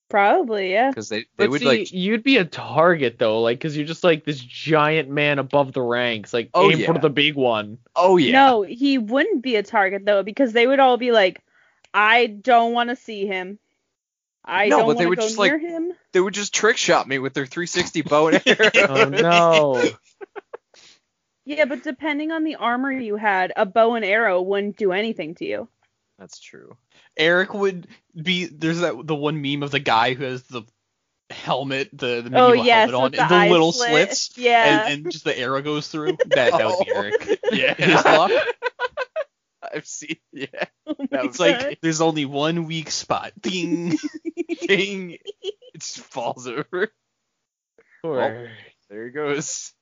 Probably, 0.08 0.72
yeah. 0.72 0.90
Because 0.90 1.08
they 1.08 1.20
they 1.20 1.26
But 1.36 1.50
would 1.50 1.60
see, 1.60 1.66
like 1.66 1.92
you'd 1.92 2.22
be 2.22 2.36
a 2.36 2.44
target 2.44 3.18
though, 3.18 3.40
like, 3.40 3.60
cause 3.60 3.76
you're 3.76 3.86
just 3.86 4.04
like 4.04 4.24
this 4.24 4.38
giant 4.40 5.08
man 5.08 5.38
above 5.38 5.72
the 5.72 5.80
ranks, 5.82 6.32
like 6.34 6.50
Oh, 6.54 6.70
aim 6.70 6.80
yeah. 6.80 6.86
for 6.92 6.98
the 6.98 7.08
big 7.10 7.34
one. 7.34 7.78
oh 7.96 8.16
yeah 8.18 8.32
No, 8.32 8.62
he 8.62 8.98
wouldn't 8.98 9.42
be 9.42 9.56
a 9.56 9.62
target 9.62 10.04
though 10.04 10.22
because 10.22 10.52
they 10.52 10.66
would 10.66 10.80
all 10.80 10.98
be 10.98 11.12
like, 11.12 11.40
I 11.94 12.26
don't 12.26 12.72
want 12.72 12.90
to 12.90 12.96
see 12.96 13.26
him. 13.26 13.58
I 14.44 14.68
No, 14.68 14.78
don't 14.78 14.86
but 14.88 14.98
they 14.98 15.06
want 15.06 15.08
would 15.10 15.16
to 15.16 15.20
go 15.22 15.26
just, 15.28 15.38
like- 15.38 15.50
near 15.52 15.58
him. 15.58 15.92
they 16.12 16.20
would 16.20 16.34
just 16.34 16.54
trick 16.54 16.76
shot 16.76 17.06
me 17.06 17.18
with 17.18 17.32
their 17.34 17.46
360 17.46 18.02
bow 18.02 18.28
and 18.28 18.42
arrow. 18.46 18.70
Oh 18.88 19.04
no. 19.08 19.82
Yeah, 21.44 21.64
but 21.64 21.82
depending 21.82 22.30
on 22.30 22.44
the 22.44 22.54
armor 22.54 22.92
you 22.92 23.16
had, 23.16 23.52
a 23.56 23.66
bow 23.66 23.94
and 23.94 24.04
arrow 24.04 24.40
wouldn't 24.42 24.76
do 24.76 24.92
anything 24.92 25.34
to 25.36 25.44
you. 25.44 25.68
That's 26.18 26.38
true. 26.38 26.76
Eric 27.16 27.52
would 27.52 27.88
be. 28.14 28.46
There's 28.46 28.78
that 28.80 28.94
the 29.06 29.16
one 29.16 29.42
meme 29.42 29.64
of 29.64 29.72
the 29.72 29.80
guy 29.80 30.14
who 30.14 30.22
has 30.22 30.44
the 30.44 30.62
helmet, 31.30 31.88
the 31.92 32.22
the 32.28 32.30
Oh 32.38 32.52
yes, 32.52 32.90
helmet 32.90 33.18
on, 33.18 33.28
the, 33.28 33.34
and 33.34 33.48
the 33.48 33.52
little 33.52 33.72
slit. 33.72 33.90
slits, 34.14 34.38
Yeah. 34.38 34.86
and, 34.86 35.02
and 35.04 35.12
just 35.12 35.24
the 35.24 35.36
arrow 35.36 35.62
goes 35.62 35.88
through. 35.88 36.16
That 36.26 36.52
that 36.52 36.64
would 36.66 36.86
be 36.86 36.92
Eric. 36.94 37.40
Yeah. 37.50 37.74
His 37.74 38.04
luck. 38.04 38.30
I've 39.72 39.86
seen. 39.86 40.16
Yeah. 40.32 40.46
Oh 40.86 40.94
That 41.10 41.24
It's 41.24 41.38
was 41.38 41.40
like 41.40 41.80
there's 41.80 42.00
only 42.00 42.24
one 42.24 42.66
weak 42.66 42.90
spot. 42.90 43.32
Ding. 43.40 43.98
Ding. 44.66 45.18
It 45.42 45.54
just 45.78 46.00
falls 46.00 46.46
over. 46.46 46.92
Poor. 48.02 48.50
There 48.90 49.04
he 49.04 49.10
goes. 49.10 49.72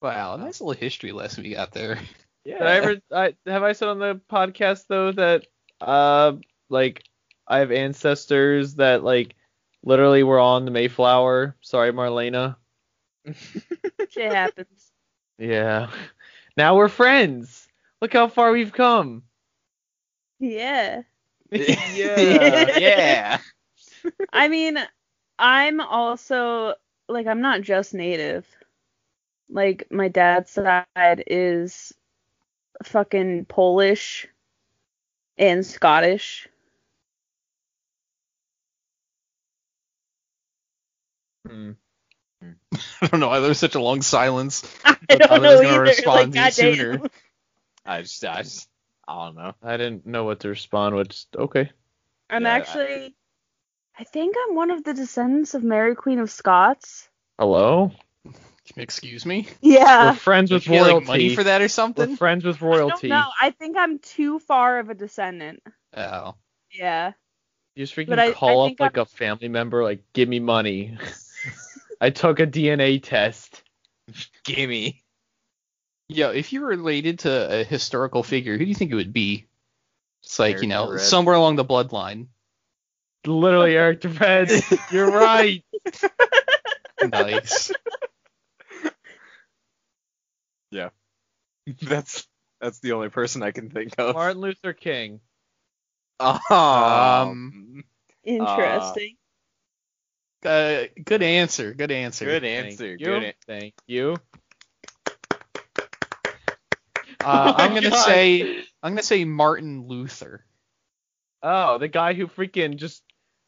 Wow, 0.00 0.34
a 0.34 0.38
nice 0.38 0.60
little 0.60 0.80
history 0.80 1.12
lesson 1.12 1.42
we 1.42 1.54
got 1.54 1.72
there. 1.72 1.98
Did 2.44 2.62
I 2.62 2.76
ever 2.76 2.96
I, 3.12 3.34
have 3.46 3.62
I 3.62 3.72
said 3.72 3.88
on 3.88 3.98
the 3.98 4.20
podcast 4.30 4.84
though 4.88 5.12
that 5.12 5.46
uh 5.80 6.34
like 6.70 7.04
I 7.46 7.58
have 7.58 7.72
ancestors 7.72 8.76
that 8.76 9.02
like 9.02 9.34
literally 9.82 10.22
were 10.22 10.40
on 10.40 10.64
the 10.64 10.70
Mayflower. 10.70 11.56
Sorry, 11.60 11.92
Marlena. 11.92 12.56
Shit 14.10 14.32
happens. 14.32 14.90
Yeah. 15.38 15.90
Now 16.56 16.76
we're 16.76 16.88
friends. 16.88 17.67
Look 18.00 18.12
how 18.12 18.28
far 18.28 18.52
we've 18.52 18.72
come. 18.72 19.24
Yeah. 20.40 21.02
Yeah. 21.86 22.70
yeah. 22.76 23.38
I 24.32 24.48
mean, 24.48 24.78
I'm 25.38 25.80
also 25.80 26.74
like 27.08 27.26
I'm 27.26 27.40
not 27.40 27.62
just 27.62 27.94
native. 27.94 28.46
Like 29.50 29.86
my 29.90 30.08
dad's 30.08 30.50
side 30.52 31.24
is 31.26 31.92
fucking 32.84 33.46
Polish 33.46 34.28
and 35.38 35.64
Scottish. 35.64 36.48
Hmm. 41.46 41.72
I 43.02 43.06
don't 43.08 43.20
know 43.20 43.28
why 43.28 43.40
there's 43.40 43.58
such 43.58 43.74
a 43.74 43.80
long 43.80 44.02
silence. 44.02 44.62
I 44.84 44.96
I 45.30 45.38
don't 45.38 45.40
was 45.40 45.42
know 45.42 45.60
gonna 45.60 45.80
either. 45.80 45.80
respond 45.80 46.32
like, 46.34 46.34
to 46.34 46.38
you 46.40 46.50
sooner. 46.50 47.02
I 47.88 48.02
just, 48.02 48.24
I 48.24 48.42
just, 48.42 48.68
I 49.06 49.24
don't 49.26 49.36
know. 49.36 49.54
I 49.62 49.76
didn't 49.78 50.04
know 50.06 50.24
what 50.24 50.40
to 50.40 50.48
respond 50.48 50.94
with. 50.94 51.08
Just, 51.08 51.34
okay. 51.36 51.70
I'm 52.28 52.42
Yeah, 52.42 52.48
actually 52.50 53.14
I 53.98 54.04
think 54.04 54.36
I'm 54.48 54.54
one 54.54 54.70
of 54.70 54.84
the 54.84 54.94
descendants 54.94 55.54
of 55.54 55.64
Mary 55.64 55.94
Queen 55.94 56.18
of 56.18 56.30
Scots. 56.30 57.08
Hello? 57.38 57.90
Excuse 58.76 59.24
me. 59.24 59.48
Yeah. 59.62 59.78
We're 59.80 60.04
Yeah. 60.10 60.14
friends 60.14 60.50
with 60.52 60.66
you 60.66 60.74
royalty. 60.74 60.94
like 60.94 61.06
money 61.06 61.34
for 61.34 61.44
that 61.44 61.62
or 61.62 61.68
something. 61.68 62.02
We're 62.02 62.06
something? 62.06 62.16
friends 62.16 62.44
with 62.44 62.60
royalty. 62.60 63.08
No, 63.08 63.24
I 63.40 63.50
think 63.50 63.76
I'm 63.78 63.98
too 63.98 64.38
far 64.40 64.78
of 64.78 64.90
a 64.90 64.94
descendant. 64.94 65.62
Oh. 65.96 66.34
Yeah. 66.70 67.12
You 67.74 67.84
just 67.86 67.96
freaking 67.96 68.08
But 68.10 68.18
I- 68.18 68.28
I 68.28 68.32
call 68.32 68.66
up 68.66 68.78
like 68.78 68.98
I'm- 68.98 69.02
a 69.02 69.06
family 69.06 69.48
member, 69.48 69.82
like, 69.82 70.02
give 70.12 70.28
me 70.28 70.38
money. 70.40 70.98
I 72.00 72.10
took 72.10 72.38
a 72.40 72.46
DNA 72.46 73.02
test. 73.02 73.62
Gimme. 74.44 75.02
Yo, 76.08 76.30
if 76.30 76.52
you 76.52 76.62
were 76.62 76.68
related 76.68 77.20
to 77.20 77.60
a 77.60 77.64
historical 77.64 78.22
figure, 78.22 78.54
who 78.56 78.64
do 78.64 78.68
you 78.68 78.74
think 78.74 78.90
it 78.90 78.94
would 78.94 79.12
be? 79.12 79.46
It's 80.22 80.38
like, 80.38 80.52
Eric 80.52 80.62
you 80.62 80.68
know, 80.68 80.92
the 80.92 80.98
somewhere 80.98 81.34
along 81.34 81.56
the 81.56 81.64
bloodline. 81.64 82.28
Literally, 83.26 83.76
Eric 83.76 84.00
the 84.00 84.08
Red. 84.08 84.50
You're 84.90 85.10
right. 85.10 85.62
Nice. 87.02 87.72
Yeah. 90.70 90.90
That's, 91.82 92.26
that's 92.60 92.80
the 92.80 92.92
only 92.92 93.10
person 93.10 93.42
I 93.42 93.50
can 93.50 93.70
think 93.70 93.94
of. 93.98 94.14
Martin 94.14 94.40
Luther 94.40 94.72
King. 94.72 95.20
Um, 96.20 97.84
Interesting. 98.24 99.16
Uh, 100.44 100.84
good 101.04 101.22
answer. 101.22 101.74
Good 101.74 101.90
answer. 101.90 102.24
good 102.24 102.42
Thank 102.42 102.72
answer. 102.72 102.96
you. 102.98 103.14
An- 103.14 103.32
Thank 103.46 103.74
you. 103.86 104.16
Uh, 107.24 107.54
Oh 107.56 107.62
I'm 107.62 107.74
gonna 107.74 107.90
God. 107.90 108.04
say 108.04 108.42
I'm 108.82 108.92
gonna 108.92 109.02
say 109.02 109.24
Martin 109.24 109.86
Luther. 109.86 110.44
Oh, 111.42 111.78
the 111.78 111.88
guy 111.88 112.14
who 112.14 112.26
freaking 112.26 112.76
just 112.76 113.02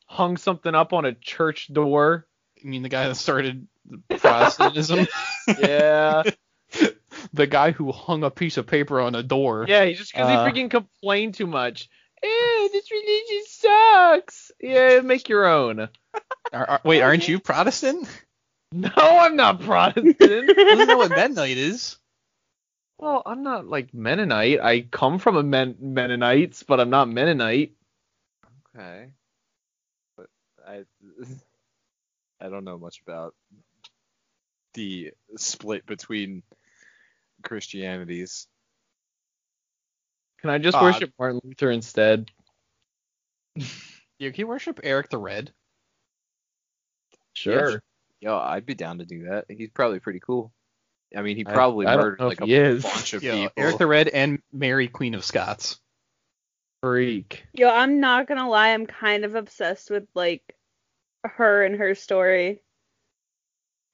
hung 0.07 0.37
something 0.37 0.75
up 0.75 0.93
on 0.93 1.05
a 1.05 1.13
church 1.15 1.73
door. 1.73 2.27
I 2.63 2.69
mean, 2.69 2.83
the 2.83 2.89
guy 2.89 3.09
that 3.09 3.15
started 3.17 3.67
Protestantism. 4.09 5.07
Yeah. 5.59 6.23
the 7.33 7.47
guy 7.49 7.73
who 7.73 7.91
hung 7.91 8.23
a 8.23 8.31
piece 8.31 8.57
of 8.57 8.67
paper 8.67 9.01
on 9.01 9.15
a 9.17 9.23
door. 9.23 9.65
yeah, 9.69 9.91
just 9.93 10.13
because 10.13 10.29
Uh, 10.29 10.45
he 10.45 10.51
freaking 10.53 10.71
complained 10.71 11.35
too 11.35 11.47
much. 11.49 11.89
Eh, 12.23 12.69
this 12.73 12.91
religion 12.91 13.43
sucks. 13.49 14.53
Yeah, 14.61 15.01
make 15.01 15.29
your 15.29 15.47
own. 15.47 15.81
Are- 16.53 16.69
are- 16.71 16.81
wait, 16.85 17.01
aren't 17.03 17.27
you 17.27 17.41
Protestant? 17.41 18.07
No, 18.73 18.91
I'm 18.97 19.35
not 19.37 19.61
Protestant. 19.63 20.17
Doesn't 20.21 20.87
know 20.89 20.99
what 20.99 21.11
Mennonite 21.11 21.57
is. 21.57 21.97
Well, 23.01 23.23
I'm 23.25 23.43
not 23.43 23.67
like 23.67 23.95
Mennonite. 23.95 24.61
I 24.61 24.83
come 24.83 25.19
from 25.19 25.37
a 25.37 25.43
Men- 25.43 25.77
Mennonites, 25.81 26.63
but 26.63 26.81
I'm 26.81 26.91
not 26.91 27.09
Mennonite. 27.09 27.73
Okay. 28.77 29.13
But 30.17 30.27
I 30.67 30.85
I 32.41 32.49
don't 32.49 32.65
know 32.65 32.79
much 32.79 33.01
about 33.01 33.35
the 34.75 35.13
split 35.37 35.87
between 35.87 36.43
Christianities. 37.43 38.47
Can 40.41 40.51
I 40.51 40.59
just 40.59 40.77
Odd. 40.77 40.85
worship 40.85 41.13
Martin 41.19 41.41
Luther 41.43 41.71
instead? 41.71 42.31
You 44.21 44.31
can 44.33 44.49
worship 44.49 44.81
Eric 44.83 45.09
the 45.09 45.17
Red. 45.17 45.51
Sure. 47.33 47.83
Yo, 48.21 48.37
I'd 48.37 48.67
be 48.67 48.75
down 48.75 48.99
to 48.99 49.07
do 49.07 49.31
that. 49.31 49.47
He's 49.49 49.71
probably 49.71 49.99
pretty 49.99 50.21
cool. 50.21 50.53
I 51.17 51.23
mean, 51.23 51.37
he 51.37 51.45
probably 51.45 51.87
I 51.87 51.95
don't 51.97 52.03
murdered 52.03 52.21
know 52.21 52.29
like 52.29 52.41
a 52.41 52.47
he 52.47 52.55
is. 52.55 52.83
bunch 52.83 53.15
of 53.15 53.23
Yo, 53.23 53.33
people. 53.33 53.53
Eric 53.57 53.79
the 53.79 53.87
Red 53.87 54.09
and 54.09 54.41
Mary 54.53 54.89
Queen 54.89 55.15
of 55.15 55.25
Scots. 55.25 55.79
Freak. 56.83 57.45
Yo, 57.53 57.69
I'm 57.69 58.01
not 58.01 58.27
gonna 58.27 58.49
lie, 58.49 58.71
I'm 58.71 58.87
kind 58.87 59.25
of 59.25 59.35
obsessed 59.35 59.91
with 59.91 60.07
like 60.15 60.43
her 61.25 61.65
and 61.65 61.77
her 61.77 61.95
story. 61.95 62.61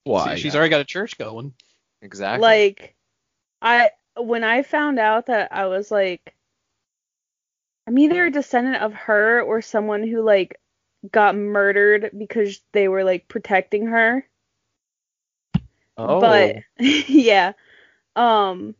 See, 0.06 0.36
she's 0.36 0.55
already 0.55 0.70
got 0.70 0.80
a 0.82 0.84
church 0.84 1.18
going. 1.18 1.52
exactly. 2.01 2.43
Like 2.43 2.94
I 3.60 3.90
when 4.16 4.44
I 4.44 4.62
found 4.62 4.98
out 4.98 5.26
that 5.26 5.52
I 5.52 5.66
was 5.66 5.90
like 5.90 6.34
I'm 7.86 7.98
either 7.98 8.26
a 8.26 8.30
descendant 8.30 8.82
of 8.82 8.94
her 8.94 9.40
or 9.43 9.62
someone 9.62 10.06
who 10.06 10.22
like 10.22 10.60
got 11.10 11.36
murdered 11.36 12.10
because 12.16 12.60
they 12.72 12.88
were 12.88 13.05
like 13.05 13.28
protecting 13.28 13.86
her. 13.86 14.28
Oh. 15.97 16.20
But 16.20 16.56
yeah. 16.78 17.52
Um 18.14 18.74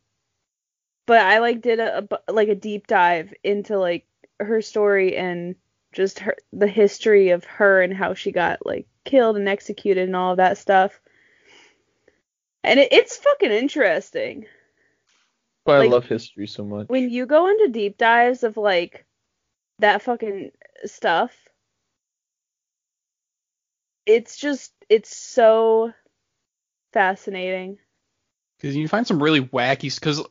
but 1.07 1.21
I 1.21 1.39
like 1.39 1.61
did 1.61 1.79
a, 1.79 2.07
a 2.29 2.33
like 2.33 2.49
a 2.49 2.55
deep 2.55 2.87
dive 2.87 3.33
into 3.45 3.79
like 3.79 4.07
her 4.41 4.61
story 4.61 5.17
and 5.17 5.55
just 5.93 6.19
her 6.21 6.37
the 6.53 6.67
history 6.67 7.31
of 7.31 7.45
her 7.45 7.81
and 7.81 7.95
how 7.95 8.15
she 8.15 8.33
got 8.33 8.65
like 8.67 8.87
killed 9.05 9.37
and 9.37 9.49
executed 9.49 10.05
and 10.09 10.17
all 10.17 10.33
of 10.33 10.37
that 10.37 10.59
stuff. 10.59 11.01
And 12.63 12.81
it, 12.81 12.93
it's 12.93 13.17
fucking 13.17 13.53
interesting. 13.53 14.47
But 15.65 15.83
I 15.83 15.87
love 15.87 16.05
history 16.05 16.47
so 16.47 16.65
much. 16.65 16.89
When 16.89 17.11
you 17.11 17.27
go 17.27 17.49
into 17.49 17.69
deep 17.69 17.99
dives 17.99 18.43
of 18.45 18.57
like 18.57 19.05
that 19.79 20.03
fucking 20.03 20.51
stuff, 20.85 21.35
it's 24.05 24.37
just 24.37 24.73
it's 24.89 25.17
so 25.17 25.93
fascinating. 26.97 27.77
Because 28.57 28.75
you 28.75 28.89
find 28.89 29.07
some 29.07 29.23
really 29.23 29.43
wacky. 29.43 29.95
Because 29.95 30.23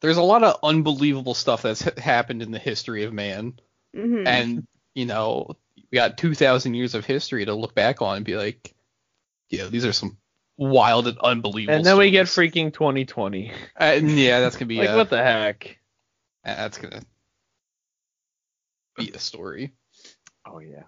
there's 0.00 0.16
a 0.16 0.22
lot 0.22 0.42
of 0.42 0.58
unbelievable 0.62 1.34
stuff 1.34 1.60
that's 1.60 1.82
ha- 1.82 1.90
happened 2.00 2.40
in 2.40 2.50
the 2.50 2.58
history 2.58 3.04
of 3.04 3.12
man, 3.12 3.60
hmm 3.94 4.24
and 4.24 4.66
you 4.94 5.04
know 5.04 5.54
we 5.90 5.96
got 5.96 6.16
2,000 6.16 6.72
years 6.72 6.94
of 6.94 7.04
history 7.04 7.44
to 7.44 7.54
look 7.54 7.74
back 7.74 8.00
on 8.00 8.16
and 8.16 8.24
be 8.24 8.36
like, 8.36 8.74
yeah, 9.50 9.66
these 9.66 9.84
are 9.84 9.92
some 9.92 10.16
wild 10.56 11.08
and 11.08 11.18
unbelievable. 11.18 11.76
And 11.76 11.84
then 11.84 11.98
we 11.98 12.10
get 12.10 12.26
freaking 12.26 12.72
2020. 12.72 13.52
Uh, 13.78 14.00
yeah, 14.02 14.40
that's 14.40 14.56
gonna 14.56 14.66
be 14.66 14.76
like 14.78 14.88
a, 14.88 14.96
what 14.96 15.10
the 15.10 15.22
heck? 15.22 15.78
uh, 16.46 16.54
that's 16.54 16.78
gonna 16.78 17.02
be 18.96 19.10
a 19.10 19.18
story. 19.18 19.72
Oh 20.46 20.60
yeah. 20.60 20.84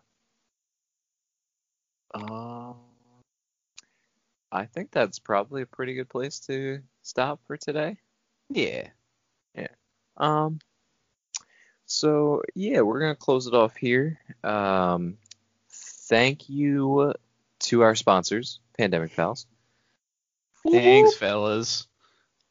Um, 2.14 2.89
I 4.52 4.66
think 4.66 4.90
that's 4.90 5.18
probably 5.18 5.62
a 5.62 5.66
pretty 5.66 5.94
good 5.94 6.08
place 6.08 6.40
to 6.40 6.80
stop 7.02 7.40
for 7.46 7.56
today. 7.56 7.98
Yeah. 8.48 8.88
Yeah. 9.54 9.68
Um, 10.16 10.58
so 11.86 12.42
yeah, 12.54 12.80
we're 12.82 13.00
gonna 13.00 13.14
close 13.14 13.46
it 13.46 13.54
off 13.54 13.76
here. 13.76 14.18
Um, 14.44 15.18
thank 16.08 16.48
you 16.48 17.14
to 17.60 17.80
our 17.82 17.94
sponsors, 17.94 18.60
Pandemic 18.76 19.14
Pals. 19.14 19.46
Thanks, 20.68 21.14
fellas. 21.14 21.86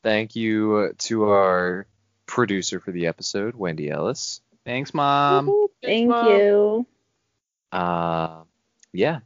Thank 0.04 0.36
you 0.36 0.94
to 1.00 1.24
our 1.30 1.88
producer 2.26 2.80
for 2.80 2.92
the 2.92 3.08
episode, 3.08 3.56
Wendy 3.56 3.90
Ellis. 3.90 4.42
Thanks, 4.66 4.94
mom. 4.94 5.68
Thank 5.84 6.10
Mom. 6.10 6.28
you. 6.28 6.88
Uh, 7.72 8.44
yeah, 8.94 9.20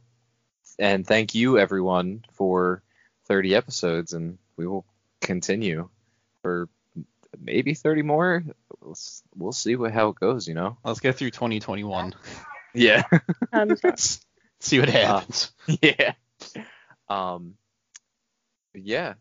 and 0.78 1.06
thank 1.06 1.34
you 1.34 1.58
everyone 1.58 2.24
for 2.32 2.82
30 3.26 3.54
episodes, 3.54 4.12
and 4.12 4.38
we 4.56 4.66
will 4.66 4.84
continue 5.20 5.88
for 6.42 6.68
maybe 7.40 7.74
30 7.74 8.02
more. 8.02 8.44
We'll, 8.80 8.96
we'll 9.36 9.52
see 9.52 9.76
what 9.76 9.92
how 9.92 10.08
it 10.10 10.16
goes, 10.16 10.46
you 10.48 10.54
know. 10.54 10.76
Let's 10.84 11.00
get 11.00 11.16
through 11.16 11.30
2021. 11.30 12.14
Yeah. 12.74 13.04
I'm. 13.52 13.76
See 14.60 14.80
what 14.80 14.88
happens. 14.88 15.52
yeah. 15.82 16.12
Um. 17.08 17.54
Yeah. 18.74 19.14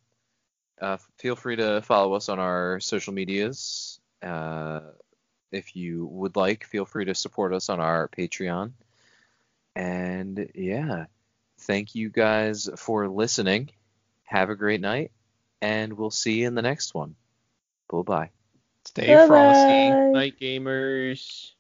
uh, 0.81 0.97
feel 1.17 1.35
free 1.35 1.55
to 1.57 1.81
follow 1.81 2.13
us 2.13 2.29
on 2.29 2.39
our 2.39 2.79
social 2.79 3.13
medias. 3.13 3.99
Uh, 4.21 4.81
if 5.51 5.75
you 5.75 6.05
would 6.07 6.35
like, 6.35 6.65
feel 6.65 6.85
free 6.85 7.05
to 7.05 7.15
support 7.15 7.53
us 7.53 7.69
on 7.69 7.79
our 7.79 8.07
Patreon. 8.09 8.73
And 9.75 10.49
yeah, 10.55 11.05
thank 11.63 11.95
you 11.95 12.09
guys 12.09 12.69
for 12.77 13.07
listening. 13.07 13.69
Have 14.23 14.49
a 14.49 14.55
great 14.55 14.81
night, 14.81 15.11
and 15.61 15.93
we'll 15.93 16.11
see 16.11 16.41
you 16.41 16.47
in 16.47 16.55
the 16.55 16.61
next 16.61 16.93
one. 16.93 17.15
Bye 17.89 18.01
bye. 18.01 18.29
Stay 18.85 19.15
frosty. 19.17 19.89
Bye-bye. 19.89 20.11
Night 20.11 20.39
gamers. 20.39 21.52